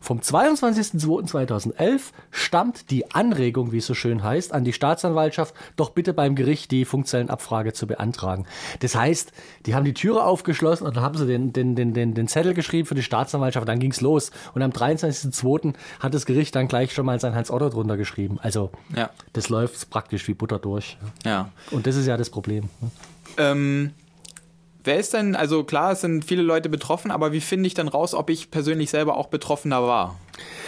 Vom 0.00 0.20
22.02.2011 0.20 2.00
stammt 2.30 2.90
die 2.90 3.10
Anregung, 3.12 3.72
wie 3.72 3.78
es 3.78 3.86
so 3.86 3.94
schön 3.94 4.22
heißt, 4.22 4.52
an 4.52 4.64
die 4.64 4.72
Staatsanwaltschaft, 4.72 5.54
doch 5.76 5.90
bitte 5.90 6.12
beim 6.14 6.34
Gericht 6.34 6.70
die 6.70 6.84
Funkzellenabfrage 6.84 7.72
zu 7.72 7.86
beantragen. 7.86 8.46
Das 8.80 8.94
heißt, 8.94 9.32
die 9.66 9.74
haben 9.74 9.84
die 9.84 9.94
Türe 9.94 10.24
aufgeschlossen 10.24 10.86
und 10.86 10.96
dann 10.96 11.02
haben 11.04 11.18
sie 11.18 11.26
den, 11.26 11.52
den, 11.52 11.74
den, 11.76 11.94
den, 11.94 12.14
den 12.14 12.28
Zettel 12.28 12.54
geschrieben 12.54 12.86
für 12.86 12.94
die 12.94 13.02
Staatsanwaltschaft, 13.02 13.68
dann 13.68 13.78
ging's 13.80 14.00
los. 14.00 14.30
Und 14.54 14.62
am 14.62 14.70
23.02. 14.70 15.74
hat 16.00 16.14
das 16.14 16.26
Gericht 16.26 16.54
dann 16.54 16.68
gleich 16.68 16.92
schon 16.92 17.06
mal 17.06 17.18
sein 17.20 17.34
Hans 17.34 17.50
Otto 17.50 17.68
drunter 17.68 17.96
geschrieben. 17.96 18.38
Also 18.40 18.70
Ja. 18.94 19.10
das 19.32 19.48
läuft 19.48 19.90
praktisch 19.90 20.26
wie 20.28 20.34
Butter 20.34 20.58
durch. 20.58 20.96
Ja. 21.24 21.50
Und 21.70 21.86
das 21.86 21.96
ist 21.96 22.06
ja 22.06 22.16
das 22.16 22.30
Problem. 22.30 22.68
ne? 22.80 22.90
Ähm, 23.36 23.90
wer 24.84 24.98
ist 24.98 25.14
denn, 25.14 25.36
also 25.36 25.64
klar, 25.64 25.92
es 25.92 26.00
sind 26.00 26.24
viele 26.24 26.42
Leute 26.42 26.68
betroffen, 26.68 27.10
aber 27.10 27.32
wie 27.32 27.40
finde 27.40 27.66
ich 27.66 27.74
denn 27.74 27.88
raus, 27.88 28.14
ob 28.14 28.30
ich 28.30 28.50
persönlich 28.50 28.90
selber 28.90 29.16
auch 29.16 29.26
Betroffener 29.26 29.82
war? 29.82 30.16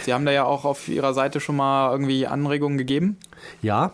Sie 0.03 0.13
haben 0.13 0.25
da 0.25 0.31
ja 0.31 0.45
auch 0.45 0.65
auf 0.65 0.87
Ihrer 0.87 1.13
Seite 1.13 1.39
schon 1.39 1.55
mal 1.55 1.91
irgendwie 1.91 2.27
Anregungen 2.27 2.77
gegeben. 2.77 3.17
Ja, 3.61 3.93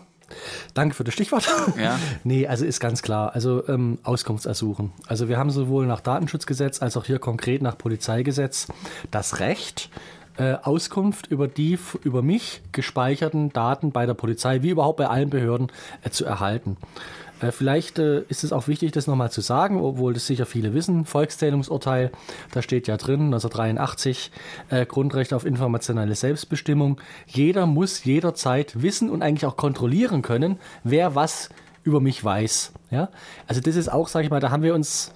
danke 0.74 0.94
für 0.94 1.04
das 1.04 1.14
Stichwort. 1.14 1.48
Ja. 1.80 1.98
nee, 2.24 2.46
also 2.46 2.64
ist 2.64 2.80
ganz 2.80 3.02
klar. 3.02 3.34
Also 3.34 3.66
ähm, 3.68 3.98
Auskunftsersuchen. 4.02 4.92
Also 5.06 5.28
wir 5.28 5.38
haben 5.38 5.50
sowohl 5.50 5.86
nach 5.86 6.00
Datenschutzgesetz 6.00 6.82
als 6.82 6.96
auch 6.96 7.04
hier 7.04 7.18
konkret 7.18 7.62
nach 7.62 7.78
Polizeigesetz 7.78 8.68
das 9.10 9.40
Recht, 9.40 9.90
äh, 10.38 10.54
Auskunft 10.62 11.26
über 11.26 11.48
die 11.48 11.78
über 12.04 12.22
mich 12.22 12.62
gespeicherten 12.72 13.52
Daten 13.52 13.92
bei 13.92 14.06
der 14.06 14.14
Polizei, 14.14 14.62
wie 14.62 14.70
überhaupt 14.70 14.98
bei 14.98 15.08
allen 15.08 15.30
Behörden, 15.30 15.70
äh, 16.02 16.10
zu 16.10 16.24
erhalten. 16.24 16.76
Äh, 17.40 17.52
Vielleicht 17.52 17.98
äh, 17.98 18.22
ist 18.28 18.44
es 18.44 18.52
auch 18.52 18.68
wichtig, 18.68 18.92
das 18.92 19.06
nochmal 19.06 19.30
zu 19.30 19.40
sagen, 19.40 19.80
obwohl 19.80 20.14
das 20.14 20.26
sicher 20.26 20.46
viele 20.46 20.74
wissen. 20.74 21.04
Volkszählungsurteil, 21.04 22.10
da 22.52 22.62
steht 22.62 22.88
ja 22.88 22.96
drin, 22.96 23.26
1983, 23.26 24.30
äh, 24.70 24.86
Grundrecht 24.86 25.32
auf 25.32 25.44
informationelle 25.44 26.14
Selbstbestimmung. 26.14 27.00
Jeder 27.26 27.66
muss 27.66 28.04
jederzeit 28.04 28.82
wissen 28.82 29.10
und 29.10 29.22
eigentlich 29.22 29.46
auch 29.46 29.56
kontrollieren 29.56 30.22
können, 30.22 30.58
wer 30.84 31.14
was 31.14 31.50
über 31.84 32.00
mich 32.00 32.22
weiß. 32.22 32.72
Ja? 32.90 33.08
Also 33.46 33.60
das 33.60 33.76
ist 33.76 33.88
auch, 33.90 34.08
sage 34.08 34.24
ich 34.24 34.30
mal, 34.30 34.40
da 34.40 34.50
haben 34.50 34.62
wir 34.62 34.74
uns 34.74 35.12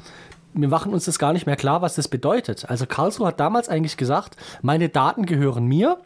wir 0.54 0.68
machen 0.68 0.92
uns 0.92 1.04
das 1.06 1.18
gar 1.18 1.32
nicht 1.32 1.46
mehr 1.46 1.56
klar, 1.56 1.82
was 1.82 1.94
das 1.94 2.08
bedeutet. 2.08 2.68
Also 2.68 2.86
Karlsruhe 2.86 3.28
hat 3.28 3.40
damals 3.40 3.68
eigentlich 3.68 3.96
gesagt, 3.96 4.36
meine 4.60 4.88
Daten 4.88 5.26
gehören 5.26 5.66
mir 5.66 5.98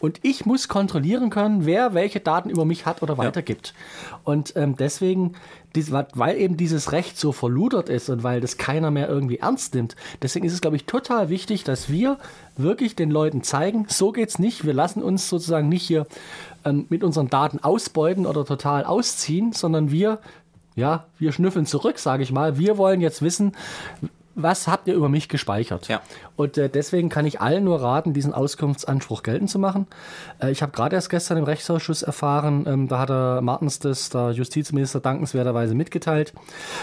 und 0.00 0.18
ich 0.22 0.46
muss 0.46 0.66
kontrollieren 0.66 1.30
können, 1.30 1.64
wer 1.64 1.94
welche 1.94 2.18
Daten 2.18 2.50
über 2.50 2.64
mich 2.64 2.86
hat 2.86 3.02
oder 3.02 3.18
weitergibt. 3.18 3.72
Ja. 4.10 4.18
Und 4.24 4.54
ähm, 4.56 4.76
deswegen, 4.76 5.34
weil 6.14 6.38
eben 6.38 6.56
dieses 6.56 6.90
Recht 6.90 7.16
so 7.16 7.30
verludert 7.30 7.88
ist 7.88 8.10
und 8.10 8.24
weil 8.24 8.40
das 8.40 8.56
keiner 8.56 8.90
mehr 8.90 9.08
irgendwie 9.08 9.38
ernst 9.38 9.74
nimmt, 9.74 9.94
deswegen 10.20 10.44
ist 10.44 10.54
es, 10.54 10.60
glaube 10.60 10.74
ich, 10.74 10.86
total 10.86 11.28
wichtig, 11.28 11.62
dass 11.62 11.88
wir 11.88 12.18
wirklich 12.56 12.96
den 12.96 13.12
Leuten 13.12 13.44
zeigen, 13.44 13.86
so 13.88 14.10
geht's 14.10 14.40
nicht. 14.40 14.66
Wir 14.66 14.74
lassen 14.74 15.04
uns 15.04 15.28
sozusagen 15.28 15.68
nicht 15.68 15.86
hier 15.86 16.06
ähm, 16.64 16.86
mit 16.88 17.04
unseren 17.04 17.28
Daten 17.28 17.60
ausbeuten 17.60 18.26
oder 18.26 18.44
total 18.44 18.84
ausziehen, 18.84 19.52
sondern 19.52 19.92
wir 19.92 20.18
ja, 20.74 21.06
wir 21.18 21.32
schnüffeln 21.32 21.66
zurück, 21.66 21.98
sage 21.98 22.22
ich 22.22 22.32
mal. 22.32 22.58
Wir 22.58 22.78
wollen 22.78 23.00
jetzt 23.00 23.22
wissen, 23.22 23.52
was 24.34 24.66
habt 24.66 24.88
ihr 24.88 24.94
über 24.94 25.08
mich 25.08 25.28
gespeichert? 25.28 25.88
Ja. 25.88 26.00
Und 26.36 26.56
äh, 26.56 26.68
deswegen 26.68 27.08
kann 27.08 27.26
ich 27.26 27.40
allen 27.40 27.64
nur 27.64 27.82
raten, 27.82 28.14
diesen 28.14 28.32
Auskunftsanspruch 28.32 29.22
geltend 29.22 29.50
zu 29.50 29.58
machen. 29.58 29.86
Äh, 30.40 30.50
ich 30.50 30.62
habe 30.62 30.72
gerade 30.72 30.96
erst 30.96 31.10
gestern 31.10 31.36
im 31.36 31.44
Rechtsausschuss 31.44 32.02
erfahren, 32.02 32.64
ähm, 32.66 32.88
da 32.88 33.00
hat 33.00 33.10
der 33.10 33.40
Martens 33.42 33.78
das, 33.78 34.08
der 34.10 34.30
Justizminister, 34.30 35.00
dankenswerterweise 35.00 35.74
mitgeteilt, 35.74 36.32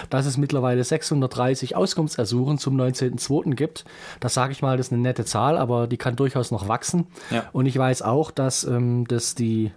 dass 0.10 0.26
es 0.26 0.38
mittlerweile 0.38 0.84
630 0.84 1.76
Auskunftsersuchen 1.76 2.60
zum 2.60 2.80
19.02. 2.80 3.56
gibt. 3.56 3.86
Das 4.20 4.34
sage 4.34 4.52
ich 4.52 4.62
mal, 4.62 4.78
das 4.78 4.88
ist 4.88 4.94
eine 4.94 5.02
nette 5.02 5.26
Zahl, 5.26 5.58
aber 5.58 5.88
die 5.88 5.98
kann 5.98 6.16
durchaus 6.16 6.52
noch 6.52 6.68
wachsen. 6.68 7.08
Ja. 7.32 7.46
Und 7.52 7.66
ich 7.66 7.78
weiß 7.78 8.04
auch, 8.04 8.32
dass 8.32 8.64
ähm, 8.64 9.08
das 9.08 9.34
die, 9.34 9.72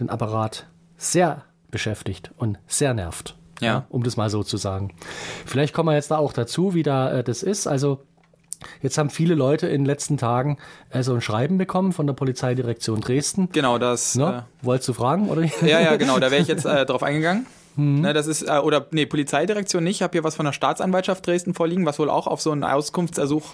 den 0.00 0.08
Apparat 0.08 0.66
sehr 0.96 1.42
beschäftigt 1.70 2.30
und 2.38 2.58
sehr 2.66 2.94
nervt. 2.94 3.36
Ja. 3.60 3.86
um 3.88 4.02
das 4.02 4.16
mal 4.16 4.30
so 4.30 4.42
zu 4.42 4.56
sagen. 4.56 4.94
Vielleicht 5.46 5.74
kommen 5.74 5.88
wir 5.88 5.94
jetzt 5.94 6.10
da 6.10 6.18
auch 6.18 6.32
dazu, 6.32 6.74
wie 6.74 6.82
da 6.82 7.10
äh, 7.10 7.24
das 7.24 7.42
ist. 7.42 7.66
Also 7.66 8.00
Jetzt 8.82 8.98
haben 8.98 9.10
viele 9.10 9.34
Leute 9.34 9.68
in 9.68 9.82
den 9.82 9.86
letzten 9.86 10.16
Tagen 10.16 10.58
äh, 10.90 11.02
so 11.02 11.14
ein 11.14 11.20
Schreiben 11.20 11.58
bekommen 11.58 11.92
von 11.92 12.06
der 12.06 12.14
Polizeidirektion 12.14 13.00
Dresden. 13.00 13.48
Genau, 13.52 13.78
das. 13.78 14.16
Ne? 14.16 14.44
Äh, 14.62 14.66
Wolltest 14.66 14.88
du 14.88 14.92
fragen, 14.94 15.28
oder? 15.28 15.44
Ja, 15.62 15.80
ja, 15.80 15.96
genau, 15.96 16.18
da 16.18 16.30
wäre 16.30 16.42
ich 16.42 16.48
jetzt 16.48 16.64
äh, 16.66 16.84
drauf 16.84 17.02
eingegangen. 17.02 17.46
Hm. 17.76 18.00
Ne, 18.00 18.12
das 18.12 18.26
ist, 18.26 18.42
äh, 18.42 18.58
oder 18.58 18.86
nee, 18.90 19.06
Polizeidirektion 19.06 19.84
nicht. 19.84 19.96
Ich 19.96 20.02
habe 20.02 20.12
hier 20.12 20.24
was 20.24 20.34
von 20.34 20.44
der 20.44 20.52
Staatsanwaltschaft 20.52 21.24
Dresden 21.26 21.54
vorliegen, 21.54 21.86
was 21.86 21.98
wohl 21.98 22.10
auch 22.10 22.26
auf 22.26 22.40
so 22.40 22.50
einen 22.50 22.64
Auskunftsersuch 22.64 23.44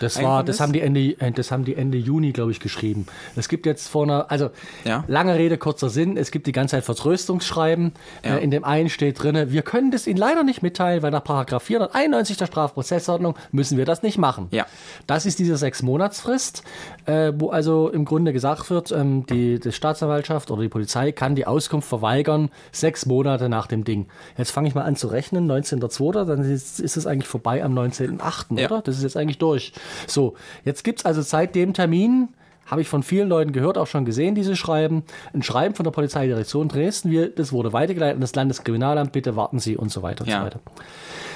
das 0.00 0.22
war, 0.22 0.44
das 0.44 0.60
haben 0.60 0.72
die 0.72 0.80
Ende, 0.80 1.20
äh, 1.20 1.32
das 1.32 1.50
haben 1.50 1.64
die 1.64 1.74
Ende 1.74 1.98
Juni, 1.98 2.32
glaube 2.32 2.50
ich, 2.50 2.60
geschrieben. 2.60 3.06
Es 3.36 3.48
gibt 3.48 3.66
jetzt 3.66 3.88
vor 3.88 4.04
einer, 4.04 4.30
also 4.30 4.50
ja. 4.84 5.04
lange 5.06 5.36
Rede, 5.36 5.58
kurzer 5.58 5.88
Sinn, 5.88 6.16
es 6.16 6.30
gibt 6.30 6.46
die 6.46 6.52
ganze 6.52 6.76
Zeit 6.76 6.84
Vertröstungsschreiben. 6.84 7.92
Ja. 8.24 8.36
Äh, 8.36 8.44
in 8.44 8.50
dem 8.50 8.64
einen 8.64 8.88
steht 8.88 9.22
drin, 9.22 9.50
wir 9.50 9.62
können 9.62 9.90
das 9.90 10.06
Ihnen 10.06 10.18
leider 10.18 10.42
nicht 10.42 10.62
mitteilen, 10.62 11.02
weil 11.02 11.10
nach 11.10 11.24
Paragraph 11.24 11.62
491 11.62 12.36
der 12.36 12.46
Strafprozessordnung 12.46 13.36
müssen 13.52 13.78
wir 13.78 13.84
das 13.84 14.02
nicht 14.02 14.18
machen. 14.18 14.48
Ja. 14.50 14.66
Das 15.06 15.26
ist 15.26 15.38
diese 15.38 15.56
sechs 15.56 15.82
Monatsfrist, 15.82 16.62
äh, 17.06 17.32
wo 17.36 17.50
also 17.50 17.88
im 17.88 18.04
Grunde 18.04 18.32
gesagt 18.32 18.70
wird, 18.70 18.92
ähm, 18.92 19.26
die, 19.26 19.60
die 19.60 19.72
Staatsanwaltschaft 19.72 20.50
oder 20.50 20.62
die 20.62 20.68
Polizei 20.68 21.12
kann 21.12 21.34
die 21.34 21.46
Auskunft 21.46 21.88
verweigern, 21.88 22.50
sechs 22.72 23.06
Monate 23.06 23.48
nach 23.48 23.66
dem 23.66 23.84
Ding. 23.84 24.06
Jetzt 24.36 24.50
fange 24.50 24.68
ich 24.68 24.74
mal 24.74 24.82
an 24.82 24.96
zu 24.96 25.08
rechnen, 25.08 25.50
19.02., 25.50 26.24
dann 26.24 26.42
ist, 26.42 26.80
ist 26.80 26.96
es 26.96 27.06
eigentlich 27.06 27.28
vorbei 27.28 27.62
am 27.62 27.76
19.08., 27.78 28.58
Ja. 28.58 28.66
oder? 28.66 28.82
Das 28.82 28.96
ist 28.96 29.02
jetzt 29.02 29.16
eigentlich 29.16 29.38
durch. 29.38 29.72
So, 30.06 30.34
jetzt 30.64 30.84
gibt 30.84 31.00
es 31.00 31.04
also 31.06 31.22
seit 31.22 31.54
dem 31.54 31.74
Termin, 31.74 32.28
habe 32.66 32.80
ich 32.80 32.88
von 32.88 33.02
vielen 33.02 33.28
Leuten 33.28 33.52
gehört, 33.52 33.76
auch 33.76 33.86
schon 33.86 34.04
gesehen, 34.04 34.34
diese 34.34 34.56
Schreiben, 34.56 35.04
ein 35.34 35.42
Schreiben 35.42 35.74
von 35.74 35.84
der 35.84 35.90
Polizeidirektion 35.90 36.68
Dresden, 36.68 37.10
wir, 37.10 37.28
das 37.28 37.52
wurde 37.52 37.72
weitergeleitet 37.72 38.14
an 38.16 38.20
das 38.22 38.34
Landeskriminalamt, 38.34 39.12
bitte 39.12 39.36
warten 39.36 39.58
Sie 39.58 39.76
und 39.76 39.90
so 39.90 40.02
weiter 40.02 40.24
und 40.24 40.30
Ja. 40.30 40.38
so 40.40 40.46
weiter. 40.46 40.60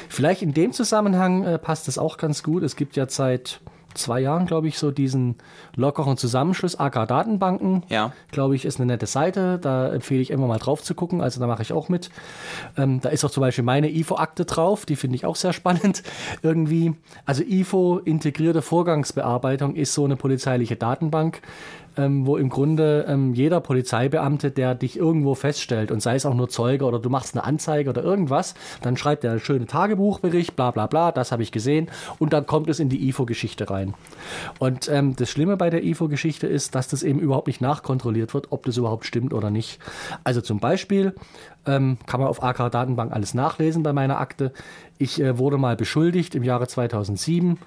Vielleicht 0.08 0.40
in 0.40 0.54
dem 0.54 0.72
Zusammenhang 0.72 1.44
äh, 1.44 1.58
passt 1.58 1.86
das 1.86 1.98
auch 1.98 2.16
ganz 2.16 2.42
gut. 2.42 2.62
Es 2.62 2.76
gibt 2.76 2.96
ja 2.96 3.06
seit 3.08 3.60
zwei 3.98 4.20
Jahren, 4.20 4.46
glaube 4.46 4.68
ich, 4.68 4.78
so 4.78 4.90
diesen 4.90 5.36
lockeren 5.76 6.16
Zusammenschluss 6.16 6.76
AK 6.76 7.06
Datenbanken. 7.06 7.84
Ja. 7.88 8.12
Glaube 8.30 8.56
ich, 8.56 8.64
ist 8.64 8.80
eine 8.80 8.86
nette 8.86 9.06
Seite. 9.06 9.58
Da 9.58 9.92
empfehle 9.92 10.20
ich 10.20 10.30
immer 10.30 10.46
mal 10.46 10.58
drauf 10.58 10.82
zu 10.82 10.94
gucken. 10.94 11.20
Also 11.20 11.40
da 11.40 11.46
mache 11.46 11.62
ich 11.62 11.72
auch 11.72 11.88
mit. 11.88 12.10
Ähm, 12.76 13.00
da 13.00 13.10
ist 13.10 13.24
auch 13.24 13.30
zum 13.30 13.42
Beispiel 13.42 13.64
meine 13.64 13.90
IFO-Akte 13.90 14.44
drauf. 14.44 14.86
Die 14.86 14.96
finde 14.96 15.16
ich 15.16 15.26
auch 15.26 15.36
sehr 15.36 15.52
spannend 15.52 16.02
irgendwie. 16.42 16.94
Also 17.26 17.42
IFO, 17.42 17.98
integrierte 17.98 18.62
Vorgangsbearbeitung, 18.62 19.74
ist 19.74 19.94
so 19.94 20.04
eine 20.04 20.16
polizeiliche 20.16 20.76
Datenbank, 20.76 21.42
ähm, 21.98 22.26
wo 22.26 22.36
im 22.36 22.48
Grunde 22.48 23.04
ähm, 23.08 23.34
jeder 23.34 23.60
Polizeibeamte, 23.60 24.50
der 24.50 24.74
dich 24.74 24.96
irgendwo 24.96 25.34
feststellt 25.34 25.90
und 25.90 26.00
sei 26.00 26.14
es 26.14 26.24
auch 26.24 26.34
nur 26.34 26.48
Zeuge 26.48 26.84
oder 26.84 26.98
du 26.98 27.10
machst 27.10 27.34
eine 27.34 27.44
Anzeige 27.44 27.90
oder 27.90 28.02
irgendwas, 28.02 28.54
dann 28.80 28.96
schreibt 28.96 29.24
er 29.24 29.32
einen 29.32 29.40
schönen 29.40 29.66
Tagebuchbericht, 29.66 30.56
bla 30.56 30.70
bla 30.70 30.86
bla, 30.86 31.12
das 31.12 31.32
habe 31.32 31.42
ich 31.42 31.52
gesehen 31.52 31.90
und 32.18 32.32
dann 32.32 32.46
kommt 32.46 32.68
es 32.70 32.78
in 32.78 32.88
die 32.88 33.08
IFO-Geschichte 33.08 33.68
rein. 33.68 33.94
Und 34.58 34.88
ähm, 34.88 35.16
das 35.16 35.28
Schlimme 35.28 35.56
bei 35.56 35.68
der 35.68 35.84
IFO-Geschichte 35.84 36.46
ist, 36.46 36.74
dass 36.74 36.88
das 36.88 37.02
eben 37.02 37.18
überhaupt 37.18 37.48
nicht 37.48 37.60
nachkontrolliert 37.60 38.32
wird, 38.32 38.52
ob 38.52 38.64
das 38.64 38.76
überhaupt 38.76 39.04
stimmt 39.04 39.34
oder 39.34 39.50
nicht. 39.50 39.80
Also 40.22 40.40
zum 40.40 40.60
Beispiel 40.60 41.14
ähm, 41.66 41.98
kann 42.06 42.20
man 42.20 42.28
auf 42.28 42.42
AK 42.42 42.70
Datenbank 42.70 43.12
alles 43.12 43.34
nachlesen 43.34 43.82
bei 43.82 43.92
meiner 43.92 44.20
Akte. 44.20 44.52
Ich 44.98 45.20
äh, 45.20 45.36
wurde 45.38 45.58
mal 45.58 45.76
beschuldigt 45.76 46.34
im 46.36 46.44
Jahre 46.44 46.68
2007 46.68 47.58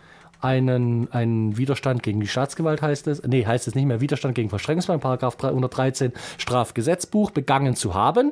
einen, 0.41 1.11
einen 1.11 1.57
Widerstand 1.57 2.03
gegen 2.03 2.19
die 2.19 2.27
Staatsgewalt 2.27 2.81
heißt 2.81 3.07
es, 3.07 3.23
nee, 3.23 3.45
heißt 3.45 3.67
es 3.67 3.75
nicht 3.75 3.85
mehr, 3.85 4.01
Widerstand 4.01 4.35
gegen 4.35 4.49
Verstrengungsbein, 4.49 4.99
Paragraph 4.99 5.35
313 5.37 6.11
Strafgesetzbuch 6.37 7.31
begangen 7.31 7.75
zu 7.75 7.93
haben. 7.93 8.31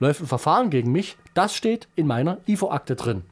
Läuft 0.00 0.20
ein 0.22 0.26
Verfahren 0.26 0.70
gegen 0.70 0.92
mich, 0.92 1.16
das 1.34 1.54
steht 1.54 1.88
in 1.96 2.06
meiner 2.06 2.38
IFO-Akte 2.46 2.96
drin. 2.96 3.22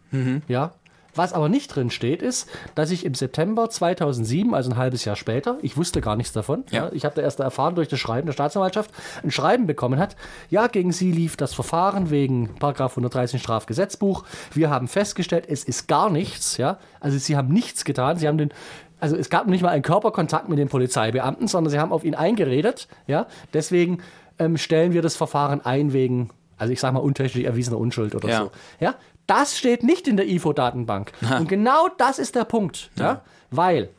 Ja. 0.48 0.74
Was 1.16 1.32
aber 1.32 1.48
nicht 1.48 1.74
drin 1.74 1.90
steht, 1.90 2.22
ist, 2.22 2.48
dass 2.74 2.90
ich 2.90 3.04
im 3.04 3.14
September 3.14 3.68
2007, 3.70 4.54
also 4.54 4.70
ein 4.70 4.76
halbes 4.76 5.04
Jahr 5.04 5.16
später, 5.16 5.58
ich 5.62 5.76
wusste 5.76 6.00
gar 6.00 6.16
nichts 6.16 6.32
davon, 6.32 6.64
Ja. 6.70 6.90
ich 6.92 7.04
habe 7.04 7.14
da 7.14 7.22
erst 7.22 7.40
erfahren 7.40 7.74
durch 7.74 7.88
das 7.88 7.98
Schreiben 7.98 8.26
der 8.26 8.32
Staatsanwaltschaft, 8.32 8.90
ein 9.24 9.30
Schreiben 9.30 9.66
bekommen 9.66 9.98
hat, 9.98 10.16
ja, 10.50 10.66
gegen 10.66 10.92
Sie 10.92 11.10
lief 11.12 11.36
das 11.36 11.54
Verfahren 11.54 12.10
wegen 12.10 12.54
Paragraph 12.58 12.92
113 12.92 13.40
Strafgesetzbuch. 13.40 14.24
Wir 14.52 14.70
haben 14.70 14.88
festgestellt, 14.88 15.46
es 15.48 15.64
ist 15.64 15.88
gar 15.88 16.10
nichts, 16.10 16.56
ja. 16.56 16.78
Also 17.00 17.18
Sie 17.18 17.36
haben 17.36 17.48
nichts 17.52 17.84
getan, 17.84 18.16
Sie 18.18 18.28
haben 18.28 18.38
den 18.38 18.50
also 18.98 19.14
es 19.14 19.28
gab 19.28 19.46
nicht 19.46 19.60
mal 19.62 19.68
einen 19.68 19.82
Körperkontakt 19.82 20.48
mit 20.48 20.58
den 20.58 20.68
Polizeibeamten, 20.68 21.48
sondern 21.48 21.70
sie 21.70 21.78
haben 21.78 21.92
auf 21.92 22.02
ihn 22.02 22.14
eingeredet, 22.14 22.88
ja. 23.06 23.26
Deswegen 23.52 23.98
ähm, 24.38 24.56
stellen 24.56 24.94
wir 24.94 25.02
das 25.02 25.16
Verfahren 25.16 25.60
ein 25.60 25.92
wegen, 25.92 26.30
also 26.56 26.72
ich 26.72 26.80
sage 26.80 26.94
mal 26.94 27.00
untechnisch 27.00 27.44
erwiesener 27.44 27.76
Unschuld 27.76 28.14
oder 28.14 28.28
Ja. 28.30 28.38
so, 28.40 28.50
ja. 28.80 28.94
Das 29.26 29.58
steht 29.58 29.82
nicht 29.82 30.06
in 30.06 30.16
der 30.16 30.28
IFO-Datenbank. 30.28 31.12
Und 31.38 31.48
genau 31.48 31.88
das 31.98 32.18
ist 32.18 32.34
der 32.34 32.44
Punkt, 32.44 32.90
ja. 32.98 33.22
Weil 33.50 33.90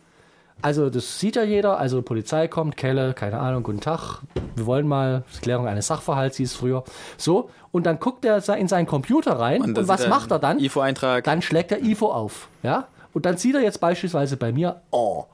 also 0.62 0.90
das 0.90 1.20
sieht 1.20 1.36
ja 1.36 1.44
jeder, 1.44 1.80
also 1.80 2.02
Polizei 2.02 2.48
kommt, 2.48 2.78
Kelle, 2.78 3.14
keine 3.14 3.40
Ahnung, 3.40 3.64
guten 3.64 3.80
Tag, 3.80 4.22
wir 4.56 4.66
wollen 4.66 4.88
mal 4.88 5.24
Klärung 5.42 5.68
eines 5.68 5.88
Sachverhalts, 5.88 6.38
hieß 6.38 6.52
es 6.52 6.58
früher. 6.58 6.84
So, 7.16 7.50
und 7.72 7.86
dann 7.86 8.00
guckt 8.00 8.26
er 8.26 8.38
in 8.58 8.68
seinen 8.68 8.88
Computer 8.88 9.34
rein 9.34 9.62
und, 9.62 9.78
da 9.78 9.88
was 9.88 10.08
macht 10.08 10.32
er 10.32 10.40
dann? 10.40 10.60
IFO-Eintrag. 10.60 11.24
Dann 11.24 11.42
schlägt 11.42 11.72
er 11.72 11.84
IFO 11.84 12.12
auf, 12.12 12.48
ja? 12.64 12.88
Und 13.14 13.26
dann 13.26 13.38
sieht 13.38 13.56
er 13.56 13.62
jetzt 13.62 13.80
beispielsweise 13.80 14.38
bei 14.38 14.52
mir, 14.52 14.82
oh, 14.92 15.26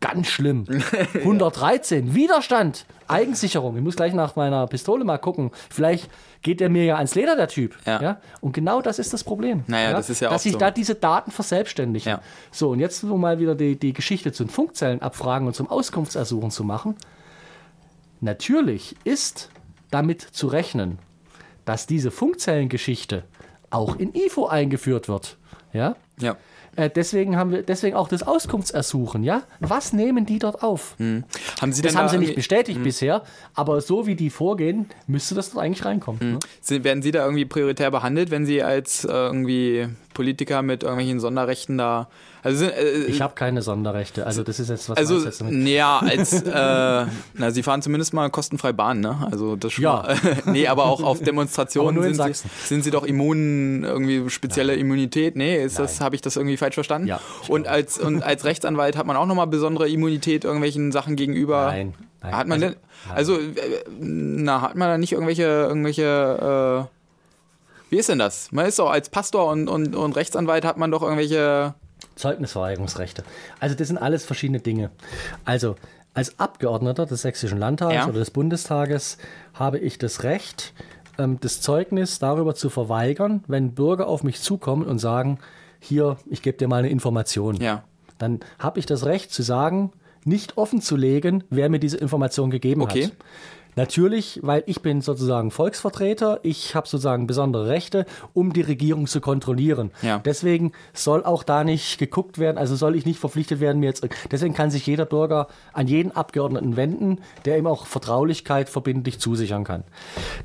ganz 0.00 0.28
schlimm. 0.28 0.66
113, 1.14 2.14
Widerstand, 2.14 2.86
Eigensicherung. 3.08 3.76
Ich 3.76 3.82
muss 3.82 3.96
gleich 3.96 4.14
nach 4.14 4.36
meiner 4.36 4.66
Pistole 4.68 5.04
mal 5.04 5.18
gucken. 5.18 5.50
Vielleicht 5.70 6.08
geht 6.42 6.60
der 6.60 6.68
mir 6.68 6.84
ja 6.84 6.96
ans 6.96 7.14
Leder, 7.14 7.36
der 7.36 7.48
Typ. 7.48 7.76
Ja. 7.86 8.20
Und 8.40 8.52
genau 8.52 8.82
das 8.82 8.98
ist 8.98 9.12
das 9.12 9.24
Problem. 9.24 9.62
Naja, 9.68 9.92
das 9.92 10.10
ist 10.10 10.20
ja 10.20 10.30
Dass 10.30 10.42
sich 10.42 10.52
so. 10.52 10.58
da 10.58 10.70
diese 10.70 10.94
Daten 10.94 11.30
verselbstständigen. 11.30 12.10
Ja. 12.10 12.22
So, 12.50 12.70
und 12.70 12.80
jetzt 12.80 13.02
um 13.04 13.20
mal 13.20 13.38
wieder 13.38 13.54
die, 13.54 13.78
die 13.78 13.92
Geschichte 13.92 14.32
zu 14.32 14.44
den 14.44 14.50
Funkzellen 14.50 15.00
abfragen 15.00 15.46
und 15.46 15.54
zum 15.54 15.70
Auskunftsersuchen 15.70 16.50
zu 16.50 16.64
machen. 16.64 16.96
Natürlich 18.20 18.96
ist 19.04 19.50
damit 19.90 20.20
zu 20.20 20.48
rechnen, 20.48 20.98
dass 21.64 21.86
diese 21.86 22.10
Funkzellengeschichte 22.10 23.24
auch 23.70 23.96
in 23.96 24.14
IFO 24.14 24.46
eingeführt 24.46 25.08
wird. 25.08 25.38
Ja? 25.72 25.96
Ja. 26.20 26.36
Äh, 26.76 26.88
deswegen 26.88 27.36
haben 27.36 27.50
wir 27.50 27.62
deswegen 27.62 27.96
auch 27.96 28.08
das 28.08 28.22
Auskunftsersuchen, 28.22 29.22
ja? 29.24 29.42
Was 29.60 29.92
nehmen 29.92 30.24
die 30.24 30.38
dort 30.38 30.62
auf? 30.62 30.94
Haben 30.98 31.24
Sie 31.72 31.82
Das 31.82 31.94
haben 31.96 32.04
da 32.06 32.08
sie 32.08 32.16
nicht 32.18 32.28
irgendwie- 32.28 32.36
bestätigt 32.36 32.82
bisher, 32.82 33.22
aber 33.54 33.80
so 33.82 34.06
wie 34.06 34.14
die 34.14 34.30
vorgehen, 34.30 34.86
müsste 35.06 35.34
das 35.34 35.50
dort 35.50 35.64
eigentlich 35.64 35.84
reinkommen. 35.84 36.32
Ne? 36.32 36.38
Sind- 36.60 36.84
Werden 36.84 37.02
Sie 37.02 37.10
da 37.10 37.24
irgendwie 37.24 37.44
prioritär 37.44 37.90
behandelt, 37.90 38.30
wenn 38.30 38.46
Sie 38.46 38.62
als 38.62 39.04
äh, 39.04 39.08
irgendwie 39.12 39.88
Politiker 40.14 40.62
mit 40.62 40.82
irgendwelchen 40.82 41.20
Sonderrechten 41.20 41.78
da. 41.78 42.08
Also, 42.42 42.64
äh, 42.64 43.04
Ich 43.04 43.20
habe 43.22 43.34
keine 43.34 43.62
Sonderrechte, 43.62 44.26
also 44.26 44.42
das 44.42 44.58
ist 44.58 44.68
jetzt 44.68 44.88
was 44.88 44.96
also 44.98 45.24
jetzt 45.24 45.40
damit? 45.40 45.54
naja, 45.54 45.98
als 46.00 46.32
äh, 46.42 46.50
na, 47.34 47.50
Sie 47.50 47.62
fahren 47.62 47.82
zumindest 47.82 48.12
mal 48.14 48.28
kostenfrei 48.30 48.72
Bahn, 48.72 49.00
ne? 49.00 49.16
Also 49.30 49.54
das 49.56 49.72
schon 49.74 49.84
Ja. 49.84 50.08
nee, 50.46 50.66
aber 50.66 50.86
auch 50.86 51.02
auf 51.02 51.20
Demonstrationen 51.24 52.14
sind, 52.14 52.34
Sie, 52.36 52.48
sind 52.66 52.82
Sie 52.84 52.90
doch 52.90 53.04
immun, 53.04 53.84
irgendwie 53.84 54.28
spezielle 54.28 54.74
Immunität. 54.74 55.36
Nee, 55.36 55.62
ist 55.64 55.78
das, 55.78 56.00
habe 56.00 56.16
ich 56.16 56.20
das 56.22 56.36
irgendwie 56.36 56.56
falsch 56.56 56.74
verstanden? 56.74 57.06
Ja, 57.08 57.20
und 57.48 57.68
als 57.68 57.98
und 57.98 58.22
als 58.22 58.44
Rechtsanwalt 58.44 58.96
hat 58.96 59.06
man 59.06 59.16
auch 59.16 59.26
nochmal 59.26 59.46
besondere 59.46 59.88
Immunität 59.88 60.44
irgendwelchen 60.44 60.90
Sachen 60.92 61.14
gegenüber. 61.16 61.66
Nein, 61.66 61.94
nein. 62.22 62.36
Hat 62.36 62.48
man 62.48 62.62
Also- 62.62 62.74
denn, 62.74 62.82
also, 63.14 63.38
äh, 63.38 63.84
na, 64.00 64.62
hat 64.62 64.74
man 64.76 64.88
da 64.88 64.98
nicht 64.98 65.12
irgendwelche, 65.12 65.42
irgendwelche, 65.44 66.88
Wie 67.92 67.98
ist 67.98 68.08
denn 68.08 68.18
das? 68.18 68.50
Man 68.52 68.64
ist 68.64 68.78
doch 68.78 68.90
als 68.90 69.10
Pastor 69.10 69.50
und, 69.50 69.68
und, 69.68 69.94
und 69.94 70.16
Rechtsanwalt 70.16 70.64
hat 70.64 70.78
man 70.78 70.90
doch 70.90 71.02
irgendwelche. 71.02 71.74
Zeugnisverweigerungsrechte. 72.16 73.22
Also 73.60 73.74
das 73.74 73.88
sind 73.88 73.98
alles 73.98 74.24
verschiedene 74.24 74.60
Dinge. 74.60 74.90
Also 75.44 75.76
als 76.14 76.38
Abgeordneter 76.40 77.04
des 77.04 77.20
Sächsischen 77.20 77.58
Landtages 77.58 77.96
Ja. 77.96 78.08
oder 78.08 78.18
des 78.18 78.30
Bundestages 78.30 79.18
habe 79.52 79.78
ich 79.78 79.98
das 79.98 80.22
Recht, 80.22 80.72
ähm, 81.18 81.36
das 81.42 81.60
Zeugnis 81.60 82.18
darüber 82.18 82.54
zu 82.54 82.70
verweigern, 82.70 83.44
wenn 83.46 83.74
Bürger 83.74 84.06
auf 84.06 84.22
mich 84.22 84.40
zukommen 84.40 84.86
und 84.86 84.98
sagen, 84.98 85.38
hier, 85.78 86.16
ich 86.30 86.40
gebe 86.40 86.56
dir 86.56 86.68
mal 86.68 86.76
eine 86.78 86.88
Information. 86.88 87.56
Ja. 87.56 87.84
Dann 88.16 88.40
habe 88.58 88.78
ich 88.78 88.86
das 88.86 89.04
Recht 89.04 89.32
zu 89.34 89.42
sagen, 89.42 89.92
nicht 90.24 90.56
offen 90.56 90.80
zu 90.80 90.96
legen, 90.96 91.44
wer 91.50 91.68
mir 91.68 91.78
diese 91.78 91.98
Information 91.98 92.50
gegeben 92.50 92.80
Okay. 92.80 93.04
hat. 93.06 93.12
Natürlich, 93.74 94.40
weil 94.42 94.62
ich 94.66 94.82
bin 94.82 95.00
sozusagen 95.00 95.50
Volksvertreter, 95.50 96.40
ich 96.42 96.74
habe 96.74 96.86
sozusagen 96.86 97.26
besondere 97.26 97.68
Rechte, 97.68 98.04
um 98.34 98.52
die 98.52 98.60
Regierung 98.60 99.06
zu 99.06 99.20
kontrollieren. 99.20 99.90
Ja. 100.02 100.18
Deswegen 100.18 100.72
soll 100.92 101.24
auch 101.24 101.42
da 101.42 101.64
nicht 101.64 101.98
geguckt 101.98 102.38
werden, 102.38 102.58
also 102.58 102.76
soll 102.76 102.96
ich 102.96 103.06
nicht 103.06 103.18
verpflichtet 103.18 103.60
werden, 103.60 103.80
mir 103.80 103.86
jetzt. 103.86 104.06
Deswegen 104.30 104.54
kann 104.54 104.70
sich 104.70 104.86
jeder 104.86 105.06
Bürger 105.06 105.48
an 105.72 105.86
jeden 105.86 106.12
Abgeordneten 106.12 106.76
wenden, 106.76 107.20
der 107.44 107.58
ihm 107.58 107.66
auch 107.66 107.86
Vertraulichkeit 107.86 108.68
verbindlich 108.68 109.18
zusichern 109.20 109.64
kann. 109.64 109.84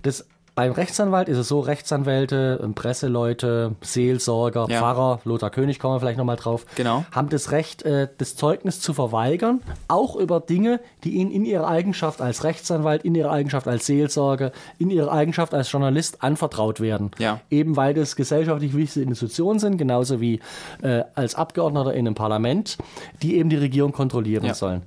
Das 0.04 0.26
beim 0.58 0.72
Rechtsanwalt 0.72 1.30
ist 1.30 1.38
es 1.38 1.48
so, 1.48 1.60
Rechtsanwälte, 1.60 2.60
ähm, 2.64 2.74
Presseleute, 2.74 3.76
Seelsorger, 3.82 4.66
Ja. 4.68 4.80
Pfarrer, 4.80 5.20
Lothar 5.24 5.52
König 5.52 5.80
kommen 5.80 5.94
wir 5.96 6.00
vielleicht 6.00 6.18
nochmal 6.18 6.36
drauf, 6.36 6.66
Genau. 6.76 7.06
haben 7.12 7.30
das 7.30 7.52
Recht, 7.52 7.84
äh, 7.84 8.08
das 8.18 8.36
Zeugnis 8.36 8.82
zu 8.82 8.96
verweigern, 8.96 9.62
auch 9.88 10.16
über 10.16 10.40
Dinge, 10.40 10.80
die 11.04 11.12
ihnen 11.12 11.30
in 11.32 11.46
ihrer 11.46 11.68
Eigenschaft 11.68 12.22
als 12.22 12.44
Rechtsanwalt, 12.44 13.06
in 13.06 13.14
ihrer 13.14 13.30
Eigenschaft 13.32 13.68
als 13.68 13.86
Seelsorger, 13.86 14.52
in 14.80 14.90
ihrer 14.90 15.12
Eigenschaft 15.12 15.54
als 15.54 15.72
Journalist 15.72 16.24
anvertraut 16.24 16.80
werden. 16.80 17.12
Ja. 17.20 17.40
Eben 17.52 17.76
weil 17.78 17.94
das 17.94 18.16
gesellschaftlich 18.16 18.76
wichtige 18.76 19.06
Institutionen 19.06 19.60
sind, 19.60 19.78
genauso 19.78 20.20
wie 20.22 20.40
äh, 20.82 21.04
als 21.14 21.36
Abgeordneter 21.36 21.94
in 21.94 22.08
einem 22.08 22.16
Parlament, 22.16 22.80
die 23.22 23.38
eben 23.38 23.50
die 23.52 23.58
Regierung 23.58 23.92
kontrollieren 23.92 24.44
Ja. 24.46 24.56
sollen. 24.56 24.82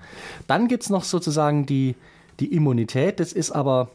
Dann 0.49 0.67
gibt 0.67 0.83
es 0.83 0.91
noch 0.91 1.05
sozusagen 1.05 1.65
die, 1.65 1.95
die 2.41 2.53
Immunität, 2.55 3.21
das 3.21 3.33
ist 3.33 3.53
aber, 3.53 3.89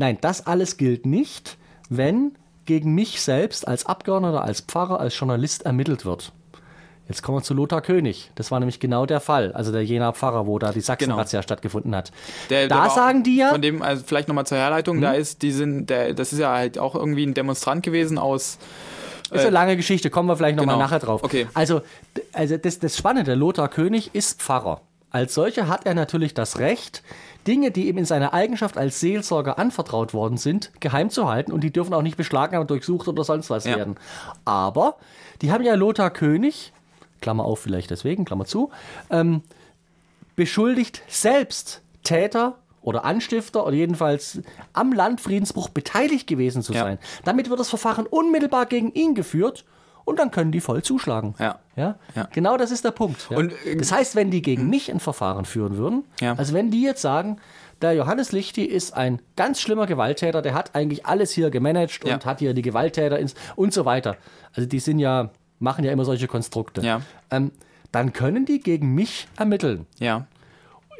nein, 0.00 0.18
das 0.20 0.46
alles 0.46 0.76
gilt 0.76 1.06
nicht, 1.06 1.56
wenn 1.88 2.32
gegen 2.64 2.94
mich 2.94 3.20
selbst 3.20 3.68
als 3.68 3.86
Abgeordneter, 3.86 4.42
als 4.42 4.62
Pfarrer, 4.62 4.98
als 4.98 5.18
Journalist 5.18 5.62
ermittelt 5.66 6.04
wird. 6.04 6.32
Jetzt 7.08 7.22
kommen 7.22 7.38
wir 7.38 7.42
zu 7.42 7.54
Lothar 7.54 7.82
König. 7.82 8.30
Das 8.36 8.52
war 8.52 8.60
nämlich 8.60 8.78
genau 8.78 9.04
der 9.04 9.18
Fall. 9.18 9.52
Also 9.52 9.72
der 9.72 9.84
Jener 9.84 10.12
Pfarrer, 10.12 10.46
wo 10.46 10.60
da 10.60 10.70
die 10.70 10.80
Sachsen-Razzia 10.80 11.42
stattgeffen 11.42 11.94
hat. 11.94 12.12
Der, 12.50 12.68
da 12.68 12.82
der 12.82 12.90
sagen 12.90 13.24
die 13.24 13.36
ja, 13.36 13.46
Hm? 13.46 13.52
Von 13.52 13.62
dem, 13.62 13.82
also 13.82 14.04
vielleicht 14.06 14.28
nochmal 14.28 14.46
zur 14.46 14.58
Herleitung, 14.58 15.00
da 15.00 15.12
ist, 15.12 15.42
die 15.42 15.50
sind, 15.50 15.90
der, 15.90 16.14
das 16.14 16.32
ist 16.32 16.38
ja 16.38 16.52
halt 16.52 16.78
auch 16.78 16.94
irgendwie 16.94 17.26
ein 17.26 17.34
Demonstrant 17.34 17.82
gewesen 17.82 18.16
aus. 18.16 18.58
Ist 19.32 19.40
eine 19.40 19.50
lange 19.50 19.76
Geschichte, 19.76 20.08
kommen 20.08 20.28
wir 20.28 20.36
vielleicht 20.36 20.56
nochmal 20.56 20.76
genau. 20.76 20.86
nachher 20.86 21.00
drauf. 21.00 21.24
Okay. 21.24 21.48
Also, 21.54 21.82
also 22.32 22.56
das, 22.56 22.78
das 22.78 22.96
Spannende, 22.96 23.34
Lothar 23.34 23.68
König 23.68 24.14
ist 24.14 24.40
Pfarrer. 24.40 24.80
Als 25.10 25.34
solcher 25.34 25.66
hat 25.66 25.86
er 25.86 25.94
natürlich 25.94 26.34
das 26.34 26.60
Recht, 26.60 27.02
Dinge, 27.46 27.70
die 27.70 27.88
ihm 27.88 27.98
in 27.98 28.04
seiner 28.04 28.32
Eigenschaft 28.34 28.76
als 28.76 29.00
Seelsorger 29.00 29.58
anvertraut 29.58 30.12
worden 30.14 30.36
sind, 30.36 30.70
geheim 30.80 31.10
zu 31.10 31.28
halten 31.28 31.52
und 31.52 31.62
die 31.62 31.72
dürfen 31.72 31.94
auch 31.94 32.02
nicht 32.02 32.16
beschlagnahmt, 32.16 32.70
durchsucht 32.70 33.08
oder 33.08 33.24
sonst 33.24 33.50
was 33.50 33.64
Ja. 33.64 33.76
werden. 33.76 33.96
Aber 34.44 34.96
die 35.42 35.50
haben 35.52 35.64
ja 35.64 35.74
Lothar 35.74 36.10
König, 36.10 36.72
Klammer 37.20 37.44
auf 37.44 37.60
vielleicht 37.60 37.90
deswegen, 37.90 38.24
Klammer 38.24 38.44
zu, 38.44 38.70
ähm, 39.10 39.42
beschuldigt, 40.36 41.02
selbst 41.08 41.82
Täter 42.02 42.56
oder 42.82 43.04
Anstifter 43.04 43.66
oder 43.66 43.74
jedenfalls 43.76 44.40
am 44.72 44.92
Landfriedensbruch 44.92 45.68
beteiligt 45.68 46.26
gewesen 46.26 46.62
zu 46.62 46.72
Ja. 46.72 46.84
sein. 46.84 46.98
Damit 47.24 47.50
wird 47.50 47.60
das 47.60 47.68
Verfahren 47.68 48.06
unmittelbar 48.06 48.66
gegen 48.66 48.92
ihn 48.92 49.14
geführt 49.14 49.64
und 50.10 50.18
dann 50.18 50.30
können 50.30 50.52
die 50.52 50.60
voll 50.60 50.82
zuschlagen. 50.82 51.34
Ja. 51.38 51.58
Ja? 51.76 51.96
Ja. 52.14 52.28
Genau 52.32 52.56
das 52.56 52.70
ist 52.70 52.84
der 52.84 52.90
Punkt. 52.90 53.28
Ja? 53.30 53.38
Und, 53.38 53.52
äh, 53.64 53.76
das 53.76 53.90
heißt, 53.92 54.14
wenn 54.16 54.30
die 54.30 54.42
gegen 54.42 54.68
mich 54.68 54.90
ein 54.90 55.00
Verfahren 55.00 55.44
führen 55.46 55.76
würden, 55.78 56.04
Ja. 56.20 56.34
also 56.34 56.52
wenn 56.52 56.70
die 56.70 56.82
jetzt 56.82 57.00
sagen, 57.00 57.38
der 57.80 57.94
Johannes 57.94 58.32
Lichti 58.32 58.64
ist 58.64 58.92
ein 58.92 59.22
ganz 59.36 59.60
schlimmer 59.60 59.86
Gewalttäter, 59.86 60.42
der 60.42 60.52
hat 60.52 60.74
eigentlich 60.74 61.06
alles 61.06 61.30
hier 61.30 61.48
gemanagt 61.50 62.04
und 62.04 62.26
hat 62.26 62.40
hier 62.40 62.52
die 62.52 62.60
Gewalttäter 62.62 63.18
ins 63.18 63.34
und 63.56 63.72
so 63.72 63.86
weiter. 63.86 64.16
Also 64.54 64.68
die 64.68 64.80
sind 64.80 64.98
ja, 64.98 65.30
machen 65.60 65.84
ja 65.84 65.90
immer 65.92 66.04
solche 66.04 66.26
Konstrukte. 66.28 66.82
Ja. 66.82 67.00
Ähm, 67.30 67.52
dann 67.92 68.12
können 68.12 68.44
die 68.44 68.60
gegen 68.60 68.94
mich 68.94 69.28
ermitteln. 69.38 69.86
Ja. 69.98 70.26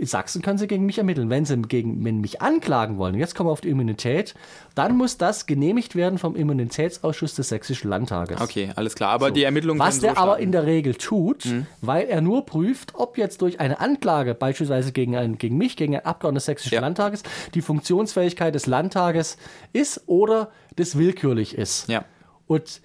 In 0.01 0.07
Sachsen 0.07 0.41
können 0.41 0.57
sie 0.57 0.67
gegen 0.67 0.87
mich 0.87 0.97
ermitteln. 0.97 1.29
Wenn 1.29 1.45
sie 1.45 1.61
gegen 1.61 2.03
wenn 2.03 2.23
mich 2.23 2.41
anklagen 2.41 2.97
wollen, 2.97 3.17
jetzt 3.17 3.35
kommen 3.35 3.49
wir 3.49 3.53
auf 3.53 3.61
die 3.61 3.69
Immunität, 3.69 4.35
dann 4.75 4.97
muss 4.97 5.19
das 5.19 5.45
genehmigt 5.45 5.95
werden 5.95 6.19
vom 6.19 6.37
Immunitätsausschuss 6.37 7.35
des 7.35 7.51
Sächsischen 7.51 7.91
Landtages. 7.91 8.41
Okay, 8.41 8.71
alles 8.77 8.95
klar. 8.95 9.11
Aber 9.11 9.31
die 9.31 9.45
Ermittlungen 9.45 9.79
Was 9.79 9.99
der 10.01 10.15
so 10.15 10.17
aber 10.17 10.39
in 10.39 10.53
der 10.53 10.65
Regel 10.65 10.95
tut, 10.95 11.45
weil 11.83 12.07
er 12.07 12.23
nur 12.23 12.47
prüft, 12.47 12.95
ob 12.95 13.19
jetzt 13.19 13.43
durch 13.43 13.61
eine 13.61 13.79
Anklage, 13.79 14.35
beispielsweise 14.35 14.93
gegen, 14.93 15.17
einen, 15.17 15.37
gegen 15.37 15.59
mich, 15.59 15.77
gegen 15.77 15.95
einen 15.95 16.07
Abgeordneten 16.07 16.37
des 16.37 16.47
Sächsischen 16.47 16.77
Ja. 16.77 16.81
Landtages, 16.81 17.23
die 17.53 17.61
Funktionsfähigkeit 17.61 18.55
des 18.55 18.65
Landtages 18.65 19.37
ist 19.75 20.05
oder 20.07 20.51
das 20.77 20.97
willkürlich 20.97 21.59
ist. 21.59 21.91
Ja. 21.91 22.07
Und 22.47 22.81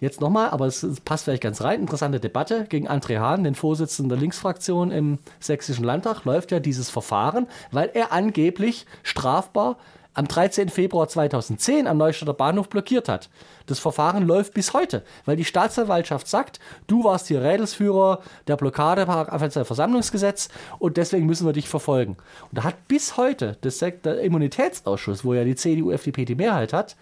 jetzt 0.00 0.20
nochmal, 0.20 0.50
aber 0.50 0.66
es, 0.66 0.82
es 0.82 1.00
passt 1.00 1.24
vielleicht 1.24 1.42
ganz 1.42 1.62
rein, 1.62 1.80
interessante 1.80 2.20
Debatte 2.20 2.66
gegen 2.68 2.88
André 2.88 3.18
Hahn, 3.18 3.44
den 3.44 3.54
Vorsitzenden 3.54 4.08
der 4.08 4.18
Linksfraktion 4.18 4.90
im 4.90 5.18
Sächsischen 5.38 5.84
Landtag, 5.84 6.24
läuft 6.24 6.50
ja 6.50 6.60
dieses 6.60 6.90
Verfahren, 6.90 7.46
weil 7.70 7.90
er 7.94 8.12
angeblich 8.12 8.86
strafbar 9.02 9.76
am 10.14 10.26
13. 10.26 10.68
Februar 10.68 11.08
2010 11.08 11.86
am 11.86 11.96
Neustadter 11.96 12.34
Bahnhof 12.34 12.68
blockiert 12.68 13.08
hat. 13.08 13.30
Das 13.66 13.78
Verfahren 13.78 14.26
läuft 14.26 14.54
bis 14.54 14.74
heute, 14.74 15.04
weil 15.24 15.36
die 15.36 15.44
Staatsanwaltschaft 15.44 16.26
sagt, 16.26 16.58
du 16.88 17.04
warst 17.04 17.28
hier 17.28 17.42
Rädelsführer 17.42 18.20
der 18.48 18.56
Blockade 18.56 19.06
nach 19.06 19.28
Versammlungsgesetz 19.38 20.48
und 20.78 20.96
deswegen 20.96 21.26
müssen 21.26 21.46
wir 21.46 21.52
dich 21.52 21.68
verfolgen. 21.68 22.16
Und 22.50 22.58
da 22.58 22.64
hat 22.64 22.88
bis 22.88 23.16
heute 23.16 23.56
das 23.60 23.78
der 23.78 24.20
Immunitätsausschuss, 24.20 25.24
wo 25.24 25.34
ja 25.34 25.44
die 25.44 25.54
CDU, 25.54 25.92
FDP 25.92 26.24
die 26.24 26.34
Mehrheit 26.34 26.72
hat, 26.72 26.96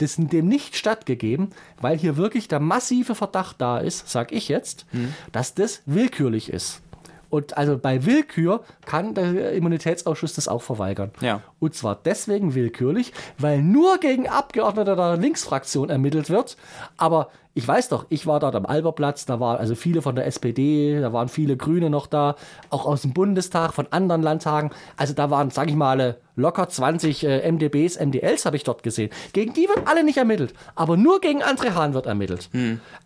das 0.00 0.16
dem 0.16 0.48
nicht 0.48 0.76
stattgegeben, 0.76 1.50
weil 1.80 1.98
hier 1.98 2.16
wirklich 2.16 2.48
der 2.48 2.60
massive 2.60 3.14
Verdacht 3.14 3.60
da 3.60 3.78
ist, 3.78 4.08
sag 4.08 4.32
ich 4.32 4.48
jetzt, 4.48 4.86
dass 5.32 5.54
das 5.54 5.82
willkürlich 5.86 6.50
ist. 6.50 6.82
Und 7.30 7.56
also 7.56 7.78
bei 7.78 8.04
Willkür 8.04 8.62
kann 8.84 9.14
der 9.14 9.52
Immunitätsausschuss 9.52 10.34
das 10.34 10.48
auch 10.48 10.62
verweigern. 10.62 11.12
Ja. 11.20 11.42
Und 11.58 11.74
zwar 11.74 11.94
deswegen 11.94 12.54
willkürlich, 12.54 13.12
weil 13.38 13.62
nur 13.62 13.98
gegen 13.98 14.28
Abgeordnete 14.28 14.96
der 14.96 15.16
Linksfraktion 15.16 15.88
ermittelt 15.90 16.28
wird. 16.28 16.56
Aber 16.96 17.28
ich 17.54 17.66
weiß 17.66 17.88
doch, 17.88 18.06
ich 18.10 18.26
war 18.26 18.38
dort 18.40 18.54
am 18.54 18.64
Alberplatz, 18.64 19.26
da 19.26 19.40
waren 19.40 19.58
also 19.58 19.74
viele 19.74 20.02
von 20.02 20.14
der 20.14 20.26
SPD, 20.26 21.00
da 21.00 21.12
waren 21.12 21.28
viele 21.28 21.56
Grüne 21.56 21.90
noch 21.90 22.06
da, 22.06 22.36
auch 22.70 22.86
aus 22.86 23.02
dem 23.02 23.12
Bundestag, 23.12 23.74
von 23.74 23.88
anderen 23.90 24.22
Landtagen. 24.22 24.70
Also 24.96 25.14
da 25.14 25.30
waren, 25.30 25.50
sag 25.50 25.68
ich 25.68 25.74
mal, 25.74 26.18
locker 26.36 26.68
20 26.68 27.24
äh, 27.24 27.50
MDBs, 27.50 27.98
MDLs 27.98 28.46
habe 28.46 28.56
ich 28.56 28.64
dort 28.64 28.82
gesehen. 28.82 29.10
Gegen 29.32 29.52
die 29.52 29.68
wird 29.68 29.86
alle 29.86 30.04
nicht 30.04 30.18
ermittelt. 30.18 30.54
Aber 30.74 30.96
nur 30.96 31.20
gegen 31.20 31.42
André 31.42 31.74
Hahn 31.74 31.94
wird 31.94 32.06
ermittelt. 32.06 32.50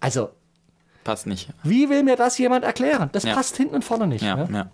Also, 0.01 0.31
Passt 1.05 1.27
nicht. 1.27 1.51
wie 1.63 1.91
will 1.91 2.03
mir 2.03 2.17
das 2.17 2.39
jemand 2.39 2.65
erklären? 2.65 3.11
Das 3.13 3.25
Ja. 3.25 3.35
passt 3.35 3.57
hinten 3.57 3.75
und 3.77 3.85
vorne 3.85 4.07
nicht. 4.07 4.23
Ja, 4.23 4.39
ja? 4.39 4.49
ja. 4.53 4.71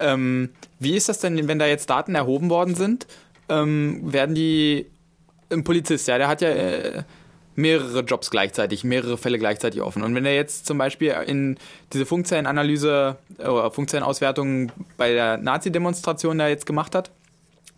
Ähm, 0.00 0.50
wie 0.78 0.96
ist 0.96 1.08
das 1.08 1.18
denn, 1.18 1.46
wenn 1.46 1.58
da 1.58 1.66
jetzt 1.66 1.90
Daten 1.90 2.14
erhoben 2.14 2.48
worden 2.50 2.74
sind? 2.74 3.06
Ähm, 3.48 4.12
werden 4.12 4.34
die. 4.34 4.86
Ein 5.52 5.64
Polizist, 5.64 6.06
ja, 6.06 6.16
der 6.16 6.28
hat 6.28 6.40
ja 6.42 6.48
äh, 6.48 7.02
mehrere 7.56 8.00
Jobs 8.02 8.30
gleichzeitig, 8.30 8.84
mehrere 8.84 9.18
Fälle 9.18 9.36
gleichzeitig 9.38 9.82
offen. 9.82 10.04
Und 10.04 10.14
wenn 10.14 10.24
er 10.24 10.34
jetzt 10.34 10.64
zum 10.64 10.78
Beispiel 10.78 11.14
in 11.26 11.58
diese 11.92 12.06
Funkzellenanalyse 12.06 13.16
äh, 13.38 13.46
oder 13.48 13.70
Funkzellenauswertung 13.72 14.70
bei 14.96 15.12
der 15.12 15.38
Nazi-Demonstration 15.38 16.38
da 16.38 16.46
jetzt 16.48 16.66
gemacht 16.66 16.94
hat, 16.94 17.10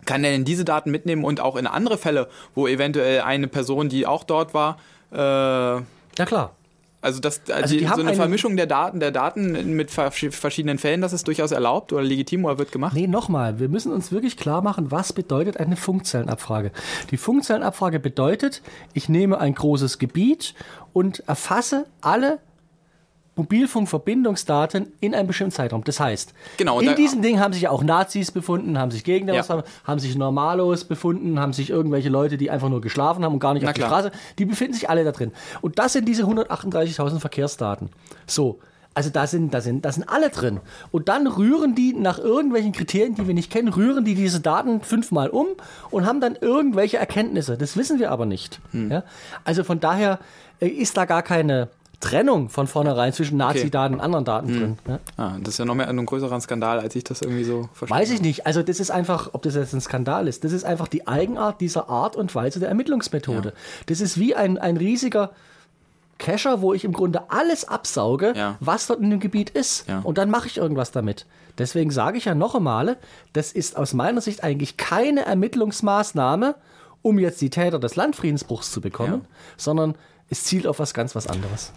kann 0.05 0.23
er 0.23 0.33
denn 0.33 0.45
diese 0.45 0.65
Daten 0.65 0.91
mitnehmen 0.91 1.25
und 1.25 1.41
auch 1.41 1.57
in 1.57 1.67
andere 1.67 1.97
Fälle, 1.97 2.29
wo 2.55 2.69
eventuell 2.69 3.23
eine 3.23 3.49
Person, 3.49 3.89
die 3.89 4.07
auch 4.07 4.25
dort 4.25 4.53
war, 4.53 4.79
äh, 5.13 5.17
ja 5.17 6.27
klar. 6.27 6.55
Also 7.03 7.21
das, 7.21 7.43
Also 7.51 7.75
die, 7.75 7.81
die 7.81 7.87
so 7.87 7.93
eine 7.95 8.05
eine- 8.09 8.15
Vermischung 8.15 8.57
der 8.57 8.67
Daten, 8.67 9.01
der 9.01 9.11
Daten 9.11 9.75
mit 9.77 9.91
vers- 9.91 10.15
verschiedenen 10.31 10.79
Fällen, 10.79 11.01
das 11.03 11.13
ist 11.13 11.27
durchaus 11.27 11.51
erlaubt 11.51 11.93
oder 11.93 12.03
legitim 12.03 12.45
oder 12.47 12.59
wird 12.59 12.73
gemacht? 12.73 12.95
Nee, 12.95 13.07
nochmal, 13.09 13.59
wir 13.61 13.69
müssen 13.69 13.93
uns 13.93 14.11
wirklich 14.13 14.37
klar 14.37 14.63
machen, 14.63 14.91
was 14.91 15.13
bedeutet 15.13 15.59
eine 15.59 15.77
Funkzellenabfrage. 15.77 16.73
Die 17.11 17.17
Funkzellenabfrage 17.17 18.01
bedeutet, 18.01 18.63
ich 18.95 19.09
nehme 19.09 19.39
ein 19.41 19.55
großes 19.55 19.99
Gebiet 19.99 20.55
und 20.93 21.21
erfasse 21.29 21.87
alle 22.01 22.39
Mobilfunkverbindungsdaten 23.37 24.93
in 25.01 25.15
einem 25.15 25.27
bestimmten 25.27 25.53
Zeitraum. 25.53 25.85
Das 25.85 26.01
heißt, 26.01 26.33
Genau, 26.57 26.81
in 26.81 26.87
da- 26.87 26.95
diesem 26.95 27.23
Ding 27.23 27.41
haben 27.41 27.53
sich 27.53 27.69
auch 27.69 27.83
Nazis 27.83 28.31
befunden, 28.31 28.79
haben 28.79 28.91
sich 28.91 29.05
Gegner, 29.05 29.35
Ja. 29.35 29.65
haben 29.85 29.99
sich 29.99 30.17
Normalos 30.17 30.85
befunden, 30.85 31.39
haben 31.41 31.53
sich 31.53 31.71
irgendwelche 31.71 32.09
Leute, 32.09 32.37
die 32.37 32.51
einfach 32.51 32.69
nur 32.69 32.81
geschlafen 32.81 33.25
haben 33.25 33.35
und 33.35 33.41
gar 33.41 33.55
nicht 33.55 33.63
Na 33.63 33.71
auf 33.71 33.75
klar. 33.75 33.89
Straße, 33.89 34.13
die 34.39 34.45
befinden 34.45 34.75
sich 34.75 34.89
alle 34.91 35.05
da 35.05 35.13
drin. 35.13 35.33
Und 35.61 35.79
das 35.79 35.93
sind 35.95 36.07
diese 36.07 36.25
138.000 36.25 37.21
Verkehrsdaten. 37.21 37.91
So, 38.27 38.59
Also 38.95 39.09
da 39.09 39.27
sind, 39.27 39.55
da 39.55 39.63
sind, 39.63 39.87
da 39.87 39.91
sind 39.91 40.07
alle 40.11 40.29
drin. 40.29 40.61
Und 40.91 41.09
dann 41.09 41.27
rühren 41.27 41.75
die 41.75 41.95
nach 41.95 42.19
irgendwelchen 42.19 42.73
Kriterien, 42.73 43.15
die 43.15 43.27
wir 43.27 43.33
nicht 43.33 43.51
kennen, 43.51 43.69
rühren 43.69 44.05
die 44.05 44.15
diese 44.15 44.41
Daten 44.41 44.83
fünfmal 44.83 45.31
um 45.31 45.47
und 45.91 46.05
haben 46.05 46.21
dann 46.21 46.37
irgendwelche 46.39 46.99
Erkenntnisse. 46.99 47.57
Das 47.57 47.75
wissen 47.79 47.99
wir 48.01 48.11
aber 48.11 48.27
nicht. 48.27 48.61
Hm. 48.73 48.91
Ja? 48.91 49.03
Also 49.45 49.65
von 49.65 49.81
daher 49.81 50.19
äh, 50.61 50.67
ist 50.69 50.95
da 50.99 51.07
gar 51.07 51.23
keine 51.23 51.69
Trennung 52.03 52.49
von 52.51 52.67
vornherein 52.67 53.13
zwischen 53.15 53.39
Nazi-Daten 53.39 53.95
und 53.95 54.01
anderen 54.01 54.25
Daten 54.27 54.49
Hm. 54.49 54.59
drin. 54.59 54.79
Ja? 54.87 54.99
Ah, 55.17 55.37
das 55.41 55.55
ist 55.55 55.59
ja 55.59 55.65
noch 55.65 55.75
mehr 55.75 55.89
ein 55.89 56.05
größerer 56.05 56.39
Skandal, 56.41 56.81
als 56.81 56.95
ich 56.97 57.05
das 57.05 57.23
irgendwie 57.23 57.45
so 57.45 57.69
verstehe. 57.73 57.97
Weiß 57.99 58.11
ich 58.11 58.21
nicht. 58.21 58.45
Also 58.47 58.63
das 58.63 58.81
ist 58.81 58.91
einfach, 58.91 59.31
ob 59.33 59.43
das 59.43 59.55
jetzt 59.55 59.73
ein 59.73 59.81
Skandal 59.81 60.29
ist, 60.29 60.45
das 60.45 60.53
ist 60.53 60.65
einfach 60.65 60.89
die 60.89 61.07
Eigenart 61.07 61.61
dieser 61.61 61.89
Art 61.89 62.17
und 62.17 62.35
Weise 62.35 62.61
der 62.61 62.69
Ermittlungsmethode. 62.69 63.49
Ja. 63.51 63.55
Das 63.87 64.01
ist 64.01 64.19
wie 64.19 64.35
ein, 64.35 64.59
ein 64.59 64.77
riesiger 64.77 65.31
Cacher, 66.19 66.61
wo 66.61 66.73
ich 66.75 66.85
im 66.85 66.93
Grunde 66.93 67.23
alles 67.31 67.67
absauge, 67.67 68.33
Ja. 68.37 68.57
was 68.61 68.87
dort 68.87 69.01
in 69.01 69.11
dem 69.11 69.19
Gebiet 69.21 69.51
ist. 69.51 69.89
Ja. 69.89 70.01
Und 70.01 70.19
dann 70.19 70.29
mache 70.31 70.47
ich 70.47 70.57
irgendwas 70.59 70.93
damit. 70.93 71.27
Deswegen 71.59 71.91
sage 71.91 72.19
ich 72.19 72.25
ja 72.27 72.35
noch 72.35 72.55
einmal, 72.55 72.97
das 73.33 73.53
ist 73.53 73.77
aus 73.77 73.93
meiner 73.93 74.21
Sicht 74.21 74.43
eigentlich 74.45 74.77
keine 74.77 75.25
Ermittlungsmaßnahme, 75.27 76.55
um 77.03 77.19
jetzt 77.19 77.41
die 77.41 77.51
Täter 77.51 77.79
des 77.79 77.97
Landfriedensbruchs 77.97 78.71
zu 78.71 78.81
bekommen, 78.81 79.25
sondern 79.57 79.95
es 80.33 80.45
zielt 80.45 80.67
auf 80.67 80.79
was 80.79 80.95
ganz 80.95 81.15
was 81.15 81.27
anderes. 81.27 81.73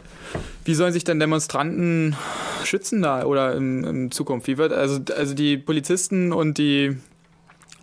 Wie 0.64 0.74
sollen 0.74 0.94
sich 0.94 1.04
denn 1.04 1.20
Demonstranten 1.20 2.16
schützen 2.64 3.02
da 3.02 3.26
oder 3.26 3.54
in, 3.54 3.84
in 3.84 4.12
Zukunft? 4.12 4.48
Wie 4.48 4.58
wird 4.58 4.72
also 4.72 5.02
also 5.16 5.34
die 5.34 5.58
Polizisten 5.58 6.32
und 6.32 6.58
die 6.58 6.96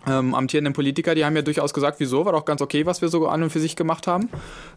ähm, 0.07 0.33
amtierenden 0.33 0.73
Politiker, 0.73 1.13
die 1.13 1.25
haben 1.25 1.35
ja 1.35 1.43
durchaus 1.43 1.75
gesagt, 1.75 1.99
wieso 1.99 2.25
war 2.25 2.33
doch 2.33 2.43
ganz 2.43 2.59
okay, 2.61 2.87
was 2.87 3.03
wir 3.03 3.09
so 3.09 3.27
an 3.27 3.43
und 3.43 3.51
für 3.51 3.59
sich 3.59 3.75
gemacht 3.75 4.07
haben, 4.07 4.29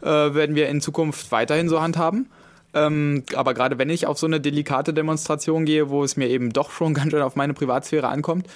äh, 0.02 0.06
werden 0.06 0.54
wir 0.54 0.68
in 0.68 0.82
Zukunft 0.82 1.32
weiterhin 1.32 1.70
so 1.70 1.80
handhaben. 1.80 2.28
Ähm, 2.74 3.24
aber 3.34 3.54
gerade 3.54 3.78
wenn 3.78 3.88
ich 3.88 4.06
auf 4.06 4.18
so 4.18 4.26
eine 4.26 4.38
delikate 4.38 4.92
Demonstration 4.92 5.64
gehe, 5.64 5.88
wo 5.88 6.04
es 6.04 6.18
mir 6.18 6.28
eben 6.28 6.52
doch 6.52 6.70
schon 6.70 6.92
ganz 6.94 7.10
schön 7.10 7.22
auf 7.22 7.36
meine 7.36 7.54
Privatsphäre 7.54 8.08
ankommt, 8.08 8.46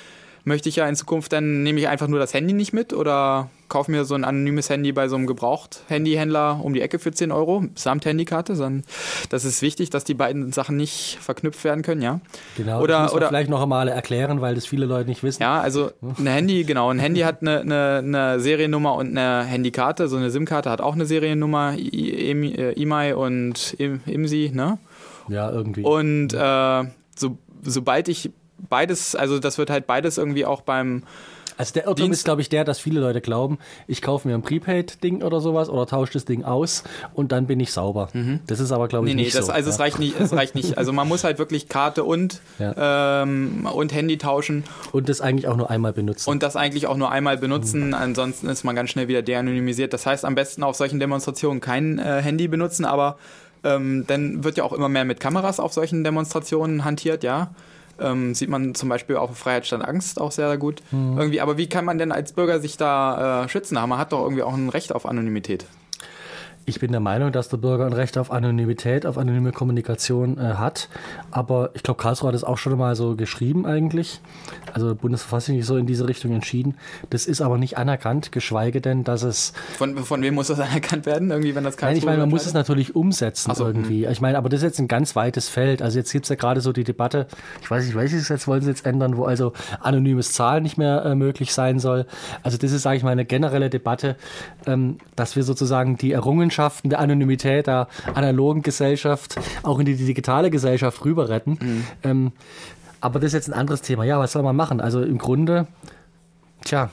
möchte 0.45 0.69
ich 0.69 0.77
ja 0.77 0.87
in 0.89 0.97
Zukunft 0.97 1.33
dann 1.33 1.63
nehme 1.63 1.79
ich 1.81 1.89
einfach 1.89 2.09
nur 2.09 2.19
das 2.19 2.33
Handy 2.35 2.53
nicht 2.53 2.73
mit 2.73 2.93
oder 2.93 3.51
kaufe 3.69 3.91
mir 3.91 4.05
so 4.05 4.15
ein 4.17 4.25
anonymes 4.25 4.69
Handy 4.69 4.91
bei 4.93 5.07
so 5.09 5.15
einem 5.17 5.27
Gebraucht-Handyhändler 5.29 6.61
um 6.63 6.75
die 6.75 6.81
Ecke 6.81 6.99
für 6.99 7.13
10 7.13 7.31
Euro 7.33 7.65
samt 7.77 8.05
Handykarte. 8.05 8.51
Das 9.29 9.45
ist 9.45 9.63
wichtig, 9.63 9.91
dass 9.91 10.03
die 10.05 10.15
beiden 10.15 10.51
Sachen 10.53 10.77
nicht 10.77 11.19
verknüpft 11.21 11.63
werden 11.65 11.83
können, 11.83 12.03
ja. 12.03 12.21
Genau. 12.57 12.83
Oder- 12.83 13.03
das 13.05 13.13
oder- 13.15 13.29
vielleicht 13.29 13.49
noch 13.51 13.63
einmal 13.63 13.87
erklären, 13.89 14.41
weil 14.41 14.55
das 14.57 14.67
viele 14.67 14.87
Leute 14.87 15.09
nicht 15.09 15.23
wissen. 15.23 15.43
Ja, 15.43 15.61
also 15.61 15.91
ein 16.19 16.27
Handy, 16.27 16.65
genau, 16.65 16.91
ein 16.91 16.99
Handy 16.99 17.21
hat 17.21 17.43
eine, 17.43 17.61
eine, 17.61 17.99
eine 17.99 18.41
Seriennummer 18.41 18.95
und 18.97 19.17
eine 19.17 19.45
Handykarte. 19.45 20.09
So 20.09 20.17
eine 20.17 20.31
SIM-Karte 20.31 20.69
hat 20.71 20.81
auch 20.81 20.95
eine 20.95 21.07
Seriennummer, 21.07 21.75
I- 21.77 22.33
I- 22.33 22.55
äh, 22.57 22.73
IMEI 22.73 23.15
und 23.15 23.75
Im- 23.79 24.01
IMSI, 24.07 24.51
ne? 24.53 24.79
Ja, 25.29 25.51
irgendwie. 25.51 25.83
Und 25.83 26.35
äh, 26.35 26.85
so, 27.17 27.39
sobald 27.63 28.09
ich 28.09 28.31
beides, 28.69 29.15
also 29.15 29.39
das 29.39 29.59
wird 29.59 29.71
halt 29.71 29.87
beides 29.87 30.19
irgendwie 30.19 30.45
auch 30.45 30.61
beim 30.61 31.03
Also 31.57 31.75
der 31.75 31.85
Irrtum 31.87 32.07
Dienst- 32.07 32.21
ist, 32.21 32.25
glaube 32.25 32.41
ich, 32.41 32.49
der, 32.49 32.65
dass 32.65 32.79
viele 32.79 33.01
Leute 33.01 33.21
glauben, 33.21 33.59
ich 33.87 34.01
kaufe 34.01 34.27
mir 34.27 34.35
ein 34.35 34.41
Prepaid-Ding 34.43 35.23
oder 35.23 35.41
sowas 35.41 35.69
oder 35.69 35.87
tausche 35.87 36.15
das 36.15 36.25
Ding 36.25 36.43
aus 36.45 36.85
und 37.13 37.33
dann 37.33 37.47
bin 37.47 37.61
ich 37.61 37.73
sauber. 37.73 38.09
Das 38.47 38.61
ist 38.61 38.73
aber, 38.73 38.89
glaube 38.89 39.07
ich, 39.09 39.13
Mhm. 39.13 39.17
Nee, 39.17 39.23
nee, 39.23 39.27
nicht 39.27 39.37
das, 39.37 39.47
so. 39.47 39.53
also 39.53 39.69
es 39.69 39.77
ja. 39.77 39.83
reicht 39.85 39.99
nicht, 39.99 40.19
es 40.19 40.33
reicht 40.33 40.55
nicht. 40.55 40.79
Also 40.79 40.93
man 40.93 41.07
muss 41.09 41.23
halt 41.25 41.39
wirklich 41.39 41.69
Karte 41.69 42.05
und, 42.05 42.41
ähm, 42.59 43.69
und 43.73 43.93
Handy 43.93 44.17
tauschen 44.19 44.65
Und 44.93 45.09
das 45.09 45.21
eigentlich 45.21 45.49
auch 45.49 45.57
nur 45.57 45.71
einmal 45.71 45.93
benutzen. 45.93 46.31
und 46.31 46.43
das 46.43 46.57
eigentlich 46.57 46.87
auch 46.87 46.97
nur 46.97 47.11
einmal 47.11 47.37
benutzen, 47.37 47.95
ansonsten 47.95 48.49
ist 48.49 48.65
man 48.65 48.75
ganz 48.75 48.91
schnell 48.91 49.09
wieder 49.09 49.23
de-anonymisiert. 49.23 49.93
Das 49.93 50.07
heißt, 50.07 50.25
am 50.25 50.35
besten 50.35 50.63
auf 50.63 50.77
solchen 50.77 50.99
Demonstrationen 51.01 51.61
kein 51.61 51.99
äh, 51.99 52.23
Handy 52.23 52.49
benutzen, 52.49 52.85
aber 52.85 53.19
ähm, 53.65 54.05
dann 54.07 54.43
wird 54.45 54.57
ja 54.57 54.65
auch 54.65 54.73
immer 54.73 54.89
mehr 54.89 55.05
mit 55.05 55.21
Kameras 55.21 55.61
auf 55.61 55.73
solchen 55.75 56.05
Demonstrationen 56.05 56.85
hantiert, 56.85 57.23
ja. 57.23 57.51
Ähm, 58.01 58.35
sieht 58.35 58.49
man 58.49 58.75
zum 58.75 58.89
Beispiel 58.89 59.17
auch 59.17 59.33
Freiheit 59.33 59.67
statt 59.67 59.83
Angst 59.83 60.21
auch 60.21 60.33
sehr, 60.33 60.49
sehr 60.49 60.59
gut. 60.59 60.83
Irgendwie, 61.19 61.41
aber 61.41 61.57
wie 61.59 61.69
kann 61.69 61.85
man 61.85 61.99
denn 61.99 62.13
als 62.13 62.33
Bürger 62.33 62.61
sich 62.61 62.77
da 62.77 63.45
äh, 63.45 63.49
schützen? 63.49 63.75
Man 63.75 63.99
hat 63.99 64.13
doch 64.13 64.23
irgendwie 64.23 64.43
auch 64.43 64.55
ein 64.55 64.69
Recht 64.69 64.95
auf 64.95 65.07
Anonymität. 65.07 65.67
Ich 66.67 66.79
bin 66.79 66.93
der 66.93 67.01
Meinung, 67.01 67.33
dass 67.33 67.49
der 67.49 67.57
Bürger 67.57 67.87
ein 67.87 67.93
Recht 67.93 68.19
auf 68.19 68.31
Anonymität, 68.31 69.07
auf 69.07 69.19
anonyme 69.19 69.51
Kommunikation 69.51 70.39
äh, 70.39 70.55
hat. 70.55 70.89
Aber 71.31 71.71
ich 71.75 71.83
glaube, 71.83 72.01
Karlsruhe 72.01 72.29
hat 72.29 72.35
es 72.35 72.45
auch 72.45 72.59
schon 72.59 72.77
mal 72.77 72.95
so 72.95 73.17
geschrieben 73.17 73.67
eigentlich. 73.67 74.21
Also 74.73 74.95
Bundesverfassung 74.95 75.59
ist 75.59 75.67
so 75.67 75.77
in 75.77 75.87
diese 75.87 76.07
Richtung 76.07 76.33
entschieden. 76.33 76.77
Das 77.09 77.27
ist 77.27 77.41
aber 77.41 77.59
nicht 77.59 77.79
anerkannt, 77.79 78.31
geschweige 78.31 78.81
denn, 78.81 79.05
dass 79.05 79.23
es 79.23 79.53
Von, 79.79 79.97
von 80.05 80.23
wem 80.23 80.35
muss 80.35 80.49
das 80.49 80.61
anerkannt 80.61 81.07
werden? 81.07 81.31
Irgendwie, 81.31 81.55
wenn 81.55 81.65
das 81.65 81.81
Nein, 81.81 81.97
ich 81.97 82.05
meine, 82.05 82.19
man 82.19 82.29
muss 82.29 82.43
es 82.43 82.53
Karlsruhe 82.53 82.61
natürlich 82.77 82.95
umsetzen 82.95 83.55
so, 83.55 83.67
hm. 83.67 83.75
irgendwie. 83.75 84.05
Ich 84.07 84.21
meine, 84.21 84.39
aber 84.39 84.49
das 84.49 84.59
ist 84.59 84.65
jetzt 84.65 84.79
ein 84.79 84.89
ganz 84.89 85.17
weites 85.17 85.49
Feld. 85.49 85.83
Also 85.83 85.99
jetzt 85.99 86.13
gibt 86.13 86.27
es 86.27 86.29
ja 86.29 86.37
gerade 86.37 86.61
so 86.61 86.73
die 86.73 86.85
Debatte, 86.85 87.27
ich 87.63 87.71
weiß 87.71 87.85
nicht, 87.87 87.97
welches 87.97 88.29
jetzt 88.29 88.47
wollen 88.47 88.63
sie 88.63 88.69
jetzt 88.69 88.87
ändern, 88.87 89.17
wo 89.17 89.25
also 89.25 89.55
anonymes 89.81 90.33
Zahlen 90.35 90.63
nicht 90.63 90.77
mehr 90.77 91.05
äh, 91.05 91.15
möglich 91.15 91.53
sein 91.53 91.79
soll. 91.79 92.07
Also 92.43 92.59
das 92.59 92.71
ist, 92.71 92.83
sage 92.83 92.99
ich 92.99 93.03
mal, 93.03 93.11
eine 93.11 93.25
generelle 93.25 93.71
Debatte, 93.71 94.17
ähm, 94.67 94.99
dass 95.17 95.35
wir 95.35 95.43
sozusagen 95.43 95.97
die 95.97 96.13
Errungenschaften 96.13 96.50
der 96.91 96.99
Anonymität 96.99 97.67
der 97.67 97.89
analogen 98.15 98.63
Gesellschaft 98.63 99.37
auch 99.63 99.79
in 99.79 99.87
die 99.87 99.97
digitale 99.97 100.51
Gesellschaft 100.51 101.05
rüber 101.05 101.29
retten. 101.29 101.59
Hm. 101.61 101.85
Ähm, 102.03 102.33
aber 103.01 103.19
das 103.19 103.29
ist 103.29 103.35
jetzt 103.35 103.49
ein 103.49 103.59
anderes 103.59 103.83
Thema. 103.83 104.05
Ja, 104.05 104.19
was 104.19 104.33
soll 104.33 104.43
man 104.43 104.57
machen? 104.57 104.81
Also 104.81 105.03
im 105.03 105.19
Grunde, 105.19 105.67
tja, 106.65 106.91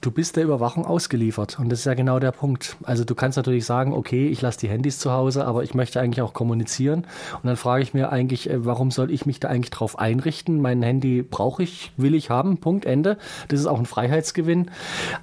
du 0.00 0.10
bist 0.10 0.36
der 0.36 0.44
Überwachung 0.44 0.86
ausgeliefert. 0.86 1.58
Und 1.58 1.70
das 1.70 1.80
ist 1.80 1.84
ja 1.84 1.94
genau 1.94 2.18
der 2.18 2.32
Punkt. 2.32 2.76
Also 2.82 3.04
du 3.04 3.14
kannst 3.14 3.36
natürlich 3.36 3.66
sagen, 3.66 3.92
okay, 3.92 4.28
ich 4.28 4.40
lasse 4.40 4.58
die 4.58 4.68
Handys 4.68 4.98
zu 4.98 5.12
Hause, 5.12 5.44
aber 5.44 5.62
ich 5.62 5.74
möchte 5.74 6.00
eigentlich 6.00 6.22
auch 6.22 6.32
kommunizieren. 6.32 7.06
Und 7.34 7.46
dann 7.46 7.56
frage 7.56 7.82
ich 7.82 7.92
mir 7.92 8.10
eigentlich, 8.10 8.48
äh, 8.48 8.64
warum 8.64 8.90
soll 8.90 9.10
ich 9.10 9.26
mich 9.26 9.40
da 9.40 9.48
eigentlich 9.48 9.70
drauf 9.70 9.98
einrichten? 9.98 10.60
Mein 10.60 10.82
Handy 10.82 11.22
brauche 11.22 11.62
ich, 11.62 11.92
will 11.96 12.14
ich 12.14 12.30
haben, 12.30 12.58
Punkt, 12.58 12.86
Ende. 12.86 13.18
Das 13.48 13.60
ist 13.60 13.66
auch 13.66 13.78
ein 13.78 13.86
Freiheitsgewinn. 13.86 14.70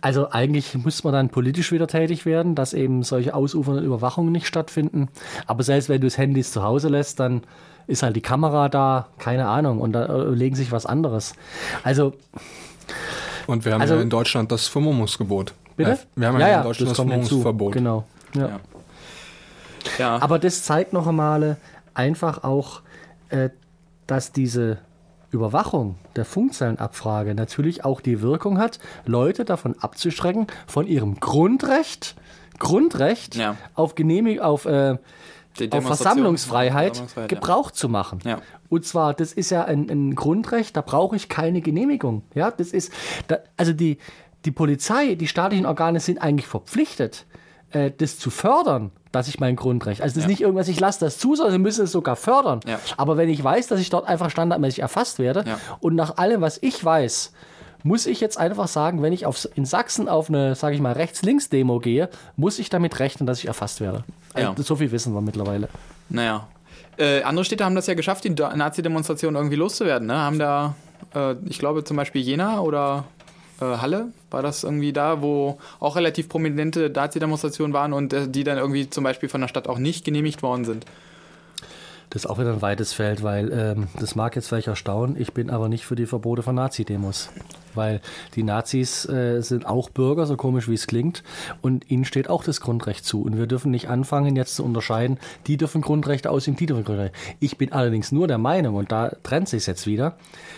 Also 0.02 0.32
eigentlich 0.32 0.76
muss 0.76 1.04
man 1.04 1.14
dann 1.14 1.30
politisch 1.30 1.72
wieder 1.72 1.88
tätig 1.88 2.26
werden, 2.26 2.54
dass 2.54 2.74
eben 2.74 3.04
solche 3.04 3.34
ausufernden 3.34 3.86
Überwachungen 3.86 4.32
nicht 4.32 4.48
stattfinden. 4.48 5.10
Aber 5.48 5.64
selbst 5.64 5.90
wenn 5.90 6.02
du 6.02 6.08
das 6.08 6.18
Handy 6.18 6.44
zu 6.44 6.62
Hause 6.62 6.90
lässt, 6.90 7.20
dann 7.20 7.42
ist 7.88 8.04
halt 8.04 8.16
die 8.16 8.22
Kamera 8.22 8.70
da, 8.70 9.08
keine 9.18 9.48
Ahnung, 9.48 9.80
und 9.80 9.94
da 9.94 10.06
äh, 10.06 10.30
legen 10.30 10.56
sich 10.56 10.72
was 10.72 10.86
anderes. 10.86 11.34
Also 11.84 12.14
Und 13.48 13.66
wir 13.66 13.74
haben 13.74 13.82
Also- 13.82 13.96
ja 13.96 14.02
in 14.02 14.10
Deutschland 14.10 14.52
das 14.52 14.68
Vermummungsgebot. 14.68 15.54
Bitte? 15.76 15.92
Äh, 15.92 15.98
wir 16.16 16.28
haben 16.28 16.40
ja, 16.40 16.58
in 16.58 16.64
Deutschland 16.64 16.92
das, 16.92 16.98
hinzu. 16.98 17.42
Vermummungsverbot. 17.42 17.74
Genau. 17.74 18.04
Ja. 18.36 18.48
Ja. 18.48 18.60
Ja. 19.98 20.22
Aber 20.22 20.38
das 20.40 20.64
zeigt 20.64 20.94
noch 20.94 21.08
einmal 21.08 21.58
einfach 21.94 22.44
auch, 22.44 22.82
äh, 23.30 23.50
dass 24.06 24.32
diese 24.32 24.80
Überwachung 25.32 25.96
der 26.16 26.26
Funkzellenabfrage 26.26 27.36
natürlich 27.36 27.84
auch 27.86 28.02
die 28.02 28.22
Wirkung 28.22 28.58
hat, 28.60 28.80
Leute 29.06 29.46
davon 29.46 29.76
abzuschrecken, 29.80 30.48
von 30.68 30.88
ihrem 30.88 31.20
Grundrecht, 31.20 32.16
Grundrecht 32.60 33.36
Ja. 33.36 33.56
auf 33.76 33.96
Genehmigung, 33.96 34.44
auf, 34.44 34.66
äh, 34.66 34.98
auf 35.62 35.70
Demonstration- 35.70 35.98
Versammlungsfreiheit, 35.98 36.98
Versammlungsfreiheit, 36.98 37.32
ja. 37.32 37.36
Gebrauch 37.40 37.72
zu 37.72 37.90
machen. 37.90 38.20
Ja. 38.24 38.40
Und 38.70 38.86
zwar, 38.86 39.14
das 39.14 39.34
ist 39.34 39.50
ja 39.50 39.64
ein, 39.66 39.90
ein 39.90 40.16
Grundrecht, 40.16 40.76
da 40.78 40.82
brauche 40.82 41.16
ich 41.16 41.30
keine 41.30 41.62
Genehmigung. 41.62 42.24
Ja, 42.34 42.52
das 42.52 42.70
ist, 42.72 42.92
da, 43.28 43.38
also 43.58 43.74
die, 43.74 43.98
die 44.46 44.52
Polizei, 44.52 45.16
die 45.16 45.28
staatlichen 45.28 45.66
Organe 45.66 46.00
sind 46.00 46.22
eigentlich 46.22 46.48
verpflichtet, 46.48 47.26
äh, 47.72 47.92
das 47.98 48.18
zu 48.20 48.30
fördern, 48.30 48.92
dass 49.12 49.28
ich 49.28 49.40
mein 49.40 49.56
Grundrecht. 49.56 50.02
Also 50.02 50.16
das 50.16 50.20
ist 50.20 50.24
Ja. 50.24 50.30
nicht 50.30 50.42
irgendwas, 50.42 50.68
ich 50.68 50.80
lasse 50.80 51.00
das 51.00 51.18
zu, 51.18 51.36
sondern 51.36 51.54
sie 51.54 51.60
müssen 51.60 51.86
es 51.86 51.92
sogar 51.92 52.16
fördern. 52.16 52.60
Ja. 52.68 52.80
Aber 52.98 53.18
wenn 53.18 53.30
ich 53.30 53.44
weiß, 53.44 53.68
dass 53.68 53.80
ich 53.80 53.90
dort 53.90 54.08
einfach 54.08 54.30
standardmäßig 54.30 54.80
erfasst 54.80 55.18
werde 55.20 55.44
Ja. 55.48 55.58
und 55.80 55.96
nach 55.96 56.18
allem, 56.18 56.42
was 56.42 56.60
ich 56.62 56.84
weiß, 56.84 57.34
muss 57.84 58.06
ich 58.06 58.20
jetzt 58.20 58.38
einfach 58.38 58.68
sagen, 58.68 59.02
wenn 59.02 59.14
ich 59.14 59.26
auf, 59.26 59.48
in 59.56 59.66
Sachsen 59.66 60.10
auf 60.10 60.30
eine, 60.30 60.56
sage 60.56 60.76
ich 60.76 60.82
mal, 60.82 60.94
Rechts-Links-Demo 60.94 61.80
gehe, 61.80 62.10
muss 62.36 62.60
ich 62.60 62.70
damit 62.70 63.00
rechnen, 63.00 63.28
dass 63.28 63.40
ich 63.40 63.48
erfasst 63.48 63.82
werde. 63.82 64.04
Ja. 64.38 64.50
Also, 64.50 64.64
so 64.64 64.76
viel 64.76 64.92
wissen 64.92 65.14
wir 65.14 65.22
mittlerweile. 65.22 65.70
Naja. 66.10 66.48
Äh, 66.98 67.22
andere 67.24 67.46
Städte 67.46 67.64
haben 67.64 67.76
das 67.76 67.88
ja 67.88 67.94
geschafft, 67.94 68.24
die 68.24 68.34
Da- 68.34 68.56
Nazi-Demonstration 68.56 69.36
irgendwie 69.36 69.56
loszuwerden. 69.56 70.08
Ne? 70.08 70.16
Haben 70.16 70.40
da, 70.40 70.76
äh, 71.14 71.36
ich 71.46 71.60
glaube 71.60 71.84
zum 71.84 71.96
Beispiel 71.96 72.22
Jena 72.22 72.60
oder 72.62 73.06
äh, 73.62 73.66
Halle, 73.66 74.08
war 74.32 74.42
das 74.42 74.64
irgendwie 74.64 74.94
da, 74.94 75.22
wo 75.22 75.60
auch 75.80 75.96
relativ 75.96 76.28
prominente 76.28 76.90
Nazi-Demonstrationen 76.90 77.74
waren 77.74 77.94
und 77.94 78.14
äh, 78.14 78.28
die 78.28 78.44
dann 78.44 78.58
irgendwie 78.58 78.90
zum 78.90 79.04
Beispiel 79.04 79.30
von 79.30 79.42
der 79.42 79.48
Stadt 79.48 79.68
auch 79.68 79.78
nicht 79.78 80.06
genehmigt 80.06 80.42
worden 80.42 80.66
sind. 80.66 80.86
Das 82.10 82.24
ist 82.24 82.30
auch 82.30 82.40
wieder 82.40 82.54
ein 82.54 82.62
weites 82.62 82.94
Feld, 82.94 83.22
weil 83.22 83.52
ähm, 83.52 83.88
das 84.00 84.16
mag 84.16 84.36
jetzt 84.36 84.48
vielleicht 84.48 84.68
erstaunen, 84.68 85.20
ich 85.20 85.34
bin 85.34 85.50
aber 85.50 85.68
nicht 85.68 85.86
für 85.86 85.96
die 85.96 86.06
Verbote 86.06 86.42
von 86.42 86.56
Nazi-Demos. 86.56 87.30
Weil 87.76 88.02
die 88.36 88.44
Nazis 88.44 89.08
äh, 89.08 89.42
sind 89.42 89.68
auch 89.68 89.90
Bürger, 89.90 90.26
so 90.26 90.38
komisch 90.38 90.70
wie 90.70 90.74
es 90.74 90.88
klingt, 90.88 91.24
und 91.62 91.92
ihnen 91.92 92.06
steht 92.06 92.30
auch 92.30 92.44
das 92.44 92.62
Grundrecht 92.62 93.04
zu. 93.04 93.22
Und 93.22 93.38
wir 93.38 93.46
dürfen 93.46 93.72
nicht 93.72 93.90
anfangen, 93.90 94.36
jetzt 94.38 94.56
zu 94.56 94.64
unterscheiden, 94.64 95.20
die 95.48 95.58
dürfen 95.58 95.82
Grundrechte 95.82 96.32
ausüben, 96.32 96.58
die 96.58 96.66
dürfen 96.66 96.86
Grundrechte. 96.86 97.18
Ich 97.40 97.58
bin 97.58 97.74
allerdings 97.74 98.12
nur 98.14 98.28
der 98.28 98.38
Meinung, 98.38 98.76
und 98.76 98.92
da 98.92 99.10
trennt 99.24 99.50
sich 99.50 99.68
jetzt 99.68 99.86
wieder, 99.86 100.18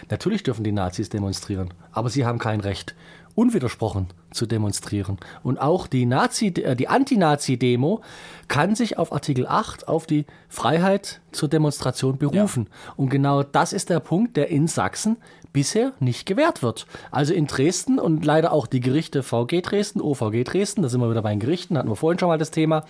natürlich 0.09 0.43
dürfen 0.43 0.63
die 0.63 0.71
Nazis 0.71 1.09
demonstrieren, 1.09 1.73
aber 1.91 2.09
sie 2.09 2.25
haben 2.25 2.37
kein 2.37 2.59
Recht, 2.59 2.95
unwidersprochen 3.33 4.07
zu 4.39 4.45
demonstrieren. 4.45 5.17
Und 5.43 5.59
auch 5.59 5.85
die, 5.85 6.05
Nazi, 6.05 6.47
äh, 6.47 6.75
die 6.75 6.87
Anti-Nazi-Demo 6.87 8.01
kann 8.47 8.73
sich 8.73 8.97
auf 8.97 9.11
Artikel 9.11 9.45
8 9.45 9.87
auf 9.87 10.07
die 10.07 10.25
Freiheit 10.47 11.19
zur 11.31 11.49
Demonstration 11.49 12.17
berufen. 12.17 12.67
Ja. 12.69 12.93
Und 12.95 13.09
genau 13.09 13.43
das 13.43 13.73
ist 13.73 13.89
der 13.89 13.99
Punkt, 13.99 14.37
der 14.37 14.47
in 14.47 14.67
Sachsen 14.67 15.17
bisher 15.53 15.93
nicht 15.99 16.25
gewährt 16.25 16.61
wird. 16.61 16.85
Also 17.11 17.33
in 17.33 17.47
Dresden 17.47 17.99
und 17.99 18.23
leider 18.23 18.51
auch 18.51 18.67
die 18.67 18.79
Gerichte 18.79 19.23
VG 19.23 19.61
Dresden, 19.61 20.01
OVG 20.01 20.43
Dresden, 20.43 20.81
da 20.81 20.89
sind 20.89 21.01
wir 21.01 21.09
wieder 21.09 21.21
bei 21.21 21.31
den 21.31 21.39
Gerichten, 21.39 21.77
hatten 21.77 21.89
wir 21.89 21.95
vorhin 21.95 22.19
schon 22.19 22.29
mal 22.29 22.37
das 22.37 22.51
Thema, 22.51 22.85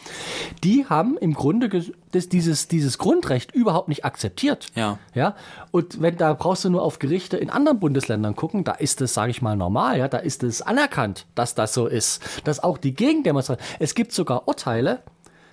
die 0.63 0.85
haben 0.85 1.17
im 1.17 1.33
Grunde 1.33 1.69
das, 2.11 2.29
dieses, 2.29 2.67
dieses 2.67 2.97
Grundrecht 2.97 3.53
überhaupt 3.53 3.87
nicht 3.87 4.03
akzeptiert. 4.03 4.67
Ja. 4.75 4.99
ja. 5.13 5.35
Und 5.71 6.01
wenn 6.01 6.17
da 6.17 6.33
brauchst 6.33 6.65
du 6.65 6.69
nur 6.69 6.83
auf 6.83 6.99
Gerichte 6.99 7.37
in 7.37 7.49
anderen 7.49 7.79
Bundesländern 7.79 8.35
gucken, 8.35 8.63
da 8.63 8.73
ist 8.73 9.01
es, 9.01 9.13
sage 9.13 9.31
ich 9.31 9.41
mal, 9.41 9.55
normal, 9.55 9.97
ja, 9.97 10.07
da 10.07 10.17
ist 10.17 10.43
es 10.43 10.61
anerkannt, 10.61 11.25
dass 11.39 11.55
das 11.55 11.73
so 11.73 11.87
ist. 11.87 12.21
Dass 12.43 12.61
auch 12.61 12.77
die 12.77 12.93
Gegendemonstration, 12.93 13.65
es 13.79 13.95
gibt 13.95 14.11
sogar 14.11 14.49
Urteile, 14.49 14.99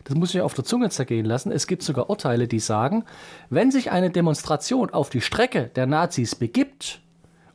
das 0.02 0.16
muss 0.16 0.34
ich 0.34 0.40
auf 0.40 0.52
der 0.52 0.64
Zunge 0.64 0.90
zergehen 0.90 1.24
lassen. 1.24 1.52
Es 1.52 1.68
gibt 1.68 1.84
sogar 1.84 2.10
Urteile, 2.10 2.48
die 2.48 2.58
sagen, 2.58 3.04
wenn 3.50 3.70
sich 3.70 3.92
eine 3.92 4.10
Demonstration 4.10 4.90
auf 4.90 5.10
die 5.10 5.20
Strecke 5.20 5.70
der 5.76 5.86
Nazis 5.86 6.34
begibt 6.34 7.00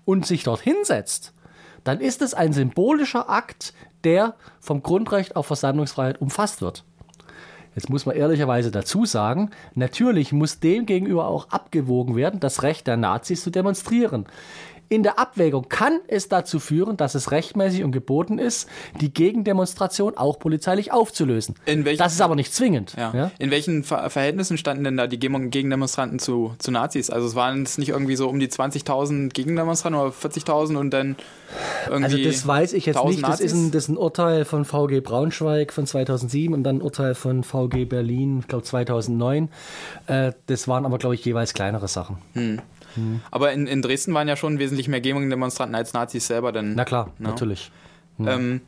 und 0.06 0.26
sich 0.26 0.44
dort 0.44 0.62
hinsetzt, 0.62 1.34
dann 1.84 2.00
ist 2.00 2.22
es 2.22 2.34
ein 2.34 2.54
symbolischer 2.54 3.30
Akt, 3.30 3.74
der 4.06 4.36
vom 4.62 4.82
Grundrecht 4.82 5.36
auf 5.36 5.48
Versammlungsfreiheit 5.48 6.22
umfasst 6.22 6.62
wird. 6.62 6.86
Jetzt 7.76 7.90
muss 7.90 8.06
man 8.06 8.16
ehrlicherweise 8.16 8.72
dazu 8.72 9.06
sagen, 9.06 9.52
natürlich 9.76 10.32
muss 10.32 10.60
dem 10.60 10.86
gegenüber 10.86 11.28
auch 11.28 11.50
abgewogen 11.50 12.16
werden, 12.16 12.40
das 12.40 12.64
Recht 12.64 12.88
der 12.88 12.98
Nazis 12.98 13.44
zu 13.44 13.50
demonstrieren. 13.50 14.26
In 14.92 15.04
der 15.04 15.18
Abwägung 15.18 15.70
kann 15.70 16.02
es 16.10 16.28
dazu 16.28 16.60
führen, 16.60 16.98
dass 16.98 17.16
es 17.16 17.32
rechtmäßig 17.32 17.86
und 17.86 17.94
geboten 17.94 18.38
ist, 18.38 18.68
die 19.00 19.14
Gegendemonstration 19.14 20.18
auch 20.18 20.38
polizeilich 20.38 20.92
aufzulösen. 20.92 21.56
das 21.98 22.12
ist 22.12 22.20
aber 22.20 22.36
nicht 22.36 22.54
zwingend. 22.54 22.96
Ja. 22.98 23.14
Ja? 23.16 23.32
In 23.40 23.52
welchen 23.52 23.86
Ver 23.86 24.10
Verhältnissen 24.10 24.58
standen 24.58 24.84
denn 24.84 24.98
da 24.98 25.08
die 25.08 25.18
Gegendemonstranten 25.18 26.20
zu, 26.20 26.56
zu 26.60 26.72
Nazis? 26.72 27.10
Also 27.10 27.26
es 27.26 27.36
waren 27.36 27.64
es 27.64 27.78
nicht 27.78 27.88
irgendwie 27.88 28.18
so 28.18 28.28
um 28.28 28.38
die 28.42 28.50
20.000 28.50 29.30
Gegendemonstranten 29.30 30.02
oder 30.02 30.12
40.000 30.12 30.76
und 30.76 30.90
dann 30.90 31.16
irgendwie 31.86 32.04
Also 32.04 32.18
das 32.18 32.46
weiß 32.46 32.74
ich 32.74 32.86
jetzt 32.86 33.02
nicht. 33.06 33.24
Das 33.26 33.40
ist, 33.40 33.54
ein, 33.54 33.72
das 33.72 33.84
ist 33.84 33.90
ein 33.90 33.98
Urteil 33.98 34.44
von 34.44 34.66
VG 34.66 35.00
Braunschweig 35.00 35.72
von 35.72 35.86
2007 35.86 36.54
und 36.54 36.64
dann 36.64 36.80
ein 36.80 36.82
Urteil 36.82 37.16
von 37.16 37.46
VG 37.46 37.86
Berlin, 37.86 38.40
ich 38.42 38.50
glaube 38.50 38.66
2009. 38.66 39.48
Äh, 40.08 40.34
das 40.48 40.68
waren 40.68 40.86
aber, 40.86 40.98
glaube 40.98 41.16
ich, 41.16 41.24
jeweils 41.24 41.54
kleinere 41.54 41.88
Sachen. 41.88 42.18
Hm. 42.34 42.60
Mhm. 42.96 43.22
Aber 43.32 43.52
in, 43.52 43.68
in 43.68 43.82
Dresden 43.82 44.14
waren 44.14 44.28
ja 44.28 44.36
schon 44.36 44.60
wesentlich 44.60 44.88
mehr 44.88 45.02
Gegendemonstranten 45.02 45.76
als 45.76 45.94
Nazis 45.94 46.28
selber. 46.28 46.52
Denn, 46.52 46.76
Na 46.76 46.86
klar, 46.86 47.08
no? 47.18 47.26
Ne? 47.26 47.30
natürlich. 47.30 47.72
Mhm. 48.18 48.28
Ähm, 48.28 48.62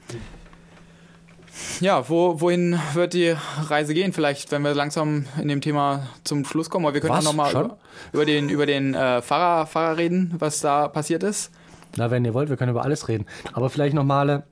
ja, 1.79 2.09
wo, 2.09 2.41
wohin 2.41 2.79
wird 2.93 3.13
die 3.13 3.35
Reise 3.69 3.93
gehen? 3.93 4.13
Vielleicht, 4.13 4.51
wenn 4.51 4.63
wir 4.63 4.73
langsam 4.73 5.25
in 5.39 5.47
dem 5.47 5.61
Thema 5.61 6.07
zum 6.23 6.45
Schluss 6.45 6.69
kommen. 6.69 6.85
Aber 6.85 6.93
wir 6.93 7.01
können 7.01 7.13
was? 7.13 7.23
noch 7.23 7.33
mal 7.33 7.51
über, 7.51 7.77
über, 8.11 8.25
den, 8.25 8.49
über 8.49 8.65
den 8.65 8.95
äh, 8.95 9.21
Fahrer, 9.21 9.67
Fahrer 9.67 9.97
reden, 9.97 10.33
was 10.39 10.61
da 10.61 10.87
passiert 10.87 11.23
ist. 11.23 11.51
Na, 11.95 12.09
wenn 12.09 12.25
ihr 12.25 12.33
wollt, 12.33 12.49
wir 12.49 12.57
können 12.57 12.71
über 12.71 12.83
alles 12.83 13.07
reden. 13.07 13.25
Aber 13.53 13.69
vielleicht 13.69 13.93
nochmal, 13.93 14.43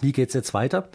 wie 0.00 0.12
geht 0.12 0.28
es 0.28 0.34
jetzt 0.34 0.54
weiter? 0.54 0.88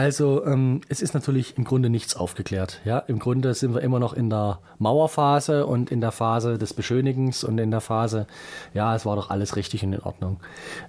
Also 0.00 0.46
ähm, 0.46 0.80
es 0.88 1.02
ist 1.02 1.12
natürlich 1.12 1.58
im 1.58 1.64
Grunde 1.64 1.90
nichts 1.90 2.16
aufgeklärt. 2.16 2.80
Ja, 2.86 3.00
im 3.00 3.18
Grunde 3.18 3.52
sind 3.52 3.74
wir 3.74 3.82
immer 3.82 3.98
noch 3.98 4.14
in 4.14 4.30
der 4.30 4.60
Mauerphase 4.78 5.66
und 5.66 5.92
in 5.92 6.00
der 6.00 6.10
Phase 6.10 6.56
des 6.56 6.72
Beschönigens 6.72 7.44
und 7.44 7.58
in 7.58 7.70
der 7.70 7.82
Phase, 7.82 8.26
ja, 8.72 8.96
es 8.96 9.04
war 9.04 9.14
doch 9.14 9.28
alles 9.28 9.56
richtig 9.56 9.84
und 9.84 9.92
in 9.92 10.00
Ordnung. 10.00 10.40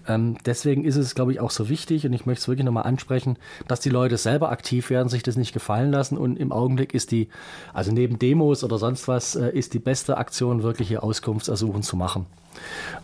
Ähm, 0.07 0.37
deswegen 0.45 0.85
ist 0.85 0.95
es, 0.95 1.13
glaube 1.13 1.33
ich, 1.33 1.41
auch 1.41 1.51
so 1.51 1.67
wichtig 1.67 2.05
und 2.05 2.13
ich 2.13 2.25
möchte 2.25 2.43
es 2.43 2.47
wirklich 2.47 2.63
nochmal 2.63 2.85
ansprechen, 2.85 3.35
dass 3.67 3.81
die 3.81 3.89
Leute 3.89 4.15
selber 4.15 4.49
aktiv 4.49 4.89
werden, 4.89 5.09
sich 5.09 5.23
das 5.23 5.35
nicht 5.35 5.51
gefallen 5.51 5.91
lassen 5.91 6.17
und 6.17 6.39
im 6.39 6.53
Augenblick 6.53 6.93
ist 6.93 7.11
die, 7.11 7.27
also 7.73 7.91
neben 7.91 8.17
Demos 8.17 8.63
oder 8.63 8.77
sonst 8.77 9.09
was, 9.09 9.35
äh, 9.35 9.49
ist 9.49 9.73
die 9.73 9.79
beste 9.79 10.19
Aktion 10.19 10.63
wirklich 10.63 10.87
hier 10.87 11.03
Auskunftsersuchen 11.03 11.83
zu 11.83 11.97
machen. 11.97 12.27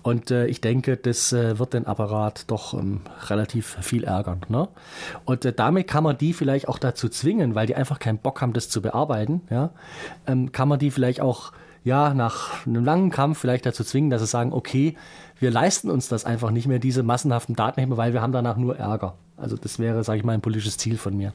Und 0.03 0.31
äh, 0.31 0.47
ich 0.47 0.61
denke, 0.61 0.97
das 0.97 1.33
äh, 1.33 1.59
wird 1.59 1.73
den 1.73 1.87
Apparat 1.87 2.45
doch 2.47 2.73
ähm, 2.73 3.01
relativ 3.27 3.77
viel 3.81 4.03
ärgern. 4.03 4.41
Ne? 4.49 4.67
Und 5.25 5.45
äh, 5.45 5.53
damit 5.53 5.87
kann 5.87 6.03
man 6.03 6.17
die 6.17 6.33
vielleicht 6.33 6.67
auch 6.67 6.79
dazu 6.79 7.09
zwingen, 7.09 7.55
weil 7.55 7.67
die 7.67 7.75
einfach 7.75 7.99
keinen 7.99 8.17
Bock 8.17 8.41
haben, 8.41 8.53
das 8.53 8.69
zu 8.69 8.81
bearbeiten. 8.81 9.41
Ja? 9.49 9.71
Ähm, 10.25 10.51
kann 10.51 10.67
man 10.67 10.79
die 10.79 10.91
vielleicht 10.91 11.21
auch 11.21 11.51
ja, 11.83 12.13
nach 12.13 12.67
einem 12.67 12.83
langen 12.83 13.11
Kampf 13.11 13.39
vielleicht 13.39 13.65
dazu 13.65 13.83
zwingen, 13.83 14.09
dass 14.09 14.21
sie 14.21 14.27
sagen, 14.27 14.51
okay, 14.51 14.97
wir 15.39 15.51
leisten 15.51 15.89
uns 15.89 16.09
das 16.09 16.25
einfach 16.25 16.51
nicht 16.51 16.67
mehr, 16.67 16.79
diese 16.79 17.01
massenhaften 17.01 17.55
Datenheben, 17.55 17.95
weil 17.95 18.11
wir 18.13 18.21
haben 18.21 18.33
danach 18.33 18.57
nur 18.57 18.77
Ärger. 18.77 19.15
Also 19.37 19.55
das 19.55 19.79
wäre, 19.79 20.03
sage 20.03 20.17
ich 20.19 20.25
mal, 20.25 20.33
ein 20.33 20.41
politisches 20.41 20.77
Ziel 20.77 20.97
von 20.97 21.15
mir. 21.15 21.31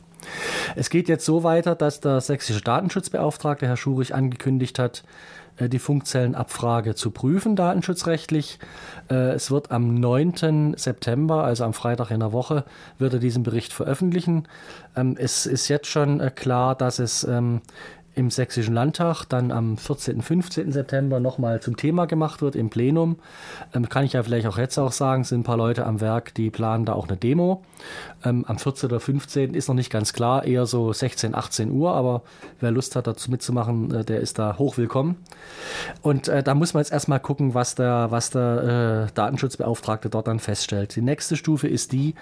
Es 0.74 0.90
geht 0.90 1.08
jetzt 1.08 1.24
so 1.24 1.42
weiter, 1.44 1.74
dass 1.74 2.00
der 2.00 2.20
sächsische 2.20 2.60
Datenschutzbeauftragte, 2.60 3.66
Herr 3.66 3.76
Schurich, 3.76 4.14
angekündigt 4.14 4.78
hat, 4.78 5.04
die 5.68 5.78
Funkzellenabfrage 5.78 6.94
zu 6.94 7.10
prüfen, 7.10 7.56
datenschutzrechtlich. 7.56 8.58
Äh, 9.10 9.32
es 9.32 9.50
wird 9.50 9.70
am 9.70 9.94
9. 9.94 10.74
September, 10.76 11.44
also 11.44 11.64
am 11.64 11.74
Freitag 11.74 12.10
in 12.10 12.20
der 12.20 12.32
Woche, 12.32 12.64
wird 12.98 13.14
er 13.14 13.18
diesen 13.18 13.42
Bericht 13.42 13.72
veröffentlichen. 13.72 14.48
Ähm, 14.96 15.16
es 15.18 15.46
ist 15.46 15.68
jetzt 15.68 15.88
schon 15.88 16.20
äh, 16.20 16.30
klar, 16.34 16.74
dass 16.74 16.98
es 16.98 17.24
ähm, 17.24 17.60
im 18.14 18.30
Sächsischen 18.30 18.74
Landtag 18.74 19.24
dann 19.24 19.50
am 19.50 19.76
14. 19.76 20.20
15. 20.20 20.72
September 20.72 21.18
nochmal 21.18 21.60
zum 21.60 21.76
Thema 21.76 22.06
gemacht 22.06 22.42
wird 22.42 22.56
im 22.56 22.68
Plenum. 22.68 23.16
Ähm, 23.74 23.88
kann 23.88 24.04
ich 24.04 24.12
ja 24.12 24.22
vielleicht 24.22 24.46
auch 24.46 24.58
jetzt 24.58 24.78
auch 24.78 24.92
sagen, 24.92 25.24
sind 25.24 25.40
ein 25.40 25.44
paar 25.44 25.56
Leute 25.56 25.86
am 25.86 26.00
Werk, 26.00 26.34
die 26.34 26.50
planen 26.50 26.84
da 26.84 26.92
auch 26.92 27.08
eine 27.08 27.16
Demo. 27.16 27.64
Ähm, 28.24 28.44
am 28.46 28.58
14. 28.58 28.90
oder 28.90 29.00
15. 29.00 29.54
ist 29.54 29.68
noch 29.68 29.74
nicht 29.74 29.90
ganz 29.90 30.12
klar, 30.12 30.44
eher 30.44 30.66
so 30.66 30.92
16, 30.92 31.34
18 31.34 31.70
Uhr, 31.70 31.94
aber 31.94 32.22
wer 32.60 32.70
Lust 32.70 32.96
hat, 32.96 33.06
dazu 33.06 33.30
mitzumachen, 33.30 33.94
äh, 33.94 34.04
der 34.04 34.20
ist 34.20 34.38
da 34.38 34.58
hoch 34.58 34.76
willkommen. 34.76 35.16
Und 36.02 36.28
äh, 36.28 36.42
da 36.42 36.54
muss 36.54 36.74
man 36.74 36.82
jetzt 36.82 36.92
erstmal 36.92 37.20
gucken, 37.20 37.54
was 37.54 37.74
der, 37.74 38.10
was 38.10 38.30
der 38.30 39.08
äh, 39.08 39.12
Datenschutzbeauftragte 39.14 40.10
dort 40.10 40.26
dann 40.26 40.38
feststellt. 40.38 40.96
Die 40.96 41.02
nächste 41.02 41.36
Stufe 41.36 41.66
ist 41.66 41.92
die, 41.92 42.14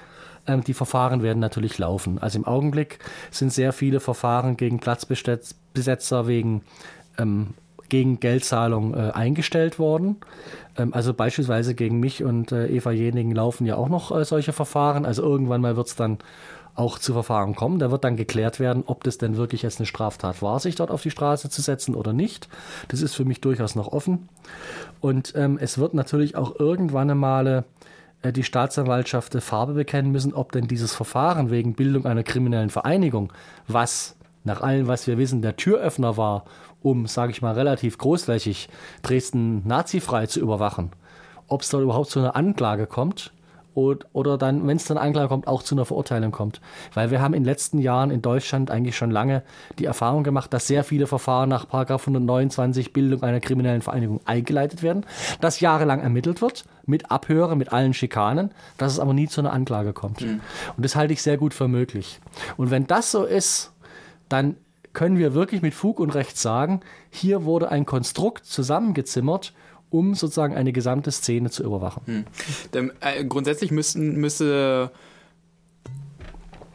ähm, 0.51 0.65
die 0.65 0.75
Verfahren 0.75 1.23
werden 1.23 1.39
natürlich 1.39 1.79
laufen. 1.79 2.19
Also 2.19 2.39
im 2.39 2.47
Augenblick 2.47 2.99
sind 3.31 3.53
sehr 3.53 3.73
viele 3.73 4.01
Verfahren 4.01 4.57
gegen 4.57 4.81
Platzbesetzer 4.81 6.27
wegen 6.27 6.63
ähm, 7.19 7.55
gegen 7.91 8.21
Geldzahlung 8.21 8.95
äh, 8.95 9.11
eingestellt 9.11 9.79
worden. 9.79 10.17
Ähm, 10.79 10.95
also 10.95 11.13
beispielsweise 11.13 11.75
gegen 11.75 12.01
mich 12.01 12.25
und 12.25 12.53
äh, 12.53 12.69
Eva 12.69 12.93
Jenigen 12.93 13.33
laufen 13.33 13.67
ja 13.67 13.77
auch 13.77 13.91
noch 13.91 14.17
äh, 14.17 14.25
solche 14.25 14.55
Verfahren. 14.55 15.05
Also 15.05 15.23
irgendwann 15.23 15.61
mal 15.61 15.77
wird 15.77 15.89
es 15.89 15.97
dann 15.97 16.19
auch 16.75 16.99
zu 16.99 17.13
Verfahren 17.13 17.55
kommen. 17.55 17.79
Da 17.79 17.91
wird 17.91 18.05
dann 18.05 18.17
geklärt 18.17 18.61
werden, 18.61 18.85
ob 18.87 19.05
das 19.05 19.19
denn 19.19 19.37
wirklich 19.37 19.63
jetzt 19.63 19.81
eine 19.81 19.87
Straftat 19.87 20.41
war, 20.41 20.61
sich 20.61 20.77
dort 20.77 20.91
auf 20.91 21.03
die 21.03 21.11
Straße 21.11 21.51
zu 21.51 21.61
setzen 21.61 21.95
oder 21.95 22.13
nicht. 22.13 22.49
Das 22.89 23.03
ist 23.03 23.15
für 23.15 23.25
mich 23.25 23.41
durchaus 23.41 23.75
noch 23.75 23.89
offen. 23.89 24.29
Und 25.01 25.35
ähm, 25.37 25.59
es 25.61 25.77
wird 25.77 25.93
natürlich 25.93 26.37
auch 26.37 26.59
irgendwann 26.59 27.11
einmal 27.11 27.65
die 28.25 28.43
Staatsanwaltschaft 28.43 29.35
Farbe 29.41 29.73
bekennen 29.73 30.13
müssen, 30.13 30.35
ob 30.35 30.53
denn 30.53 30.69
dieses 30.69 30.95
Verfahren 30.95 31.51
wegen 31.51 31.75
Bildung 31.75 32.07
einer 32.07 32.23
kriminellen 32.23 32.71
Vereinigung, 32.71 33.33
was 33.67 34.17
nach 34.45 34.61
allem, 34.61 34.87
was 34.87 35.07
wir 35.07 35.19
wissen, 35.19 35.43
der 35.43 35.57
Türöffner 35.57 36.17
war, 36.17 36.45
um, 36.83 37.07
sage 37.07 37.33
ich 37.33 37.43
mal, 37.43 37.55
relativ 37.55 37.99
großflächig 37.99 38.69
Dresden 39.03 39.67
nazifrei 39.67 40.27
zu 40.27 40.41
überwachen, 40.41 40.91
ob 41.47 41.63
es 41.63 41.69
da 41.71 41.81
überhaupt 41.81 42.11
zu 42.11 42.21
einer 42.21 42.37
Anklage 42.37 42.87
kommt 42.87 43.33
oder 43.75 44.39
dann, 44.39 44.67
wenn 44.67 44.77
es 44.77 44.85
dann 44.85 44.99
Anklage 44.99 45.29
kommt, 45.29 45.47
auch 45.47 45.63
zu 45.63 45.75
einer 45.75 45.85
Verurteilung 45.85 46.33
kommt. 46.33 46.61
Weil 46.95 47.11
wir 47.11 47.21
haben 47.21 47.35
in 47.35 47.43
den 47.43 47.47
letzten 47.47 47.79
Jahren 47.79 48.11
in 48.11 48.23
Deutschland 48.23 48.71
eigentlich 48.71 48.97
schon 48.97 49.11
lange 49.11 49.43
die 49.79 49.85
Erfahrung 49.85 50.25
gemacht, 50.25 50.53
dass 50.53 50.67
sehr 50.67 50.85
viele 50.85 51.07
Verfahren 51.07 51.49
nach 51.49 51.73
129 51.73 52.93
Bildung 52.93 53.23
einer 53.23 53.41
kriminellen 53.41 53.83
Vereinigung 53.83 54.21
eingeleitet 54.25 54.83
werden, 54.83 55.07
dass 55.41 55.61
jahrelang 55.61 56.01
ermittelt 56.01 56.43
wird, 56.43 56.65
mit 56.87 57.11
Abhören, 57.11 57.59
mit 57.59 57.73
allen 57.73 57.95
Schikanen, 57.95 58.51
dass 58.77 58.93
es 58.93 58.99
aber 58.99 59.15
nie 59.15 59.29
zu 59.29 59.41
einer 59.41 59.53
Anklage 59.53 59.93
kommt. 59.93 60.21
Mhm. 60.21 60.41
Und 60.77 60.85
das 60.85 60.97
halte 60.97 61.13
ich 61.13 61.23
sehr 61.23 61.37
gut 61.37 61.55
für 61.55 61.69
möglich. 61.69 62.21
Und 62.57 62.71
wenn 62.71 62.87
das 62.87 63.11
so 63.11 63.25
ist, 63.25 63.73
dann 64.29 64.57
können 64.93 65.19
wir 65.19 65.35
wirklich 65.35 65.63
mit 65.63 65.75
Fug 65.75 66.01
und 66.01 66.15
Recht 66.15 66.37
sagen, 66.37 66.81
hier 67.11 67.45
wurde 67.45 67.71
ein 67.71 67.87
Konstrukt 67.87 68.45
zusammengezimmert, 68.45 69.53
um 69.91 70.15
sozusagen 70.15 70.55
eine 70.55 70.73
gesamte 70.73 71.11
Szene 71.11 71.51
zu 71.51 71.65
überwachen. 71.65 72.25
Hm. 72.73 72.93
Äh, 73.01 73.25
grundsätzlich 73.25 73.71
müssten, 73.71 74.17
müsste 74.17 74.91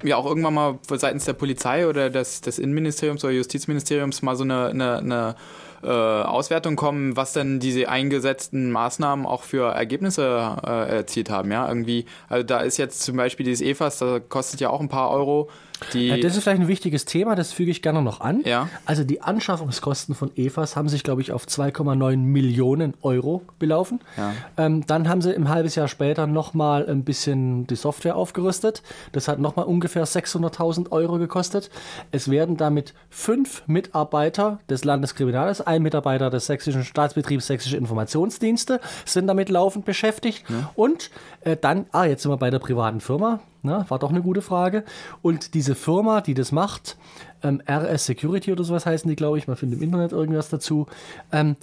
ja 0.04 0.18
auch 0.18 0.26
irgendwann 0.26 0.54
mal 0.54 0.80
seitens 0.90 1.26
der 1.26 1.34
Polizei 1.34 1.88
oder 1.88 2.10
des, 2.10 2.42
des 2.42 2.60
Innenministeriums 2.60 3.24
oder 3.24 3.34
Justizministeriums 3.34 4.22
mal 4.22 4.36
so 4.36 4.44
eine, 4.44 4.68
eine, 4.68 4.98
eine 4.98 5.36
äh, 5.84 5.88
Auswertung 5.88 6.76
kommen, 6.76 7.16
was 7.16 7.34
denn 7.34 7.60
diese 7.60 7.90
eingesetzten 7.90 8.72
Maßnahmen 8.72 9.26
auch 9.26 9.44
für 9.44 9.72
Ergebnisse 9.72 10.58
äh, 10.66 10.98
erzielt 10.98 11.30
haben. 11.30 11.52
Ja, 11.52 11.68
irgendwie, 11.68 12.06
also 12.28 12.44
da 12.44 12.60
ist 12.60 12.78
jetzt 12.78 13.04
zum 13.04 13.18
Beispiel 13.18 13.46
dieses 13.46 13.66
EFAS, 13.66 14.00
das 14.00 14.22
kostet 14.30 14.60
ja 14.60 14.70
auch 14.70 14.82
ein 14.82 14.90
paar 14.90 15.12
Euro. 15.12 15.50
Die 15.94 16.20
Das 16.22 16.36
ist 16.36 16.44
vielleicht 16.44 16.62
ein 16.62 16.68
wichtiges 16.68 17.06
Thema, 17.06 17.36
das 17.36 17.52
füge 17.52 17.72
ich 17.72 17.82
gerne 17.82 18.02
noch 18.02 18.22
an. 18.22 18.42
Ja. 18.46 18.70
Also 18.86 19.04
die 19.04 19.22
Anschaffungskosten 19.22 20.16
von 20.16 20.32
EFAS 20.36 20.76
haben 20.76 20.90
sich, 20.90 21.04
glaube 21.04 21.22
ich, 21.22 21.32
auf 21.32 21.46
2,9 21.46 22.18
Millionen 22.18 22.94
Euro 23.02 23.42
belaufen. 23.60 24.00
Ja. 24.18 24.34
Ähm, 24.58 24.86
dann 24.86 25.10
haben 25.10 25.22
sie 25.22 25.36
ein 25.36 25.50
halbes 25.50 25.76
Jahr 25.76 25.88
später 25.88 26.28
nochmal 26.28 26.88
ein 26.90 27.04
bisschen 27.04 27.68
die 27.68 27.76
Software 27.76 28.16
aufgerüstet. 28.16 28.84
Das 29.12 29.28
hat 29.28 29.40
nochmal 29.40 29.66
ungefähr 29.66 30.06
600.000 30.06 30.92
Euro 30.92 31.18
gekostet. 31.18 31.70
Es 32.12 32.30
werden 32.30 32.58
damit 32.58 32.94
fünf 33.10 33.64
Mitarbeiter 33.68 34.60
des 34.70 34.84
Landeskriminales, 34.84 35.62
ein 35.62 35.82
Mitarbeiter 35.82 36.30
des 36.30 36.46
sächsischen 36.46 36.84
Staatsbetriebs 36.84 37.48
Sächsische 37.48 37.78
Informationsdienste 37.78 38.80
sind 39.06 39.28
damit 39.28 39.50
laufend 39.50 39.86
beschäftigt. 39.86 40.44
Und 40.76 41.12
äh, 41.46 41.56
dann, 41.56 41.86
ah, 41.92 42.06
jetzt 42.06 42.24
sind 42.24 42.32
wir 42.32 42.38
bei 42.38 42.50
der 42.50 42.60
privaten 42.60 43.00
Firma. 43.00 43.40
Na, 43.62 43.90
war 43.90 44.00
doch 44.00 44.10
eine 44.10 44.22
gute 44.22 44.42
Frage. 44.42 44.84
Und 45.22 45.54
diese 45.54 45.76
Firma, 45.76 46.22
die 46.22 46.34
das 46.34 46.52
macht, 46.52 46.98
ähm, 47.42 47.62
RS 47.68 48.08
Security 48.08 48.52
oder 48.52 48.64
sowas 48.64 48.86
heißen 48.86 49.08
die, 49.10 49.16
glaube 49.16 49.38
ich, 49.38 49.48
man 49.48 49.56
findet 49.56 49.80
im 49.80 49.84
Internet 49.84 50.12
irgendwas 50.12 50.50
dazu, 50.50 50.88
ähm, 51.32 51.56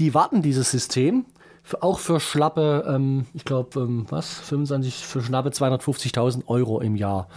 die 0.00 0.14
warten 0.14 0.42
dieses 0.42 0.70
System 0.70 1.24
auch 1.80 1.98
für 1.98 2.20
schlappe, 2.20 2.84
ähm, 2.88 3.26
ich 3.34 3.44
glaube, 3.44 3.80
ähm, 3.80 4.06
was, 4.08 4.38
25, 4.40 5.06
für 5.06 5.22
schlappe 5.22 5.50
250.000 5.50 6.46
Euro 6.46 6.80
im 6.80 6.96
Jahr. 6.96 7.28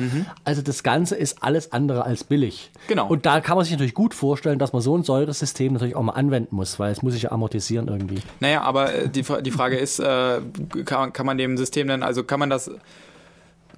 Also 0.43 0.61
das 0.61 0.83
Ganze 0.83 1.15
ist 1.15 1.43
alles 1.43 1.71
andere 1.71 2.05
als 2.05 2.23
billig. 2.23 2.71
Genau. 2.87 3.07
Und 3.07 3.25
da 3.25 3.41
kann 3.41 3.55
man 3.55 3.65
sich 3.65 3.71
natürlich 3.71 3.93
gut 3.93 4.13
vorstellen, 4.13 4.59
dass 4.59 4.73
man 4.73 4.81
so 4.81 4.97
ein 4.97 5.03
säures 5.03 5.39
System 5.39 5.73
natürlich 5.73 5.95
auch 5.95 6.03
mal 6.03 6.13
anwenden 6.13 6.55
muss, 6.55 6.79
weil 6.79 6.91
es 6.91 7.01
muss 7.01 7.13
sich 7.13 7.23
ja 7.23 7.31
amortisieren 7.31 7.87
irgendwie. 7.87 8.21
Naja, 8.39 8.61
aber 8.61 8.93
äh, 8.93 9.09
die, 9.09 9.23
die 9.41 9.51
Frage 9.51 9.77
ist, 9.77 9.99
äh, 9.99 10.41
kann, 10.85 11.13
kann 11.13 11.25
man 11.25 11.37
dem 11.37 11.57
System 11.57 11.87
denn, 11.87 12.03
also 12.03 12.23
kann 12.23 12.39
man 12.39 12.49
das, 12.49 12.71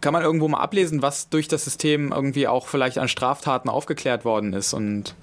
kann 0.04 0.14
man 0.14 0.22
irgendwo 0.22 0.50
mal 0.50 0.60
ablesen, 0.60 1.02
was 1.02 1.30
durch 1.30 1.48
das 1.48 1.64
System 1.64 2.12
irgendwie 2.12 2.48
auch 2.48 2.68
vielleicht 2.68 2.98
an 3.00 3.08
Straftaten 3.08 3.70
aufgeklärt 3.70 4.26
worden 4.26 4.54
ist 4.54 4.74
und 4.74 5.16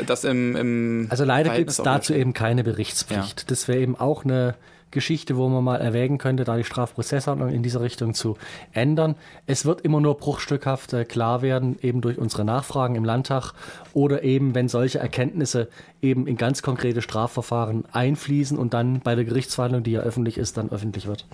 äh, 0.00 0.04
das 0.04 0.24
im, 0.24 0.56
im 0.56 1.06
Also 1.10 1.24
leider 1.24 1.54
gibt 1.54 1.70
es 1.70 1.76
dazu 1.76 2.14
eben 2.14 2.32
keine 2.32 2.64
Berichtspflicht. 2.64 3.50
Das 3.50 3.68
wäre 3.68 3.78
eben 3.78 3.94
auch 3.94 4.24
eine 4.24 4.54
Geschichte, 4.90 5.36
wo 5.36 5.48
man 5.48 5.62
mal 5.62 5.76
erwägen 5.76 6.18
könnte, 6.18 6.44
da 6.44 6.56
die 6.56 6.64
Strafprozessordnung 6.64 7.50
in 7.50 7.62
dieser 7.62 7.82
Richtung 7.82 8.14
zu 8.14 8.36
ändern. 8.72 9.16
Es 9.46 9.66
wird 9.66 9.82
immer 9.82 10.00
nur 10.00 10.16
bruchstückhaft 10.16 10.92
äh, 10.94 11.04
klar 11.04 11.42
werden, 11.42 11.76
eben 11.82 12.00
durch 12.00 12.16
unsere 12.18 12.44
Nachfragen 12.44 12.94
im 12.94 13.04
Landtag 13.04 13.52
oder 13.92 14.22
eben, 14.22 14.54
wenn 14.54 14.68
solche 14.68 14.98
Erkenntnisse 14.98 15.68
eben 16.00 16.26
in 16.26 16.38
ganz 16.38 16.62
konkrete 16.62 17.02
Strafverfahren 17.02 17.84
einfließen 17.92 18.56
und 18.56 18.72
dann 18.72 19.00
bei 19.00 19.14
der 19.14 19.24
Gerichtsverhandlung, 19.24 19.82
die 19.82 19.92
ja 19.92 20.00
öffentlich 20.00 20.38
ist, 20.38 20.56
dann 20.56 20.70
öffentlich 20.70 21.06
wird. 21.06 21.26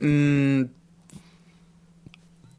Mm, 0.00 0.64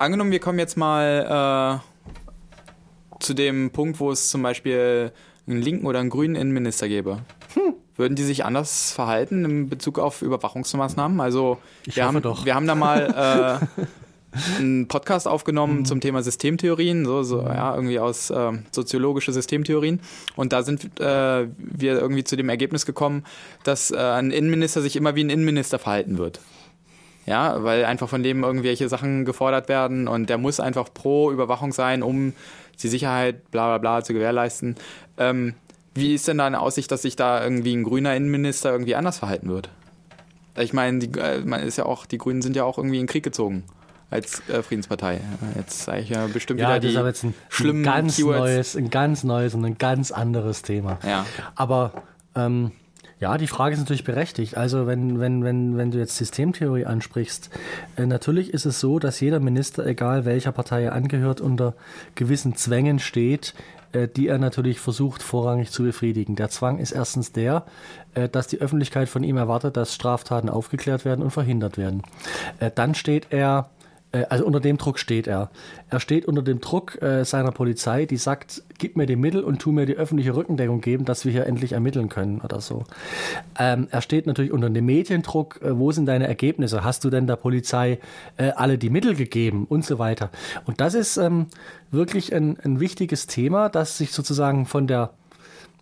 angenommen, 0.04 0.32
wir 0.32 0.40
kommen 0.40 0.60
jetzt 0.60 0.78
mal 0.78 1.82
äh, 1.82 3.24
zu 3.24 3.34
dem 3.34 3.72
Punkt, 3.72 4.00
wo 4.00 4.12
es 4.12 4.28
zum 4.28 4.42
Beispiel 4.44 5.12
einen 5.48 5.62
linken 5.62 5.86
oder 5.86 6.00
einen 6.00 6.10
grünen 6.10 6.36
Innenminister 6.36 6.88
gäbe. 6.88 7.20
Hm. 7.54 7.74
Würden 7.96 8.16
die 8.16 8.24
sich 8.24 8.46
anders 8.46 8.92
verhalten 8.92 9.46
in 9.46 9.70
Bezug 9.70 10.00
auf 10.00 10.22
Überwachungsmaßnahmen? 10.22 11.20
Also 11.22 11.58
Ich 11.86 11.96
wir 11.96 12.06
haben, 12.06 12.22
doch. 12.22 12.46
wir 12.46 12.56
haben 12.56 12.68
da 12.68 12.76
mal 12.76 13.60
äh, 13.78 14.58
einen 14.58 14.88
Podcast 14.88 15.28
aufgenommen 15.28 15.80
Hm. 15.80 15.86
zum 15.86 16.02
Thema 16.02 16.24
Systemtheorien, 16.24 17.06
so, 17.06 17.24
so 17.24 17.42
ja, 17.42 17.76
irgendwie 17.76 18.00
aus 18.00 18.30
äh, 18.30 18.52
soziologische 18.72 19.32
Systemtheorien. 19.32 20.00
Und 20.36 20.54
da 20.54 20.64
sind 20.64 21.00
äh, 21.00 21.48
wir 21.58 22.00
irgendwie 22.00 22.24
zu 22.24 22.36
dem 22.36 22.50
Ergebnis 22.50 22.86
gekommen, 22.86 23.24
dass 23.64 23.92
äh, 23.92 23.98
ein 23.98 24.32
Innenminister 24.32 24.82
sich 24.82 24.96
immer 24.96 25.16
wie 25.16 25.24
ein 25.24 25.30
Innenminister 25.30 25.78
verhalten 25.80 26.18
wird. 26.18 26.40
Ja, 27.26 27.64
weil 27.64 27.86
einfach 27.86 28.10
von 28.10 28.22
dem 28.24 28.44
irgendwelche 28.44 28.90
Sachen 28.90 29.24
gefordert 29.24 29.70
werden 29.70 30.08
und 30.08 30.30
der 30.30 30.38
muss 30.38 30.60
einfach 30.60 30.94
pro 30.94 31.32
Überwachung 31.32 31.72
sein, 31.72 32.04
um 32.04 32.34
die 32.82 32.88
Sicherheit 32.90 33.50
bla 33.52 33.68
bla 33.68 33.78
bla 33.78 34.04
zu 34.04 34.14
gewährleisten. 34.14 34.76
Ähm, 35.18 35.54
wie 35.96 36.16
ist 36.16 36.28
denn 36.28 36.40
da 36.40 36.48
eine 36.48 36.60
Aussicht, 36.60 36.92
dass 36.92 37.04
sich 37.04 37.16
da 37.16 37.44
irgendwie 37.44 37.76
ein 37.76 37.84
grüner 37.84 38.16
Innenminister 38.16 38.72
irgendwie 38.72 38.96
anders 38.96 39.20
verhalten 39.20 39.48
wird? 39.50 39.70
Ich 40.58 40.74
meine, 40.74 41.00
die, 41.00 41.18
äh, 41.20 41.40
man 41.46 41.62
ist 41.62 41.78
ja 41.78 41.86
auch, 41.86 42.06
die 42.06 42.18
Grünen 42.18 42.42
sind 42.42 42.56
ja 42.56 42.64
auch 42.64 42.78
irgendwie 42.78 42.98
in 42.98 43.04
den 43.04 43.08
Krieg 43.10 43.24
gezogen 43.24 43.64
als 44.10 44.48
äh, 44.50 44.62
Friedenspartei. 44.62 45.22
Jetzt 45.56 45.84
sage 45.86 46.02
ich 46.02 46.10
ja 46.10 46.28
bestimmt 46.28 46.60
Ja, 46.60 46.68
wieder 46.68 46.76
das 46.80 46.82
die 46.82 46.92
ist 46.92 46.98
aber 46.98 47.08
jetzt 47.08 47.24
ein, 47.24 47.84
ganz 47.84 48.16
Keywords. 48.18 48.40
neues, 48.40 48.76
ein 48.76 48.90
ganz 48.90 49.24
neues 49.24 49.56
und 49.56 49.66
ein 49.66 49.78
ganz 49.78 50.12
anderes 50.12 50.62
Thema. 50.62 51.00
Ja. 51.08 51.26
Aber 51.56 51.94
ähm, 52.36 52.72
ja, 53.20 53.38
die 53.38 53.48
Frage 53.48 53.74
ist 53.74 53.80
natürlich 53.80 54.04
berechtigt. 54.04 54.58
Also 54.58 54.88
wenn, 54.88 55.20
wenn, 55.20 55.44
wenn, 55.44 55.78
wenn 55.78 55.92
du 55.92 55.98
jetzt 55.98 56.18
Systemtheorie 56.18 56.86
ansprichst, 56.86 57.50
äh, 57.96 58.06
natürlich 58.06 58.54
ist 58.54 58.66
es 58.66 58.80
so, 58.80 59.00
dass 59.00 59.20
jeder 59.20 59.40
Minister, 59.40 59.86
egal 59.86 60.26
welcher 60.26 60.52
Partei 60.52 60.84
er 60.84 60.94
angehört, 60.94 61.42
unter 61.42 61.74
gewissen 62.16 62.56
Zwängen 62.56 63.00
steht, 63.00 63.54
äh, 63.94 64.08
die 64.08 64.28
er 64.28 64.40
natürlich 64.40 64.80
versucht 64.80 65.24
vorrangig 65.24 65.72
zu 65.72 65.84
befriedigen. 65.84 66.36
Der 66.36 66.50
Zwang 66.50 66.80
ist 66.80 66.92
erstens 66.92 67.32
der, 67.32 67.66
äh, 68.16 68.28
dass 68.28 68.48
die 68.48 68.60
Öffentlichkeit 68.60 69.08
von 69.08 69.24
ihm 69.24 69.38
erwartet, 69.38 69.78
dass 69.78 69.94
Straftaten 69.94 70.50
aufgeklärt 70.50 71.06
werden 71.06 71.24
und 71.24 71.32
verhindert 71.32 71.78
werden. 71.78 72.02
Äh, 72.60 72.72
dann 72.74 72.96
steht 72.96 73.28
er 73.30 73.70
also 74.30 74.46
unter 74.46 74.60
dem 74.60 74.78
Druck 74.78 75.00
steht 75.00 75.28
er. 75.28 75.50
Er 75.90 76.00
steht 76.00 76.26
unter 76.26 76.42
dem 76.42 76.62
Druck 76.62 77.02
äh, 77.02 77.26
seiner 77.26 77.52
Polizei, 77.52 78.06
die 78.06 78.18
sagt, 78.18 78.64
gib 78.78 78.96
mir 78.96 79.06
die 79.06 79.16
Mittel 79.16 79.44
und 79.44 79.60
tu 79.60 79.72
mir 79.72 79.86
die 79.86 79.96
öffentliche 79.96 80.36
Rückendeckung 80.36 80.82
geben, 80.82 81.06
dass 81.06 81.26
wir 81.26 81.32
hier 81.32 81.48
endlich 81.48 81.74
ermitteln 81.74 82.10
können 82.10 82.40
oder 82.42 82.62
so. 82.62 82.84
Ähm, 83.58 83.88
er 83.90 84.02
steht 84.02 84.28
natürlich 84.28 84.52
unter 84.52 84.70
dem 84.70 84.86
Mediendruck, 84.86 85.62
äh, 85.62 85.78
wo 85.78 85.92
sind 85.92 86.06
deine 86.06 86.28
Ergebnisse? 86.28 86.84
Hast 86.84 87.04
du 87.04 87.10
denn 87.10 87.28
der 87.28 87.38
Polizei 87.38 88.00
äh, 88.38 88.52
alle 88.52 88.78
die 88.78 88.90
Mittel 88.90 89.16
gegeben 89.16 89.66
und 89.68 89.86
so 89.86 90.00
weiter? 90.00 90.30
Und 90.66 90.80
das 90.80 90.94
ist 90.94 91.18
ähm, 91.18 91.48
wirklich 91.92 92.36
ein, 92.36 92.58
ein 92.64 92.80
wichtiges 92.80 93.28
Thema, 93.28 93.70
das 93.70 93.98
sich 93.98 94.12
sozusagen 94.12 94.66
von 94.66 94.88
der 94.88 95.12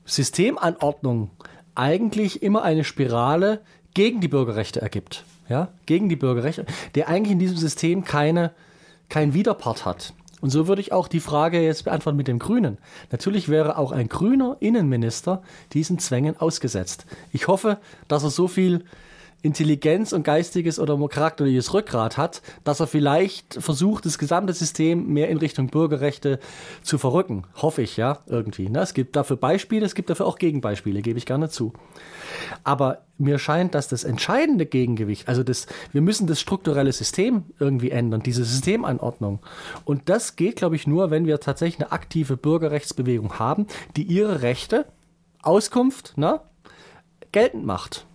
Systemanordnung 0.06 1.32
eigentlich 1.76 2.44
immer 2.44 2.64
eine 2.64 2.84
Spirale 2.84 3.62
gegen 3.94 4.22
die 4.22 4.28
Bürgerrechte 4.28 4.82
ergibt. 4.82 5.26
Ja, 5.52 5.68
gegen 5.86 6.08
die 6.08 6.16
Bürgerrechte, 6.16 6.66
der 6.96 7.10
eigentlich 7.10 7.34
in 7.34 7.40
diesem 7.40 7.58
System 7.58 8.06
keine, 8.06 8.52
kein 9.10 9.34
Widerpart 9.34 9.84
hat. 9.84 10.14
Und 10.40 10.50
so 10.50 10.66
würde 10.70 10.80
ich 10.80 10.94
auch 10.94 11.10
die 11.10 11.20
Frage 11.20 11.60
jetzt 11.60 11.84
beantworten 11.84 12.16
mit 12.16 12.30
dem 12.30 12.40
Grünen. 12.40 12.78
Natürlich 13.12 13.50
wäre 13.50 13.78
auch 13.78 13.92
ein 13.92 14.08
grüner 14.08 14.56
Innenminister 14.62 15.44
diesen 15.74 16.00
Zwängen 16.00 16.38
ausgesetzt. 16.38 17.06
Ich 17.34 17.50
hoffe, 17.50 17.80
dass 18.08 18.24
er 18.24 18.30
so 18.30 18.48
viel 18.48 18.86
Intelligenz 19.44 20.14
und 20.14 20.24
geistiges 20.24 20.80
oder 20.80 20.98
charakterliches 21.08 21.74
Rückgrat 21.74 22.18
hat, 22.18 22.42
dass 22.64 22.80
er 22.80 22.88
vielleicht 22.88 23.56
versucht, 23.56 24.06
das 24.06 24.20
gesamte 24.20 24.54
System 24.54 25.08
mehr 25.08 25.30
in 25.30 25.38
Richtung 25.38 25.68
Bürgerrechte 25.68 26.40
zu 26.84 27.00
verrücken. 27.00 27.46
Hoffe 27.56 27.82
ich, 27.82 27.98
ja, 27.98 28.20
irgendwie. 28.28 28.70
Ne? 28.70 28.80
Es 28.82 28.94
gibt 28.94 29.16
dafür 29.16 29.38
Beispiele, 29.38 29.86
es 29.86 29.96
gibt 29.96 30.12
dafür 30.12 30.28
auch 30.28 30.38
Gegenbeispiele, 30.38 31.02
gebe 31.02 31.18
ich 31.18 31.26
gerne 31.26 31.50
zu. 31.50 31.74
Aber 32.64 33.00
mir 33.18 33.40
scheint, 33.40 33.74
dass 33.74 33.88
das 33.88 34.04
entscheidende 34.04 34.66
Gegengewicht, 34.66 35.28
also 35.28 35.44
das, 35.44 35.66
wir 35.92 36.02
müssen 36.02 36.28
das 36.28 36.40
strukturelle 36.40 36.92
System 36.92 37.46
irgendwie 37.60 37.92
ändern, 37.92 38.22
diese 38.22 38.44
Systemanordnung. 38.44 39.40
Und 39.86 40.10
das 40.10 40.36
geht, 40.36 40.58
glaube 40.58 40.76
ich, 40.76 40.86
nur, 40.86 41.10
wenn 41.10 41.26
wir 41.26 41.40
tatsächlich 41.40 41.82
eine 41.82 41.92
aktive 41.92 42.38
Bürgerrechtsbewegung 42.38 43.40
haben, 43.40 43.66
die 43.96 44.04
ihre 44.04 44.44
Rechte, 44.44 44.86
Auskunft, 45.42 46.18
ne, 46.18 46.42
geltend 47.32 47.66
macht. 47.66 48.06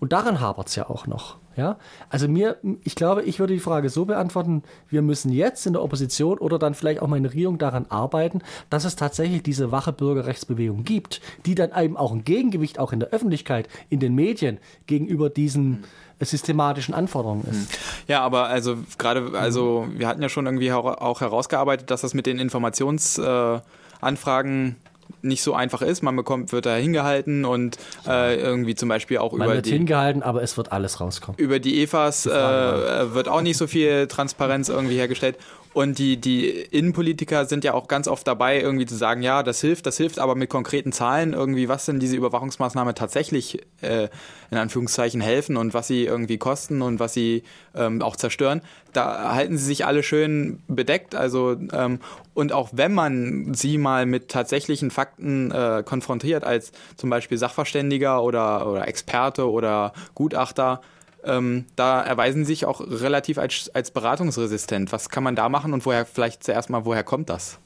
Und 0.00 0.12
daran 0.12 0.40
hapert 0.40 0.68
es 0.68 0.76
ja 0.76 0.88
auch 0.88 1.06
noch. 1.06 1.36
Ja? 1.56 1.78
Also 2.10 2.28
mir, 2.28 2.58
ich 2.84 2.94
glaube, 2.94 3.22
ich 3.22 3.38
würde 3.38 3.54
die 3.54 3.60
Frage 3.60 3.88
so 3.88 4.04
beantworten, 4.04 4.62
wir 4.88 5.02
müssen 5.02 5.32
jetzt 5.32 5.66
in 5.66 5.72
der 5.72 5.82
Opposition 5.82 6.38
oder 6.38 6.58
dann 6.58 6.74
vielleicht 6.74 7.02
auch 7.02 7.08
mal 7.08 7.16
in 7.16 7.22
der 7.22 7.32
Regierung 7.32 7.58
daran 7.58 7.86
arbeiten, 7.88 8.42
dass 8.70 8.84
es 8.84 8.96
tatsächlich 8.96 9.42
diese 9.42 9.72
wache 9.72 9.92
Bürgerrechtsbewegung 9.92 10.84
gibt, 10.84 11.20
die 11.46 11.54
dann 11.54 11.70
eben 11.76 11.96
auch 11.96 12.12
ein 12.12 12.24
Gegengewicht 12.24 12.78
auch 12.78 12.92
in 12.92 13.00
der 13.00 13.10
Öffentlichkeit, 13.10 13.68
in 13.88 14.00
den 14.00 14.14
Medien 14.14 14.58
gegenüber 14.86 15.30
diesen 15.30 15.84
äh, 16.18 16.24
systematischen 16.24 16.94
Anforderungen 16.94 17.46
ist. 17.50 17.78
Ja, 18.06 18.20
aber 18.20 18.46
also 18.46 18.76
gerade, 18.98 19.38
also 19.38 19.86
wir 19.90 20.08
hatten 20.08 20.22
ja 20.22 20.28
schon 20.28 20.46
irgendwie 20.46 20.72
auch 20.72 21.20
herausgearbeitet, 21.20 21.90
dass 21.90 22.02
das 22.02 22.14
mit 22.14 22.26
den 22.26 22.38
Informationsanfragen 22.38 24.68
äh, 24.68 24.74
nicht 25.22 25.42
so 25.42 25.54
einfach 25.54 25.82
ist. 25.82 26.02
Man 26.02 26.16
bekommt, 26.16 26.52
wird 26.52 26.66
da 26.66 26.74
hingehalten 26.76 27.44
und 27.44 27.78
äh, 28.06 28.36
irgendwie 28.36 28.74
zum 28.74 28.88
Beispiel 28.88 29.18
auch 29.18 29.32
Man 29.32 29.46
über 29.46 29.54
wird 29.56 29.66
die 29.66 29.72
hingehalten, 29.72 30.22
aber 30.22 30.42
es 30.42 30.56
wird 30.56 30.72
alles 30.72 31.00
rauskommen. 31.00 31.38
über 31.38 31.58
die 31.58 31.82
EFAs 31.82 32.26
äh, 32.26 32.30
wird 32.30 33.28
auch 33.28 33.40
nicht 33.42 33.56
so 33.56 33.66
viel 33.66 34.06
Transparenz 34.06 34.68
irgendwie 34.68 34.96
hergestellt. 34.96 35.36
Und 35.76 35.98
die, 35.98 36.16
die 36.16 36.48
Innenpolitiker 36.48 37.44
sind 37.44 37.62
ja 37.62 37.74
auch 37.74 37.86
ganz 37.86 38.08
oft 38.08 38.26
dabei, 38.26 38.58
irgendwie 38.58 38.86
zu 38.86 38.94
sagen, 38.94 39.20
ja, 39.20 39.42
das 39.42 39.60
hilft, 39.60 39.84
das 39.84 39.98
hilft, 39.98 40.18
aber 40.18 40.34
mit 40.34 40.48
konkreten 40.48 40.90
Zahlen 40.90 41.34
irgendwie, 41.34 41.68
was 41.68 41.84
denn 41.84 42.00
diese 42.00 42.16
Überwachungsmaßnahme 42.16 42.94
tatsächlich 42.94 43.60
äh, 43.82 44.08
in 44.50 44.56
Anführungszeichen 44.56 45.20
helfen 45.20 45.58
und 45.58 45.74
was 45.74 45.86
sie 45.86 46.06
irgendwie 46.06 46.38
kosten 46.38 46.80
und 46.80 46.98
was 46.98 47.12
sie 47.12 47.42
ähm, 47.74 48.00
auch 48.00 48.16
zerstören. 48.16 48.62
Da 48.94 49.34
halten 49.34 49.58
sie 49.58 49.66
sich 49.66 49.84
alle 49.84 50.02
schön 50.02 50.62
bedeckt. 50.66 51.14
Also 51.14 51.58
ähm, 51.74 52.00
und 52.32 52.54
auch 52.54 52.70
wenn 52.72 52.94
man 52.94 53.52
sie 53.52 53.76
mal 53.76 54.06
mit 54.06 54.28
tatsächlichen 54.28 54.90
Fakten 54.90 55.06
Akten 55.16 55.50
äh, 55.50 55.82
konfrontiert 55.84 56.44
als 56.44 56.72
zum 56.96 57.10
Beispiel 57.10 57.38
Sachverständiger 57.38 58.22
oder, 58.22 58.66
oder 58.66 58.86
Experte 58.86 59.50
oder 59.50 59.92
Gutachter, 60.14 60.80
ähm, 61.26 61.66
da 61.76 62.02
erweisen 62.02 62.44
sich 62.44 62.64
auch 62.66 62.80
relativ 62.80 63.38
als, 63.38 63.70
als 63.74 63.90
beratungsresistent. 63.90 64.92
Was 64.92 65.08
kann 65.08 65.22
man 65.22 65.36
da 65.36 65.48
machen 65.48 65.72
und 65.72 65.84
woher 65.84 66.06
vielleicht 66.06 66.44
zuerst 66.44 66.70
mal, 66.70 66.84
woher 66.84 67.04
kommt 67.04 67.28
das? 67.30 67.58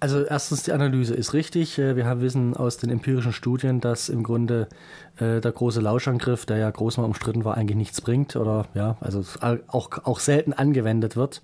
Also 0.00 0.22
erstens, 0.22 0.62
die 0.62 0.72
Analyse 0.72 1.14
ist 1.14 1.32
richtig. 1.32 1.78
Äh, 1.78 1.96
wir 1.96 2.06
haben 2.06 2.20
Wissen 2.20 2.56
aus 2.56 2.76
den 2.76 2.90
empirischen 2.90 3.32
Studien, 3.32 3.80
dass 3.80 4.08
im 4.08 4.22
Grunde 4.22 4.68
äh, 5.18 5.40
der 5.40 5.50
große 5.50 5.80
Lauschangriff, 5.80 6.46
der 6.46 6.58
ja 6.58 6.70
groß 6.70 6.98
mal 6.98 7.04
umstritten 7.04 7.44
war, 7.44 7.56
eigentlich 7.56 7.76
nichts 7.76 8.00
bringt 8.00 8.36
oder 8.36 8.66
ja, 8.74 8.96
also 9.00 9.24
auch, 9.66 9.90
auch 10.04 10.20
selten 10.20 10.52
angewendet 10.52 11.16
wird. 11.16 11.42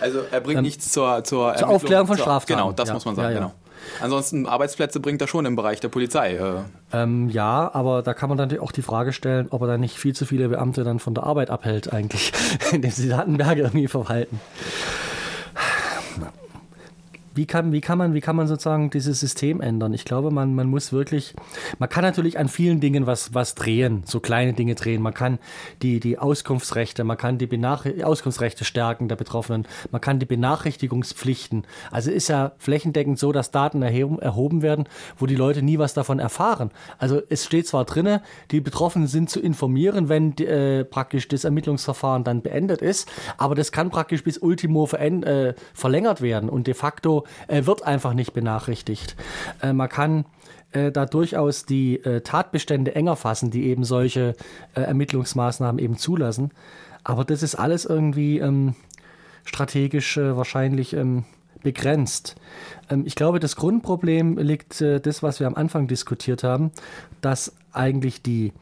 Also 0.00 0.20
er 0.30 0.40
bringt 0.40 0.58
ähm, 0.58 0.64
nichts 0.64 0.90
zur, 0.90 1.22
zur, 1.22 1.54
zur 1.54 1.68
Aufklärung 1.68 2.08
von 2.08 2.18
Straftaten. 2.18 2.60
Genau, 2.60 2.72
das 2.72 2.88
ja, 2.88 2.94
muss 2.94 3.04
man 3.04 3.14
sagen, 3.14 3.28
ja, 3.28 3.34
ja. 3.34 3.38
genau. 3.46 3.54
Ansonsten 4.00 4.46
Arbeitsplätze 4.46 5.00
bringt 5.00 5.20
er 5.20 5.28
schon 5.28 5.46
im 5.46 5.56
Bereich 5.56 5.80
der 5.80 5.88
Polizei. 5.88 6.34
Äh. 6.34 6.62
Ähm, 6.92 7.28
ja, 7.28 7.70
aber 7.72 8.02
da 8.02 8.14
kann 8.14 8.28
man 8.28 8.38
dann 8.38 8.58
auch 8.58 8.72
die 8.72 8.82
Frage 8.82 9.12
stellen, 9.12 9.48
ob 9.50 9.62
er 9.62 9.66
dann 9.66 9.80
nicht 9.80 9.98
viel 9.98 10.14
zu 10.14 10.26
viele 10.26 10.48
Beamte 10.48 10.84
dann 10.84 10.98
von 10.98 11.14
der 11.14 11.24
Arbeit 11.24 11.50
abhält 11.50 11.92
eigentlich, 11.92 12.32
indem 12.72 12.90
sie 12.90 13.08
Datenberge 13.08 13.62
irgendwie 13.62 13.88
verwalten 13.88 14.40
wie 17.34 17.46
kann, 17.46 17.72
wie 17.72 17.80
kann 17.80 17.98
man, 17.98 18.14
wie 18.14 18.20
kann 18.20 18.36
man 18.36 18.46
sozusagen 18.46 18.90
dieses 18.90 19.18
System 19.18 19.60
ändern? 19.60 19.92
Ich 19.92 20.04
glaube, 20.04 20.30
man, 20.30 20.54
man 20.54 20.68
muss 20.68 20.92
wirklich, 20.92 21.34
man 21.78 21.88
kann 21.88 22.04
natürlich 22.04 22.38
an 22.38 22.48
vielen 22.48 22.80
Dingen 22.80 23.06
was, 23.06 23.34
was 23.34 23.54
drehen, 23.54 24.02
so 24.06 24.20
kleine 24.20 24.52
Dinge 24.52 24.76
drehen. 24.76 25.02
Man 25.02 25.14
kann 25.14 25.38
die, 25.82 25.98
die 25.98 26.18
Auskunftsrechte, 26.18 27.02
man 27.02 27.16
kann 27.16 27.38
die 27.38 27.46
Benach 27.46 27.86
Auskunftsrechte 28.02 28.64
stärken 28.64 29.08
der 29.08 29.16
Betroffenen, 29.16 29.66
man 29.90 30.00
kann 30.00 30.20
die 30.20 30.26
Benachrichtigungspflichten. 30.26 31.66
Also 31.90 32.10
ist 32.10 32.28
ja 32.28 32.52
flächendeckend 32.58 33.18
so, 33.18 33.32
dass 33.32 33.50
Daten 33.50 33.82
erheben, 33.82 34.20
erhoben 34.20 34.62
werden, 34.62 34.84
wo 35.18 35.26
die 35.26 35.36
Leute 35.36 35.62
nie 35.62 35.78
was 35.78 35.94
davon 35.94 36.20
erfahren. 36.20 36.70
Also 36.98 37.20
es 37.28 37.44
steht 37.44 37.66
zwar 37.66 37.84
drinne, 37.84 38.22
die 38.52 38.60
Betroffenen 38.60 39.08
sind 39.08 39.28
zu 39.28 39.40
informieren, 39.40 40.08
wenn 40.08 40.36
äh, 40.38 40.84
praktisch 40.84 41.26
das 41.26 41.44
Ermittlungsverfahren 41.44 42.22
dann 42.22 42.42
beendet 42.42 42.80
ist, 42.80 43.10
aber 43.38 43.54
das 43.54 43.72
kann 43.72 43.90
praktisch 43.90 44.22
bis 44.22 44.38
Ultimo 44.38 44.88
äh, 44.92 45.54
verlängert 45.72 46.20
werden 46.20 46.48
und 46.48 46.66
de 46.66 46.74
facto 46.74 47.23
äh, 47.48 47.64
wird 47.66 47.82
einfach 47.82 48.14
nicht 48.14 48.32
benachrichtigt. 48.32 49.16
Äh, 49.62 49.72
man 49.72 49.88
kann 49.88 50.24
äh, 50.72 50.90
da 50.90 51.06
durchaus 51.06 51.64
die 51.64 51.96
äh, 52.04 52.20
Tatbestände 52.20 52.94
enger 52.94 53.16
fassen, 53.16 53.50
die 53.50 53.66
eben 53.66 53.84
solche 53.84 54.34
äh, 54.74 54.80
Ermittlungsmaßnahmen 54.80 55.78
eben 55.78 55.96
zulassen. 55.96 56.50
Aber 57.04 57.24
das 57.24 57.42
ist 57.42 57.54
alles 57.54 57.84
irgendwie 57.84 58.38
ähm, 58.38 58.74
strategisch 59.44 60.16
äh, 60.16 60.36
wahrscheinlich 60.36 60.92
ähm, 60.94 61.24
begrenzt. 61.62 62.34
Ähm, 62.90 63.04
ich 63.06 63.14
glaube, 63.14 63.40
das 63.40 63.56
Grundproblem 63.56 64.38
liegt 64.38 64.80
das, 64.80 65.22
was 65.22 65.40
wir 65.40 65.46
am 65.46 65.54
Anfang 65.54 65.86
diskutiert 65.86 66.42
haben, 66.42 66.72
dass 67.20 67.54
eigentlich 67.72 68.22
die 68.22 68.52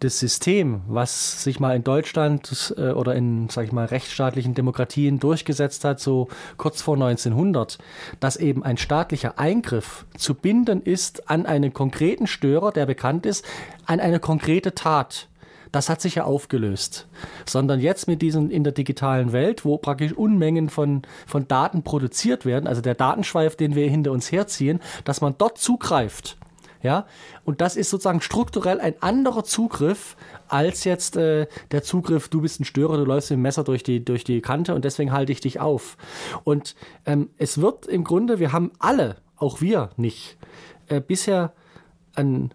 das 0.00 0.18
System, 0.18 0.82
was 0.88 1.42
sich 1.42 1.58
mal 1.58 1.74
in 1.74 1.84
Deutschland 1.84 2.74
äh, 2.76 2.90
oder 2.90 3.14
in, 3.14 3.48
sag 3.48 3.64
ich 3.64 3.72
mal, 3.72 3.86
rechtsstaatlichen 3.86 4.54
Demokratien 4.54 5.18
durchgesetzt 5.18 5.84
hat, 5.84 6.00
so 6.00 6.28
kurz 6.56 6.82
vor 6.82 6.94
1900, 6.94 7.78
dass 8.20 8.36
eben 8.36 8.62
ein 8.62 8.76
staatlicher 8.76 9.38
Eingriff 9.38 10.04
zu 10.16 10.34
binden 10.34 10.82
ist 10.82 11.30
an 11.30 11.46
einen 11.46 11.72
konkreten 11.72 12.26
Störer, 12.26 12.72
der 12.72 12.86
bekannt 12.86 13.24
ist, 13.24 13.44
an 13.86 14.00
eine 14.00 14.20
konkrete 14.20 14.74
Tat. 14.74 15.28
Das 15.72 15.88
hat 15.88 16.00
sich 16.00 16.14
ja 16.14 16.24
aufgelöst. 16.24 17.06
Sondern 17.44 17.80
jetzt 17.80 18.06
mit 18.06 18.22
diesen 18.22 18.50
in 18.50 18.64
der 18.64 18.72
digitalen 18.72 19.32
Welt, 19.32 19.64
wo 19.64 19.78
praktisch 19.78 20.12
Unmengen 20.12 20.68
von, 20.68 21.02
von 21.26 21.48
Daten 21.48 21.82
produziert 21.82 22.44
werden, 22.44 22.66
also 22.66 22.80
der 22.80 22.94
Datenschweif, 22.94 23.56
den 23.56 23.74
wir 23.74 23.88
hinter 23.88 24.12
uns 24.12 24.30
herziehen, 24.30 24.80
dass 25.04 25.20
man 25.20 25.34
dort 25.38 25.58
zugreift 25.58 26.36
ja, 26.82 27.06
und 27.44 27.60
das 27.60 27.76
ist 27.76 27.90
sozusagen 27.90 28.20
strukturell 28.20 28.80
ein 28.80 28.94
anderer 29.00 29.44
Zugriff 29.44 30.16
als 30.48 30.84
jetzt 30.84 31.16
äh, 31.16 31.46
der 31.70 31.82
Zugriff, 31.82 32.28
du 32.28 32.40
bist 32.40 32.60
ein 32.60 32.64
Störer, 32.64 32.96
du 32.96 33.04
läufst 33.04 33.30
mit 33.30 33.38
dem 33.38 33.42
Messer 33.42 33.64
durch 33.64 33.82
die, 33.82 34.04
durch 34.04 34.24
die 34.24 34.40
Kante 34.40 34.74
und 34.74 34.84
deswegen 34.84 35.12
halte 35.12 35.32
ich 35.32 35.40
dich 35.40 35.60
auf. 35.60 35.96
Und 36.44 36.76
ähm, 37.04 37.30
es 37.38 37.60
wird 37.60 37.86
im 37.86 38.04
Grunde, 38.04 38.38
wir 38.38 38.52
haben 38.52 38.72
alle, 38.78 39.16
auch 39.36 39.60
wir 39.60 39.90
nicht, 39.96 40.36
äh, 40.88 41.00
bisher 41.00 41.52
einen 42.14 42.52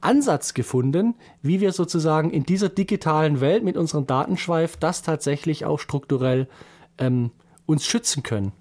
Ansatz 0.00 0.54
gefunden, 0.54 1.14
wie 1.42 1.60
wir 1.60 1.72
sozusagen 1.72 2.30
in 2.30 2.44
dieser 2.44 2.68
digitalen 2.68 3.40
Welt 3.40 3.64
mit 3.64 3.76
unserem 3.76 4.06
Datenschweif 4.06 4.76
das 4.76 5.02
tatsächlich 5.02 5.64
auch 5.64 5.80
strukturell 5.80 6.48
ähm, 6.98 7.32
uns 7.66 7.84
schützen 7.84 8.22
können. 8.22 8.52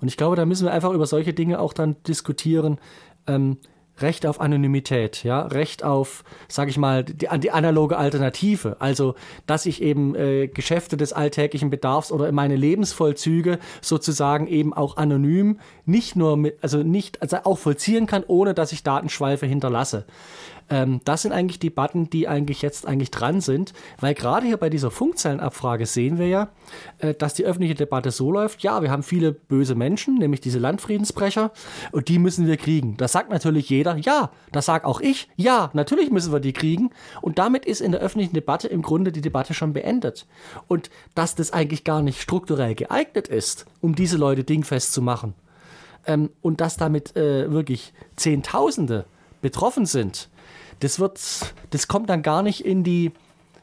Und 0.00 0.08
ich 0.08 0.16
glaube, 0.16 0.36
da 0.36 0.46
müssen 0.46 0.64
wir 0.64 0.72
einfach 0.72 0.92
über 0.92 1.06
solche 1.06 1.34
Dinge 1.34 1.60
auch 1.60 1.72
dann 1.72 1.96
diskutieren. 2.06 2.78
Ähm, 3.26 3.58
Recht 3.98 4.26
auf 4.26 4.40
Anonymität, 4.40 5.24
ja, 5.24 5.40
Recht 5.42 5.82
auf, 5.82 6.22
sag 6.48 6.68
ich 6.68 6.76
mal, 6.76 7.04
die, 7.04 7.28
die 7.38 7.50
analoge 7.50 7.96
Alternative. 7.96 8.76
Also, 8.78 9.14
dass 9.46 9.64
ich 9.66 9.80
eben 9.80 10.14
äh, 10.14 10.48
Geschäfte 10.48 10.96
des 10.96 11.12
alltäglichen 11.12 11.70
Bedarfs 11.70 12.12
oder 12.12 12.30
meine 12.32 12.56
Lebensvollzüge 12.56 13.58
sozusagen 13.80 14.46
eben 14.48 14.74
auch 14.74 14.96
anonym 14.96 15.60
nicht 15.86 16.16
nur 16.16 16.36
mit, 16.36 16.58
also 16.62 16.82
nicht, 16.82 17.22
also 17.22 17.38
auch 17.44 17.58
vollziehen 17.58 18.06
kann, 18.06 18.24
ohne 18.26 18.52
dass 18.52 18.72
ich 18.72 18.82
Datenschweife 18.82 19.46
hinterlasse. 19.46 20.04
Ähm, 20.68 21.00
das 21.04 21.22
sind 21.22 21.32
eigentlich 21.32 21.58
die 21.58 21.70
Button, 21.70 22.10
die 22.10 22.28
eigentlich 22.28 22.62
jetzt 22.62 22.86
eigentlich 22.86 23.10
dran 23.10 23.40
sind, 23.40 23.72
weil 24.00 24.14
gerade 24.14 24.46
hier 24.46 24.56
bei 24.56 24.70
dieser 24.70 24.90
Funkzellenabfrage 24.90 25.86
sehen 25.86 26.18
wir 26.18 26.28
ja, 26.28 26.48
äh, 26.98 27.14
dass 27.14 27.34
die 27.34 27.44
öffentliche 27.44 27.74
Debatte 27.74 28.10
so 28.10 28.32
läuft, 28.32 28.62
ja, 28.62 28.82
wir 28.82 28.90
haben 28.90 29.02
viele 29.02 29.32
böse 29.32 29.74
Menschen, 29.74 30.18
nämlich 30.18 30.40
diese 30.40 30.58
Landfriedensbrecher, 30.58 31.52
und 31.92 32.08
die 32.08 32.18
müssen 32.18 32.46
wir 32.46 32.56
kriegen. 32.56 32.96
Das 32.96 33.12
sagt 33.12 33.30
natürlich 33.30 33.68
jeder, 33.70 33.96
ja, 33.96 34.30
das 34.52 34.66
sag 34.66 34.84
auch 34.84 35.00
ich, 35.00 35.28
ja, 35.36 35.70
natürlich 35.72 36.10
müssen 36.10 36.32
wir 36.32 36.40
die 36.40 36.52
kriegen. 36.52 36.90
Und 37.22 37.38
damit 37.38 37.64
ist 37.64 37.80
in 37.80 37.92
der 37.92 38.00
öffentlichen 38.00 38.34
Debatte 38.34 38.68
im 38.68 38.82
Grunde 38.82 39.12
die 39.12 39.20
Debatte 39.20 39.54
schon 39.54 39.72
beendet. 39.72 40.26
Und 40.68 40.90
dass 41.14 41.34
das 41.34 41.52
eigentlich 41.52 41.84
gar 41.84 42.02
nicht 42.02 42.20
strukturell 42.20 42.74
geeignet 42.74 43.28
ist, 43.28 43.66
um 43.80 43.94
diese 43.94 44.16
Leute 44.16 44.44
dingfest 44.44 44.92
zu 44.92 45.02
machen, 45.02 45.34
ähm, 46.06 46.30
und 46.40 46.60
dass 46.60 46.76
damit 46.76 47.16
äh, 47.16 47.50
wirklich 47.50 47.92
Zehntausende 48.16 49.06
betroffen 49.46 49.86
sind, 49.86 50.28
das 50.80 50.98
wird, 50.98 51.20
das 51.70 51.86
kommt 51.86 52.10
dann 52.10 52.22
gar 52.22 52.42
nicht 52.42 52.66
in 52.66 52.82
die, 52.82 53.12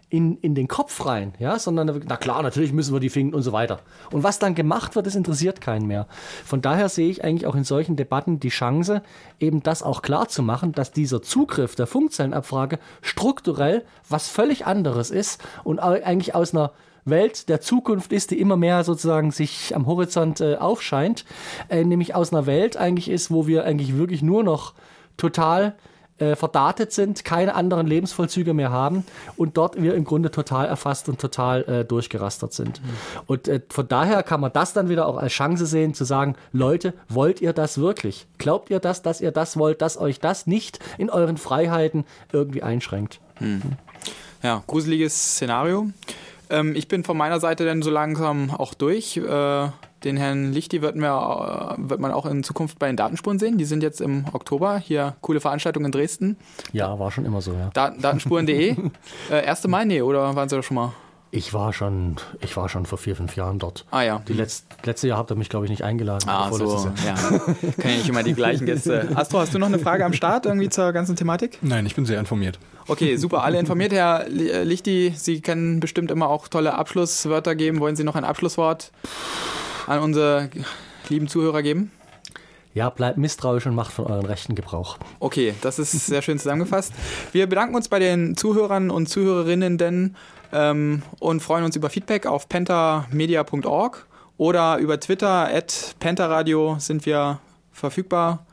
in, 0.10 0.38
in 0.38 0.56
den 0.56 0.70
Kopf 0.70 1.06
rein, 1.06 1.34
ja, 1.40 1.60
sondern 1.60 2.06
na 2.08 2.16
klar, 2.16 2.42
natürlich 2.42 2.72
müssen 2.72 2.94
wir 2.94 3.02
die 3.02 3.10
finden 3.10 3.36
und 3.36 3.42
so 3.42 3.52
weiter. 3.52 3.82
Und 4.10 4.24
was 4.24 4.40
dann 4.40 4.56
gemacht 4.56 4.96
wird, 4.96 5.08
das 5.08 5.16
interessiert 5.16 5.60
keinen 5.60 5.86
mehr. 5.86 6.08
Von 6.46 6.62
daher 6.62 6.88
sehe 6.88 7.10
ich 7.10 7.22
eigentlich 7.22 7.48
auch 7.48 7.56
in 7.56 7.66
solchen 7.66 7.98
Debatten 7.98 8.40
die 8.40 8.48
Chance, 8.48 9.02
eben 9.42 9.62
das 9.62 9.84
auch 9.84 10.02
klar 10.02 10.30
zu 10.30 10.42
machen, 10.42 10.72
dass 10.72 10.94
dieser 10.94 11.22
Zugriff 11.22 11.76
der 11.76 11.86
Funkzellenabfrage 11.86 12.80
strukturell 13.02 13.84
was 14.08 14.30
völlig 14.30 14.66
anderes 14.66 15.12
ist 15.12 15.44
und 15.66 15.80
eigentlich 15.80 16.34
aus 16.34 16.54
einer 16.54 16.72
Welt 17.04 17.50
der 17.50 17.60
Zukunft 17.60 18.14
ist, 18.14 18.32
die 18.32 18.40
immer 18.40 18.56
mehr 18.56 18.86
sozusagen 18.86 19.32
sich 19.32 19.76
am 19.76 19.86
Horizont 19.86 20.40
äh, 20.40 20.56
aufscheint, 20.56 21.26
äh, 21.68 21.84
nämlich 21.84 22.16
aus 22.16 22.32
einer 22.32 22.46
Welt 22.46 22.78
eigentlich 22.78 23.10
ist, 23.10 23.30
wo 23.32 23.46
wir 23.46 23.66
eigentlich 23.66 23.98
wirklich 23.98 24.22
nur 24.22 24.46
noch 24.46 24.74
total 25.18 25.76
äh, 26.20 26.36
verdatet 26.36 26.92
sind, 26.92 27.26
keine 27.26 27.56
anderen 27.56 27.88
Lebensvollzüge 27.88 28.54
mehr 28.54 28.72
haben 28.72 29.04
und 29.36 29.58
dort 29.58 29.82
wir 29.82 29.96
im 29.96 30.04
Grunde 30.04 30.32
total 30.32 30.68
erfasst 30.68 31.10
und 31.10 31.20
total 31.20 31.64
äh, 31.64 31.86
durchgerastert 31.86 32.54
sind. 32.54 32.82
Mhm. 32.82 32.90
Und 33.26 33.48
äh, 33.48 33.62
von 33.70 33.88
daher 33.88 34.24
kann 34.24 34.40
man 34.40 34.54
das 34.54 34.74
dann 34.74 34.90
wieder 34.90 35.08
auch 35.08 35.18
als 35.18 35.34
Chance 35.34 35.66
sehen, 35.66 35.94
zu 35.94 36.04
sagen, 36.04 36.36
Leute, 36.52 36.94
wollt 37.10 37.42
ihr 37.42 37.52
das 37.52 37.80
wirklich? 37.80 38.28
Glaubt 38.38 38.70
ihr 38.70 38.80
das, 38.80 39.02
dass 39.02 39.22
ihr 39.22 39.32
das 39.32 39.58
wollt, 39.58 39.82
dass 39.82 39.98
euch 39.98 40.20
das 40.20 40.46
nicht 40.48 40.80
in 40.98 41.10
euren 41.10 41.38
Freiheiten 41.38 42.06
irgendwie 42.32 42.64
einschränkt? 42.64 43.20
Mhm. 43.40 43.62
Ja, 44.44 44.62
gruseliges 44.68 45.16
Szenario. 45.16 45.90
Ähm, 46.50 46.76
ich 46.76 46.88
bin 46.88 47.04
von 47.04 47.18
meiner 47.18 47.40
Seite 47.40 47.66
dann 47.66 47.82
so 47.82 47.90
langsam 47.90 48.52
auch 48.52 48.74
durch. 48.74 49.18
Äh, 49.18 49.68
den 50.04 50.18
Herrn 50.18 50.52
Lichti 50.52 50.82
wird, 50.82 50.96
mir, 50.96 51.76
wird 51.78 52.00
man 52.00 52.12
auch 52.12 52.26
in 52.26 52.44
Zukunft 52.44 52.78
bei 52.78 52.88
den 52.88 52.98
Datenspuren 52.98 53.40
sehen. 53.40 53.58
Die 53.58 53.66
sind 53.66 53.84
jetzt 53.84 54.02
im 54.02 54.26
Oktober. 54.34 54.78
Hier 54.78 55.16
coole 55.22 55.40
Veranstaltung 55.40 55.86
in 55.86 55.92
Dresden. 55.92 56.38
Ja, 56.74 57.00
war 57.00 57.12
schon 57.12 57.26
immer 57.26 57.42
so, 57.42 57.54
ja. 57.54 57.70
Dat 57.74 58.04
Datenspuren.de. 58.04 58.76
äh, 59.32 59.46
erste 59.46 59.68
Mai, 59.68 59.86
nee, 59.86 60.02
oder 60.02 60.36
waren 60.36 60.50
Sie 60.50 60.56
da 60.56 60.64
schon 60.64 60.76
mal? 60.76 60.94
Ich 61.36 61.52
war 61.52 61.74
schon, 61.74 62.18
ich 62.42 62.56
war 62.56 62.70
schon 62.70 62.86
vor 62.86 63.00
vier, 63.00 63.16
fünf 63.16 63.36
Jahren 63.36 63.58
dort. 63.58 63.86
Ah 63.90 64.04
ja. 64.04 64.22
Die 64.28 64.34
letzt, 64.34 64.68
letzte 64.84 65.08
Jahr 65.08 65.18
habt 65.18 65.32
ihr 65.32 65.36
mich, 65.36 65.50
glaube 65.50 65.66
ich, 65.66 65.72
nicht 65.72 65.84
eingeladen. 65.84 66.30
Ah, 66.30 66.52
so, 66.52 66.88
ja. 67.04 67.16
Kann 67.16 67.90
ja 67.90 67.98
nicht 67.98 68.08
immer 68.08 68.22
die 68.22 68.36
gleichen 68.36 68.68
Gäste. 68.68 69.10
Astro, 69.16 69.40
hast 69.40 69.52
du 69.52 69.58
noch 69.58 69.66
eine 69.66 69.80
Frage 69.80 70.06
am 70.06 70.14
Start 70.14 70.46
irgendwie 70.46 70.70
zur 70.70 70.92
ganzen 70.92 71.16
Thematik? 71.16 71.58
Nein, 71.64 71.88
ich 71.88 71.96
bin 71.96 72.06
sehr 72.06 72.20
informiert. 72.20 72.60
Okay, 72.88 73.16
super, 73.16 73.44
alle 73.44 73.58
informiert. 73.58 73.94
Herr 73.94 74.30
Lichti, 74.30 75.12
Sie 75.18 75.42
können 75.42 75.80
bestimmt 75.80 76.12
immer 76.12 76.30
auch 76.30 76.48
tolle 76.48 76.76
Abschlusswörter 76.76 77.56
geben. 77.56 77.80
Wollen 77.80 77.96
Sie 77.96 78.04
noch 78.04 78.16
ein 78.16 78.26
Abschlusswort 78.26 78.92
an 79.88 80.02
unsere 80.02 80.52
lieben 81.10 81.28
Zuhörer 81.28 81.64
geben? 81.64 81.92
Ja, 82.76 82.92
bleibt 82.92 83.18
misstrauisch 83.18 83.66
und 83.66 83.74
macht 83.74 83.92
von 83.92 84.06
euren 84.06 84.26
Rechten 84.28 84.54
Gebrauch. 84.54 84.98
Okay, 85.20 85.56
das 85.62 85.80
ist 85.80 85.94
sehr 85.94 86.22
schön 86.22 86.38
zusammengefasst. 86.38 86.94
Wir 87.32 87.48
bedanken 87.48 87.74
uns 87.76 87.88
bei 87.90 87.98
den 87.98 88.38
Zuhörern 88.38 88.92
und 88.92 89.10
Zuhörerinnen 89.10 89.80
denn 89.80 90.16
ähm, 90.54 91.02
und 91.20 91.42
freuen 91.42 91.66
uns 91.66 91.76
über 91.76 91.90
Feedback 91.90 92.26
auf 92.26 92.48
pentamedia.org 92.48 94.08
oder 94.38 94.78
über 94.78 95.00
Twitter 95.00 95.50
at 95.54 95.96
pentaradio 96.00 96.78
sind 96.80 97.06
wir 97.06 97.40
verfügbar. 97.72 98.46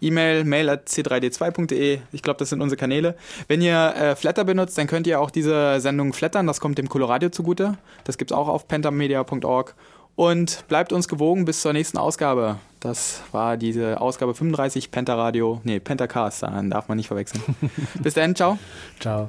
E-Mail, 0.00 0.44
mail 0.44 0.68
at 0.68 0.88
c3d2.de. 0.88 2.00
Ich 2.12 2.22
glaube, 2.22 2.38
das 2.38 2.50
sind 2.50 2.60
unsere 2.60 2.76
Kanäle. 2.76 3.16
Wenn 3.48 3.62
ihr 3.62 3.94
äh, 3.96 4.16
Flatter 4.16 4.44
benutzt, 4.44 4.76
dann 4.76 4.86
könnt 4.86 5.06
ihr 5.06 5.18
auch 5.20 5.30
diese 5.30 5.80
Sendung 5.80 6.12
flattern. 6.12 6.46
Das 6.46 6.60
kommt 6.60 6.76
dem 6.76 6.88
Coloradio 6.88 7.30
zugute. 7.30 7.78
Das 8.04 8.18
gibt 8.18 8.30
es 8.30 8.36
auch 8.36 8.48
auf 8.48 8.68
pentamedia.org. 8.68 9.74
Und 10.16 10.68
bleibt 10.68 10.92
uns 10.92 11.08
gewogen 11.08 11.44
bis 11.44 11.60
zur 11.62 11.72
nächsten 11.72 11.98
Ausgabe. 11.98 12.58
Das 12.80 13.22
war 13.32 13.56
diese 13.56 14.00
Ausgabe 14.00 14.34
35 14.34 14.90
Pentaradio. 14.90 15.60
Nee, 15.64 15.80
Pentacast, 15.80 16.42
dann 16.42 16.70
darf 16.70 16.88
man 16.88 16.96
nicht 16.96 17.08
verwechseln. 17.08 17.42
bis 18.02 18.14
dann, 18.14 18.36
ciao. 18.36 18.58
Ciao. 19.00 19.26